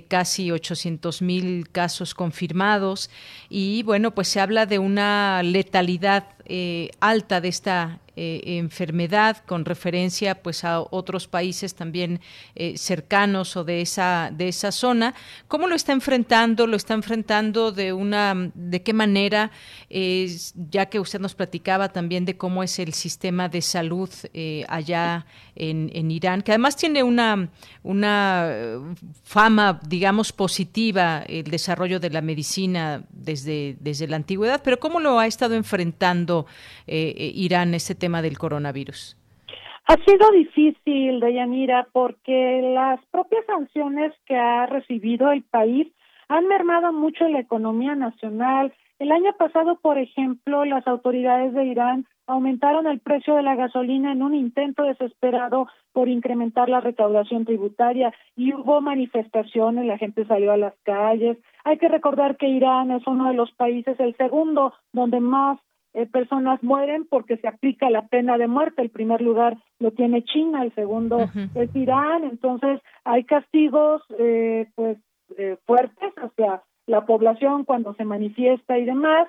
casi 0.07 0.49
800.000 0.49 1.67
casos 1.71 2.13
confirmados, 2.13 3.09
y 3.49 3.83
bueno, 3.83 4.11
pues 4.11 4.27
se 4.27 4.39
habla 4.39 4.65
de 4.65 4.79
una 4.79 5.41
letalidad 5.43 6.25
eh, 6.45 6.91
alta 6.99 7.41
de 7.41 7.47
esta 7.47 7.99
eh, 8.21 8.57
enfermedad 8.57 9.37
con 9.45 9.63
referencia 9.63 10.41
pues 10.43 10.65
a 10.65 10.81
otros 10.81 11.29
países 11.29 11.73
también 11.73 12.19
eh, 12.53 12.77
cercanos 12.77 13.55
o 13.55 13.63
de 13.63 13.79
esa 13.79 14.29
de 14.35 14.49
esa 14.49 14.73
zona. 14.73 15.15
Cómo 15.47 15.67
lo 15.67 15.75
está 15.75 15.93
enfrentando 15.93 16.67
lo 16.67 16.75
está 16.75 16.95
enfrentando 16.95 17.71
de 17.71 17.93
una 17.93 18.51
de 18.53 18.83
qué 18.83 18.91
manera 18.91 19.51
ya 20.69 20.87
que 20.87 20.99
usted 20.99 21.21
nos 21.21 21.33
platicaba 21.33 21.89
también 21.89 22.25
de 22.25 22.35
cómo 22.35 22.61
es 22.61 22.77
el 22.79 22.93
sistema 22.93 23.47
de 23.47 23.61
salud 23.61 24.09
allá 24.67 25.25
en, 25.55 25.89
en, 25.93 26.11
Irán 26.11 26.41
que 26.41 26.51
además 26.51 26.75
tiene 26.75 27.03
una 27.03 27.49
una 27.83 28.51
fama 29.23 29.79
digamos 29.87 30.33
positiva 30.33 31.23
el 31.25 31.45
desarrollo 31.45 31.99
de 32.01 32.09
la 32.09 32.21
medicina 32.21 33.03
desde 33.11 33.77
desde 33.79 34.07
la 34.07 34.17
antigüedad 34.17 34.61
pero 34.63 34.79
cómo 34.79 34.99
lo 34.99 35.19
ha 35.19 35.27
estado 35.27 35.55
enfrentando 35.55 36.45
Irán 36.85 37.73
este 37.73 37.95
tema 37.95 38.08
del 38.21 38.37
coronavirus? 38.37 39.15
Ha 39.87 39.95
sido 40.05 40.29
difícil, 40.31 41.19
Deyanira, 41.19 41.87
porque 41.91 42.61
las 42.75 42.99
propias 43.11 43.45
sanciones 43.47 44.13
que 44.25 44.35
ha 44.35 44.65
recibido 44.67 45.31
el 45.31 45.43
país 45.43 45.87
han 46.27 46.47
mermado 46.47 46.93
mucho 46.93 47.27
la 47.27 47.39
economía 47.39 47.95
nacional. 47.95 48.71
El 48.99 49.11
año 49.11 49.33
pasado, 49.37 49.79
por 49.81 49.97
ejemplo, 49.97 50.63
las 50.65 50.85
autoridades 50.85 51.53
de 51.53 51.65
Irán 51.65 52.05
aumentaron 52.27 52.85
el 52.85 52.99
precio 52.99 53.33
de 53.33 53.41
la 53.41 53.55
gasolina 53.55 54.11
en 54.11 54.21
un 54.21 54.35
intento 54.35 54.83
desesperado 54.83 55.67
por 55.91 56.07
incrementar 56.07 56.69
la 56.69 56.81
recaudación 56.81 57.45
tributaria 57.45 58.13
y 58.35 58.53
hubo 58.53 58.81
manifestaciones, 58.81 59.85
la 59.85 59.97
gente 59.97 60.23
salió 60.27 60.51
a 60.51 60.57
las 60.57 60.75
calles. 60.83 61.39
Hay 61.63 61.79
que 61.79 61.89
recordar 61.89 62.37
que 62.37 62.47
Irán 62.47 62.91
es 62.91 63.07
uno 63.07 63.27
de 63.29 63.33
los 63.33 63.51
países, 63.53 63.99
el 63.99 64.15
segundo, 64.17 64.73
donde 64.93 65.19
más 65.19 65.57
eh, 65.93 66.05
personas 66.05 66.61
mueren 66.63 67.05
porque 67.09 67.37
se 67.37 67.47
aplica 67.47 67.89
la 67.89 68.07
pena 68.07 68.37
de 68.37 68.47
muerte. 68.47 68.81
El 68.81 68.89
primer 68.89 69.21
lugar 69.21 69.57
lo 69.79 69.91
tiene 69.91 70.23
China, 70.23 70.63
el 70.63 70.73
segundo 70.75 71.29
es 71.55 71.75
Irán. 71.75 72.23
Entonces 72.23 72.81
hay 73.03 73.23
castigos 73.23 74.01
eh, 74.17 74.67
pues 74.75 74.97
eh, 75.37 75.57
fuertes 75.65 76.13
hacia 76.17 76.63
la 76.87 77.05
población 77.05 77.65
cuando 77.65 77.93
se 77.95 78.03
manifiesta 78.03 78.77
y 78.77 78.85
demás. 78.85 79.27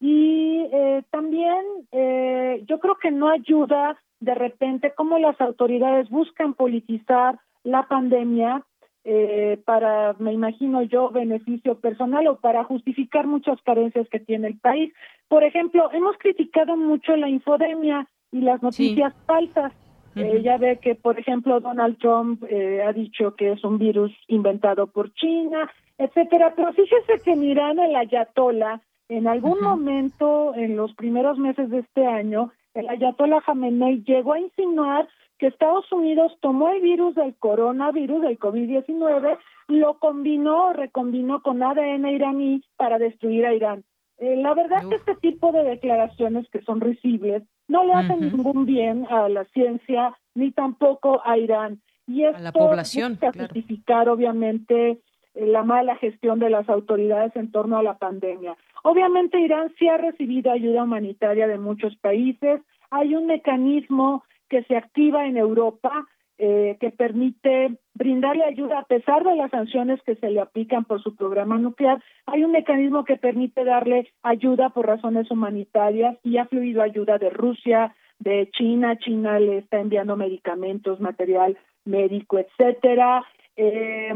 Y 0.00 0.66
eh, 0.72 1.02
también 1.10 1.64
eh, 1.92 2.62
yo 2.66 2.78
creo 2.78 2.96
que 2.96 3.10
no 3.10 3.28
ayuda 3.28 3.96
de 4.20 4.34
repente 4.34 4.92
cómo 4.96 5.18
las 5.18 5.40
autoridades 5.40 6.08
buscan 6.08 6.54
politizar 6.54 7.38
la 7.64 7.84
pandemia 7.84 8.64
eh, 9.04 9.58
para, 9.64 10.14
me 10.18 10.32
imagino 10.32 10.82
yo, 10.82 11.10
beneficio 11.10 11.78
personal 11.78 12.26
o 12.26 12.36
para 12.36 12.64
justificar 12.64 13.26
muchas 13.26 13.60
carencias 13.62 14.08
que 14.08 14.20
tiene 14.20 14.48
el 14.48 14.58
país. 14.58 14.92
Por 15.28 15.44
ejemplo, 15.44 15.90
hemos 15.92 16.16
criticado 16.18 16.76
mucho 16.76 17.16
la 17.16 17.28
infodemia 17.28 18.06
y 18.32 18.40
las 18.40 18.62
noticias 18.62 19.14
falsas. 19.26 19.72
Eh, 20.16 20.42
ya 20.42 20.56
ve 20.56 20.78
que, 20.82 20.94
por 20.94 21.18
ejemplo, 21.18 21.60
Donald 21.60 21.98
Trump 21.98 22.42
eh, 22.48 22.82
ha 22.82 22.92
dicho 22.92 23.36
que 23.36 23.52
es 23.52 23.62
un 23.62 23.78
virus 23.78 24.12
inventado 24.26 24.88
por 24.88 25.12
China, 25.14 25.70
etcétera. 25.96 26.54
Pero 26.56 26.72
fíjese 26.72 27.22
que 27.24 27.32
en 27.32 27.44
Irán 27.44 27.78
el 27.78 27.94
Ayatollah, 27.94 28.80
en 29.08 29.28
algún 29.28 29.60
momento, 29.60 30.54
en 30.54 30.76
los 30.76 30.92
primeros 30.94 31.38
meses 31.38 31.70
de 31.70 31.78
este 31.78 32.04
año, 32.04 32.52
el 32.80 32.88
Ayatollah 32.88 33.40
Khamenei 33.40 34.02
llegó 34.04 34.34
a 34.34 34.40
insinuar 34.40 35.08
que 35.38 35.46
Estados 35.46 35.90
Unidos 35.92 36.32
tomó 36.40 36.70
el 36.70 36.80
virus 36.80 37.14
del 37.14 37.34
coronavirus, 37.36 38.22
del 38.22 38.38
COVID-19, 38.38 39.38
lo 39.68 39.98
combinó, 39.98 40.72
recombinó 40.72 41.42
con 41.42 41.62
ADN 41.62 42.08
iraní 42.08 42.62
para 42.76 42.98
destruir 42.98 43.46
a 43.46 43.54
Irán. 43.54 43.84
Eh, 44.18 44.36
la 44.36 44.52
verdad 44.54 44.82
es 44.82 44.88
que 44.88 44.94
este 44.96 45.14
tipo 45.16 45.52
de 45.52 45.62
declaraciones 45.62 46.48
que 46.50 46.60
son 46.62 46.80
risibles 46.80 47.44
no 47.68 47.84
le 47.84 47.92
hacen 47.92 48.20
ningún 48.20 48.66
bien 48.66 49.06
a 49.10 49.28
la 49.28 49.44
ciencia 49.46 50.16
ni 50.34 50.50
tampoco 50.50 51.22
a 51.24 51.38
Irán. 51.38 51.80
Y 52.06 52.24
esto 52.24 52.38
a 52.38 52.40
la 52.40 52.52
población, 52.52 53.12
busca 53.12 53.32
justificar, 53.32 54.08
obviamente, 54.08 54.98
la 55.34 55.62
mala 55.62 55.96
gestión 55.96 56.38
de 56.38 56.50
las 56.50 56.68
autoridades 56.68 57.34
en 57.36 57.50
torno 57.50 57.78
a 57.78 57.82
la 57.82 57.98
pandemia. 57.98 58.56
Obviamente 58.82 59.40
Irán 59.40 59.72
sí 59.78 59.88
ha 59.88 59.96
recibido 59.96 60.50
ayuda 60.50 60.84
humanitaria 60.84 61.46
de 61.46 61.58
muchos 61.58 61.96
países. 61.96 62.60
Hay 62.90 63.14
un 63.14 63.26
mecanismo 63.26 64.24
que 64.48 64.62
se 64.64 64.76
activa 64.76 65.26
en 65.26 65.36
Europa 65.36 66.06
eh, 66.40 66.76
que 66.80 66.90
permite 66.90 67.78
brindarle 67.94 68.44
ayuda 68.44 68.78
a 68.78 68.84
pesar 68.84 69.24
de 69.24 69.34
las 69.34 69.50
sanciones 69.50 70.00
que 70.02 70.14
se 70.14 70.30
le 70.30 70.40
aplican 70.40 70.84
por 70.84 71.02
su 71.02 71.16
programa 71.16 71.58
nuclear. 71.58 72.00
Hay 72.26 72.44
un 72.44 72.52
mecanismo 72.52 73.04
que 73.04 73.16
permite 73.16 73.64
darle 73.64 74.08
ayuda 74.22 74.70
por 74.70 74.86
razones 74.86 75.28
humanitarias 75.32 76.16
y 76.22 76.38
ha 76.38 76.46
fluido 76.46 76.82
ayuda 76.82 77.18
de 77.18 77.30
Rusia, 77.30 77.94
de 78.20 78.48
China. 78.52 78.96
China 78.98 79.40
le 79.40 79.58
está 79.58 79.80
enviando 79.80 80.16
medicamentos, 80.16 81.00
material 81.00 81.58
médico, 81.84 82.38
etcétera. 82.38 83.24
Eh, 83.56 84.14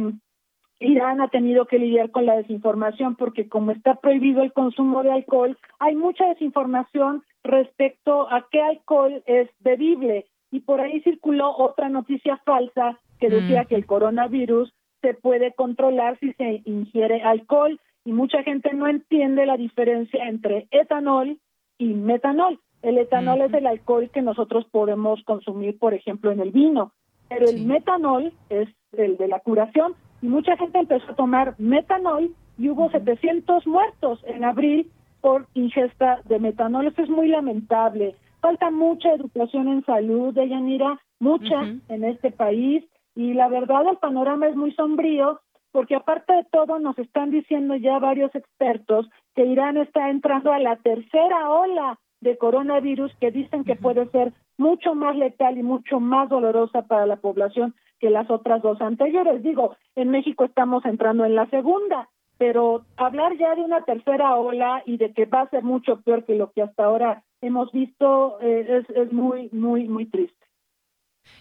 Irán 0.83 1.21
ha 1.21 1.29
tenido 1.29 1.67
que 1.67 1.79
lidiar 1.79 2.11
con 2.11 2.27
la 2.27 2.37
desinformación 2.37 3.17
porque 3.17 3.49
como 3.49 3.71
está 3.71 3.95
prohibido 3.97 4.43
el 4.43 4.53
consumo 4.53 5.03
de 5.03 5.13
alcohol, 5.13 5.57
hay 5.79 5.95
mucha 5.95 6.27
desinformación 6.27 7.23
respecto 7.45 8.31
a 8.31 8.47
qué 8.51 8.61
alcohol 8.61 9.23
es 9.27 9.49
bebible. 9.61 10.27
Y 10.51 10.61
por 10.61 10.81
ahí 10.81 11.01
circuló 11.01 11.57
otra 11.57 11.89
noticia 11.89 12.37
falsa 12.45 12.99
que 13.19 13.31
decía 13.31 13.65
que 13.65 13.77
el 13.77 13.87
coronavirus 13.87 14.73
se 15.01 15.15
puede 15.15 15.53
controlar 15.53 16.19
si 16.19 16.33
se 16.35 16.63
ingiere 16.65 17.23
alcohol. 17.23 17.81
Y 18.05 18.13
mucha 18.13 18.43
gente 18.43 18.75
no 18.75 18.89
entiende 18.89 19.47
la 19.47 19.57
diferencia 19.57 20.29
entre 20.29 20.67
etanol 20.71 21.39
y 21.79 21.95
metanol. 21.95 22.61
El 22.83 22.99
etanol 22.99 23.43
es 23.43 23.55
el 23.55 23.67
alcohol 23.67 24.11
que 24.13 24.23
nosotros 24.23 24.67
podemos 24.71 25.23
consumir, 25.23 25.79
por 25.79 25.95
ejemplo, 25.95 26.33
en 26.33 26.41
el 26.41 26.51
vino, 26.51 26.93
pero 27.29 27.49
el 27.49 27.65
metanol 27.65 28.33
es 28.51 28.69
el 28.93 29.17
de 29.17 29.29
la 29.29 29.39
curación 29.39 29.95
y 30.23 30.29
mucha 30.29 30.57
gente 30.57 30.79
empezó 30.79 31.11
a 31.11 31.17
tomar 31.17 31.55
metanol 31.59 32.31
y 32.57 32.69
hubo 32.69 32.91
700 32.91 33.67
muertos 33.67 34.21
en 34.25 34.45
abril 34.45 34.91
por 35.21 35.47
ingesta 35.55 36.21
de 36.25 36.39
metanol. 36.39 36.87
Eso 36.87 37.03
es 37.03 37.11
muy 37.11 37.29
lamentable. 37.29 38.15
Falta 38.41 38.71
mucha 38.71 39.13
educación 39.13 39.69
en 39.69 39.85
salud, 39.85 40.33
de 40.33 40.49
Yanira, 40.49 41.01
mucha 41.19 41.63
en 41.89 42.05
este 42.05 42.31
país. 42.31 42.85
Y 43.15 43.35
la 43.35 43.49
verdad 43.49 43.87
el 43.91 43.99
panorama 43.99 44.47
es 44.47 44.57
muy 44.57 44.73
sombrío 44.73 45.41
porque 45.73 45.97
aparte 45.97 46.33
de 46.35 46.45
todo 46.53 46.79
nos 46.79 46.99
están 46.99 47.31
diciendo 47.31 47.75
ya 47.77 47.99
varios 47.99 48.35
expertos 48.35 49.09
que 49.35 49.45
Irán 49.45 49.77
está 49.77 50.11
entrando 50.11 50.53
a 50.53 50.59
la 50.59 50.77
tercera 50.77 51.51
ola 51.51 51.99
de 52.21 52.37
coronavirus 52.37 53.13
que 53.21 53.31
dicen 53.31 53.65
que 53.65 53.75
puede 53.75 54.07
ser 54.11 54.33
mucho 54.59 54.95
más 54.95 55.17
letal 55.17 55.59
y 55.59 55.63
mucho 55.63 55.99
más 55.99 56.29
dolorosa 56.29 56.83
para 56.83 57.07
la 57.07 57.17
población 57.17 57.75
que 58.03 58.11
las 58.11 58.29
otras 58.31 58.61
dos 58.63 58.81
anteriores. 58.83 59.45
Digo, 59.45 59.77
en 59.95 60.11
México 60.11 60.45
estamos 60.45 60.85
entrando 60.85 61.25
en 61.25 61.37
la 61.37 61.49
segunda, 61.51 62.09
pero 62.37 62.83
hablar 62.97 63.39
ya 63.39 63.55
de 63.55 63.63
una 63.63 63.85
tercera 63.85 64.35
ola 64.35 64.83
y 64.85 64.97
de 64.97 65.13
que 65.13 65.25
va 65.25 65.43
a 65.43 65.51
ser 65.51 65.63
mucho 65.63 66.01
peor 66.03 66.25
que 66.25 66.35
lo 66.35 66.51
que 66.51 66.63
hasta 66.63 66.85
ahora 66.85 67.23
hemos 67.41 67.71
visto 67.71 68.41
eh, 68.41 68.81
es, 68.81 68.97
es 68.97 69.13
muy, 69.13 69.49
muy, 69.53 69.87
muy 69.87 70.07
triste. 70.07 70.42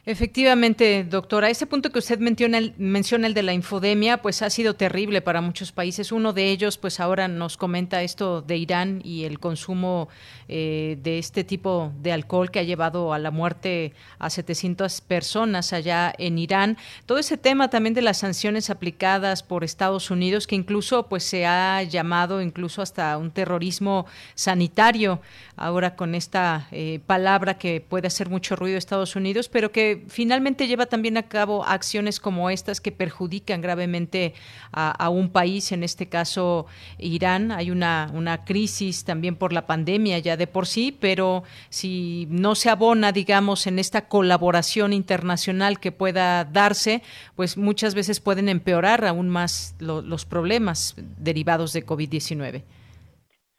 Efectivamente, 0.03 1.03
doctora, 1.03 1.51
ese 1.51 1.67
punto 1.67 1.91
que 1.91 1.99
usted 1.99 2.17
menciona, 2.17 2.59
menciona, 2.77 3.27
el 3.27 3.35
de 3.35 3.43
la 3.43 3.53
infodemia, 3.53 4.19
pues 4.23 4.41
ha 4.41 4.49
sido 4.49 4.73
terrible 4.73 5.21
para 5.21 5.41
muchos 5.41 5.71
países. 5.71 6.11
Uno 6.11 6.33
de 6.33 6.49
ellos, 6.49 6.79
pues 6.79 6.99
ahora 6.99 7.27
nos 7.27 7.55
comenta 7.55 8.01
esto 8.01 8.41
de 8.41 8.57
Irán 8.57 9.01
y 9.03 9.25
el 9.25 9.39
consumo 9.39 10.09
eh, 10.47 10.97
de 11.03 11.19
este 11.19 11.43
tipo 11.43 11.93
de 12.01 12.11
alcohol 12.13 12.49
que 12.49 12.57
ha 12.57 12.63
llevado 12.63 13.13
a 13.13 13.19
la 13.19 13.29
muerte 13.29 13.93
a 14.17 14.31
700 14.31 15.01
personas 15.01 15.71
allá 15.71 16.11
en 16.17 16.39
Irán. 16.39 16.77
Todo 17.05 17.19
ese 17.19 17.37
tema 17.37 17.69
también 17.69 17.93
de 17.93 18.01
las 18.01 18.17
sanciones 18.17 18.71
aplicadas 18.71 19.43
por 19.43 19.63
Estados 19.63 20.09
Unidos, 20.09 20.47
que 20.47 20.55
incluso 20.55 21.09
pues 21.09 21.23
se 21.23 21.45
ha 21.45 21.83
llamado 21.83 22.41
incluso 22.41 22.81
hasta 22.81 23.15
un 23.19 23.29
terrorismo 23.29 24.07
sanitario, 24.33 25.21
ahora 25.55 25.95
con 25.95 26.15
esta 26.15 26.67
eh, 26.71 27.01
palabra 27.05 27.59
que 27.59 27.81
puede 27.87 28.07
hacer 28.07 28.29
mucho 28.29 28.55
ruido 28.55 28.79
Estados 28.79 29.15
Unidos, 29.15 29.47
pero 29.47 29.70
que 29.71 30.03
finalmente 30.07 30.67
lleva 30.67 30.85
también 30.85 31.17
a 31.17 31.23
cabo 31.23 31.63
acciones 31.63 32.19
como 32.19 32.49
estas 32.49 32.81
que 32.81 32.91
perjudican 32.91 33.61
gravemente 33.61 34.33
a, 34.71 35.09
un 35.09 35.29
país, 35.29 35.71
en 35.71 35.83
este 35.83 36.07
caso 36.07 36.65
Irán. 36.97 37.51
Hay 37.51 37.71
una, 37.71 38.09
una 38.13 38.45
crisis 38.45 39.03
también 39.03 39.35
por 39.35 39.53
la 39.53 39.65
pandemia 39.65 40.19
ya 40.19 40.37
de 40.37 40.47
por 40.47 40.67
sí, 40.67 40.95
pero 40.97 41.43
si 41.69 42.27
no 42.29 42.55
se 42.55 42.69
abona, 42.69 43.11
digamos, 43.11 43.67
en 43.67 43.79
esta 43.79 44.07
colaboración 44.07 44.93
internacional 44.93 45.79
que 45.79 45.91
pueda 45.91 46.45
darse, 46.45 47.01
pues 47.35 47.57
muchas 47.57 47.95
veces 47.95 48.19
pueden 48.19 48.49
empeorar 48.49 49.05
aún 49.05 49.29
más 49.29 49.75
los 49.79 50.25
problemas 50.25 50.95
derivados 51.17 51.73
de 51.73 51.85
COVID-19. 51.85 52.63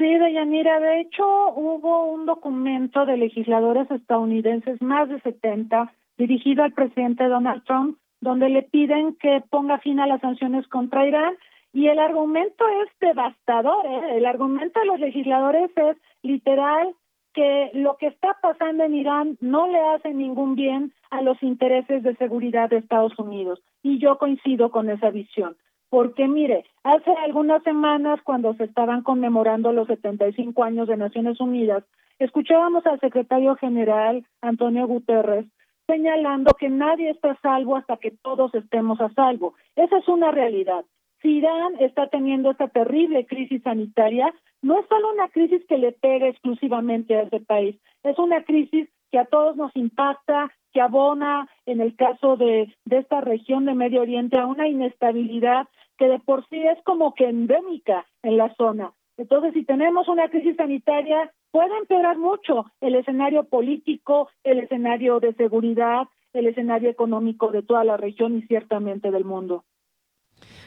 Sí, 0.03 0.19
Deyanira, 0.19 0.81
de 0.81 1.01
hecho 1.03 1.25
hubo 1.55 2.07
un 2.13 2.27
documento 2.27 3.07
de 3.07 3.17
legisladores 3.17 3.89
estadounidenses, 3.89 4.83
más 4.83 5.09
de 5.09 5.21
70, 5.21 5.93
dirigido 6.17 6.63
al 6.63 6.73
presidente 6.73 7.29
Donald 7.29 7.65
Trump, 7.65 7.99
donde 8.21 8.49
le 8.49 8.63
piden 8.63 9.17
que 9.17 9.43
ponga 9.51 9.79
fin 9.79 10.01
a 10.01 10.07
las 10.07 10.21
sanciones 10.21 10.67
contra 10.69 11.07
Irán. 11.07 11.37
Y 11.73 11.89
el 11.89 11.99
argumento 11.99 12.65
es 12.83 12.91
devastador. 13.01 13.87
¿eh? 13.87 14.19
El 14.19 14.27
argumento 14.27 14.79
de 14.81 14.87
los 14.87 15.01
legisladores 15.01 15.71
es 15.77 15.97
literal 16.23 16.95
que 17.35 17.71
lo 17.73 17.97
que 17.97 18.09
está 18.09 18.37
pasando 18.43 18.85
en 18.85 18.95
Irán 18.95 19.39
no 19.41 19.67
le 19.67 19.81
hace 19.81 20.13
ningún 20.13 20.55
bien 20.55 20.93
a 21.11 21.23
los 21.23 21.43
intereses 21.43 22.03
de 22.03 22.15
seguridad 22.17 22.69
de 22.69 22.77
Estados 22.77 23.19
Unidos. 23.19 23.61
Y 23.83 23.99
yo 23.99 24.19
coincido 24.19 24.71
con 24.71 24.91
esa 24.91 25.11
visión. 25.11 25.57
Porque 25.89 26.29
mire, 26.29 26.65
hace 26.85 27.11
algunas 27.25 27.63
semanas 27.65 28.21
cuando 28.23 28.55
se 28.55 28.65
estaban 28.65 29.03
conmemorando 29.03 29.73
los 29.73 29.89
75 29.89 30.65
años 30.65 30.89
de 30.89 30.97
Naciones 30.97 31.41
Unidas, 31.41 31.85
escuchábamos 32.19 32.87
al 32.87 33.01
secretario 33.01 33.57
general 33.57 34.25
Antonio 34.41 34.87
Guterres 34.87 35.47
señalando 35.87 36.53
que 36.59 36.69
nadie 36.69 37.11
está 37.11 37.33
a 37.33 37.41
salvo 37.41 37.77
hasta 37.77 37.97
que 37.97 38.11
todos 38.11 38.55
estemos 38.55 39.01
a 39.01 39.11
salvo. 39.11 39.55
Esa 39.77 39.99
es 39.99 40.09
una 40.09 40.31
realidad. 40.31 40.85
Si 41.21 41.29
Irán 41.39 41.77
está 41.79 42.09
teniendo 42.09 42.51
esta 42.51 42.69
terrible 42.69 43.27
crisis 43.27 43.63
sanitaria, 43.63 44.35
no 44.61 44.79
es 44.79 44.87
solo 44.89 45.13
una 45.13 45.29
crisis 45.29 45.65
que 45.69 45.79
le 45.79 45.93
pega 45.93 46.29
exclusivamente 46.29 47.17
a 47.17 47.23
ese 47.23 47.41
país, 47.41 47.77
es 48.03 48.19
una 48.19 48.43
crisis 48.43 48.89
que 49.13 49.19
a 49.19 49.27
todos 49.27 49.57
nos 49.57 49.75
impacta, 49.77 50.51
que 50.73 50.81
abona, 50.81 51.49
en 51.67 51.81
el 51.81 51.95
caso 51.97 52.37
de, 52.37 52.75
de 52.87 52.99
esta 52.99 53.21
región 53.21 53.67
de 53.67 53.75
Medio 53.75 54.01
Oriente, 54.01 54.39
a 54.39 54.47
una 54.47 54.69
inestabilidad 54.69 55.69
que 55.99 56.09
de 56.09 56.19
por 56.19 56.49
sí 56.49 56.61
es 56.61 56.83
como 56.83 57.15
que 57.15 57.29
endémica 57.29 58.07
en 58.23 58.39
la 58.39 58.53
zona. 58.55 58.93
Entonces, 59.19 59.53
si 59.53 59.65
tenemos 59.65 60.09
una 60.09 60.29
crisis 60.29 60.57
sanitaria, 60.57 61.31
puede 61.53 61.77
empeorar 61.79 62.19
mucho 62.19 62.65
el 62.81 62.97
escenario 62.97 63.45
político, 63.45 64.29
el 64.43 64.59
escenario 64.59 65.21
de 65.21 65.35
seguridad, 65.35 66.09
el 66.33 66.47
escenario 66.47 66.91
económico 66.91 67.53
de 67.53 67.63
toda 67.63 67.85
la 67.85 67.97
región 67.97 68.39
y 68.39 68.43
ciertamente 68.43 69.11
del 69.11 69.25
mundo. 69.25 69.65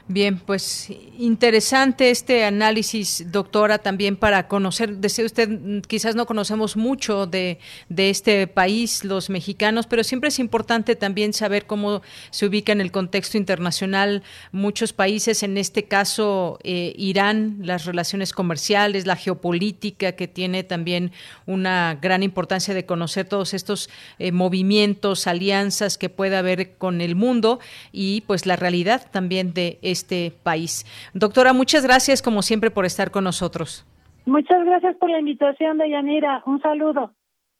Bien, 0.08 0.38
pues 0.38 0.92
interesante 1.18 2.12
este 2.12 2.46
análisis, 2.46 3.32
doctora, 3.32 3.80
también 3.80 4.18
para 4.18 4.48
conocer, 4.48 4.98
decía 4.98 5.26
usted, 5.26 5.82
quizás 5.88 6.14
no 6.14 6.28
conocemos 6.28 6.78
mucho 6.78 7.26
de, 7.26 7.58
de, 7.90 8.12
este 8.12 8.46
país, 8.46 9.04
los 9.04 9.32
mexicanos, 9.32 9.88
pero 9.88 10.04
siempre 10.04 10.28
es 10.28 10.38
importante 10.38 10.96
también 10.96 11.34
saber 11.34 11.66
cómo 11.66 12.04
se 12.30 12.46
ubica 12.46 12.72
en 12.72 12.82
el 12.82 12.92
contexto 12.92 13.40
internacional 13.40 14.22
muchos 14.52 14.94
países, 14.94 15.42
en 15.42 15.58
este 15.58 15.86
caso 15.86 16.60
eh, 16.62 16.94
Irán, 16.98 17.58
las 17.64 17.86
relaciones 17.86 18.32
comerciales, 18.32 19.08
la 19.08 19.16
geopolítica, 19.16 20.12
que 20.12 20.28
tiene 20.28 20.64
también 20.64 21.14
una 21.48 21.98
gran 22.00 22.22
importancia 22.22 22.76
de 22.76 22.86
conocer 22.86 23.28
todos 23.28 23.56
estos 23.56 23.90
eh, 24.20 24.32
movimientos, 24.32 25.26
alianzas 25.26 25.98
que 25.98 26.10
pueda 26.10 26.38
haber 26.38 26.76
con 26.76 27.02
el 27.02 27.16
mundo 27.16 27.60
y 27.92 28.22
pues 28.28 28.46
la 28.46 28.56
realidad 28.56 29.08
también 29.12 29.52
de 29.56 29.65
este 29.82 30.34
país. 30.44 30.86
Doctora, 31.14 31.54
muchas 31.54 31.84
gracias 31.84 32.22
como 32.22 32.42
siempre 32.42 32.72
por 32.72 32.86
estar 32.86 33.12
con 33.12 33.24
nosotros. 33.24 33.86
Muchas 34.26 34.66
gracias 34.66 34.96
por 34.98 35.10
la 35.10 35.20
invitación, 35.20 35.78
Deyanira. 35.78 36.42
Un 36.46 36.62
saludo. 36.62 37.12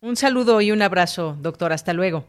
Un 0.02 0.16
saludo 0.16 0.62
y 0.62 0.72
un 0.72 0.82
abrazo, 0.82 1.36
doctora. 1.42 1.76
Hasta 1.76 1.94
luego. 1.94 2.26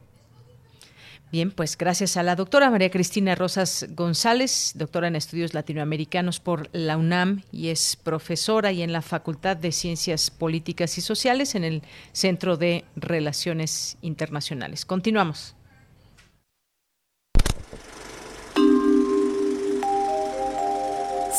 Bien, 1.32 1.50
pues 1.50 1.76
gracias 1.76 2.16
a 2.16 2.22
la 2.22 2.36
doctora 2.36 2.70
María 2.70 2.88
Cristina 2.88 3.34
Rosas 3.34 3.88
González, 3.96 4.72
doctora 4.76 5.08
en 5.08 5.16
estudios 5.16 5.54
latinoamericanos 5.54 6.38
por 6.38 6.68
la 6.72 6.96
UNAM 6.96 7.42
y 7.50 7.68
es 7.68 7.96
profesora 7.96 8.70
y 8.70 8.82
en 8.82 8.92
la 8.92 9.02
Facultad 9.02 9.56
de 9.56 9.72
Ciencias 9.72 10.30
Políticas 10.30 10.96
y 10.98 11.00
Sociales 11.00 11.56
en 11.56 11.64
el 11.64 11.82
Centro 12.12 12.56
de 12.56 12.84
Relaciones 12.94 13.98
Internacionales. 14.02 14.86
Continuamos. 14.86 15.56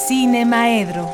Cine 0.08 0.46
Maedro. 0.46 1.14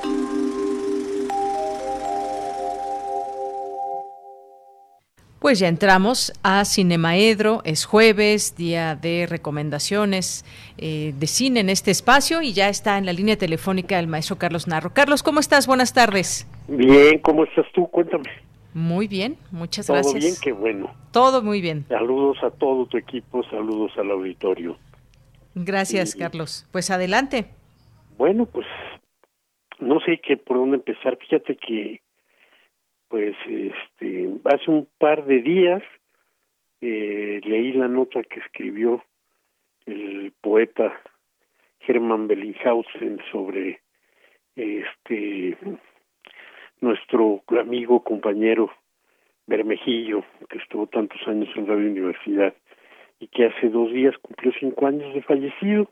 Pues 5.40 5.58
ya 5.58 5.68
entramos 5.68 6.32
a 6.44 6.64
Cinemaedro, 6.64 7.62
es 7.64 7.86
jueves, 7.86 8.56
día 8.56 8.96
de 8.96 9.26
recomendaciones 9.28 10.46
eh, 10.78 11.16
de 11.18 11.26
cine 11.26 11.62
en 11.62 11.70
este 11.70 11.90
espacio 11.90 12.44
y 12.44 12.54
ya 12.54 12.70
está 12.70 13.00
en 13.00 13.08
la 13.08 13.14
línea 13.14 13.36
telefónica 13.36 13.98
el 13.98 14.06
maestro 14.06 14.38
Carlos 14.38 14.68
Narro. 14.68 14.94
Carlos, 14.94 15.24
¿cómo 15.24 15.40
estás? 15.40 15.66
Buenas 15.66 15.96
tardes. 15.96 16.46
Bien, 16.68 17.18
¿cómo 17.18 17.46
estás 17.46 17.66
tú? 17.74 17.88
Cuéntame. 17.88 18.30
Muy 18.76 19.08
bien, 19.08 19.38
muchas 19.50 19.88
gracias. 19.88 20.14
Todo 20.14 20.22
bien, 20.22 20.36
qué 20.40 20.52
bueno. 20.52 20.94
Todo 21.10 21.42
muy 21.42 21.62
bien. 21.62 21.84
Saludos 21.90 22.38
a 22.44 22.52
todo 22.52 22.86
tu 22.86 22.98
equipo, 22.98 23.44
saludos 23.46 23.92
al 23.98 24.12
auditorio. 24.12 24.78
Gracias, 25.56 26.14
Carlos. 26.14 26.68
Pues 26.72 26.92
adelante. 26.92 27.48
Bueno, 28.24 28.46
pues 28.46 28.66
no 29.80 30.00
sé 30.00 30.22
qué 30.26 30.38
por 30.38 30.56
dónde 30.56 30.78
empezar. 30.78 31.18
Fíjate 31.18 31.58
que 31.58 32.00
pues 33.10 33.36
este 33.46 34.30
hace 34.46 34.72
un 34.72 34.88
par 34.98 35.26
de 35.26 35.42
días 35.42 35.84
eh, 36.80 37.42
leí 37.44 37.74
la 37.74 37.90
nota 37.90 38.24
que 38.24 38.40
escribió 38.40 39.04
el 39.86 40.32
poeta 40.40 40.98
Hermann 41.86 42.30
Bellinghausen 42.30 43.20
sobre 43.30 43.82
este 44.56 45.58
nuestro 46.80 47.44
amigo 47.60 48.06
compañero 48.06 48.72
Bermejillo 49.48 50.24
que 50.50 50.60
estuvo 50.60 50.88
tantos 50.88 51.20
años 51.28 51.50
en 51.58 51.68
Radio 51.68 51.92
Universidad 51.92 52.54
y 53.20 53.28
que 53.28 53.48
hace 53.48 53.68
dos 53.68 53.92
días 53.92 54.18
cumplió 54.20 54.54
cinco 54.62 54.88
años 54.88 55.14
de 55.14 55.24
fallecido 55.24 55.92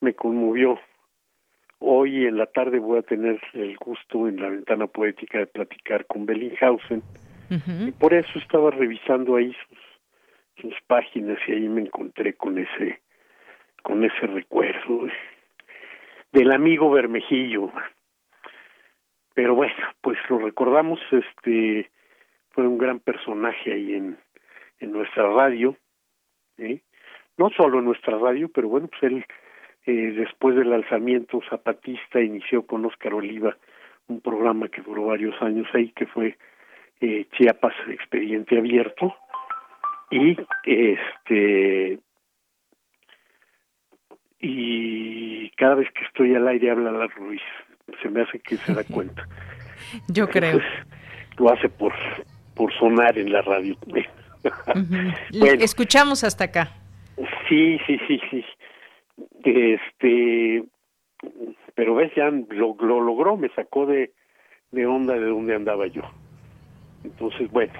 me 0.00 0.12
conmovió 0.12 0.80
Hoy 1.80 2.26
en 2.26 2.36
la 2.36 2.46
tarde 2.46 2.78
voy 2.78 2.98
a 2.98 3.02
tener 3.02 3.40
el 3.54 3.76
gusto 3.76 4.28
en 4.28 4.40
la 4.40 4.50
ventana 4.50 4.86
poética 4.86 5.38
de 5.38 5.46
platicar 5.46 6.06
con 6.06 6.26
Bellinghausen. 6.26 7.02
Y 7.86 7.90
por 7.90 8.14
eso 8.14 8.38
estaba 8.38 8.70
revisando 8.70 9.34
ahí 9.34 9.52
sus, 9.68 9.78
sus 10.62 10.80
páginas 10.86 11.38
y 11.48 11.52
ahí 11.52 11.68
me 11.68 11.80
encontré 11.80 12.34
con 12.34 12.58
ese 12.58 13.00
con 13.82 14.04
ese 14.04 14.26
recuerdo 14.26 15.08
del 16.32 16.52
amigo 16.52 16.90
Bermejillo. 16.90 17.72
Pero 19.34 19.54
bueno, 19.54 19.74
pues 20.00 20.18
lo 20.28 20.38
recordamos, 20.38 21.00
este 21.10 21.90
fue 22.50 22.66
un 22.66 22.78
gran 22.78 23.00
personaje 23.00 23.72
ahí 23.72 23.94
en, 23.94 24.18
en 24.80 24.92
nuestra 24.92 25.28
radio, 25.32 25.76
¿eh? 26.58 26.82
no 27.36 27.50
solo 27.50 27.78
en 27.78 27.86
nuestra 27.86 28.18
radio, 28.18 28.48
pero 28.48 28.68
bueno, 28.68 28.88
pues 28.88 29.02
él 29.04 29.24
eh, 29.86 30.12
después 30.16 30.56
del 30.56 30.72
alzamiento 30.72 31.40
zapatista 31.48 32.20
inició 32.20 32.66
con 32.66 32.84
Oscar 32.84 33.14
Oliva 33.14 33.56
un 34.08 34.20
programa 34.20 34.68
que 34.68 34.82
duró 34.82 35.06
varios 35.06 35.40
años 35.40 35.66
ahí 35.72 35.90
que 35.92 36.06
fue 36.06 36.36
eh, 37.00 37.26
Chiapas 37.36 37.74
expediente 37.88 38.58
abierto. 38.58 39.14
Y 40.10 40.36
este 40.64 42.00
y 44.40 45.50
cada 45.50 45.76
vez 45.76 45.88
que 45.92 46.04
estoy 46.04 46.34
al 46.34 46.48
aire 46.48 46.70
habla 46.70 46.90
la 46.90 47.06
Ruiz. 47.06 47.42
Se 48.02 48.08
me 48.08 48.22
hace 48.22 48.40
que 48.40 48.56
se 48.56 48.74
da 48.74 48.84
cuenta. 48.92 49.26
Yo 50.08 50.28
creo. 50.28 50.60
lo 51.38 51.52
hace 51.52 51.68
por 51.68 51.92
por 52.54 52.72
sonar 52.74 53.16
en 53.16 53.32
la 53.32 53.42
radio. 53.42 53.76
Escuchamos 55.60 56.24
hasta 56.24 56.44
acá. 56.44 56.72
Sí 57.48 57.78
sí 57.86 57.98
sí 58.06 58.20
sí 58.30 58.44
este 59.44 60.64
pero 61.74 61.94
ves 61.94 62.12
ya 62.14 62.30
lo, 62.30 62.76
lo 62.80 63.00
logró 63.00 63.36
me 63.36 63.48
sacó 63.50 63.86
de 63.86 64.12
onda 64.86 65.14
de 65.14 65.26
donde 65.26 65.54
andaba 65.54 65.86
yo. 65.86 66.02
Entonces 67.04 67.50
bueno 67.50 67.72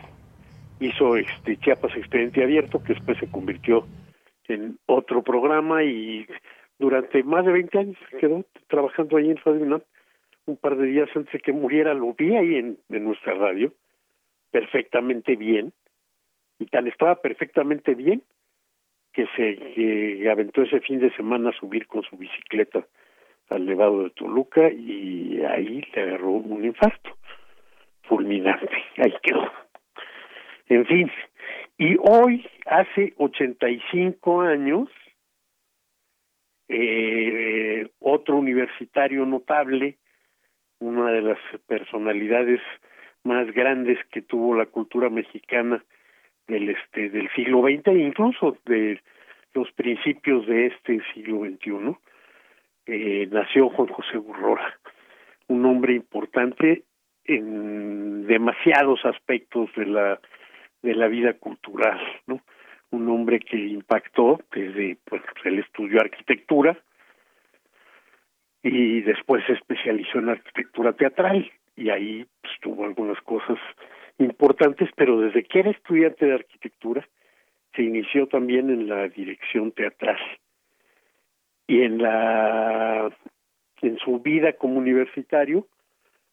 hizo 0.80 1.16
este 1.16 1.56
Chiapas 1.58 1.94
Expediente 1.96 2.42
Abierto 2.42 2.82
que 2.82 2.94
después 2.94 3.18
se 3.18 3.30
convirtió 3.30 3.86
en 4.48 4.78
otro 4.86 5.22
programa 5.22 5.84
y 5.84 6.26
durante 6.78 7.22
más 7.22 7.44
de 7.44 7.52
20 7.52 7.78
años 7.78 7.96
quedó 8.18 8.44
trabajando 8.66 9.16
ahí 9.16 9.30
en 9.30 9.36
Radio 9.36 9.82
un 10.46 10.56
par 10.56 10.76
de 10.76 10.86
días 10.86 11.08
antes 11.14 11.32
de 11.32 11.40
que 11.40 11.52
muriera 11.52 11.94
lo 11.94 12.14
vi 12.14 12.34
ahí 12.34 12.56
en, 12.56 12.78
nuestra 12.88 13.34
radio 13.34 13.72
perfectamente 14.50 15.36
bien 15.36 15.72
y 16.58 16.66
tal 16.66 16.88
estaba 16.88 17.16
perfectamente 17.16 17.94
bien 17.94 18.22
que 19.12 19.26
se 19.36 20.28
aventó 20.30 20.62
ese 20.62 20.80
fin 20.80 21.00
de 21.00 21.14
semana 21.14 21.50
a 21.50 21.58
subir 21.58 21.86
con 21.86 22.02
su 22.02 22.16
bicicleta 22.16 22.86
al 23.48 23.66
Nevado 23.66 24.04
de 24.04 24.10
Toluca 24.10 24.70
y 24.70 25.42
ahí 25.42 25.84
le 25.94 26.02
agarró 26.02 26.30
un 26.30 26.64
infarto 26.64 27.16
fulminante, 28.02 28.70
ahí 28.96 29.14
quedó. 29.22 29.50
En 30.68 30.86
fin, 30.86 31.10
y 31.78 31.96
hoy, 31.98 32.46
hace 32.66 33.14
85 33.16 34.42
años, 34.42 34.88
eh, 36.68 37.88
otro 37.98 38.36
universitario 38.36 39.26
notable, 39.26 39.96
una 40.78 41.10
de 41.10 41.22
las 41.22 41.38
personalidades 41.66 42.60
más 43.24 43.50
grandes 43.52 43.98
que 44.12 44.22
tuvo 44.22 44.54
la 44.54 44.66
cultura 44.66 45.08
mexicana 45.10 45.84
del 46.50 46.68
este 46.70 47.08
del 47.10 47.30
siglo 47.34 47.62
XX 47.62 47.88
e 47.88 47.98
incluso 47.98 48.56
de 48.66 49.00
los 49.54 49.70
principios 49.72 50.46
de 50.46 50.66
este 50.66 51.00
siglo 51.14 51.40
XXI 51.44 51.96
eh, 52.86 53.28
nació 53.30 53.70
Juan 53.70 53.88
José 53.88 54.18
Burrora 54.18 54.78
un 55.48 55.64
hombre 55.64 55.94
importante 55.94 56.82
en 57.24 58.26
demasiados 58.26 59.04
aspectos 59.04 59.70
de 59.76 59.86
la 59.86 60.20
de 60.82 60.94
la 60.94 61.08
vida 61.08 61.34
cultural 61.34 62.00
no 62.26 62.40
un 62.90 63.08
hombre 63.08 63.38
que 63.38 63.56
impactó 63.56 64.40
desde 64.52 64.98
pues 65.04 65.22
él 65.44 65.60
estudió 65.60 66.00
arquitectura 66.00 66.76
y 68.62 69.00
después 69.02 69.44
se 69.46 69.54
especializó 69.54 70.18
en 70.18 70.30
arquitectura 70.30 70.92
teatral 70.92 71.50
y 71.76 71.90
ahí 71.90 72.26
pues, 72.42 72.54
tuvo 72.60 72.84
algunas 72.84 73.20
cosas 73.22 73.58
importantes, 74.20 74.88
pero 74.96 75.20
desde 75.20 75.44
que 75.44 75.60
era 75.60 75.70
estudiante 75.70 76.26
de 76.26 76.34
arquitectura 76.34 77.06
se 77.74 77.82
inició 77.82 78.26
también 78.26 78.70
en 78.70 78.88
la 78.88 79.08
dirección 79.08 79.72
teatral 79.72 80.18
y 81.66 81.82
en 81.82 82.02
la 82.02 83.10
en 83.82 83.98
su 83.98 84.18
vida 84.18 84.54
como 84.54 84.78
universitario 84.78 85.66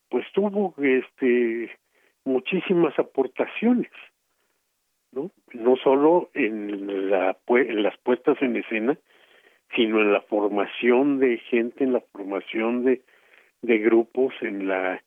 pues 0.09 0.25
tuvo 0.33 0.73
este 0.77 1.71
muchísimas 2.25 2.97
aportaciones 2.97 3.91
no 5.11 5.31
no 5.53 5.75
solo 5.77 6.29
en 6.33 7.09
la 7.09 7.37
en 7.47 7.83
las 7.83 7.97
puestas 7.99 8.41
en 8.41 8.55
escena 8.55 8.97
sino 9.75 10.01
en 10.01 10.11
la 10.11 10.21
formación 10.21 11.19
de 11.19 11.37
gente 11.37 11.83
en 11.83 11.93
la 11.93 12.01
formación 12.01 12.83
de 12.83 13.03
de 13.61 13.77
grupos 13.77 14.33
en 14.41 14.67
la 14.67 15.01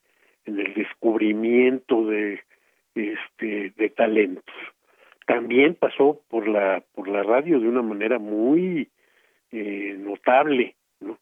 en 0.45 0.59
el 0.59 0.73
descubrimiento 0.73 2.05
de 2.05 2.39
este 2.95 3.71
de 3.77 3.89
talentos 3.89 4.55
también 5.25 5.75
pasó 5.75 6.21
por 6.29 6.47
la 6.47 6.83
por 6.93 7.07
la 7.07 7.23
radio 7.23 7.59
de 7.59 7.67
una 7.67 7.81
manera 7.81 8.19
muy 8.19 8.89
eh, 9.51 9.95
notable 9.97 10.75
¿no? 10.99 11.17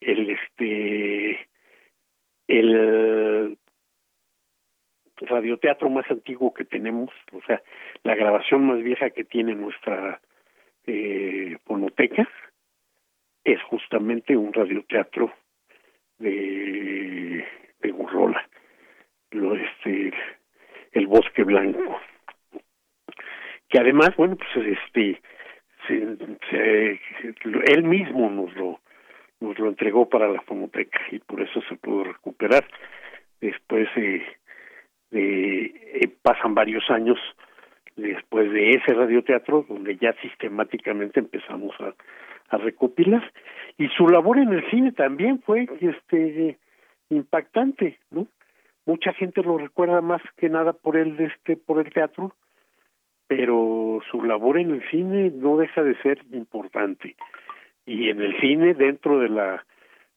el 0.00 0.30
este 0.30 1.48
el 2.46 3.58
radioteatro 5.16 5.88
más 5.88 6.10
antiguo 6.10 6.52
que 6.52 6.64
tenemos 6.64 7.10
o 7.32 7.40
sea 7.46 7.62
la 8.02 8.14
grabación 8.14 8.66
más 8.66 8.82
vieja 8.82 9.10
que 9.10 9.24
tiene 9.24 9.54
nuestra 9.54 10.20
eh, 10.86 11.56
fonoteca 11.64 12.28
es 13.44 13.62
justamente 13.62 14.36
un 14.36 14.52
radioteatro 14.52 15.32
de 16.18 17.46
de 17.80 17.90
Gurrola 17.90 18.46
lo 19.30 19.54
este 19.54 20.12
el 20.92 21.06
bosque 21.06 21.44
blanco. 21.44 22.00
Que 23.68 23.78
además 23.78 24.14
bueno 24.16 24.36
pues 24.36 24.66
este 24.66 25.20
se, 25.86 27.00
él 27.66 27.84
mismo 27.84 28.30
nos 28.30 28.54
lo 28.56 28.80
nos 29.40 29.58
lo 29.58 29.68
entregó 29.68 30.08
para 30.08 30.28
la 30.28 30.40
fonoteca 30.42 30.98
y 31.10 31.20
por 31.20 31.40
eso 31.40 31.60
se 31.68 31.76
pudo 31.76 32.04
recuperar. 32.04 32.66
Después 33.40 33.88
de, 33.94 34.22
de 35.10 35.64
eh, 35.94 36.10
pasan 36.22 36.54
varios 36.54 36.90
años 36.90 37.18
después 37.96 38.50
de 38.50 38.70
ese 38.70 38.94
radioteatro 38.94 39.64
donde 39.68 39.96
ya 39.96 40.12
sistemáticamente 40.22 41.20
empezamos 41.20 41.74
a, 41.80 41.94
a 42.48 42.58
recopilar. 42.58 43.32
Y 43.76 43.88
su 43.88 44.08
labor 44.08 44.38
en 44.38 44.52
el 44.52 44.68
cine 44.70 44.92
también 44.92 45.40
fue 45.42 45.68
este 45.80 46.58
impactante 47.10 47.98
no 48.10 48.26
mucha 48.88 49.12
gente 49.12 49.42
lo 49.42 49.58
recuerda 49.58 50.00
más 50.00 50.22
que 50.38 50.48
nada 50.48 50.72
por 50.72 50.96
el 50.96 51.20
este 51.20 51.58
por 51.58 51.78
el 51.78 51.92
teatro 51.92 52.34
pero 53.26 54.00
su 54.10 54.22
labor 54.22 54.58
en 54.58 54.70
el 54.70 54.90
cine 54.90 55.30
no 55.30 55.58
deja 55.58 55.82
de 55.82 55.94
ser 55.96 56.24
importante. 56.32 57.14
Y 57.84 58.08
en 58.08 58.22
el 58.22 58.40
cine 58.40 58.72
dentro 58.72 59.18
de 59.18 59.28
la 59.28 59.66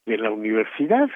de 0.06 0.18
la 0.18 0.31
universidad 0.31 1.10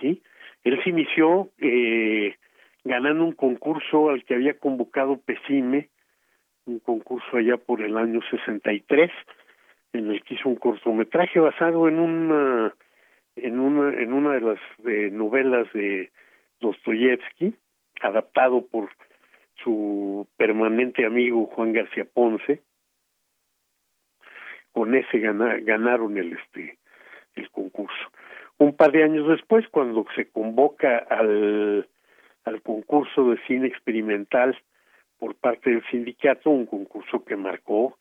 sí 0.00 0.22
él 0.62 0.80
se 0.84 0.90
inició 0.90 1.48
eh, 1.58 2.36
ganando 2.84 3.24
un 3.24 3.32
concurso 3.32 4.10
al 4.10 4.24
que 4.24 4.34
había 4.34 4.56
convocado 4.58 5.20
Pesime, 5.20 5.88
un 6.66 6.78
concurso 6.78 7.36
allá 7.36 7.56
por 7.56 7.82
el 7.82 7.96
año 7.96 8.20
63, 8.30 9.10
en 9.94 10.10
el 10.12 10.22
que 10.22 10.34
hizo 10.34 10.48
un 10.48 10.56
cortometraje 10.56 11.40
basado 11.40 11.88
en 11.88 11.98
una 11.98 12.72
en 13.34 13.58
una 13.58 14.00
en 14.00 14.12
una 14.12 14.34
de 14.34 14.40
las 14.40 14.60
novelas 15.12 15.66
de 15.72 16.12
Dostoyevsky, 16.60 17.54
adaptado 18.00 18.66
por 18.66 18.90
su 19.62 20.26
permanente 20.36 21.04
amigo 21.04 21.46
Juan 21.46 21.72
García 21.72 22.04
Ponce. 22.04 22.62
Con 24.72 24.94
ese 24.94 25.18
ganaron 25.18 26.16
el 26.16 26.32
este 26.34 26.78
el 27.34 27.50
concurso. 27.50 28.10
Un 28.58 28.76
par 28.76 28.92
de 28.92 29.02
años 29.02 29.28
después, 29.28 29.66
cuando 29.68 30.04
se 30.14 30.28
convoca 30.28 30.98
al, 30.98 31.88
al 32.44 32.62
concurso 32.62 33.30
de 33.30 33.38
cine 33.46 33.68
experimental 33.68 34.58
por 35.18 35.34
parte 35.36 35.70
del 35.70 35.84
sindicato, 35.90 36.50
un 36.50 36.66
concurso 36.66 37.24
que 37.24 37.36
marcó 37.36 37.98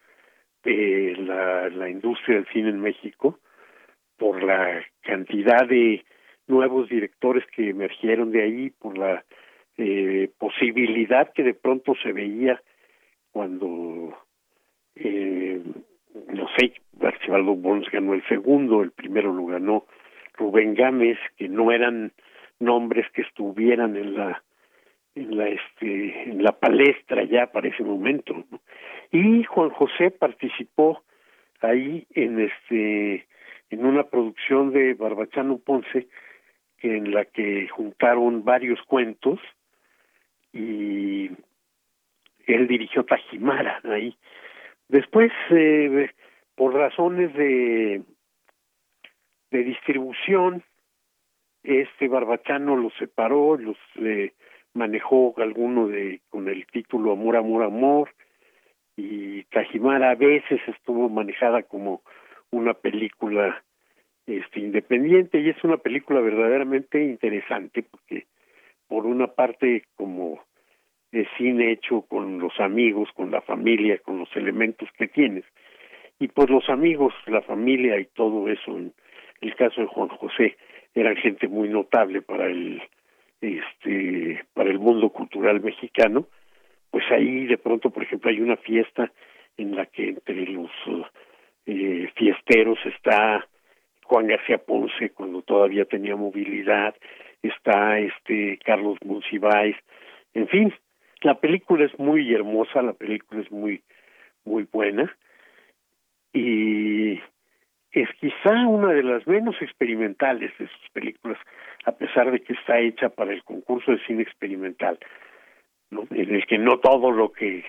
eh, 0.64 1.16
la, 1.18 1.70
la 1.70 1.90
industria 1.90 2.38
del 2.38 2.48
cine 2.48 2.70
en 2.70 2.82
México, 2.82 3.40
por 4.18 4.44
la 4.44 4.84
cantidad 5.02 5.66
de 5.68 6.04
nuevos 6.50 6.90
directores 6.90 7.46
que 7.56 7.70
emergieron 7.70 8.32
de 8.32 8.44
ahí, 8.44 8.70
por 8.72 8.98
la 8.98 9.24
eh, 9.78 10.30
posibilidad 10.38 11.32
que 11.34 11.44
de 11.44 11.54
pronto 11.54 11.94
se 12.04 12.12
veía 12.12 12.62
cuando, 13.32 14.18
eh, 14.96 15.62
no 16.34 16.48
sé, 16.58 16.74
Archibaldo 17.02 17.56
Bones 17.56 17.90
ganó 17.92 18.14
el 18.14 18.28
segundo, 18.28 18.82
el 18.82 18.92
primero 18.92 19.34
lo 19.34 19.46
ganó 19.46 19.86
Rubén 20.34 20.74
Gámez, 20.74 21.18
que 21.38 21.48
no 21.48 21.72
eran 21.72 22.12
nombres 22.60 23.06
que 23.14 23.22
estuvieran 23.22 23.96
en 23.96 24.16
la 24.16 24.44
en 25.16 25.38
la 25.38 25.48
este 25.48 26.30
en 26.30 26.44
la 26.44 26.52
palestra 26.52 27.24
ya 27.24 27.48
para 27.48 27.68
ese 27.68 27.84
momento 27.84 28.44
y 29.12 29.44
Juan 29.44 29.70
José 29.70 30.12
participó 30.12 31.04
ahí 31.62 32.06
en 32.14 32.40
este 32.40 33.26
en 33.70 33.86
una 33.86 34.04
producción 34.04 34.72
de 34.72 34.94
Barbachano 34.94 35.58
Ponce 35.58 36.08
en 36.82 37.14
la 37.14 37.26
que 37.26 37.68
juntaron 37.70 38.44
varios 38.44 38.82
cuentos 38.84 39.40
y 40.54 41.30
él 42.48 42.68
dirigió 42.68 43.06
Tajimara 43.06 43.82
ahí. 43.84 44.16
Después, 44.88 45.32
eh, 45.52 46.10
por 46.56 46.74
razones 46.74 47.34
de, 47.36 48.04
de 49.52 49.64
distribución, 49.64 50.64
este 51.64 52.08
Barbachano 52.08 52.76
los 52.76 52.94
separó, 52.96 53.58
los 53.58 53.78
eh, 53.96 54.34
manejó 54.74 55.34
alguno 55.38 55.88
de 55.88 56.22
con 56.30 56.48
el 56.48 56.66
título 56.68 57.12
Amor, 57.12 57.36
Amor, 57.36 57.64
Amor, 57.64 58.10
y 58.96 59.44
Tajimara 59.46 60.12
a 60.12 60.16
veces 60.16 60.60
estuvo 60.68 61.10
manejada 61.10 61.64
como 61.64 62.02
una 62.52 62.74
película 62.74 63.64
este 64.38 64.60
independiente 64.60 65.40
y 65.40 65.50
es 65.50 65.64
una 65.64 65.78
película 65.78 66.22
verdaderamente 66.22 67.04
interesante 67.04 67.84
porque 67.84 68.28
por 68.88 69.06
una 69.06 69.28
parte 69.28 69.84
como 69.96 70.40
de 71.12 71.28
cine 71.38 71.72
hecho 71.72 72.02
con 72.02 72.40
los 72.40 72.60
amigos, 72.60 73.10
con 73.16 73.32
la 73.32 73.42
familia, 73.42 73.98
con 74.00 74.20
los 74.20 74.30
elementos 74.36 74.88
que 74.98 75.08
tienes. 75.08 75.46
Y 76.20 76.28
pues 76.28 76.50
los 76.50 76.70
amigos, 76.70 77.14
la 77.26 77.42
familia 77.42 78.00
y 78.00 78.06
todo 78.06 78.48
eso, 78.50 78.78
en 78.78 78.94
el 79.42 79.56
caso 79.56 79.82
de 79.82 79.88
Juan 79.88 80.10
José, 80.10 80.58
eran 80.94 81.16
gente 81.16 81.48
muy 81.48 81.70
notable 81.70 82.22
para 82.22 82.48
el 82.48 82.82
este 83.42 84.44
para 84.54 84.70
el 84.70 84.80
mundo 84.80 85.10
cultural 85.10 85.62
mexicano, 85.62 86.28
pues 86.92 87.06
ahí 87.12 87.46
de 87.46 87.58
pronto, 87.58 87.90
por 87.90 88.04
ejemplo, 88.04 88.30
hay 88.30 88.42
una 88.42 88.58
fiesta 88.58 89.12
en 89.58 89.76
la 89.76 89.86
que 89.86 90.10
entre 90.10 90.46
los 90.48 90.72
eh, 91.66 92.10
fiesteros 92.16 92.80
está 92.86 93.48
Juan 94.10 94.26
García 94.26 94.58
Ponce 94.58 95.12
cuando 95.12 95.44
todavía 95.44 95.86
tenía 95.86 96.16
movilidad, 96.16 96.96
está 97.44 98.00
este 98.00 98.58
Carlos 98.66 98.98
Monsiváis, 99.06 99.76
en 100.34 100.48
fin, 100.48 100.74
la 101.22 101.36
película 101.36 101.86
es 101.86 101.98
muy 102.00 102.34
hermosa, 102.34 102.82
la 102.82 102.94
película 102.94 103.42
es 103.42 103.52
muy 103.52 103.84
muy 104.46 104.68
buena 104.72 105.16
y 106.34 107.22
es 107.92 108.10
quizá 108.20 108.68
una 108.68 108.94
de 108.94 109.04
las 109.04 109.28
menos 109.28 109.56
experimentales 109.62 110.58
de 110.58 110.68
sus 110.68 110.90
películas, 110.92 111.38
a 111.86 111.92
pesar 111.92 112.32
de 112.32 112.42
que 112.42 112.54
está 112.54 112.80
hecha 112.80 113.10
para 113.10 113.32
el 113.32 113.44
concurso 113.44 113.92
de 113.92 114.04
cine 114.08 114.24
experimental, 114.24 114.98
¿no? 115.92 116.08
en 116.10 116.34
el 116.34 116.48
que 116.48 116.58
no 116.58 116.80
todo 116.80 117.12
lo 117.12 117.32
que 117.32 117.64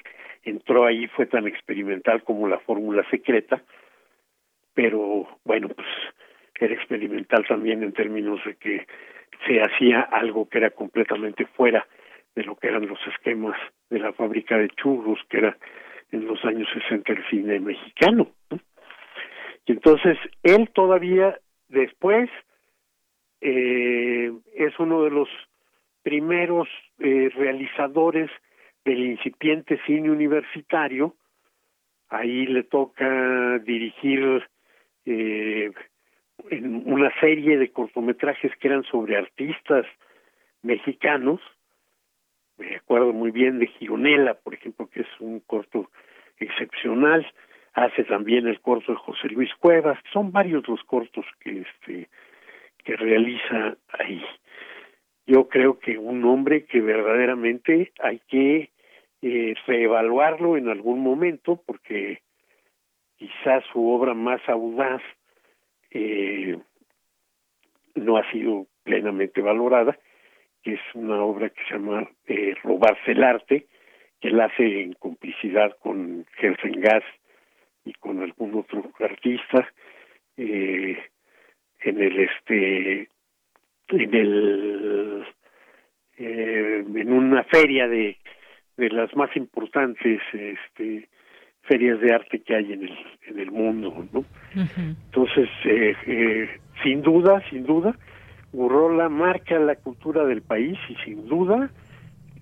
entró 0.44 0.86
ahí 0.86 1.06
fue 1.08 1.26
tan 1.26 1.46
experimental 1.46 2.22
como 2.22 2.48
la 2.48 2.60
fórmula 2.60 3.06
secreta, 3.10 3.62
pero 4.72 5.28
bueno, 5.44 5.68
pues 5.68 5.86
era 6.64 6.74
experimental 6.74 7.46
también 7.46 7.82
en 7.82 7.92
términos 7.92 8.40
de 8.44 8.56
que 8.56 8.86
se 9.46 9.60
hacía 9.60 10.00
algo 10.00 10.48
que 10.48 10.58
era 10.58 10.70
completamente 10.70 11.46
fuera 11.46 11.86
de 12.34 12.44
lo 12.44 12.56
que 12.56 12.68
eran 12.68 12.86
los 12.86 12.98
esquemas 13.06 13.56
de 13.88 13.98
la 13.98 14.12
fábrica 14.12 14.56
de 14.56 14.68
churros, 14.70 15.18
que 15.28 15.38
era 15.38 15.56
en 16.12 16.26
los 16.26 16.44
años 16.44 16.68
60 16.72 17.12
el 17.12 17.28
cine 17.28 17.60
mexicano. 17.60 18.28
Y 19.66 19.72
entonces 19.72 20.18
él 20.42 20.70
todavía 20.74 21.38
después 21.68 22.28
eh, 23.40 24.32
es 24.54 24.78
uno 24.78 25.04
de 25.04 25.10
los 25.10 25.28
primeros 26.02 26.68
eh, 26.98 27.30
realizadores 27.34 28.30
del 28.84 29.04
incipiente 29.04 29.80
cine 29.86 30.10
universitario. 30.10 31.14
Ahí 32.08 32.46
le 32.46 32.64
toca 32.64 33.58
dirigir 33.60 34.42
eh, 35.04 35.70
en 36.50 36.90
una 36.90 37.12
serie 37.20 37.58
de 37.58 37.70
cortometrajes 37.70 38.52
que 38.56 38.68
eran 38.68 38.84
sobre 38.84 39.16
artistas 39.16 39.86
mexicanos. 40.62 41.40
Me 42.58 42.76
acuerdo 42.76 43.12
muy 43.12 43.30
bien 43.30 43.58
de 43.58 43.66
Gironela, 43.66 44.34
por 44.34 44.54
ejemplo, 44.54 44.88
que 44.88 45.00
es 45.00 45.20
un 45.20 45.40
corto 45.40 45.90
excepcional. 46.38 47.26
Hace 47.74 48.04
también 48.04 48.46
el 48.46 48.60
corto 48.60 48.92
de 48.92 48.98
José 48.98 49.28
Luis 49.28 49.54
Cuevas. 49.54 49.98
Son 50.12 50.32
varios 50.32 50.66
los 50.68 50.82
cortos 50.84 51.24
que 51.40 51.60
este 51.60 52.08
que 52.84 52.96
realiza 52.96 53.76
ahí. 53.88 54.24
Yo 55.26 55.48
creo 55.48 55.78
que 55.78 55.98
un 55.98 56.24
hombre 56.24 56.64
que 56.64 56.80
verdaderamente 56.80 57.92
hay 58.00 58.20
que 58.28 58.70
eh, 59.22 59.54
reevaluarlo 59.66 60.56
en 60.56 60.68
algún 60.68 61.00
momento 61.00 61.62
porque 61.66 62.22
quizás 63.16 63.62
su 63.72 63.86
obra 63.90 64.14
más 64.14 64.40
audaz 64.48 65.02
eh, 65.90 66.58
no 67.94 68.16
ha 68.16 68.30
sido 68.30 68.66
plenamente 68.84 69.40
valorada, 69.40 69.98
que 70.62 70.74
es 70.74 70.80
una 70.94 71.22
obra 71.22 71.50
que 71.50 71.62
se 71.64 71.74
llama 71.74 72.08
eh, 72.26 72.54
Robarse 72.62 73.12
el 73.12 73.22
arte, 73.22 73.66
que 74.20 74.28
él 74.28 74.40
hace 74.40 74.82
en 74.82 74.92
complicidad 74.94 75.76
con 75.78 76.26
Gersen 76.36 76.80
Gass 76.80 77.04
y 77.84 77.92
con 77.94 78.22
algún 78.22 78.54
otro 78.58 78.90
artista, 79.00 79.72
eh, 80.36 80.98
en 81.80 82.02
el 82.02 82.20
este 82.20 83.08
en 83.88 84.14
el 84.14 85.26
eh, 86.18 86.84
en 86.86 87.12
una 87.12 87.44
feria 87.44 87.88
de 87.88 88.18
de 88.76 88.90
las 88.90 89.14
más 89.16 89.34
importantes 89.36 90.20
este 90.32 91.08
ferias 91.70 92.00
de 92.00 92.12
arte 92.12 92.40
que 92.40 92.56
hay 92.56 92.72
en 92.72 92.82
el 92.82 92.98
en 93.28 93.38
el 93.38 93.50
mundo 93.52 93.94
no 94.12 94.24
entonces 95.06 95.48
eh, 95.64 95.94
eh, 96.06 96.48
sin 96.82 97.00
duda 97.02 97.40
sin 97.48 97.64
duda 97.64 97.94
Gurrola 98.52 99.08
marca 99.08 99.56
la 99.60 99.76
cultura 99.76 100.24
del 100.24 100.42
país 100.42 100.76
y 100.88 100.96
sin 101.04 101.28
duda 101.28 101.70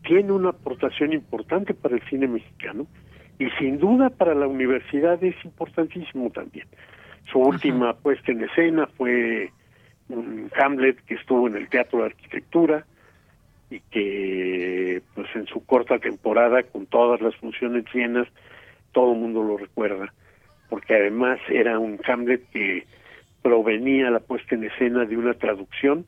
tiene 0.07 0.33
una 0.33 0.51
aportación 0.51 1.13
importante 1.13 1.75
para 1.75 1.97
el 1.97 2.03
cine 2.09 2.27
mexicano 2.27 2.87
y 3.39 3.51
sin 3.59 3.79
duda 3.79 4.09
para 4.09 4.35
la 4.35 4.47
universidad 4.47 5.23
es 5.23 5.37
importantísimo 5.45 6.31
también. 6.31 6.67
Su 7.31 7.39
última 7.41 7.93
puesta 7.95 8.33
en 8.33 8.43
escena 8.43 8.89
fue 8.97 9.53
un 10.09 10.51
Hamlet 10.59 10.97
que 11.05 11.15
estuvo 11.15 11.47
en 11.47 11.57
el 11.57 11.69
Teatro 11.69 12.01
de 12.01 12.07
Arquitectura 12.07 12.87
y 13.71 13.81
que 13.91 15.03
pues 15.15 15.29
en 15.35 15.47
su 15.47 15.65
corta 15.67 15.99
temporada 15.99 16.63
con 16.63 16.87
todas 16.87 17.21
las 17.21 17.37
funciones 17.37 17.85
llenas 17.93 18.27
todo 18.93 19.13
el 19.13 19.19
mundo 19.19 19.43
lo 19.43 19.57
recuerda, 19.57 20.13
porque 20.69 20.95
además 20.95 21.39
era 21.49 21.79
un 21.79 22.01
Hamlet 22.07 22.49
que 22.51 22.87
provenía 23.43 24.11
la 24.11 24.21
puesta 24.21 24.55
en 24.55 24.65
escena 24.65 25.05
de 25.05 25.17
una 25.17 25.35
traducción 25.35 26.07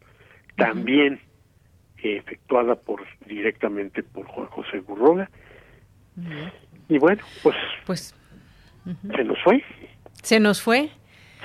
también 0.56 1.20
efectuada 2.02 2.74
por 2.74 3.02
directamente 3.26 4.02
por 4.02 4.26
Juan 4.26 4.46
José 4.48 4.80
Gurrola. 4.80 5.30
Y 6.88 6.98
bueno, 6.98 7.22
pues, 7.42 7.56
pues 7.86 8.14
se 9.14 9.24
nos 9.24 9.38
fue. 9.42 9.62
Se 10.22 10.40
nos 10.40 10.60
fue. 10.60 10.90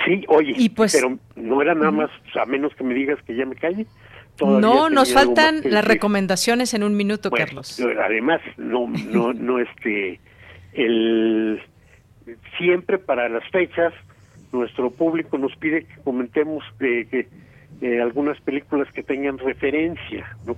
Sí, 0.06 0.26
oye, 0.28 0.54
y 0.58 0.70
pues, 0.70 0.94
pero 0.94 1.18
no 1.36 1.62
era 1.62 1.74
nada 1.74 1.92
más, 1.92 2.10
a 2.40 2.46
menos 2.46 2.76
que 2.76 2.84
me 2.84 2.94
digas 2.94 3.18
que 3.26 3.36
ya 3.36 3.46
me 3.46 3.56
calle, 3.56 3.86
no, 4.42 4.90
nos 4.90 5.14
faltan 5.14 5.62
las 5.64 5.86
recomendaciones 5.86 6.74
en 6.74 6.84
un 6.84 6.96
minuto, 6.98 7.32
Carlos. 7.32 7.80
Además, 8.04 8.42
no, 8.58 8.88
no, 8.88 9.34
no, 9.34 9.60
este, 9.60 10.20
el 10.76 11.62
siempre 12.58 12.98
para 12.98 13.30
las 13.30 13.48
fechas 13.50 13.94
nuestro 14.52 14.90
público 14.90 15.38
nos 15.38 15.56
pide 15.58 15.86
que 15.86 16.02
comentemos 16.04 16.64
que, 16.80 17.28
algunas 18.02 18.40
películas 18.42 18.92
que 18.94 19.04
tengan 19.04 19.38
referencia, 19.38 20.26
¿no? 20.46 20.56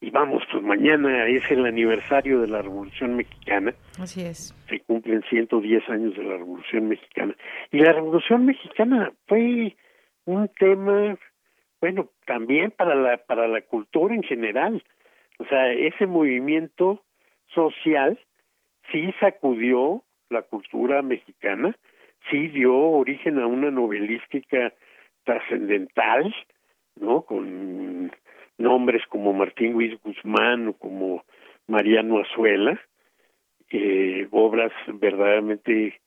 Y 0.00 0.10
vamos, 0.10 0.44
pues 0.50 0.62
mañana 0.62 1.26
es 1.26 1.50
el 1.50 1.66
aniversario 1.66 2.40
de 2.40 2.46
la 2.46 2.62
Revolución 2.62 3.16
Mexicana. 3.16 3.74
Así 3.98 4.22
es. 4.22 4.54
Se 4.68 4.80
cumplen 4.80 5.22
110 5.28 5.88
años 5.88 6.16
de 6.16 6.22
la 6.22 6.36
Revolución 6.36 6.88
Mexicana. 6.88 7.34
Y 7.72 7.78
la 7.80 7.92
Revolución 7.92 8.46
Mexicana 8.46 9.12
fue 9.26 9.76
un 10.24 10.48
tema, 10.56 11.18
bueno, 11.80 12.10
también 12.26 12.70
para 12.70 12.94
la, 12.94 13.16
para 13.18 13.48
la 13.48 13.60
cultura 13.62 14.14
en 14.14 14.22
general. 14.22 14.84
O 15.38 15.44
sea, 15.46 15.72
ese 15.72 16.06
movimiento 16.06 17.02
social 17.52 18.20
sí 18.90 19.12
sacudió 19.20 20.02
la 20.30 20.42
cultura 20.42 21.02
mexicana, 21.02 21.74
sí 22.30 22.48
dio 22.48 22.74
origen 22.74 23.38
a 23.38 23.46
una 23.46 23.70
novelística 23.70 24.72
trascendental, 25.24 26.34
¿no? 26.96 27.22
Con 27.22 28.12
nombres 28.58 29.02
como 29.08 29.32
Martín 29.32 29.72
Luis 29.72 30.00
Guzmán 30.02 30.68
o 30.68 30.72
como 30.74 31.24
Mariano 31.66 32.20
Azuela, 32.20 32.80
eh, 33.70 34.26
obras 34.30 34.72
verdaderamente 34.86 36.00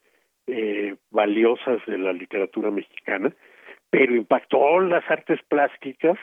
eh, 0.48 0.95
valiosas 1.12 1.86
de 1.86 1.98
la 1.98 2.14
literatura 2.14 2.72
mexicana, 2.72 3.34
pero 3.90 4.16
impactó 4.16 4.80
las 4.80 5.10
artes 5.10 5.40
plásticas 5.48 6.18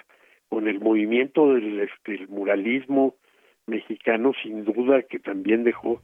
con 0.48 0.66
el 0.66 0.80
movimiento 0.80 1.54
del, 1.54 1.80
este, 1.80 2.26
muralismo 2.26 3.14
mexicano, 3.66 4.32
sin 4.42 4.64
duda 4.64 5.02
que 5.02 5.18
también 5.18 5.62
dejó 5.62 6.00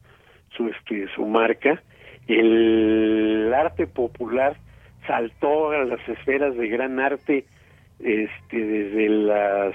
su, 0.57 0.69
este, 0.69 1.07
su 1.15 1.27
marca. 1.27 1.83
El 2.27 3.53
arte 3.55 3.87
popular 3.87 4.57
saltó 5.07 5.71
a 5.71 5.85
las 5.85 6.09
esferas 6.09 6.57
de 6.57 6.69
gran 6.69 6.99
arte 6.99 7.45
este, 7.99 8.59
desde 8.59 9.09
las 9.09 9.75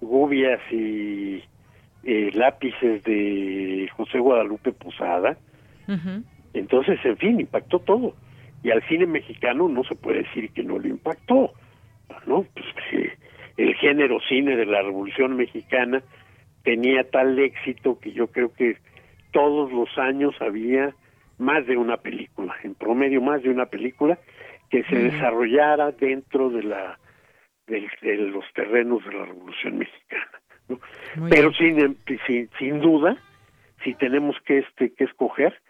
gubias 0.00 0.60
y 0.70 1.42
eh, 2.04 2.30
lápices 2.34 3.02
de 3.04 3.88
José 3.96 4.18
Guadalupe 4.18 4.72
Posada. 4.72 5.36
Entonces, 6.52 6.98
en 7.04 7.16
fin, 7.16 7.40
impactó 7.40 7.78
todo. 7.78 8.14
Y 8.62 8.70
al 8.70 8.82
cine 8.88 9.06
mexicano 9.06 9.68
no 9.68 9.84
se 9.84 9.94
puede 9.94 10.22
decir 10.24 10.50
que 10.50 10.64
no 10.64 10.78
lo 10.78 10.88
impactó, 10.88 11.52
¿no? 12.26 12.44
Pues 12.54 12.66
el 13.56 13.74
género 13.76 14.18
cine 14.28 14.56
de 14.56 14.66
la 14.66 14.82
Revolución 14.82 15.36
Mexicana 15.36 16.02
tenía 16.62 17.08
tal 17.08 17.38
éxito 17.38 17.98
que 18.00 18.12
yo 18.12 18.26
creo 18.26 18.52
que 18.52 18.76
todos 19.36 19.70
los 19.70 19.98
años 19.98 20.34
había 20.40 20.94
más 21.36 21.66
de 21.66 21.76
una 21.76 21.98
película, 21.98 22.56
en 22.62 22.74
promedio 22.74 23.20
más 23.20 23.42
de 23.42 23.50
una 23.50 23.66
película 23.66 24.18
que 24.70 24.82
se 24.84 24.96
desarrollara 24.96 25.92
dentro 25.92 26.48
de 26.48 26.62
la 26.62 26.98
de, 27.66 27.86
los 28.16 28.50
terrenos 28.54 29.04
de 29.04 29.12
la 29.12 29.26
Revolución 29.26 29.76
Mexicana. 29.76 30.40
Pero 31.28 31.52
sin, 31.52 31.98
sin, 32.26 32.48
sin 32.58 32.80
duda, 32.80 33.18
si 33.84 33.92
tenemos 33.96 34.36
que 34.46 34.60
este 34.60 34.94
que 34.94 35.04
escoger, 35.04 35.60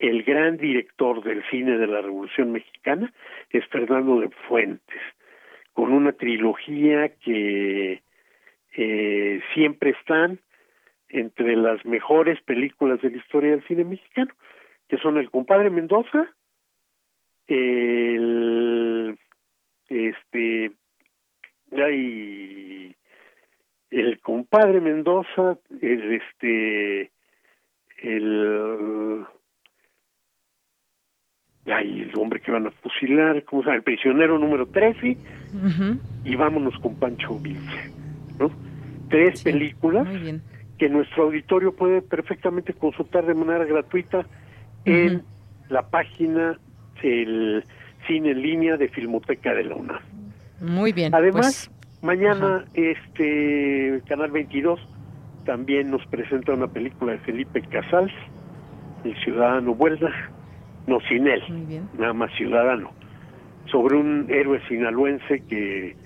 el 0.00 0.24
gran 0.24 0.56
director 0.56 1.22
del 1.22 1.44
cine 1.48 1.78
de 1.78 1.86
la 1.86 2.00
Revolución 2.00 2.50
Mexicana 2.50 3.12
es 3.50 3.64
Fernando 3.68 4.18
de 4.18 4.30
Fuentes, 4.48 5.00
con 5.74 5.92
una 5.92 6.10
trilogía 6.10 7.10
que 7.24 8.02
eh, 8.76 9.40
siempre 9.54 9.90
están 9.90 10.40
entre 11.08 11.56
las 11.56 11.84
mejores 11.84 12.40
películas 12.42 13.00
de 13.00 13.10
la 13.10 13.16
historia 13.16 13.50
del 13.52 13.66
cine 13.66 13.84
mexicano, 13.84 14.32
que 14.88 14.98
son 14.98 15.18
El 15.18 15.30
compadre 15.30 15.70
Mendoza, 15.70 16.28
el 17.46 19.18
este 19.88 20.72
hay 21.72 22.94
el 23.90 24.20
compadre 24.20 24.80
Mendoza, 24.80 25.58
el 25.80 26.12
este 26.12 27.10
el 28.02 29.24
hay 31.66 32.02
el 32.02 32.12
hombre 32.18 32.40
que 32.40 32.52
van 32.52 32.66
a 32.66 32.70
fusilar, 32.70 33.42
¿cómo 33.44 33.62
se 33.62 33.66
llama? 33.66 33.76
El 33.76 33.82
prisionero 33.82 34.38
número 34.38 34.66
13 34.66 35.16
y 36.24 36.36
vámonos 36.36 36.78
con 36.80 36.96
Pancho 36.96 37.38
Villa, 37.38 37.90
¿no? 38.38 38.50
Tres 39.08 39.42
películas 39.42 40.08
que 40.78 40.88
nuestro 40.88 41.24
auditorio 41.24 41.74
puede 41.74 42.02
perfectamente 42.02 42.72
consultar 42.74 43.24
de 43.26 43.34
manera 43.34 43.64
gratuita 43.64 44.26
en 44.84 45.22
la 45.68 45.82
página 45.88 46.58
del 47.02 47.64
cine 48.06 48.30
en 48.30 48.42
línea 48.42 48.76
de 48.76 48.88
Filmoteca 48.88 49.54
de 49.54 49.64
la 49.64 49.74
UNAM. 49.74 50.00
Muy 50.60 50.92
bien. 50.92 51.14
Además, 51.14 51.70
pues, 51.70 52.02
mañana 52.02 52.64
este 52.74 54.02
Canal 54.06 54.30
22 54.30 54.80
también 55.44 55.90
nos 55.90 56.04
presenta 56.06 56.52
una 56.52 56.68
película 56.68 57.12
de 57.12 57.18
Felipe 57.18 57.62
Casals, 57.62 58.12
El 59.04 59.16
Ciudadano 59.22 59.74
Vuelta, 59.74 60.10
no 60.86 61.00
sin 61.08 61.26
él, 61.26 61.42
nada 61.98 62.12
más 62.12 62.32
ciudadano, 62.36 62.92
sobre 63.70 63.96
un 63.96 64.26
héroe 64.28 64.60
sinaloense 64.68 65.42
que 65.48 65.96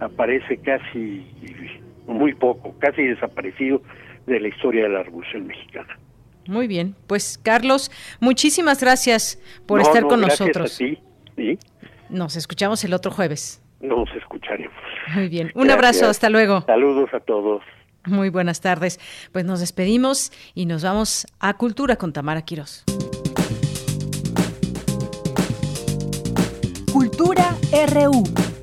aparece 0.00 0.58
casi 0.58 1.26
muy 2.06 2.34
poco, 2.34 2.74
casi 2.78 3.02
desaparecido 3.02 3.82
de 4.26 4.40
la 4.40 4.48
historia 4.48 4.84
de 4.84 4.88
la 4.90 5.02
Revolución 5.02 5.46
Mexicana. 5.46 5.98
Muy 6.46 6.68
bien, 6.68 6.94
pues 7.06 7.38
Carlos, 7.42 7.90
muchísimas 8.20 8.80
gracias 8.80 9.40
por 9.66 9.80
estar 9.80 10.06
con 10.06 10.20
nosotros. 10.20 10.78
Nos 12.08 12.36
escuchamos 12.36 12.84
el 12.84 12.94
otro 12.94 13.10
jueves. 13.10 13.62
Nos 13.80 14.08
escucharemos. 14.16 14.76
Muy 15.14 15.28
bien, 15.28 15.50
un 15.54 15.70
abrazo, 15.70 16.06
hasta 16.06 16.30
luego. 16.30 16.62
Saludos 16.66 17.10
a 17.12 17.20
todos. 17.20 17.62
Muy 18.06 18.28
buenas 18.28 18.60
tardes. 18.60 19.00
Pues 19.32 19.44
nos 19.44 19.60
despedimos 19.60 20.32
y 20.54 20.66
nos 20.66 20.84
vamos 20.84 21.26
a 21.40 21.54
Cultura 21.54 21.96
con 21.96 22.12
Tamara 22.12 22.42
Quirós. 22.42 22.84
Cultura 26.92 27.56
RU. 27.92 28.55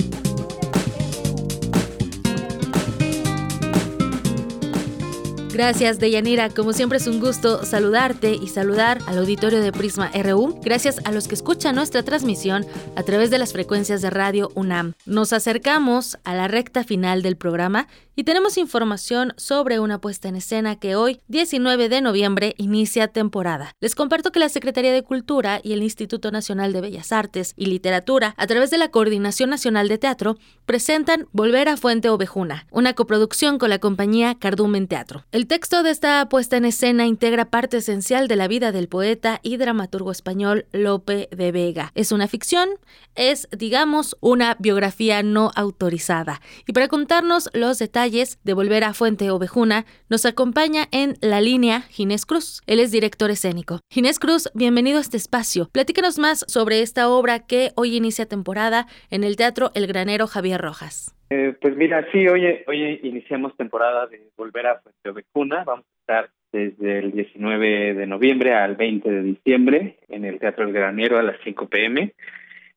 Gracias, 5.54 6.00
Deyanira. 6.00 6.50
Como 6.50 6.74
siempre 6.74 6.98
es 6.98 7.06
un 7.06 7.20
gusto 7.20 7.64
saludarte 7.64 8.34
y 8.34 8.48
saludar 8.48 8.98
al 9.06 9.20
auditorio 9.20 9.62
de 9.62 9.72
Prisma 9.72 10.10
RU. 10.12 10.60
Gracias 10.64 11.00
a 11.06 11.12
los 11.12 11.28
que 11.28 11.36
escuchan 11.36 11.76
nuestra 11.76 12.02
transmisión 12.02 12.66
a 12.96 13.04
través 13.04 13.30
de 13.30 13.38
las 13.38 13.54
frecuencias 13.54 14.02
de 14.02 14.10
Radio 14.10 14.50
UNAM. 14.56 14.94
Nos 15.06 15.32
acercamos 15.32 16.18
a 16.24 16.34
la 16.34 16.48
recta 16.48 16.84
final 16.84 17.22
del 17.22 17.38
programa 17.38 17.88
y 18.16 18.24
tenemos 18.24 18.58
información 18.58 19.34
sobre 19.38 19.80
una 19.80 20.00
puesta 20.00 20.28
en 20.28 20.36
escena 20.36 20.76
que 20.76 20.96
hoy, 20.96 21.20
19 21.30 21.90
de 21.90 22.02
noviembre, 22.02 22.54
inicia 22.58 23.08
temporada. 23.08 23.74
Les 23.80 23.96
comparto 23.96 24.32
que 24.32 24.40
la 24.40 24.50
Secretaría 24.50 24.94
de 24.94 25.04
Cultura 25.04 25.60
y 25.64 25.74
el 25.74 25.82
Instituto 25.82 26.32
Nacional 26.32 26.74
de 26.74 26.82
Bellas 26.82 27.12
Artes 27.12 27.54
y 27.58 27.66
Literatura, 27.66 28.36
a 28.38 28.48
través 28.48 28.70
de 28.70 28.78
la 28.78 28.90
Coordinación 28.90 29.50
Nacional 29.50 29.88
de 29.88 29.98
Teatro, 29.98 30.38
presentan 30.66 31.28
Volver 31.32 31.70
a 31.70 31.78
Fuente 31.78 32.10
Ovejuna, 32.10 32.68
una 32.72 32.94
coproducción 32.94 33.58
con 33.58 33.72
la 33.72 33.80
compañía 33.80 34.36
Cardumen 34.36 34.88
Teatro. 34.88 35.26
Texto 35.48 35.84
de 35.84 35.90
esta 35.90 36.28
puesta 36.30 36.58
en 36.58 36.66
escena 36.66 37.06
integra 37.06 37.46
parte 37.46 37.78
esencial 37.78 38.28
de 38.28 38.36
la 38.36 38.48
vida 38.48 38.72
del 38.72 38.88
poeta 38.88 39.40
y 39.42 39.58
dramaturgo 39.58 40.12
español 40.12 40.68
Lope 40.72 41.28
de 41.32 41.52
Vega. 41.52 41.92
Es 41.96 42.12
una 42.12 42.28
ficción, 42.28 42.70
es, 43.16 43.48
digamos, 43.52 44.16
una 44.20 44.56
biografía 44.60 45.24
no 45.24 45.52
autorizada. 45.56 46.40
Y 46.68 46.74
para 46.74 46.88
contarnos 46.88 47.50
los 47.54 47.80
detalles 47.80 48.38
de 48.44 48.54
Volver 48.54 48.84
a 48.84 48.94
Fuente 48.94 49.32
Ovejuna, 49.32 49.86
nos 50.08 50.26
acompaña 50.26 50.88
en 50.92 51.18
la 51.22 51.42
línea 51.42 51.82
Ginés 51.90 52.26
Cruz. 52.26 52.62
Él 52.68 52.80
es 52.80 52.92
director 52.92 53.32
escénico. 53.32 53.80
Ginés 53.90 54.20
Cruz, 54.20 54.50
bienvenido 54.54 55.00
a 55.00 55.02
este 55.02 55.18
espacio. 55.18 55.70
Platícanos 55.72 56.20
más 56.20 56.46
sobre 56.48 56.82
esta 56.82 57.10
obra 57.10 57.40
que 57.40 57.74
hoy 57.76 57.96
inicia 57.96 58.28
temporada 58.28 58.88
en 59.10 59.24
el 59.24 59.36
Teatro 59.36 59.72
El 59.74 59.88
Granero 59.88 60.28
Javier 60.28 60.62
Rojas. 60.62 61.16
Eh, 61.36 61.56
pues 61.60 61.76
mira, 61.76 62.06
sí, 62.12 62.28
hoy, 62.28 62.46
hoy 62.68 63.00
iniciamos 63.02 63.58
temporada 63.58 64.06
de 64.06 64.22
Volver 64.38 64.68
a 64.68 64.80
Fuente 64.82 65.10
Ovejuna. 65.10 65.64
Vamos 65.64 65.84
a 65.84 66.00
estar 66.02 66.30
desde 66.52 67.00
el 67.00 67.12
19 67.12 67.96
de 67.96 68.06
noviembre 68.06 68.54
al 68.54 68.76
20 68.76 69.10
de 69.10 69.24
diciembre 69.24 69.98
en 70.10 70.26
el 70.26 70.38
Teatro 70.38 70.64
El 70.64 70.74
Granero 70.74 71.18
a 71.18 71.24
las 71.24 71.38
5 71.44 71.68
pm. 71.70 72.14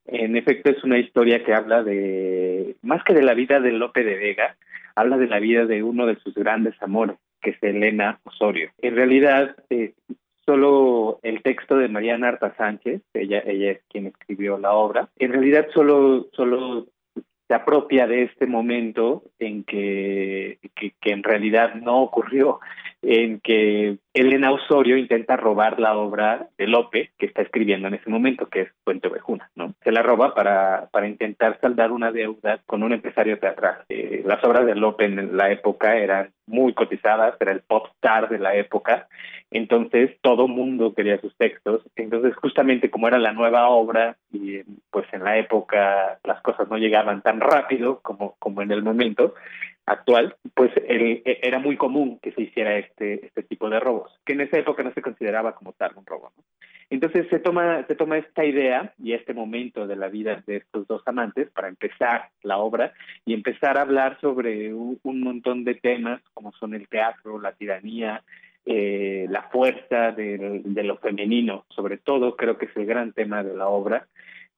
En 0.07 0.37
efecto, 0.39 0.71
es 0.71 0.83
una 0.85 0.99
historia 0.99 1.45
que 1.45 1.53
habla 1.53 1.83
de, 1.83 2.77
más 2.81 3.05
que 3.05 3.13
de 3.13 3.23
la 3.23 3.35
vida 3.35 3.61
de 3.61 3.73
Lope 3.73 4.05
de 4.05 4.17
Vega, 4.17 4.57
habla 4.95 5.19
de 5.19 5.27
la 5.27 5.39
vida 5.39 5.67
de 5.67 5.83
uno 5.83 6.07
de 6.07 6.17
sus 6.17 6.35
grandes 6.35 6.81
amores, 6.81 7.19
que 7.43 7.51
es 7.51 7.63
Elena 7.63 8.21
Osorio. 8.25 8.71
En 8.79 8.97
realidad, 8.97 9.55
eh, 9.69 9.93
solo 10.47 11.21
el 11.23 11.43
texto 11.43 11.77
de 11.77 11.89
Mariana 11.89 12.29
Arta 12.29 12.55
Sánchez, 12.57 13.03
ella, 13.13 13.43
ella 13.45 13.73
es 13.73 13.81
quien 13.91 14.07
escribió 14.07 14.57
la 14.57 14.73
obra, 14.73 15.11
en 15.19 15.33
realidad 15.33 15.67
solo, 15.75 16.29
solo 16.33 16.87
se 17.49 17.55
apropia 17.55 18.07
de 18.07 18.25
este 18.25 18.47
momento 18.47 19.23
en 19.39 19.65
que, 19.65 20.59
que, 20.75 20.93
que 21.01 21.13
en 21.13 21.23
realidad 21.23 21.75
no 21.75 22.03
ocurrió, 22.03 22.61
en 23.09 23.39
que 23.39 23.99
Elena 24.13 24.51
Osorio 24.51 24.97
intenta 24.97 25.37
robar 25.37 25.79
la 25.79 25.97
obra 25.97 26.49
de 26.59 26.67
Lope 26.67 27.13
que 27.17 27.27
está 27.27 27.43
escribiendo 27.43 27.87
en 27.87 27.95
ese 27.95 28.11
momento, 28.11 28.49
que 28.49 28.63
es 28.63 28.69
Puente 28.83 29.07
Ovejuna, 29.07 29.49
¿no? 29.55 29.75
Se 29.85 29.93
la 29.93 30.03
roba 30.03 30.35
para, 30.35 30.89
para 30.91 31.07
intentar 31.07 31.57
saldar 31.61 31.93
una 31.93 32.11
deuda 32.11 32.61
con 32.67 32.83
un 32.83 32.93
empresario 32.93 33.39
teatral. 33.39 33.85
Eh, 33.89 34.25
las 34.27 34.43
obras 34.43 34.67
de 34.67 34.75
Lope 34.75 35.05
en 35.05 35.37
la 35.37 35.53
época 35.53 35.97
eran 35.97 36.33
muy 36.47 36.75
cotizadas, 36.75 37.37
era 37.39 37.53
el 37.53 37.61
pop 37.61 37.87
star 37.95 38.29
de 38.29 38.41
la 38.41 38.57
época, 38.57 39.07
entonces 39.53 40.11
todo 40.21 40.49
mundo 40.49 40.93
quería 40.93 41.21
sus 41.21 41.37
textos, 41.37 41.83
entonces 41.95 42.35
justamente 42.35 42.91
como 42.91 43.07
era 43.07 43.19
la 43.19 43.33
nueva 43.33 43.69
obra 43.69 44.17
y 44.33 44.63
pues 44.91 45.07
en 45.13 45.23
la 45.23 45.39
época 45.39 46.19
las 46.25 46.43
cosas 46.43 46.69
no 46.69 46.77
llegaban 46.77 47.23
tan 47.23 47.41
rápido 47.41 48.01
como, 48.03 48.35
como 48.41 48.63
en 48.63 48.73
el 48.73 48.83
momento, 48.83 49.35
actual, 49.87 50.37
pues 50.55 50.73
el, 50.89 51.23
e, 51.25 51.39
era 51.43 51.59
muy 51.59 51.77
común 51.77 52.19
que 52.21 52.33
se 52.33 52.43
hiciera 52.43 52.77
este, 52.77 53.27
este 53.27 53.43
tipo 53.45 53.71
de 53.71 53.81
robos, 53.81 54.13
que 54.25 54.35
en 54.35 54.43
esa 54.43 54.59
época 54.59 54.83
no 54.83 54.93
se 54.93 55.03
consideraba 55.03 55.55
como 55.55 55.73
tal 55.73 55.93
un 55.97 56.05
robo. 56.05 56.33
¿no? 56.37 56.43
Entonces 56.89 57.27
se 57.31 57.41
toma, 57.41 57.85
se 57.87 57.97
toma 57.97 58.19
esta 58.19 58.45
idea 58.45 58.93
y 59.03 59.13
este 59.13 59.35
momento 59.35 59.87
de 59.87 59.97
la 59.97 60.09
vida 60.09 60.43
de 60.47 60.59
estos 60.59 60.87
dos 60.87 61.03
amantes 61.07 61.51
para 61.51 61.69
empezar 61.69 62.29
la 62.43 62.59
obra 62.59 62.93
y 63.25 63.35
empezar 63.35 63.77
a 63.77 63.83
hablar 63.83 64.19
sobre 64.21 64.73
un, 64.73 65.01
montón 65.03 65.65
de 65.65 65.75
temas 65.75 66.21
como 66.33 66.53
son 66.53 66.75
el 66.75 66.87
teatro, 66.87 67.41
la 67.41 67.53
tiranía, 67.53 68.23
eh, 68.65 69.27
la 69.29 69.43
fuerza 69.43 70.13
de, 70.13 70.63
de 70.65 70.83
lo 70.85 70.99
femenino, 70.99 71.65
sobre 71.71 71.99
todo 71.99 72.37
creo 72.37 72.57
que 72.57 72.67
es 72.67 72.77
el 72.77 72.87
gran 72.87 73.13
tema 73.13 73.43
de 73.43 73.57
la 73.57 73.67
obra 73.67 74.07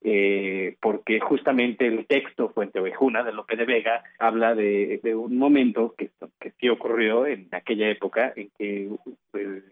eh, 0.03 0.77
porque 0.81 1.21
justamente 1.21 1.87
el 1.87 2.07
texto 2.07 2.51
Fuente 2.51 2.81
Ovejuna 2.81 3.25
de 3.25 3.33
Lope 3.33 3.57
de 3.57 3.65
Vega 3.65 4.05
habla 4.19 4.55
de, 4.55 5.01
un 5.15 5.37
momento 5.37 5.95
que, 5.97 6.11
que 6.41 6.53
sí 6.61 6.69
ocurrió 6.69 7.27
en 7.27 7.49
aquella 7.53 7.89
época 7.89 8.33
en 8.37 8.51
que 8.57 8.89
eh, 9.35 9.63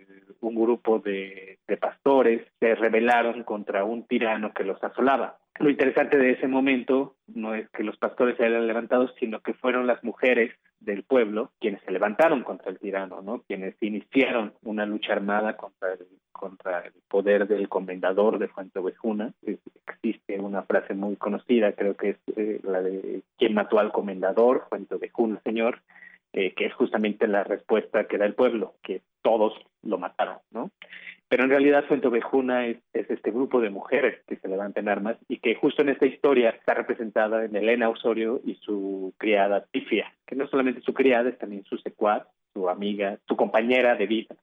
un 0.41 0.55
grupo 0.55 0.99
de, 0.99 1.59
de 1.67 1.77
pastores 1.77 2.43
se 2.61 2.75
rebelaron 2.75 3.45
contra 3.45 3.85
un 3.85 4.07
tirano 4.07 4.53
que 4.53 4.65
los 4.65 4.83
asolaba. 4.83 5.39
Lo 5.59 5.71
interesante 5.71 6.19
de 6.19 6.33
ese 6.33 6.49
momento 6.49 7.15
no 7.29 7.55
es 7.55 7.69
que 7.71 7.83
los 7.83 7.97
pastores 7.97 8.37
se 8.37 8.45
hayan 8.45 8.67
levantado, 8.67 9.09
sino 9.19 9.41
que 9.41 9.55
fueron 9.55 9.87
las 9.87 10.03
mujeres 10.05 10.53
del 10.81 11.03
pueblo 11.03 11.51
quienes 11.61 11.83
se 11.83 11.91
levantaron 11.91 12.43
contra 12.43 12.71
el 12.71 12.79
tirano, 12.79 13.23
¿no? 13.23 13.43
Quienes 13.43 13.75
iniciaron 13.83 14.55
una 14.63 14.87
lucha 14.87 15.13
armada 15.13 15.57
contra 15.57 15.93
el, 15.95 16.07
contra 16.33 16.81
el 16.81 16.93
poder 17.09 17.49
del 17.49 17.69
comendador 17.69 18.39
de 18.39 18.49
Fuente 18.49 18.79
Ovejuna. 18.79 19.33
Existe 19.43 20.39
una 20.39 20.63
frase 20.63 20.95
muy 20.95 21.17
conocida, 21.17 21.73
creo 21.73 21.97
que 21.97 22.11
es 22.11 22.17
eh, 22.37 22.61
la 22.63 22.83
de 22.83 23.23
¿quién 23.39 23.55
mató 23.55 23.79
al 23.79 23.93
comendador? 23.93 24.67
Fuente 24.69 24.95
Ovejuna, 24.95 25.41
señor, 25.45 25.81
eh, 26.33 26.55
que 26.55 26.67
es 26.67 26.75
justamente 26.75 27.27
la 27.27 27.45
respuesta 27.45 28.07
que 28.07 28.19
da 28.19 28.27
el 28.27 28.35
pueblo, 28.35 28.75
que 28.83 29.03
todos 29.23 29.55
lo 29.83 29.99
mataron, 29.99 30.39
¿no? 30.51 30.71
Pero 31.29 31.45
en 31.45 31.51
realidad 31.51 31.85
Fuente 31.87 32.07
Ovejuna 32.07 32.67
es, 32.67 32.79
este 32.93 33.31
grupo 33.31 33.61
de 33.61 33.71
mujeres 33.71 34.23
que 34.27 34.37
se 34.37 34.49
levantan 34.49 34.89
armas 34.89 35.17
y 35.29 35.39
que 35.39 35.55
justo 35.57 35.83
en 35.83 35.89
esta 35.89 36.07
historia 36.07 36.51
está 36.51 36.75
representada 36.75 37.45
en 37.45 37.57
Elena 37.57 37.89
Osorio 37.89 38.41
y 38.45 38.55
su 38.57 39.13
criada 39.19 39.67
Tifia, 39.71 40.13
que 40.27 40.37
no 40.37 40.47
solamente 40.47 40.83
su 40.83 40.95
criada, 40.95 41.29
es 41.29 41.39
también 41.39 41.65
su 41.65 41.79
secuaz, 41.79 42.27
su 42.55 42.69
amiga, 42.69 43.19
su 43.29 43.37
compañera 43.37 43.97
de 43.97 44.07
vida. 44.07 44.37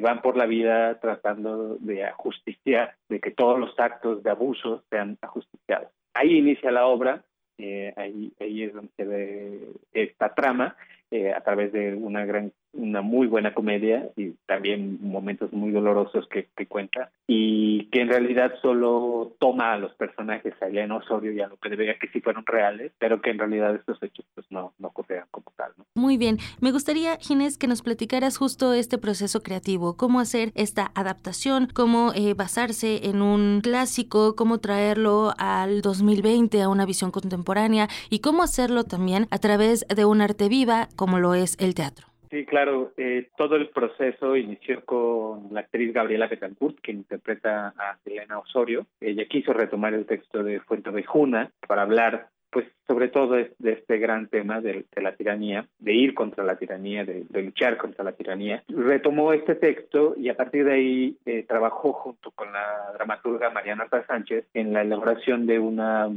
van 0.00 0.22
por 0.22 0.36
la 0.36 0.46
vida 0.46 0.98
tratando 1.00 1.76
de 1.76 2.04
ajusticiar, 2.04 2.94
de 3.08 3.20
que 3.20 3.30
todos 3.30 3.58
los 3.58 3.78
actos 3.78 4.22
de 4.22 4.30
abuso 4.30 4.84
sean 4.90 5.18
ajusticiados. 5.20 5.88
Ahí 6.14 6.38
inicia 6.38 6.70
la 6.70 6.86
obra, 6.86 7.24
eh, 7.58 7.92
ahí, 7.96 8.32
ahí 8.40 8.62
es 8.62 8.72
donde 8.72 8.92
se 8.96 9.04
ve 9.04 9.68
esta 9.92 10.34
trama 10.34 10.76
eh, 11.10 11.32
a 11.32 11.40
través 11.40 11.72
de 11.72 11.94
una 11.94 12.24
gran 12.24 12.52
una 12.72 13.02
muy 13.02 13.26
buena 13.26 13.54
comedia 13.54 14.10
y 14.16 14.32
también 14.46 14.98
momentos 15.00 15.52
muy 15.52 15.70
dolorosos 15.70 16.26
que, 16.28 16.48
que, 16.56 16.66
cuenta 16.66 17.10
y 17.26 17.86
que 17.86 18.02
en 18.02 18.08
realidad 18.08 18.52
solo 18.62 19.32
toma 19.38 19.72
a 19.72 19.78
los 19.78 19.92
personajes 19.94 20.54
a 20.60 20.66
Elena 20.66 20.96
Osorio 20.96 21.32
y 21.32 21.40
a 21.40 21.48
Lope 21.48 21.70
de 21.70 21.76
Vega 21.76 21.94
que 22.00 22.08
sí 22.08 22.20
fueron 22.20 22.44
reales 22.46 22.92
pero 22.98 23.20
que 23.20 23.30
en 23.30 23.38
realidad 23.38 23.74
estos 23.74 24.02
hechos 24.02 24.26
pues 24.34 24.46
no, 24.50 24.72
no 24.78 24.88
ocurrieron 24.88 25.28
como 25.30 25.52
tal. 25.56 25.72
Muy 25.94 26.16
bien, 26.16 26.38
me 26.60 26.72
gustaría 26.72 27.16
Ginés 27.16 27.58
que 27.58 27.66
nos 27.66 27.82
platicaras 27.82 28.38
justo 28.38 28.72
este 28.72 28.98
proceso 28.98 29.42
creativo, 29.42 29.96
cómo 29.96 30.20
hacer 30.20 30.52
esta 30.54 30.90
adaptación, 30.94 31.68
cómo 31.74 32.12
eh, 32.14 32.34
basarse 32.34 33.08
en 33.08 33.22
un 33.22 33.60
clásico, 33.62 34.36
cómo 34.36 34.58
traerlo 34.58 35.32
al 35.38 35.80
2020 35.82 36.62
a 36.62 36.68
una 36.68 36.86
visión 36.86 37.10
contemporánea 37.10 37.88
y 38.10 38.20
cómo 38.20 38.42
hacerlo 38.42 38.84
también 38.84 39.26
a 39.30 39.38
través 39.38 39.86
de 39.88 40.04
un 40.04 40.20
arte 40.20 40.48
viva 40.48 40.88
como 40.96 41.18
lo 41.18 41.34
es 41.34 41.56
el 41.58 41.74
teatro. 41.74 42.08
Sí, 42.30 42.44
claro. 42.44 42.92
Eh, 42.96 43.30
todo 43.36 43.56
el 43.56 43.68
proceso 43.70 44.36
inició 44.36 44.84
con 44.84 45.48
la 45.50 45.60
actriz 45.60 45.92
Gabriela 45.92 46.26
Betancourt, 46.26 46.78
que 46.80 46.92
interpreta 46.92 47.74
a 47.76 47.98
Elena 48.04 48.38
Osorio. 48.38 48.86
Ella 49.00 49.26
quiso 49.26 49.52
retomar 49.52 49.94
el 49.94 50.06
texto 50.06 50.42
de 50.42 50.60
Fuente 50.60 50.90
Juna 51.04 51.50
para 51.66 51.82
hablar, 51.82 52.28
pues, 52.50 52.66
sobre 52.86 53.08
todo 53.08 53.34
de, 53.34 53.54
este 53.62 53.98
gran 53.98 54.28
tema 54.28 54.60
de, 54.60 54.84
la 54.96 55.14
tiranía, 55.16 55.66
de 55.78 55.94
ir 55.94 56.14
contra 56.14 56.44
la 56.44 56.56
tiranía, 56.56 57.04
de, 57.04 57.24
luchar 57.30 57.78
contra 57.78 58.04
la 58.04 58.12
tiranía. 58.12 58.62
Retomó 58.68 59.32
este 59.32 59.54
texto 59.54 60.14
y 60.16 60.28
a 60.28 60.36
partir 60.36 60.64
de 60.64 60.72
ahí 60.72 61.16
eh, 61.24 61.44
trabajó 61.48 61.92
junto 61.92 62.30
con 62.32 62.52
la 62.52 62.92
dramaturga 62.94 63.50
Mariana 63.50 63.84
Arta 63.84 64.06
Sánchez 64.06 64.46
en 64.52 64.72
la 64.72 64.82
elaboración 64.82 65.46
de 65.46 65.58
una 65.58 66.10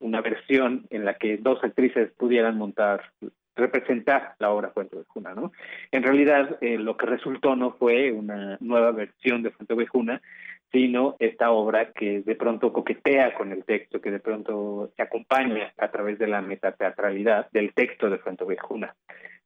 una 0.00 0.22
versión 0.22 0.86
en 0.88 1.04
la 1.04 1.14
que 1.14 1.36
dos 1.36 1.62
actrices 1.62 2.10
pudieran 2.12 2.56
montar 2.56 3.12
representar 3.60 4.34
la 4.38 4.50
obra 4.50 4.70
Fuente 4.70 4.96
Ovejuna, 4.96 5.34
¿no? 5.34 5.52
En 5.92 6.02
realidad, 6.02 6.58
eh, 6.60 6.78
lo 6.78 6.96
que 6.96 7.06
resultó 7.06 7.54
no 7.54 7.72
fue 7.72 8.10
una 8.12 8.56
nueva 8.60 8.90
versión 8.90 9.42
de 9.42 9.50
Fuente 9.50 9.74
Ovejuna, 9.74 10.20
sino 10.72 11.16
esta 11.18 11.50
obra 11.50 11.92
que 11.92 12.22
de 12.22 12.34
pronto 12.36 12.72
coquetea 12.72 13.34
con 13.34 13.52
el 13.52 13.64
texto, 13.64 14.00
que 14.00 14.10
de 14.10 14.20
pronto 14.20 14.90
se 14.96 15.02
acompaña 15.02 15.72
a 15.78 15.90
través 15.90 16.18
de 16.18 16.28
la 16.28 16.40
metateatralidad 16.42 17.50
del 17.50 17.72
texto 17.74 18.08
de 18.08 18.18
Fuente 18.18 18.44
Ovejuna 18.44 18.94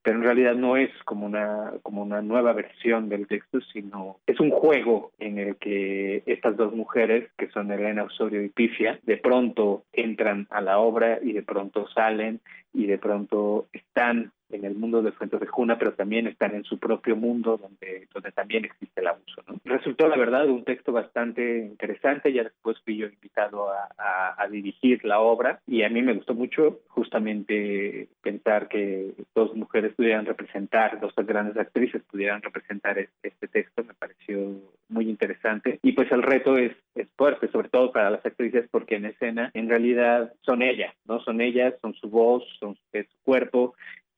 pero 0.05 0.19
en 0.19 0.23
realidad 0.23 0.55
no 0.55 0.77
es 0.77 0.91
como 1.05 1.25
una 1.25 1.73
como 1.83 2.03
una 2.03 2.21
nueva 2.21 2.53
versión 2.53 3.09
del 3.09 3.27
texto, 3.27 3.61
sino 3.73 4.19
es 4.27 4.39
un 4.39 4.51
juego 4.51 5.13
en 5.19 5.39
el 5.39 5.57
que 5.57 6.23
estas 6.27 6.57
dos 6.59 6.75
mujeres, 6.75 7.31
que 7.39 7.49
son 7.49 7.73
Elena 7.73 8.05
Osorio 8.05 8.43
y 8.43 8.51
Pifia, 8.51 9.01
de 9.05 9.17
pronto 9.17 9.85
entran 9.95 10.47
a 10.51 10.61
la 10.61 10.79
obra 10.79 11.19
y 11.23 11.33
de 11.33 11.43
pronto 11.43 11.89
salen 11.89 12.41
y 12.75 12.85
de 12.87 12.99
pronto 12.99 13.67
están 13.73 14.31
en 14.55 14.65
el 14.65 14.75
mundo 14.75 15.03
de 15.03 15.13
Fuentes 15.13 15.41
de 15.41 15.47
Juna, 15.47 15.79
pero 15.79 15.93
también 15.95 16.27
están 16.27 16.55
en 16.55 16.65
su 16.65 16.79
propio 16.79 17.17
mundo 17.17 17.57
donde, 17.57 18.09
donde 18.13 18.33
también 18.33 18.65
existe 18.65 19.01
el 19.01 19.09
abuso. 19.09 19.43
¿no? 19.47 19.61
Resultó, 19.65 20.09
la 20.09 20.17
verdad, 20.17 20.49
un 20.49 20.65
texto 20.65 20.93
bastante 20.93 21.59
interesante. 21.59 22.33
Ya 22.33 22.45
después 22.45 22.79
fui 22.85 22.97
yo 22.97 23.07
invitado 23.07 23.69
a, 23.71 24.35
a, 24.39 24.49
dirigir 24.49 25.05
la 25.05 25.21
obra 25.21 25.61
y 25.67 25.83
a 25.83 25.89
mí 25.89 26.03
me 26.03 26.15
gustó 26.15 26.35
mucho 26.35 26.81
justamente 26.89 28.09
pensar 28.23 28.69
que 28.69 29.13
dos 29.35 29.55
mujeres 29.55 29.95
pudieran 29.95 30.27
representar, 30.27 31.01
dos 31.01 31.15
grandes 31.17 31.57
actrices 31.57 32.03
pudieran 32.03 32.43
representar 32.43 32.99
este, 32.99 33.49
texto. 33.49 33.83
Me 33.85 33.95
pareció 33.95 34.61
muy 34.89 35.09
interesante 35.09 35.81
y 35.83 35.93
pues 35.93 36.11
el 36.13 36.23
reto 36.23 36.57
es, 36.59 36.73
es 36.95 37.09
fuerte, 37.17 37.49
sobre 37.49 37.69
todo 37.69 37.91
para 37.91 38.11
las 38.11 38.25
actrices 38.25 38.69
porque 38.71 38.97
en 38.97 39.07
escena 39.07 39.51
en 39.55 39.69
realidad 39.69 40.33
son 40.43 40.63
ellas, 40.63 40.95
¿no? 41.07 41.21
Son 41.21 41.41
ellas, 41.41 41.75
son 41.81 41.95
su 41.95 42.09
voz, 42.09 42.45
son 42.61 42.77
su 42.77 43.19
cuerpo 43.25 43.75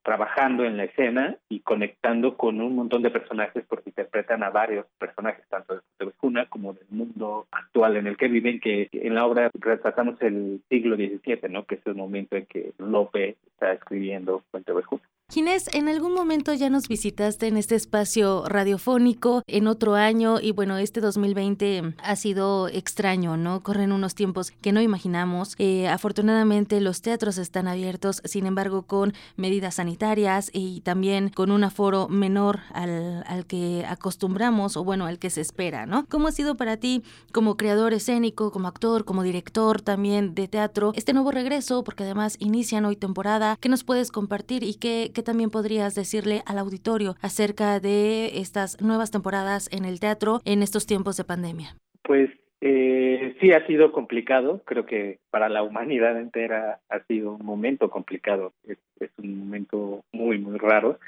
trabajando 0.07 0.65
en 0.65 0.77
la 0.77 0.85
escena 0.85 1.37
y 1.49 1.61
conectando 1.61 2.37
con 2.37 2.61
un 2.61 2.77
montón 2.77 3.03
de 3.03 3.11
personajes 3.11 3.65
porque 3.69 3.91
interpretan 3.91 4.45
a 4.45 4.51
varios 4.51 4.87
personajes, 4.99 5.45
tanto 5.49 5.75
de 5.75 6.13
Juna 6.19 6.47
como 6.47 6.75
del 6.75 6.87
mundo 6.91 7.49
actual 7.51 7.97
en 7.97 8.07
el 8.07 8.17
que 8.17 8.29
viven, 8.29 8.61
que 8.61 8.89
en 8.93 9.17
la 9.17 9.27
obra 9.27 9.51
retratamos 9.53 10.15
el 10.23 10.63
siglo 10.69 10.95
XVII, 10.95 11.49
¿no? 11.51 11.65
que 11.67 11.75
es 11.75 11.87
el 11.87 11.97
momento 11.97 12.37
en 12.37 12.47
que 12.47 12.73
Lope 12.79 13.37
está 13.49 13.73
escribiendo 13.73 14.45
Fuente 14.53 14.71
Ovejuna. 14.71 15.03
Ginés, 15.29 15.69
en 15.75 15.89
algún 15.89 16.15
momento 16.15 16.55
ya 16.55 16.71
nos 16.71 16.87
visitaste 16.87 17.49
en 17.49 17.57
este 17.57 17.75
espacio 17.75 18.45
radiofónico 18.47 19.43
en 19.49 19.67
otro 19.67 19.97
año 19.97 20.39
y 20.41 20.53
bueno, 20.53 20.79
este 20.79 21.01
2020 21.01 21.95
ha 22.01 22.17
sido 22.17 22.69
extraño, 22.69 23.37
¿no? 23.37 23.61
Corren 23.65 23.91
unos 23.91 24.15
tiempos 24.15 24.53
que 24.53 24.71
no 24.71 24.81
imaginamos. 24.81 25.57
Eh, 25.59 25.89
afortunadamente 25.89 26.81
los 26.81 27.03
teatros 27.03 27.39
están 27.39 27.67
abiertos, 27.67 28.23
sin 28.25 28.47
embargo 28.47 28.83
con 28.83 29.15
medidas 29.35 29.75
sanitarias 29.75 30.49
y 30.53 30.81
también 30.83 31.31
con 31.31 31.51
un 31.51 31.65
aforo 31.65 32.07
menor 32.07 32.61
al, 32.73 33.25
al 33.27 33.47
que 33.47 33.85
acostumbramos 33.85 34.77
o 34.77 34.85
bueno, 34.85 35.07
al 35.07 35.19
que 35.19 35.31
se 35.31 35.41
espera, 35.41 35.87
¿no? 35.87 36.07
¿Cómo 36.07 36.29
ha 36.29 36.33
sido 36.33 36.57
para 36.57 36.77
ti 36.77 37.03
como 37.33 37.57
creador 37.57 37.95
escénico, 37.95 38.53
como 38.53 38.69
actor, 38.69 39.05
como 39.05 39.25
director 39.25 39.83
también 39.83 40.37
de 40.37 40.47
teatro 40.47 40.93
este 40.95 41.13
nuevo 41.13 41.33
regreso? 41.33 41.83
Porque 41.83 42.05
además 42.05 42.37
inician 42.39 42.85
hoy 42.85 42.95
temporada. 42.95 43.59
¿Qué 43.61 43.69
nos 43.69 43.83
puedes 43.83 44.13
compartir 44.13 44.63
y 44.63 44.75
qué 44.75 45.11
¿qué 45.17 45.23
también 45.23 45.49
podrías 45.49 45.95
decirle 45.95 46.43
al 46.45 46.59
auditorio 46.59 47.15
acerca 47.23 47.81
de 47.81 48.39
estas 48.39 48.83
nuevas 48.83 49.11
temporadas 49.11 49.67
en 49.73 49.87
el 49.87 49.99
teatro 49.99 50.41
en 50.45 50.63
estos 50.63 50.85
tiempos 50.87 51.17
de 51.17 51.25
pandemia? 51.25 51.75
Pues 52.03 52.29
eh, 52.61 53.35
sí 53.41 53.51
ha 53.53 53.67
sido 53.67 53.93
complicado, 53.93 54.61
creo 54.67 54.85
que 54.85 55.19
para 55.31 55.49
la 55.49 55.63
humanidad 55.63 56.21
entera 56.21 56.81
ha 56.91 57.01
sido 57.05 57.33
un 57.33 57.47
momento 57.47 57.89
complicado, 57.89 58.53
es, 58.69 58.77
es 59.01 59.11
un 59.17 59.39
momento 59.39 60.05
muy, 60.13 60.37
muy 60.37 60.59
raro. 60.59 60.99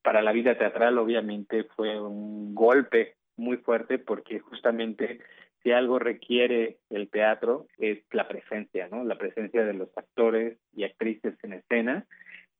Para 0.00 0.22
la 0.22 0.32
vida 0.32 0.56
teatral 0.56 0.96
obviamente 0.96 1.64
fue 1.76 2.00
un 2.00 2.54
golpe 2.54 3.16
muy 3.36 3.58
fuerte 3.58 3.98
porque 3.98 4.38
justamente 4.40 5.20
si 5.62 5.70
algo 5.72 5.98
requiere 5.98 6.78
el 6.88 7.10
teatro 7.10 7.66
es 7.76 7.98
la 8.12 8.26
presencia, 8.26 8.88
¿no? 8.90 9.04
La 9.04 9.18
presencia 9.18 9.66
de 9.66 9.74
los 9.74 9.90
actores 9.98 10.56
y 10.74 10.84
actrices 10.84 11.34
en 11.42 11.52
escena 11.52 12.06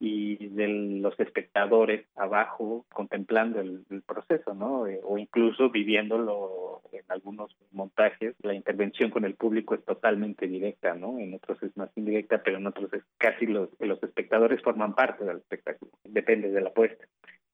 y 0.02 0.48
de 0.48 0.66
los 0.66 1.18
espectadores 1.20 2.06
abajo 2.16 2.86
contemplando 2.90 3.60
el, 3.60 3.84
proceso, 4.06 4.54
¿no? 4.54 4.86
Eh, 4.86 4.98
o 5.04 5.18
incluso 5.18 5.68
viviéndolo 5.68 6.80
en 6.90 7.04
algunos 7.08 7.54
montajes. 7.70 8.34
La 8.42 8.54
intervención 8.54 9.10
con 9.10 9.26
el 9.26 9.34
público 9.34 9.74
es 9.74 9.84
totalmente 9.84 10.48
directa, 10.48 10.94
¿no? 10.94 11.18
En 11.18 11.34
otros 11.34 11.62
es 11.62 11.76
más 11.76 11.90
indirecta, 11.96 12.42
pero 12.42 12.56
en 12.56 12.66
otros 12.66 12.90
es 12.94 13.02
casi 13.18 13.46
los, 13.46 13.68
los 13.78 14.02
espectadores 14.02 14.62
forman 14.62 14.94
parte 14.94 15.24
del 15.24 15.36
espectáculo. 15.36 15.92
Depende 16.04 16.50
de 16.50 16.60
la 16.62 16.70
apuesta. 16.70 17.04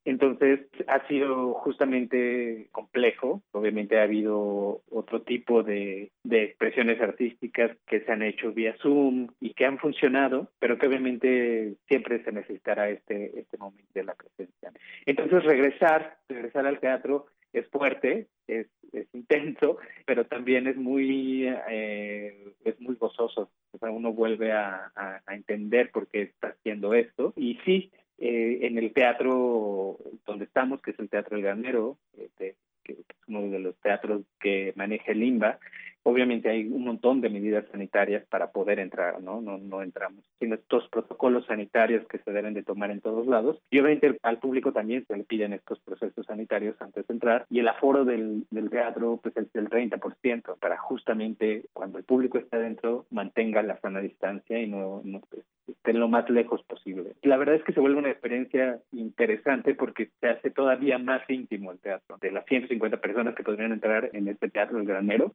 Entonces 0.07 0.61
ha 0.87 1.05
sido 1.09 1.53
justamente 1.55 2.69
complejo. 2.71 3.43
Obviamente 3.51 3.99
ha 3.99 4.05
habido 4.05 4.83
otro 4.89 5.23
tipo 5.23 5.65
de, 5.65 6.13
expresiones 6.31 7.01
artísticas 7.01 7.77
que 7.89 8.01
se 8.01 8.13
han 8.13 8.23
hecho 8.23 8.53
vía 8.53 8.77
Zoom 8.81 9.27
y 9.41 9.53
que 9.55 9.67
han 9.67 9.79
funcionado, 9.79 10.53
pero 10.61 10.79
que 10.79 10.87
obviamente 10.87 11.75
siempre 11.89 12.23
se 12.23 12.31
necesitará 12.31 12.89
este, 12.89 13.37
este 13.37 13.59
momento 13.59 13.91
de 13.95 14.05
la 14.05 14.15
presencia. 14.15 14.71
Entonces 15.07 15.43
regresar, 15.43 16.19
regresar 16.29 16.67
al 16.67 16.79
teatro 16.79 17.27
es 17.53 17.67
fuerte, 17.69 18.29
es, 18.47 18.69
intenso, 19.13 19.79
pero 20.07 20.25
también 20.27 20.69
es 20.69 20.77
muy, 20.77 21.49
eh, 21.69 22.55
es 22.65 22.81
muy 22.81 22.95
gozoso. 22.95 23.51
O 23.73 23.79
sea, 23.79 23.91
uno 23.91 24.13
vuelve 24.13 24.53
a, 24.53 24.93
a 24.95 25.35
entender 25.35 25.91
por 25.91 26.07
qué 26.07 26.23
está 26.23 26.49
haciendo 26.49 26.95
esto. 26.95 27.35
Y 27.37 27.59
sí, 27.65 27.91
eh, 28.19 28.61
en 28.63 28.79
el 28.79 28.93
teatro 28.93 29.99
donde 30.25 30.45
estamos, 30.45 30.81
que 30.81 30.93
es 30.93 30.99
el 30.99 31.09
Teatro 31.09 31.37
El 31.37 31.43
Granero, 31.43 31.99
este, 32.19 32.57
que 32.83 32.93
es 32.93 32.99
uno 33.29 33.43
de 33.49 33.59
los 33.59 33.77
teatros 33.81 34.23
que 34.41 34.73
maneja 34.77 35.13
el 35.13 35.23
INBA, 35.23 35.59
obviamente 36.07 36.49
hay 36.49 36.69
un 36.69 36.85
montón 36.85 37.21
de 37.21 37.29
medidas 37.29 37.65
sanitarias 37.73 38.25
para 38.29 38.53
poder 38.53 38.79
entrar, 38.79 39.21
¿no? 39.21 39.41
No, 39.41 39.59
no 39.59 39.83
entramos. 39.83 40.25
Sino 40.39 40.55
estos 40.55 40.89
protocolos 40.89 41.47
sanitarios 41.47 42.07
que 42.07 42.19
se 42.19 42.31
deben 42.31 42.55
de 42.55 42.63
tomar 42.63 42.93
en 42.93 43.01
todos 43.01 43.27
lados. 43.27 43.59
Y 43.71 43.81
obviamente 43.81 44.17
al 44.23 44.39
público 44.39 44.73
también 44.73 45.05
se 45.07 45.17
le 45.17 45.25
piden 45.25 45.53
estos 45.53 45.81
procesos 45.81 46.25
sanitarios 46.27 46.77
antes 46.81 47.05
de 47.09 47.15
entrar. 47.15 47.47
Y 47.51 47.59
el 47.59 47.67
aforo 47.67 48.05
del, 48.05 48.47
del 48.51 48.71
teatro 48.71 49.19
pues 49.21 49.37
es 49.37 49.53
del 49.53 49.69
30% 49.69 50.59
para 50.61 50.79
justamente 50.79 51.65
cuando 51.73 51.99
el 51.99 52.05
público 52.05 52.39
está 52.39 52.59
dentro 52.59 53.07
mantenga 53.11 53.63
la 53.63 53.81
sana 53.81 54.01
distancia 54.01 54.61
y 54.61 54.69
no, 54.69 55.03
no 55.05 55.21
pues, 55.29 55.45
estén 55.67 55.99
lo 55.99 56.07
más 56.07 56.31
lejos 56.31 56.63
posible. 56.63 57.15
La 57.23 57.37
verdad 57.37 57.57
es 57.57 57.65
que 57.65 57.73
se 57.73 57.81
vuelve 57.81 57.99
una 57.99 58.11
experiencia 58.11 58.79
interesante 58.93 59.75
porque 59.75 60.11
se 60.21 60.29
hace 60.29 60.51
todavía 60.51 60.99
más 60.99 61.29
íntimo 61.29 61.73
el 61.73 61.81
teatro. 61.81 62.17
De 62.21 62.31
las 62.31 62.45
150 62.47 62.99
personas 62.99 63.35
que 63.35 63.43
podrían 63.43 63.73
entrar 63.73 64.11
en 64.13 64.29
este 64.29 64.49
teatro 64.49 64.79
del 64.79 64.87
granero, 64.87 65.33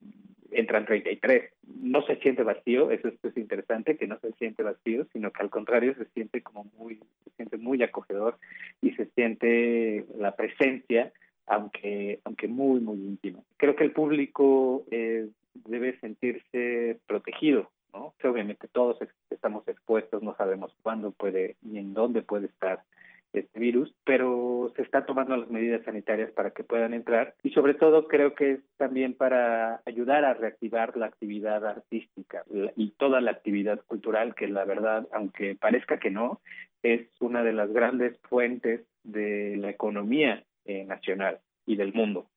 entran 0.51 0.85
33. 0.85 1.51
No 1.81 2.01
se 2.03 2.17
siente 2.17 2.43
vacío, 2.43 2.91
eso 2.91 3.09
es 3.09 3.37
interesante, 3.37 3.97
que 3.97 4.07
no 4.07 4.19
se 4.19 4.31
siente 4.33 4.63
vacío, 4.63 5.05
sino 5.13 5.31
que 5.31 5.41
al 5.41 5.49
contrario 5.49 5.95
se 5.95 6.05
siente 6.13 6.41
como 6.41 6.65
muy, 6.77 6.95
se 7.23 7.29
siente 7.37 7.57
muy 7.57 7.81
acogedor 7.83 8.37
y 8.81 8.91
se 8.91 9.05
siente 9.07 10.05
la 10.17 10.35
presencia, 10.35 11.11
aunque, 11.47 12.19
aunque 12.23 12.47
muy, 12.47 12.79
muy 12.79 12.97
íntimo. 12.97 13.43
Creo 13.57 13.75
que 13.75 13.83
el 13.83 13.91
público 13.91 14.85
eh, 14.91 15.27
debe 15.65 15.99
sentirse 15.99 16.99
protegido 17.07 17.69
¿no? 17.93 18.13
obviamente 18.23 18.67
todos 18.67 18.97
estamos 19.29 19.67
expuestos, 19.67 20.21
no 20.23 20.35
sabemos 20.35 20.73
cuándo 20.81 21.11
puede 21.11 21.55
y 21.61 21.77
en 21.77 21.93
dónde 21.93 22.21
puede 22.21 22.47
estar 22.47 22.83
este 23.33 23.59
virus, 23.59 23.93
pero 24.03 24.71
se 24.75 24.81
están 24.81 25.05
tomando 25.05 25.37
las 25.37 25.49
medidas 25.49 25.83
sanitarias 25.85 26.31
para 26.31 26.51
que 26.51 26.63
puedan 26.63 26.93
entrar 26.93 27.35
y 27.43 27.51
sobre 27.51 27.73
todo 27.73 28.07
creo 28.07 28.35
que 28.35 28.51
es 28.51 28.59
también 28.77 29.13
para 29.13 29.81
ayudar 29.85 30.25
a 30.25 30.33
reactivar 30.33 30.97
la 30.97 31.05
actividad 31.05 31.65
artística 31.65 32.43
y 32.75 32.91
toda 32.91 33.21
la 33.21 33.31
actividad 33.31 33.81
cultural 33.87 34.35
que 34.35 34.47
la 34.47 34.65
verdad, 34.65 35.07
aunque 35.13 35.55
parezca 35.55 35.99
que 35.99 36.11
no, 36.11 36.41
es 36.83 37.07
una 37.19 37.43
de 37.43 37.53
las 37.53 37.71
grandes 37.71 38.17
fuentes 38.29 38.81
de 39.03 39.55
la 39.57 39.69
economía 39.69 40.43
eh, 40.65 40.83
nacional 40.85 41.39
y 41.65 41.75
del 41.75 41.93
mundo. 41.93 42.27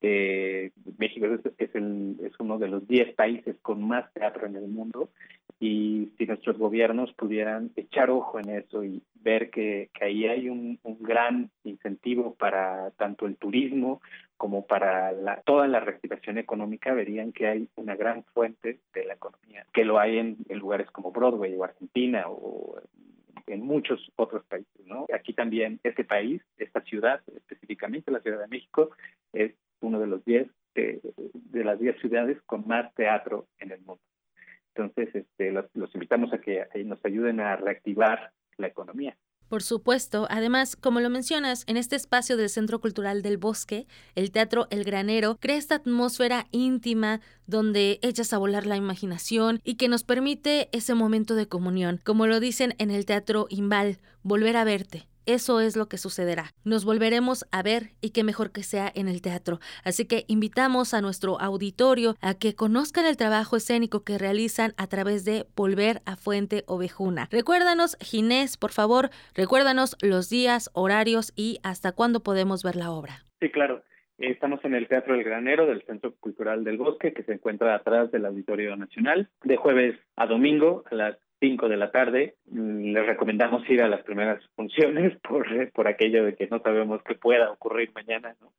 Eh, 0.00 0.72
México 0.98 1.26
es, 1.26 1.40
es, 1.56 1.74
el, 1.74 2.16
es 2.22 2.32
uno 2.38 2.58
de 2.58 2.68
los 2.68 2.86
10 2.86 3.14
países 3.14 3.56
con 3.62 3.82
más 3.82 4.12
teatro 4.12 4.46
en 4.46 4.56
el 4.56 4.68
mundo 4.68 5.08
y 5.64 6.12
si 6.18 6.26
nuestros 6.26 6.58
gobiernos 6.58 7.14
pudieran 7.14 7.70
echar 7.74 8.10
ojo 8.10 8.38
en 8.38 8.50
eso 8.50 8.84
y 8.84 9.02
ver 9.14 9.48
que, 9.48 9.88
ahí 9.98 10.26
hay 10.26 10.50
un, 10.50 10.78
gran 11.00 11.50
incentivo 11.62 12.34
para 12.34 12.90
tanto 12.98 13.24
el 13.24 13.36
turismo 13.36 14.02
como 14.36 14.66
para 14.66 15.12
la, 15.12 15.40
toda 15.40 15.66
la 15.66 15.80
reactivación 15.80 16.36
económica, 16.36 16.92
verían 16.92 17.32
que 17.32 17.46
hay 17.46 17.68
una 17.76 17.96
gran 17.96 18.24
fuente 18.24 18.80
de 18.92 19.04
la 19.06 19.14
economía, 19.14 19.64
que 19.72 19.86
lo 19.86 19.98
hay 19.98 20.18
en, 20.18 20.36
lugares 20.50 20.90
como 20.90 21.12
Broadway 21.12 21.54
o 21.56 21.64
Argentina 21.64 22.24
o 22.28 22.78
en 23.46 23.62
muchos 23.62 24.12
otros 24.16 24.44
países, 24.44 24.86
¿no? 24.86 25.06
Aquí 25.14 25.32
también 25.32 25.80
este 25.82 26.04
país, 26.04 26.42
esta 26.58 26.82
ciudad, 26.82 27.22
específicamente 27.34 28.10
la 28.10 28.20
Ciudad 28.20 28.40
de 28.40 28.48
México, 28.48 28.90
es 29.32 29.54
uno 29.80 29.98
de 29.98 30.08
los 30.08 30.22
10 30.26 30.46
de, 30.74 31.00
de, 31.32 31.64
las 31.64 31.80
10 31.80 32.00
ciudades 32.00 32.36
con 32.42 32.68
más 32.68 32.92
teatro 32.92 33.46
en 33.58 33.70
el 33.70 33.80
mundo. 33.80 34.02
Entonces, 34.74 35.14
este, 35.14 35.52
los, 35.52 35.66
los 35.74 35.94
invitamos 35.94 36.32
a 36.32 36.38
que 36.38 36.66
nos 36.84 37.04
ayuden 37.04 37.40
a 37.40 37.56
reactivar 37.56 38.32
la 38.56 38.66
economía. 38.66 39.16
Por 39.48 39.62
supuesto, 39.62 40.26
además, 40.30 40.74
como 40.74 41.00
lo 41.00 41.10
mencionas, 41.10 41.64
en 41.66 41.76
este 41.76 41.96
espacio 41.96 42.36
del 42.36 42.48
Centro 42.48 42.80
Cultural 42.80 43.22
del 43.22 43.36
Bosque, 43.36 43.86
el 44.14 44.32
Teatro 44.32 44.66
El 44.70 44.84
Granero 44.84 45.36
crea 45.36 45.56
esta 45.56 45.76
atmósfera 45.76 46.46
íntima 46.50 47.20
donde 47.46 47.98
echas 48.02 48.32
a 48.32 48.38
volar 48.38 48.66
la 48.66 48.76
imaginación 48.76 49.60
y 49.62 49.76
que 49.76 49.88
nos 49.88 50.02
permite 50.02 50.70
ese 50.72 50.94
momento 50.94 51.34
de 51.34 51.46
comunión, 51.46 52.00
como 52.04 52.26
lo 52.26 52.40
dicen 52.40 52.74
en 52.78 52.90
el 52.90 53.04
Teatro 53.04 53.46
Imbal, 53.50 53.98
volver 54.22 54.56
a 54.56 54.64
verte, 54.64 55.06
eso 55.26 55.60
es 55.60 55.76
lo 55.76 55.86
que 55.86 55.98
sucederá. 55.98 56.52
Nos 56.64 56.84
volveremos 56.84 57.46
a 57.52 57.62
ver 57.62 57.90
y 58.00 58.10
qué 58.10 58.24
mejor 58.24 58.52
que 58.52 58.62
sea 58.62 58.90
en 58.94 59.08
el 59.08 59.22
teatro. 59.22 59.58
Así 59.84 60.06
que 60.06 60.24
invitamos 60.28 60.94
a 60.94 61.00
nuestro 61.00 61.40
auditorio 61.40 62.16
a 62.20 62.34
que 62.34 62.54
conozcan 62.54 63.06
el 63.06 63.16
trabajo 63.16 63.56
escénico 63.56 64.04
que 64.04 64.18
realizan 64.18 64.72
a 64.76 64.86
través 64.86 65.24
de 65.24 65.46
Volver 65.56 66.00
a 66.06 66.16
Fuente 66.16 66.64
Ovejuna. 66.66 67.28
Recuérdanos, 67.30 67.96
Ginés, 68.00 68.56
por 68.56 68.72
favor, 68.72 69.10
recuérdanos 69.34 69.96
los 70.00 70.28
días, 70.28 70.70
horarios 70.72 71.32
y 71.36 71.58
hasta 71.62 71.92
cuándo 71.92 72.20
podemos 72.20 72.62
ver 72.62 72.76
la 72.76 72.90
obra. 72.90 73.24
Sí, 73.40 73.50
claro. 73.50 73.82
Estamos 74.18 74.64
en 74.64 74.74
el 74.74 74.86
Teatro 74.86 75.14
del 75.14 75.24
Granero 75.24 75.66
del 75.66 75.82
Centro 75.82 76.14
Cultural 76.20 76.62
del 76.62 76.78
Bosque, 76.78 77.12
que 77.12 77.24
se 77.24 77.32
encuentra 77.32 77.74
atrás 77.74 78.12
del 78.12 78.26
Auditorio 78.26 78.76
Nacional, 78.76 79.28
de 79.42 79.56
jueves 79.56 79.98
a 80.14 80.26
domingo 80.26 80.84
a 80.90 80.94
las 80.94 81.16
5 81.44 81.68
de 81.68 81.76
la 81.76 81.90
tarde. 81.90 82.34
Mm, 82.46 82.92
les 82.92 83.06
recomendamos 83.06 83.68
ir 83.68 83.82
a 83.82 83.88
las 83.88 84.02
primeras 84.02 84.42
funciones 84.56 85.12
por, 85.28 85.46
por 85.72 85.88
aquello 85.88 86.24
de 86.24 86.34
que 86.34 86.46
no 86.46 86.60
sabemos 86.60 87.02
qué 87.02 87.14
pueda 87.14 87.50
ocurrir 87.50 87.90
mañana, 87.94 88.34
¿no? 88.40 88.52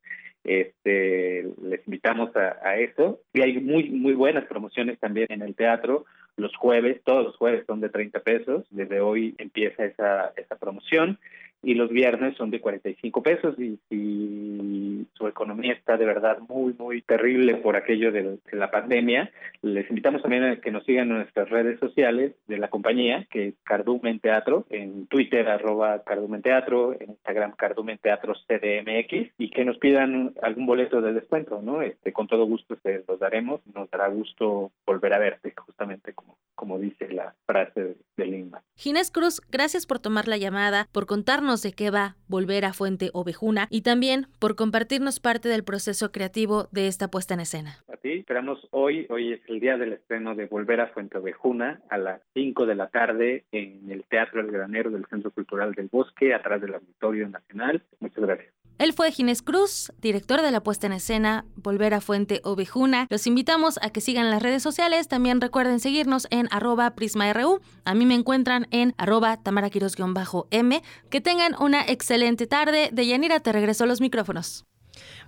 Este, 0.44 1.44
les 1.64 1.88
invitamos 1.88 2.36
a, 2.36 2.60
a 2.62 2.78
eso. 2.78 3.22
Y 3.34 3.42
hay 3.42 3.60
muy, 3.60 3.90
muy 3.90 4.14
buenas 4.14 4.46
promociones 4.46 5.00
también 5.00 5.26
en 5.30 5.42
el 5.42 5.56
teatro. 5.56 6.06
Los 6.38 6.56
jueves, 6.56 7.02
todos 7.04 7.26
los 7.26 7.36
jueves 7.38 7.66
son 7.66 7.82
de 7.82 7.90
30 7.90 8.20
pesos. 8.20 8.68
Desde 8.70 9.02
hoy 9.02 9.34
empieza 9.40 9.86
esa, 9.86 10.34
esa 10.38 10.56
promoción 10.58 11.18
y 11.66 11.74
los 11.74 11.90
viernes 11.90 12.38
son 12.38 12.52
de 12.52 12.62
45 12.62 13.24
pesos 13.24 13.60
y 13.60 13.80
si 13.90 15.08
su 15.14 15.28
economía 15.28 15.74
está 15.74 15.98
de 15.98 16.06
verdad 16.06 16.38
muy, 16.48 16.74
muy 16.78 17.02
terrible 17.02 17.56
por 17.56 17.76
aquello 17.76 18.12
de, 18.12 18.38
la 18.52 18.70
pandemia, 18.72 19.32
les 19.62 19.90
invitamos 19.90 20.22
también 20.22 20.44
a 20.44 20.62
que 20.62 20.72
nos 20.72 20.86
sigan 20.86 21.10
en 21.10 21.18
nuestras 21.18 21.50
redes 21.50 21.80
sociales 21.80 22.34
de 22.48 22.58
la 22.58 22.70
compañía, 22.70 23.28
que 23.32 23.48
es 23.48 23.54
Cardumen 23.64 24.20
Teatro, 24.20 24.66
en 24.70 25.08
Twitter 25.08 25.48
arroba 25.48 26.04
Cardumen 26.04 26.42
Teatro, 26.42 26.94
en 27.00 27.12
Instagram 27.12 27.54
Cardumen 27.54 27.98
Teatro 27.98 28.34
CDMX 28.48 29.32
y 29.38 29.50
que 29.50 29.66
nos 29.66 29.78
pidan 29.78 30.34
algún 30.42 30.66
boleto 30.66 31.02
de 31.02 31.14
descuento, 31.14 31.62
¿no? 31.62 31.82
Este, 31.82 32.14
con 32.14 32.28
todo 32.28 32.46
gusto 32.46 32.78
se 32.84 33.04
los 33.08 33.20
daremos, 33.20 33.62
nos 33.74 33.90
dará 33.90 34.08
gusto 34.08 34.72
volver 34.86 35.14
a 35.14 35.20
verte, 35.20 35.54
justamente 35.58 36.14
como, 36.14 36.38
como 36.54 36.78
dice 36.78 37.10
la 37.12 37.34
frase 37.46 37.84
de, 37.84 37.96
de 38.18 38.26
Lima. 38.26 38.62
Ginés 38.76 39.12
Cruz, 39.12 39.42
gracias 39.50 39.86
por 39.86 40.00
tomar 40.00 40.28
la 40.28 40.38
llamada, 40.38 40.88
por 40.92 41.06
contarnos 41.06 41.45
de 41.46 41.74
qué 41.74 41.92
va 41.92 42.16
Volver 42.28 42.66
a 42.66 42.74
Fuente 42.74 43.12
Ovejuna 43.14 43.68
y 43.70 43.82
también 43.82 44.26
por 44.40 44.56
compartirnos 44.56 45.20
parte 45.20 45.48
del 45.48 45.64
proceso 45.64 46.12
creativo 46.12 46.70
de 46.72 46.88
esta 46.88 47.10
puesta 47.10 47.36
en 47.36 47.40
escena. 47.42 47.78
A 47.88 47.98
ti, 47.98 48.14
esperamos 48.14 48.68
hoy, 48.72 49.06
hoy 49.12 49.34
es 49.34 49.42
el 49.48 49.60
día 49.60 49.78
del 49.78 49.94
estreno 49.94 50.34
de 50.34 50.48
Volver 50.48 50.82
a 50.82 50.88
Fuente 50.88 51.20
Ovejuna 51.20 51.82
a 51.90 52.00
las 52.00 52.22
5 52.34 52.66
de 52.66 52.76
la 52.76 52.88
tarde 52.88 53.46
en 53.52 53.92
el 53.92 54.04
Teatro 54.06 54.42
El 54.42 54.52
Granero 54.52 54.90
del 54.90 55.06
Centro 55.06 55.30
Cultural 55.30 55.74
del 55.74 55.88
Bosque, 55.88 56.34
atrás 56.34 56.62
del 56.62 56.74
Auditorio 56.74 57.30
Nacional. 57.30 57.84
Muchas 58.00 58.24
gracias. 58.24 58.56
Él 58.78 58.92
fue 58.92 59.12
Ginés 59.12 59.42
Cruz, 59.42 59.94
director 60.02 60.42
de 60.42 60.52
la 60.52 60.62
puesta 60.62 60.86
en 60.86 60.92
escena 60.92 61.46
Volver 61.56 61.94
a 61.94 62.02
Fuente 62.02 62.42
Ovejuna. 62.44 63.08
Los 63.10 63.26
invitamos 63.26 63.80
a 63.82 63.90
que 63.90 64.02
sigan 64.02 64.30
las 64.30 64.44
redes 64.44 64.62
sociales. 64.62 65.08
También 65.08 65.40
recuerden 65.40 65.80
seguirnos 65.80 66.28
en 66.30 66.50
arroba 66.52 66.94
prisma.ru. 66.94 67.62
A 67.86 67.94
mí 67.94 68.06
me 68.06 68.16
encuentran 68.16 68.68
en 68.72 68.94
arroba 68.98 69.42
tamaraquiros-m. 69.42 70.82
Que 71.10 71.22
tengan 71.22 71.35
una 71.60 71.84
excelente 71.86 72.48
tarde. 72.48 72.90
De 72.92 73.08
Yanira 73.08 73.40
te 73.40 73.52
regreso 73.52 73.86
los 73.86 74.02
micrófonos. 74.02 74.66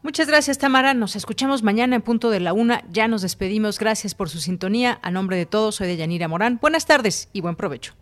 Muchas 0.04 0.28
gracias, 0.28 0.58
Tamara. 0.58 0.94
Nos 0.94 1.16
escuchamos 1.16 1.64
mañana 1.64 1.96
en 1.96 2.02
punto 2.02 2.30
de 2.30 2.40
la 2.40 2.54
una. 2.54 2.84
Ya 2.90 3.08
nos 3.08 3.22
despedimos. 3.22 3.80
Gracias 3.80 4.16
por 4.16 4.30
su 4.30 4.40
sintonía. 4.40 5.00
A 5.02 5.12
nombre 5.12 5.38
de 5.38 5.46
todos, 5.46 5.76
soy 5.76 5.88
de 5.88 5.98
Yanira 5.98 6.28
Morán. 6.28 6.60
Buenas 6.62 6.86
tardes 6.86 7.30
y 7.34 7.42
buen 7.42 7.56
provecho. 7.56 7.94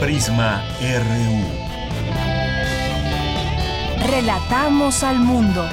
Prisma 0.00 0.64
RU. 0.80 1.62
Relatamos 4.10 5.02
al 5.04 5.18
mundo. 5.20 5.64